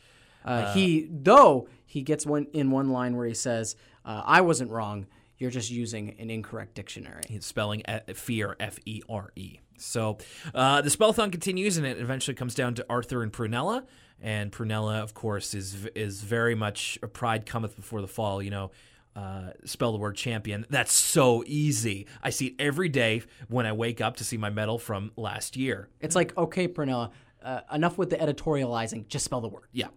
Uh, 0.45 0.73
he 0.73 1.09
though 1.11 1.69
he 1.85 2.03
gets 2.03 2.25
one 2.25 2.47
in 2.53 2.71
one 2.71 2.91
line 2.91 3.17
where 3.17 3.27
he 3.27 3.35
says, 3.35 3.77
uh, 4.05 4.23
"I 4.25 4.41
wasn't 4.41 4.71
wrong. 4.71 5.07
You're 5.41 5.51
just 5.51 5.71
using 5.73 6.15
an 6.21 6.31
incorrect 6.31 6.75
dictionary." 6.75 7.23
He's 7.29 7.45
spelling 7.45 7.83
fear 8.15 8.55
F 8.61 8.79
E 8.87 9.03
R 9.09 9.33
E. 9.35 9.59
So 9.79 10.19
uh, 10.55 10.83
the 10.83 10.91
spellathon 10.91 11.33
continues, 11.33 11.77
and 11.79 11.87
it 11.87 11.99
eventually 11.99 12.37
comes 12.37 12.55
down 12.55 12.75
to 12.75 12.87
Arthur 12.89 13.23
and 13.25 13.33
Prunella. 13.33 13.85
And 14.23 14.53
Prunella, 14.53 15.03
of 15.03 15.15
course, 15.15 15.55
is 15.55 15.87
is 15.97 16.23
very 16.23 16.55
much 16.55 16.99
a 17.03 17.09
pride 17.09 17.47
cometh 17.47 17.75
before 17.75 18.03
the 18.03 18.07
fall. 18.07 18.43
You 18.43 18.51
know, 18.51 18.71
uh, 19.17 19.51
spell 19.65 19.93
the 19.93 19.99
word 19.99 20.15
champion. 20.17 20.67
That's 20.69 20.93
so 20.93 21.43
easy. 21.47 22.07
I 22.23 22.31
see 22.31 22.49
it 22.49 22.55
every 22.59 22.89
day 22.89 23.23
when 23.49 23.67
I 23.67 23.73
wake 23.73 24.01
up 24.01 24.17
to 24.17 24.25
see 24.25 24.37
my 24.37 24.51
medal 24.51 24.79
from 24.79 25.11
last 25.17 25.57
year. 25.57 25.89
It's 26.01 26.15
like, 26.15 26.37
okay, 26.37 26.69
Prunella, 26.69 27.11
uh, 27.43 27.61
enough 27.73 27.99
with 27.99 28.11
the 28.11 28.17
editorializing. 28.17 29.09
Just 29.09 29.25
spell 29.25 29.41
the 29.41 29.49
word. 29.49 29.69
Yeah. 29.73 29.89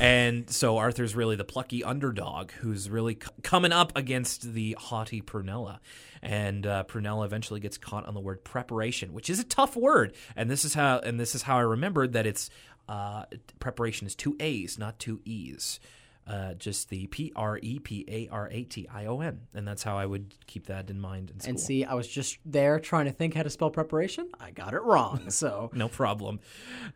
And 0.00 0.48
so 0.50 0.76
Arthur's 0.78 1.14
really 1.14 1.36
the 1.36 1.44
plucky 1.44 1.82
underdog 1.84 2.50
who's 2.52 2.90
really 2.90 3.14
c- 3.14 3.30
coming 3.42 3.72
up 3.72 3.96
against 3.96 4.52
the 4.54 4.76
haughty 4.78 5.22
Prunella. 5.22 5.78
And 6.22 6.66
uh, 6.66 6.84
Prunella 6.84 7.24
eventually 7.24 7.60
gets 7.60 7.78
caught 7.78 8.06
on 8.06 8.14
the 8.14 8.20
word 8.20 8.44
preparation, 8.44 9.12
which 9.12 9.30
is 9.30 9.38
a 9.38 9.44
tough 9.44 9.76
word. 9.76 10.14
And 10.36 10.50
this 10.50 10.64
is 10.64 10.74
how 10.74 10.98
and 10.98 11.18
this 11.18 11.34
is 11.34 11.42
how 11.42 11.58
I 11.58 11.62
remembered 11.62 12.12
that 12.12 12.26
it's 12.26 12.50
uh, 12.88 13.24
preparation 13.60 14.06
is 14.06 14.14
two 14.14 14.36
A's, 14.40 14.78
not 14.78 14.98
two 14.98 15.20
E's. 15.24 15.78
Uh, 16.28 16.54
just 16.54 16.90
the 16.90 17.06
P 17.06 17.32
R 17.34 17.58
E 17.62 17.78
P 17.78 18.04
A 18.06 18.28
R 18.30 18.48
A 18.50 18.62
T 18.64 18.86
I 18.92 19.06
O 19.06 19.20
N, 19.20 19.40
and 19.54 19.66
that's 19.66 19.82
how 19.82 19.96
I 19.96 20.04
would 20.04 20.34
keep 20.46 20.66
that 20.66 20.90
in 20.90 21.00
mind 21.00 21.30
in. 21.30 21.48
And 21.48 21.58
see, 21.58 21.84
I 21.84 21.94
was 21.94 22.06
just 22.06 22.38
there 22.44 22.78
trying 22.78 23.06
to 23.06 23.12
think 23.12 23.34
how 23.34 23.42
to 23.42 23.50
spell 23.50 23.70
preparation. 23.70 24.28
I 24.38 24.50
got 24.50 24.74
it 24.74 24.82
wrong. 24.82 25.30
So 25.38 25.70
no 25.72 25.88
problem, 25.88 26.40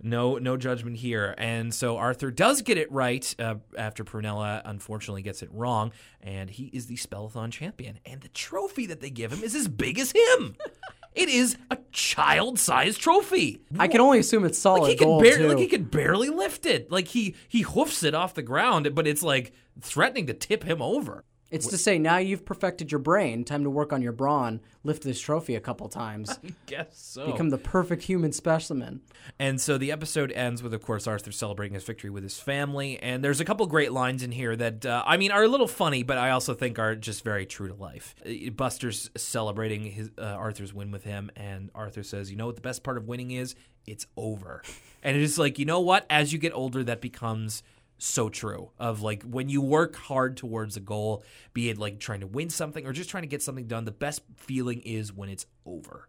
no 0.03 0.37
no 0.37 0.57
judgment 0.57 0.97
here. 0.97 1.35
And 1.39 1.73
so 1.73 1.97
Arthur 1.97 2.31
does 2.33 2.61
get 2.63 2.77
it 2.77 2.91
right 2.91 3.35
uh, 3.39 3.57
after 3.79 4.05
Prunella 4.05 4.63
unfortunately 4.65 5.23
gets 5.23 5.43
it 5.43 5.51
wrong, 5.53 5.93
and 6.21 6.51
he 6.51 6.65
is 6.67 6.87
the 6.87 6.97
spellathon 6.97 7.53
champion. 7.53 8.01
And 8.05 8.21
the 8.21 8.29
trophy 8.29 8.87
that 8.87 9.01
they 9.01 9.11
give 9.11 9.33
him 9.33 9.45
is 9.45 9.55
as 9.55 9.69
big 9.69 9.99
as 9.99 10.13
him. 10.13 10.57
it 11.15 11.29
is 11.29 11.57
a 11.71 11.79
child-sized 11.93 13.01
trophy. 13.01 13.63
I 13.79 13.89
can 13.89 14.01
only 14.01 14.19
assume 14.19 14.45
it's 14.45 14.59
solid 14.59 14.83
like 14.83 14.91
he 14.93 14.97
could 14.97 15.23
barely, 15.23 15.49
like 15.49 15.59
he 15.59 15.67
could 15.67 15.91
barely 15.91 16.31
lift 16.31 16.67
it. 16.67 16.91
Like 16.91 17.09
he 17.09 17.35
he 17.49 17.63
hoofs 17.63 18.03
it 18.03 18.15
off 18.15 18.35
the 18.35 18.43
ground, 18.43 18.95
but 18.95 19.07
it's 19.07 19.23
like 19.23 19.53
threatening 19.81 20.27
to 20.27 20.35
tip 20.35 20.65
him 20.65 20.81
over. 20.81 21.25
It's 21.53 21.67
to 21.69 21.79
say 21.79 21.99
now 21.99 22.17
you've 22.17 22.45
perfected 22.45 22.91
your 22.91 22.99
brain. 22.99 23.45
Time 23.45 23.63
to 23.65 23.71
work 23.71 23.93
on 23.93 24.03
your 24.03 24.13
brawn. 24.13 24.61
Lift 24.85 25.03
this 25.03 25.21
trophy 25.21 25.55
a 25.55 25.61
couple 25.61 25.89
times. 25.89 26.31
I 26.45 26.53
Guess 26.67 26.99
so. 26.99 27.31
Become 27.31 27.51
the 27.51 27.59
perfect 27.59 28.03
human 28.03 28.33
specimen. 28.33 29.03
And 29.39 29.61
so 29.61 29.79
the 29.79 29.93
episode 29.93 30.33
ends 30.33 30.63
with, 30.63 30.73
of 30.75 30.83
course, 30.83 31.07
Arthur 31.07 31.31
celebrating 31.31 31.75
his 31.75 31.85
victory 31.85 32.11
with 32.11 32.23
his 32.23 32.39
family. 32.39 32.99
And 32.99 33.23
there's 33.23 33.41
a 33.41 33.45
couple 33.45 33.67
great 33.67 33.93
lines 33.93 34.23
in 34.23 34.33
here 34.33 34.57
that, 34.57 34.87
uh, 34.87 35.03
I 35.07 35.19
mean, 35.19 35.31
are 35.31 35.45
a 35.45 35.49
little 35.49 35.69
funny, 35.69 36.03
but 36.03 36.19
I 36.19 36.31
also 36.31 36.55
think 36.55 36.79
are 36.79 36.97
just 36.97 37.23
very 37.23 37.47
true 37.47 37.69
to 37.69 37.75
life. 37.75 38.15
Uh, 38.27 38.51
Buster's 38.51 39.11
celebrating 39.17 39.85
his 39.85 40.11
uh, 40.19 40.23
Arthur's 40.23 40.73
win 40.73 40.91
with 40.91 41.05
him, 41.05 41.31
and 41.37 41.71
Arthur 41.75 42.03
says, 42.03 42.31
"You 42.31 42.37
know 42.37 42.47
what 42.47 42.57
the 42.57 42.63
best 42.63 42.83
part 42.83 42.97
of 42.97 43.07
winning 43.07 43.31
is? 43.31 43.55
It's 43.87 44.07
over." 44.17 44.63
and 45.03 45.17
it 45.17 45.23
is 45.23 45.39
like, 45.39 45.59
you 45.59 45.65
know 45.65 45.81
what? 45.81 46.07
As 46.09 46.33
you 46.33 46.39
get 46.39 46.53
older, 46.55 46.83
that 46.85 47.01
becomes 47.01 47.63
so 48.03 48.29
true 48.29 48.71
of 48.79 49.03
like 49.03 49.23
when 49.23 49.49
you 49.49 49.61
work 49.61 49.97
hard 49.97 50.37
towards 50.37 50.77
a 50.77 50.81
goal 50.81 51.23
be 51.53 51.71
it 51.71 51.79
like 51.79 52.01
trying 52.01 52.21
to 52.21 52.27
win 52.27 52.51
something 52.51 52.87
or 52.87 52.93
just 52.93 53.09
trying 53.09 53.23
to 53.23 53.29
get 53.29 53.43
something 53.43 53.67
done 53.67 53.85
the 53.85 53.93
best 53.93 54.23
feeling 54.37 54.81
is 54.81 55.13
when 55.13 55.29
it's 55.29 55.47
over 55.65 56.09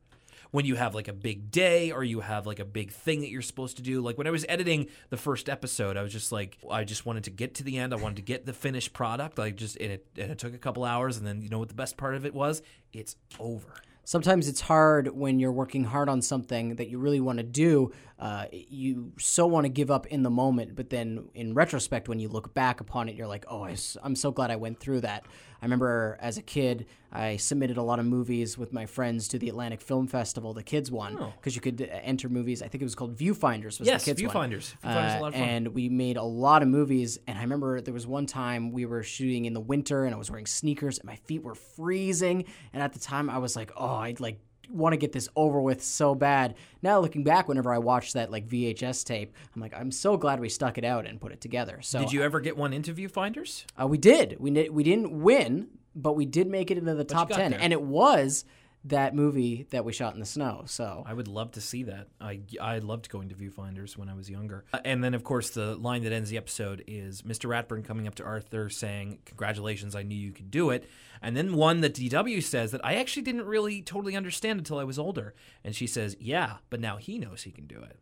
when 0.54 0.66
you 0.66 0.76
have 0.76 0.94
like 0.94 1.08
a 1.08 1.14
big 1.14 1.50
day 1.50 1.92
or 1.92 2.04
you 2.04 2.20
have 2.20 2.46
like 2.46 2.60
a 2.60 2.66
big 2.66 2.92
thing 2.92 3.22
that 3.22 3.30
you're 3.30 3.42
supposed 3.42 3.78
to 3.78 3.82
do. 3.82 4.02
Like 4.02 4.20
when 4.20 4.28
I 4.28 4.30
was 4.30 4.46
editing 4.48 4.88
the 5.10 5.18
first 5.18 5.50
episode, 5.50 5.98
I 5.98 6.04
was 6.04 6.12
just 6.12 6.32
like, 6.32 6.60
I 6.70 6.84
just 6.84 7.08
wanted 7.08 7.24
to 7.24 7.32
get 7.32 7.56
to 7.56 7.64
the 7.64 7.80
end. 7.80 7.92
I 7.92 7.96
wanted 7.96 8.18
to 8.18 8.22
get 8.22 8.46
the 8.46 8.54
finished 8.54 8.94
product. 8.94 9.40
Like 9.40 9.56
just, 9.56 9.78
and 9.78 9.94
it, 9.94 10.06
and 10.16 10.32
it 10.32 10.38
took 10.38 10.54
a 10.54 10.60
couple 10.60 10.84
hours. 10.84 11.18
And 11.18 11.26
then 11.26 11.42
you 11.42 11.50
know 11.50 11.58
what 11.58 11.70
the 11.70 11.74
best 11.74 11.98
part 11.98 12.14
of 12.14 12.24
it 12.24 12.36
was? 12.36 12.62
It's 12.94 13.16
over. 13.40 13.74
Sometimes 14.06 14.48
it's 14.48 14.62
hard 14.62 15.08
when 15.08 15.40
you're 15.40 15.52
working 15.52 15.86
hard 15.86 16.10
on 16.10 16.22
something 16.22 16.76
that 16.76 16.90
you 16.90 17.00
really 17.00 17.22
want 17.22 17.38
to 17.38 17.44
do. 17.44 17.92
Uh, 18.20 18.46
you 18.52 19.14
so 19.18 19.48
want 19.48 19.66
to 19.66 19.70
give 19.70 19.90
up 19.90 20.08
in 20.08 20.24
the 20.24 20.30
moment, 20.30 20.76
but 20.76 20.90
then 20.90 21.30
in 21.34 21.54
retrospect, 21.54 22.10
when 22.10 22.20
you 22.20 22.28
look 22.28 22.54
back 22.54 22.82
upon 22.82 23.08
it, 23.08 23.16
you're 23.16 23.28
like, 23.28 23.46
oh, 23.48 23.64
I, 23.64 23.76
am 24.04 24.16
so 24.16 24.32
glad 24.32 24.52
I 24.52 24.58
went 24.58 24.80
through 24.80 25.02
that. 25.02 25.26
I 25.64 25.66
remember 25.66 26.18
as 26.20 26.38
a 26.38 26.42
kid, 26.42 26.88
I 27.10 27.38
submitted 27.38 27.78
a 27.78 27.82
lot 27.82 27.98
of 27.98 28.06
movies 28.06 28.58
with 28.58 28.74
my 28.74 28.86
friends 28.86 29.30
to 29.30 29.40
the 29.40 29.48
Atlantic 29.48 29.80
Film 29.80 30.08
Festival, 30.08 30.54
the 30.54 30.62
kids 30.62 30.92
one, 30.92 31.16
because 31.38 31.56
you 31.56 31.62
could 31.62 31.82
uh, 31.82 31.86
enter 32.04 32.28
movies. 32.28 32.62
I 32.62 32.68
think 32.68 32.82
it 32.82 32.84
was 32.84 32.96
called 32.96 33.16
Viewfinders. 33.16 33.80
Was 33.80 33.88
Yes, 33.88 34.04
the 34.04 34.12
kids 34.14 34.22
one. 34.22 34.52
Viewfinders. 34.52 34.76
Viewfinders 34.84 35.08
is 35.08 35.16
a 35.16 35.20
lot 35.22 35.28
of 35.30 35.34
fun. 35.36 35.42
And 35.42 35.68
we 35.70 35.88
made 35.88 36.18
a 36.18 36.24
lot 36.24 36.64
of 36.64 36.68
movies. 36.68 37.18
And 37.28 37.38
I 37.38 37.42
remember 37.44 37.80
there 37.80 37.94
was 37.94 38.06
one 38.06 38.26
time 38.26 38.74
we 38.74 38.86
were 38.86 39.04
shooting 39.04 39.46
in 39.46 39.54
the 39.54 39.62
winter, 39.62 40.04
and 40.04 40.14
I 40.14 40.18
was 40.18 40.30
wearing 40.30 40.48
sneakers, 40.48 41.00
and 41.00 41.08
my 41.08 41.16
feet 41.16 41.44
were 41.44 41.56
freezing. 41.56 42.44
And 42.74 42.84
at 42.84 42.92
the 42.92 43.00
time, 43.00 43.30
I 43.30 43.38
was 43.38 43.56
like, 43.56 43.72
oh, 43.78 43.96
I'd 43.96 44.20
like 44.20 44.42
want 44.70 44.94
to 44.94 44.98
get 44.98 45.12
this 45.12 45.30
over 45.36 45.62
with 45.62 45.84
so 45.84 46.16
bad. 46.16 46.56
Now 46.82 47.00
looking 47.00 47.24
back, 47.24 47.48
whenever 47.48 47.74
I 47.74 47.78
watch 47.78 48.14
that 48.14 48.32
like 48.32 48.48
VHS 48.48 49.04
tape, 49.06 49.34
I'm 49.56 49.62
like, 49.62 49.74
I'm 49.74 49.92
so 49.92 50.18
glad 50.18 50.40
we 50.40 50.50
stuck 50.50 50.78
it 50.78 50.86
out 50.86 51.06
and 51.06 51.20
put 51.20 51.32
it 51.32 51.42
together. 51.42 51.80
So 51.82 52.00
Did 52.00 52.14
you 52.14 52.24
ever 52.24 52.40
get 52.40 52.58
one 52.58 52.74
into 52.74 52.94
Viewfinders? 52.94 53.66
uh, 53.82 53.88
we 53.88 53.98
did. 53.98 54.38
We. 54.40 54.70
We 54.70 54.84
didn't 54.84 55.22
win, 55.22 55.68
but 55.96 56.16
we 56.16 56.26
did 56.26 56.48
make 56.48 56.72
it 56.72 56.78
into 56.78 56.94
the 56.96 57.04
top 57.04 57.30
ten, 57.30 57.52
there. 57.52 57.60
and 57.62 57.74
it 57.74 57.82
was 57.82 58.46
that 58.86 59.16
movie 59.16 59.66
that 59.70 59.86
we 59.86 59.94
shot 59.94 60.14
in 60.14 60.20
the 60.20 60.26
snow. 60.26 60.64
So 60.66 61.04
I 61.06 61.14
would 61.14 61.28
love 61.30 61.52
to 61.52 61.62
see 61.62 61.84
that. 61.84 62.08
I 62.20 62.42
I 62.62 62.80
loved 62.80 63.10
going 63.10 63.30
to 63.30 63.36
viewfinders 63.36 63.96
when 63.98 64.10
I 64.10 64.14
was 64.14 64.30
younger. 64.30 64.66
Uh, 64.74 64.80
And 64.84 65.04
then 65.04 65.14
of 65.14 65.24
course 65.24 65.52
the 65.52 65.76
line 65.76 66.04
that 66.04 66.12
ends 66.12 66.30
the 66.30 66.38
episode 66.38 66.84
is 66.86 67.22
Mr. 67.22 67.50
Ratburn 67.50 67.86
coming 67.86 68.08
up 68.08 68.16
to 68.16 68.24
Arthur 68.24 68.70
saying, 68.70 69.20
"Congratulations, 69.26 69.96
I 69.96 70.04
knew 70.04 70.18
you 70.18 70.32
could 70.34 70.52
do 70.52 70.70
it." 70.70 70.90
And 71.22 71.38
then 71.38 71.54
one 71.54 71.80
that 71.82 71.94
DW 71.94 72.42
says 72.44 72.72
that 72.72 72.84
I 72.84 72.96
actually 72.96 73.22
didn't 73.24 73.46
really 73.46 73.82
totally 73.82 74.16
understand 74.18 74.60
until 74.60 74.78
I 74.80 74.84
was 74.84 75.00
older. 75.00 75.34
And 75.64 75.74
she 75.74 75.88
says, 75.88 76.18
"Yeah, 76.20 76.58
but 76.70 76.82
now 76.82 76.98
he 76.98 77.18
knows 77.18 77.44
he 77.44 77.52
can 77.52 77.66
do 77.68 77.82
it." 77.82 77.98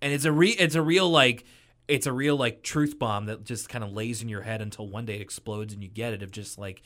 And 0.00 0.12
it's 0.12 0.24
a 0.24 0.32
re 0.32 0.50
it's 0.50 0.74
a 0.74 0.82
real 0.82 1.10
like 1.10 1.44
it's 1.88 2.06
a 2.06 2.12
real 2.12 2.36
like 2.36 2.62
truth 2.62 2.98
bomb 2.98 3.26
that 3.26 3.44
just 3.44 3.68
kind 3.68 3.84
of 3.84 3.92
lays 3.92 4.22
in 4.22 4.28
your 4.28 4.42
head 4.42 4.62
until 4.62 4.86
one 4.88 5.04
day 5.04 5.16
it 5.16 5.20
explodes 5.20 5.74
and 5.74 5.82
you 5.82 5.88
get 5.90 6.12
it 6.14 6.22
of 6.22 6.30
just 6.30 6.56
like 6.56 6.80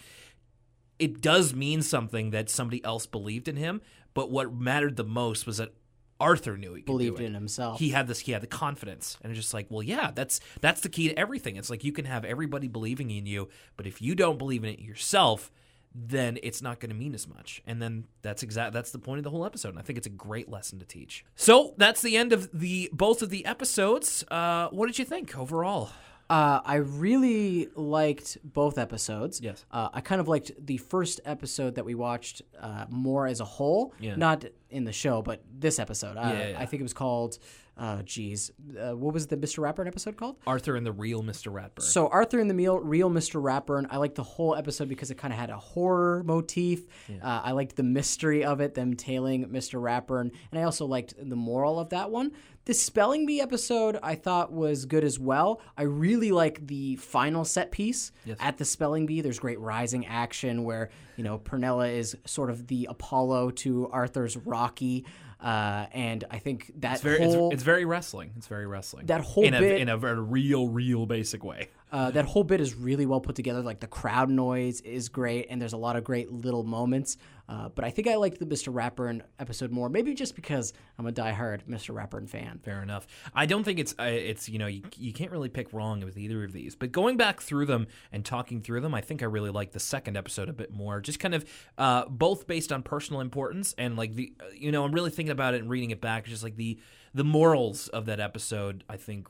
it 0.99 1.21
does 1.21 1.55
mean 1.55 1.83
something 1.83 2.31
that 2.31 2.49
somebody 2.51 2.85
else 2.85 3.07
believed 3.07 3.49
in 3.49 3.57
him, 3.57 3.81
but 4.15 4.31
what 4.31 4.55
mattered 4.55 4.97
the 4.97 5.05
most 5.05 5.47
was 5.47 5.59
that 5.59 5.73
Arthur 6.19 6.57
knew 6.57 6.75
he 6.75 6.83
believed 6.83 7.21
in 7.21 7.35
himself. 7.35 7.79
He 7.79 7.91
had 7.91 8.07
this. 8.07 8.21
He 8.21 8.33
had 8.33 8.43
the 8.43 8.47
confidence, 8.47 9.19
and 9.21 9.31
it's 9.31 9.41
just 9.41 9.53
like, 9.53 9.67
well, 9.69 9.83
yeah, 9.83 10.11
that's 10.15 10.41
that's 10.61 10.81
the 10.81 10.89
key 10.89 11.09
to 11.09 11.19
everything. 11.19 11.57
It's 11.57 11.69
like 11.69 11.85
you 11.85 11.93
can 11.93 12.07
have 12.07 12.25
everybody 12.25 12.69
believing 12.69 13.11
in 13.11 13.27
you, 13.27 13.49
but 13.77 13.87
if 13.87 14.01
you 14.01 14.15
don't 14.15 14.39
believe 14.39 14.65
in 14.65 14.71
it 14.71 14.79
yourself, 14.79 15.51
then 15.95 16.39
it's 16.43 16.63
not 16.63 16.81
going 16.81 16.91
to 16.91 16.97
mean 16.97 17.15
as 17.15 17.29
much. 17.29 17.63
And 17.67 17.81
then 17.81 18.05
that's 18.23 18.43
exact. 18.43 18.73
That's 18.73 18.93
the 18.93 18.99
point 18.99 19.19
of 19.19 19.25
the 19.25 19.31
whole 19.31 19.45
episode. 19.45 19.71
And 19.71 19.79
I 19.79 19.83
think 19.83 19.99
it's 19.99 20.07
a 20.07 20.11
great 20.11 20.49
lesson 20.49 20.79
to 20.79 20.87
teach. 20.87 21.25
So 21.37 21.75
that's 21.77 22.03
the 22.03 22.17
end 22.17 22.33
of 22.33 22.51
the 22.53 22.89
both 22.93 23.23
of 23.23 23.31
the 23.31 23.45
episodes. 23.45 24.25
Uh, 24.31 24.69
what 24.71 24.87
did 24.87 24.99
you 24.99 25.05
think 25.05 25.37
overall? 25.37 25.91
Uh, 26.29 26.61
I 26.65 26.77
really 26.77 27.69
liked 27.77 28.39
both 28.43 28.79
episodes. 28.79 29.41
Yes. 29.41 29.65
Uh, 29.71 29.89
I 29.93 30.01
kind 30.01 30.21
of 30.21 30.27
liked 30.27 30.51
the 30.59 30.77
first 30.79 31.21
episode 31.25 31.77
that 31.77 31.85
we 31.85 31.95
watched 31.95 32.43
uh, 32.61 32.87
more 32.89 33.27
as 33.29 33.41
a 33.41 33.45
whole, 33.45 33.95
Yeah. 34.01 34.17
not 34.17 34.45
in 34.71 34.85
the 34.85 34.93
show, 34.93 35.23
but 35.23 35.43
this 35.57 35.79
episode. 35.79 36.17
Uh, 36.17 36.23
Yeah, 36.33 36.49
yeah. 36.49 36.57
I 36.61 36.67
think 36.67 36.81
it 36.81 36.83
was 36.83 36.93
called, 36.93 37.39
uh, 37.79 38.03
geez, 38.03 38.51
uh, 38.81 38.97
what 38.97 39.13
was 39.13 39.27
the 39.27 39.37
Mr. 39.37 39.59
Rapper 39.59 39.87
episode 39.87 40.17
called? 40.17 40.37
Arthur 40.47 40.77
and 40.77 40.87
the 40.87 40.93
real 40.93 41.23
Mr. 41.23 41.53
Ratburn. 41.53 41.83
So 41.83 42.09
Arthur 42.09 42.41
and 42.41 42.49
the 42.49 42.55
Meal, 42.55 42.79
real 42.81 43.11
Mr. 43.11 43.41
Ratburn. 43.43 43.87
I 43.91 43.99
liked 43.99 44.15
the 44.15 44.23
whole 44.23 44.55
episode 44.57 44.89
because 44.89 45.11
it 45.11 45.19
kind 45.19 45.33
of 45.33 45.39
had 45.39 45.51
a 45.51 45.59
horror 45.59 46.23
motif. 46.25 46.87
Uh, 47.23 47.43
I 47.45 47.53
liked 47.53 47.77
the 47.77 47.83
mystery 47.83 48.45
of 48.45 48.61
it, 48.61 48.75
them 48.75 48.95
tailing 48.95 49.47
Mr. 49.51 49.81
Ratburn, 49.81 50.31
and 50.51 50.61
I 50.61 50.63
also 50.63 50.87
liked 50.87 51.15
the 51.19 51.37
moral 51.37 51.79
of 51.79 51.91
that 51.91 52.11
one. 52.11 52.33
The 52.65 52.75
spelling 52.75 53.27
bee 53.27 53.41
episode 53.41 53.97
I 54.03 54.17
thought 54.17 54.51
was 54.53 54.87
good 54.87 55.05
as 55.05 55.21
well. 55.21 55.61
I 55.77 55.83
really 55.83 56.33
like 56.33 56.67
the 56.67 56.97
final 56.97 57.45
set 57.45 57.71
piece 57.71 58.11
at 58.41 58.57
the 58.59 58.65
spelling 58.65 59.07
bee. 59.07 59.21
There's 59.21 59.39
great 59.39 59.61
rising 59.61 60.05
action 60.07 60.65
where 60.65 60.89
you 61.17 61.23
know 61.23 61.39
Prunella 61.39 61.95
is 61.95 62.17
sort 62.25 62.51
of 62.51 62.67
the 62.67 62.87
Apollo 62.91 63.53
to 63.53 63.89
Arthur's 63.91 64.37
Rocky. 64.37 65.05
Uh, 65.41 65.87
and 65.93 66.25
I 66.31 66.39
think 66.39 66.73
that 66.81 66.95
It's 66.95 67.03
very, 67.03 67.19
whole 67.19 67.49
it's, 67.49 67.55
it's 67.57 67.63
very 67.63 67.85
wrestling. 67.85 68.31
It's 68.37 68.47
very 68.47 68.67
wrestling. 68.67 69.07
That 69.07 69.21
whole 69.21 69.45
in 69.45 69.55
a, 69.55 69.61
bit- 69.61 69.81
in 69.81 69.89
a 69.89 69.97
very 69.99 70.21
real, 70.21 70.69
real 70.69 71.05
basic 71.07 71.45
way. 71.45 71.69
Uh, 71.93 72.11
that 72.11 72.25
whole 72.25 72.43
bit 72.43 72.61
is 72.61 72.75
really 72.75 73.07
well 73.07 73.21
put 73.21 73.37
together. 73.37 73.63
Like 73.63 73.81
the 73.81 73.87
crowd 73.87 74.29
noise 74.31 74.81
is 74.81 75.09
great, 75.09 75.47
and 75.51 75.61
there's 75.61 75.73
a 75.75 75.77
lot 75.79 75.95
of 75.97 76.05
great 76.05 76.33
little 76.33 76.65
moments. 76.65 77.17
Uh, 77.49 77.69
but 77.69 77.85
I 77.85 77.91
think 77.91 78.09
I 78.09 78.17
liked 78.17 78.39
the 78.39 78.47
Mr. 78.47 78.73
Ratburn 78.73 79.23
episode 79.39 79.71
more, 79.71 79.89
maybe 79.89 80.15
just 80.15 80.35
because 80.35 80.73
I'm 80.99 81.07
a 81.07 81.13
diehard 81.13 81.65
Mr. 81.69 81.95
Ratburn 81.95 82.29
fan. 82.29 82.61
Fair 82.65 82.83
enough. 82.83 83.07
I 83.35 83.47
don't 83.47 83.65
think 83.65 83.79
it's 83.79 83.95
uh, 83.99 84.05
it's 84.05 84.49
you 84.49 84.59
know 84.59 84.67
you, 84.67 84.83
you 84.97 85.13
can't 85.13 85.31
really 85.31 85.49
pick 85.49 85.73
wrong 85.73 86.01
with 86.01 86.19
either 86.19 86.43
of 86.45 86.53
these. 86.53 86.75
But 86.75 86.93
going 86.93 87.17
back 87.17 87.41
through 87.41 87.67
them 87.67 87.87
and 88.13 88.25
talking 88.25 88.61
through 88.61 88.81
them, 88.81 88.95
I 88.95 89.01
think 89.01 89.23
I 89.23 89.27
really 89.27 89.51
like 89.51 89.73
the 89.73 89.81
second 89.81 90.17
episode 90.17 90.49
a 90.49 90.53
bit 90.53 90.73
more. 90.73 91.01
Just 91.01 91.21
kind 91.21 91.35
of 91.35 91.45
uh, 91.79 92.07
both 92.07 92.47
based 92.47 92.73
on 92.73 92.83
personal 92.83 93.21
importance 93.21 93.75
and 93.79 93.97
like 93.97 94.15
the 94.15 94.33
uh, 94.41 94.47
you 94.53 94.73
know 94.73 94.85
I'm 94.85 94.93
really 94.93 95.11
thinking 95.11 95.33
about 95.33 95.55
it 95.55 95.61
and 95.61 95.71
reading 95.71 95.91
it 95.91 96.01
back. 96.01 96.25
Just 96.25 96.43
like 96.43 96.57
the 96.57 96.79
the 97.17 97.25
morals 97.25 97.89
of 97.89 98.05
that 98.05 98.21
episode, 98.21 98.85
I 98.91 98.99
think, 98.99 99.27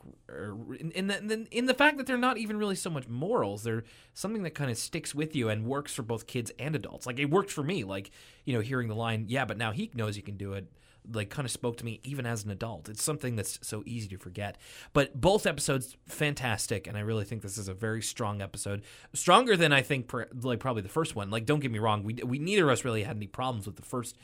in, 0.77 0.91
in, 0.91 1.07
the, 1.07 1.47
in 1.51 1.67
the 1.67 1.73
fact 1.73 1.97
that 1.97 2.05
they're 2.05 2.17
not 2.17 2.37
even 2.37 2.57
really 2.57 2.75
so 2.75 2.89
much 2.89 3.07
morals. 3.07 3.63
They're 3.63 3.85
something 4.13 4.43
that 4.43 4.51
kind 4.51 4.69
of 4.69 4.77
sticks 4.77 5.15
with 5.15 5.37
you 5.37 5.47
and 5.47 5.65
works 5.65 5.93
for 5.93 6.03
both 6.03 6.27
kids 6.27 6.51
and 6.59 6.75
adults. 6.75 7.07
Like 7.07 7.17
it 7.17 7.29
worked 7.29 7.49
for 7.49 7.63
me. 7.63 7.85
Like 7.85 8.11
you 8.43 8.53
know, 8.53 8.59
hearing 8.59 8.89
the 8.89 8.95
line, 8.95 9.27
"Yeah, 9.29 9.45
but 9.45 9.57
now 9.57 9.71
he 9.71 9.89
knows 9.93 10.17
he 10.17 10.21
can 10.21 10.35
do 10.35 10.51
it." 10.51 10.67
like 11.13 11.29
kind 11.29 11.45
of 11.45 11.51
spoke 11.51 11.77
to 11.77 11.85
me 11.85 12.01
even 12.03 12.25
as 12.25 12.43
an 12.43 12.51
adult. 12.51 12.89
It's 12.89 13.01
something 13.01 13.37
that's 13.37 13.59
so 13.61 13.81
easy 13.85 14.09
to 14.09 14.17
forget. 14.17 14.57
But 14.91 15.21
both 15.21 15.45
episodes 15.45 15.95
fantastic 16.05 16.85
and 16.85 16.97
I 16.97 16.99
really 16.99 17.23
think 17.23 17.41
this 17.41 17.57
is 17.57 17.69
a 17.69 17.73
very 17.73 18.01
strong 18.01 18.41
episode. 18.41 18.83
Stronger 19.13 19.55
than 19.55 19.71
I 19.71 19.81
think 19.81 20.11
like 20.41 20.59
probably 20.59 20.81
the 20.81 20.89
first 20.89 21.15
one. 21.15 21.29
Like 21.29 21.45
don't 21.45 21.61
get 21.61 21.71
me 21.71 21.79
wrong, 21.79 22.03
we 22.03 22.15
we 22.15 22.39
neither 22.39 22.65
of 22.65 22.71
us 22.71 22.83
really 22.83 23.03
had 23.03 23.15
any 23.15 23.27
problems 23.27 23.65
with 23.65 23.77
the 23.77 23.83
first 23.83 24.17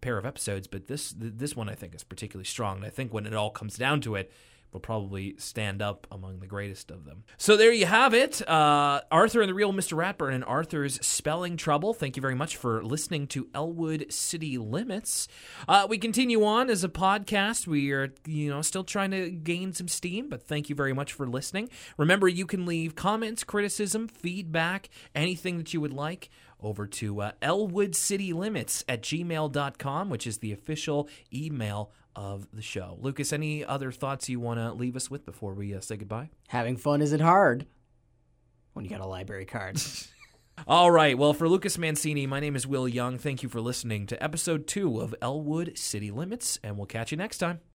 pair 0.00 0.18
of 0.18 0.26
episodes, 0.26 0.66
but 0.66 0.86
this 0.86 1.14
this 1.16 1.56
one 1.56 1.68
I 1.68 1.74
think 1.74 1.94
is 1.94 2.04
particularly 2.04 2.44
strong. 2.44 2.78
And 2.78 2.86
I 2.86 2.90
think 2.90 3.12
when 3.12 3.26
it 3.26 3.34
all 3.34 3.50
comes 3.50 3.76
down 3.76 4.00
to 4.02 4.14
it, 4.14 4.32
will 4.72 4.80
probably 4.80 5.34
stand 5.38 5.80
up 5.80 6.06
among 6.10 6.40
the 6.40 6.46
greatest 6.46 6.90
of 6.90 7.04
them. 7.04 7.24
So 7.38 7.56
there 7.56 7.72
you 7.72 7.86
have 7.86 8.12
it. 8.12 8.46
Uh, 8.46 9.00
Arthur 9.10 9.40
and 9.40 9.48
the 9.48 9.54
Real 9.54 9.72
Mr. 9.72 9.96
Ratburn 9.96 10.34
and 10.34 10.44
Arthur's 10.44 11.04
Spelling 11.04 11.56
Trouble. 11.56 11.94
Thank 11.94 12.16
you 12.16 12.20
very 12.20 12.34
much 12.34 12.56
for 12.56 12.82
listening 12.84 13.26
to 13.28 13.48
Elwood 13.54 14.12
City 14.12 14.58
Limits. 14.58 15.28
Uh, 15.66 15.86
we 15.88 15.98
continue 15.98 16.44
on 16.44 16.68
as 16.68 16.84
a 16.84 16.88
podcast. 16.88 17.66
We 17.66 17.92
are, 17.92 18.12
you 18.26 18.50
know, 18.50 18.62
still 18.62 18.84
trying 18.84 19.10
to 19.12 19.30
gain 19.30 19.72
some 19.72 19.88
steam, 19.88 20.28
but 20.28 20.42
thank 20.42 20.68
you 20.68 20.74
very 20.74 20.92
much 20.92 21.12
for 21.12 21.26
listening. 21.26 21.70
Remember, 21.96 22.28
you 22.28 22.46
can 22.46 22.66
leave 22.66 22.94
comments, 22.94 23.44
criticism, 23.44 24.08
feedback, 24.08 24.90
anything 25.14 25.58
that 25.58 25.72
you 25.72 25.80
would 25.80 25.94
like 25.94 26.28
over 26.60 26.86
to 26.86 27.22
uh, 27.22 27.32
elwoodcitylimits 27.42 28.84
at 28.88 29.02
gmail.com, 29.02 30.10
which 30.10 30.26
is 30.26 30.38
the 30.38 30.52
official 30.52 31.08
email 31.32 31.92
of 32.16 32.48
the 32.52 32.62
show. 32.62 32.98
Lucas, 33.00 33.32
any 33.32 33.64
other 33.64 33.92
thoughts 33.92 34.28
you 34.28 34.40
want 34.40 34.58
to 34.58 34.72
leave 34.72 34.96
us 34.96 35.10
with 35.10 35.24
before 35.24 35.54
we 35.54 35.74
uh, 35.74 35.80
say 35.80 35.96
goodbye? 35.96 36.30
Having 36.48 36.78
fun 36.78 37.02
isn't 37.02 37.20
hard 37.20 37.66
when 38.72 38.84
you 38.84 38.90
got 38.90 39.00
a 39.00 39.06
library 39.06 39.44
card. 39.44 39.80
All 40.66 40.90
right. 40.90 41.16
Well, 41.16 41.34
for 41.34 41.48
Lucas 41.48 41.78
Mancini, 41.78 42.26
my 42.26 42.40
name 42.40 42.56
is 42.56 42.66
Will 42.66 42.88
Young. 42.88 43.18
Thank 43.18 43.42
you 43.42 43.48
for 43.48 43.60
listening 43.60 44.06
to 44.06 44.22
episode 44.22 44.66
two 44.66 45.00
of 45.00 45.14
Elwood 45.22 45.78
City 45.78 46.10
Limits, 46.10 46.58
and 46.64 46.76
we'll 46.76 46.86
catch 46.86 47.12
you 47.12 47.16
next 47.16 47.38
time. 47.38 47.60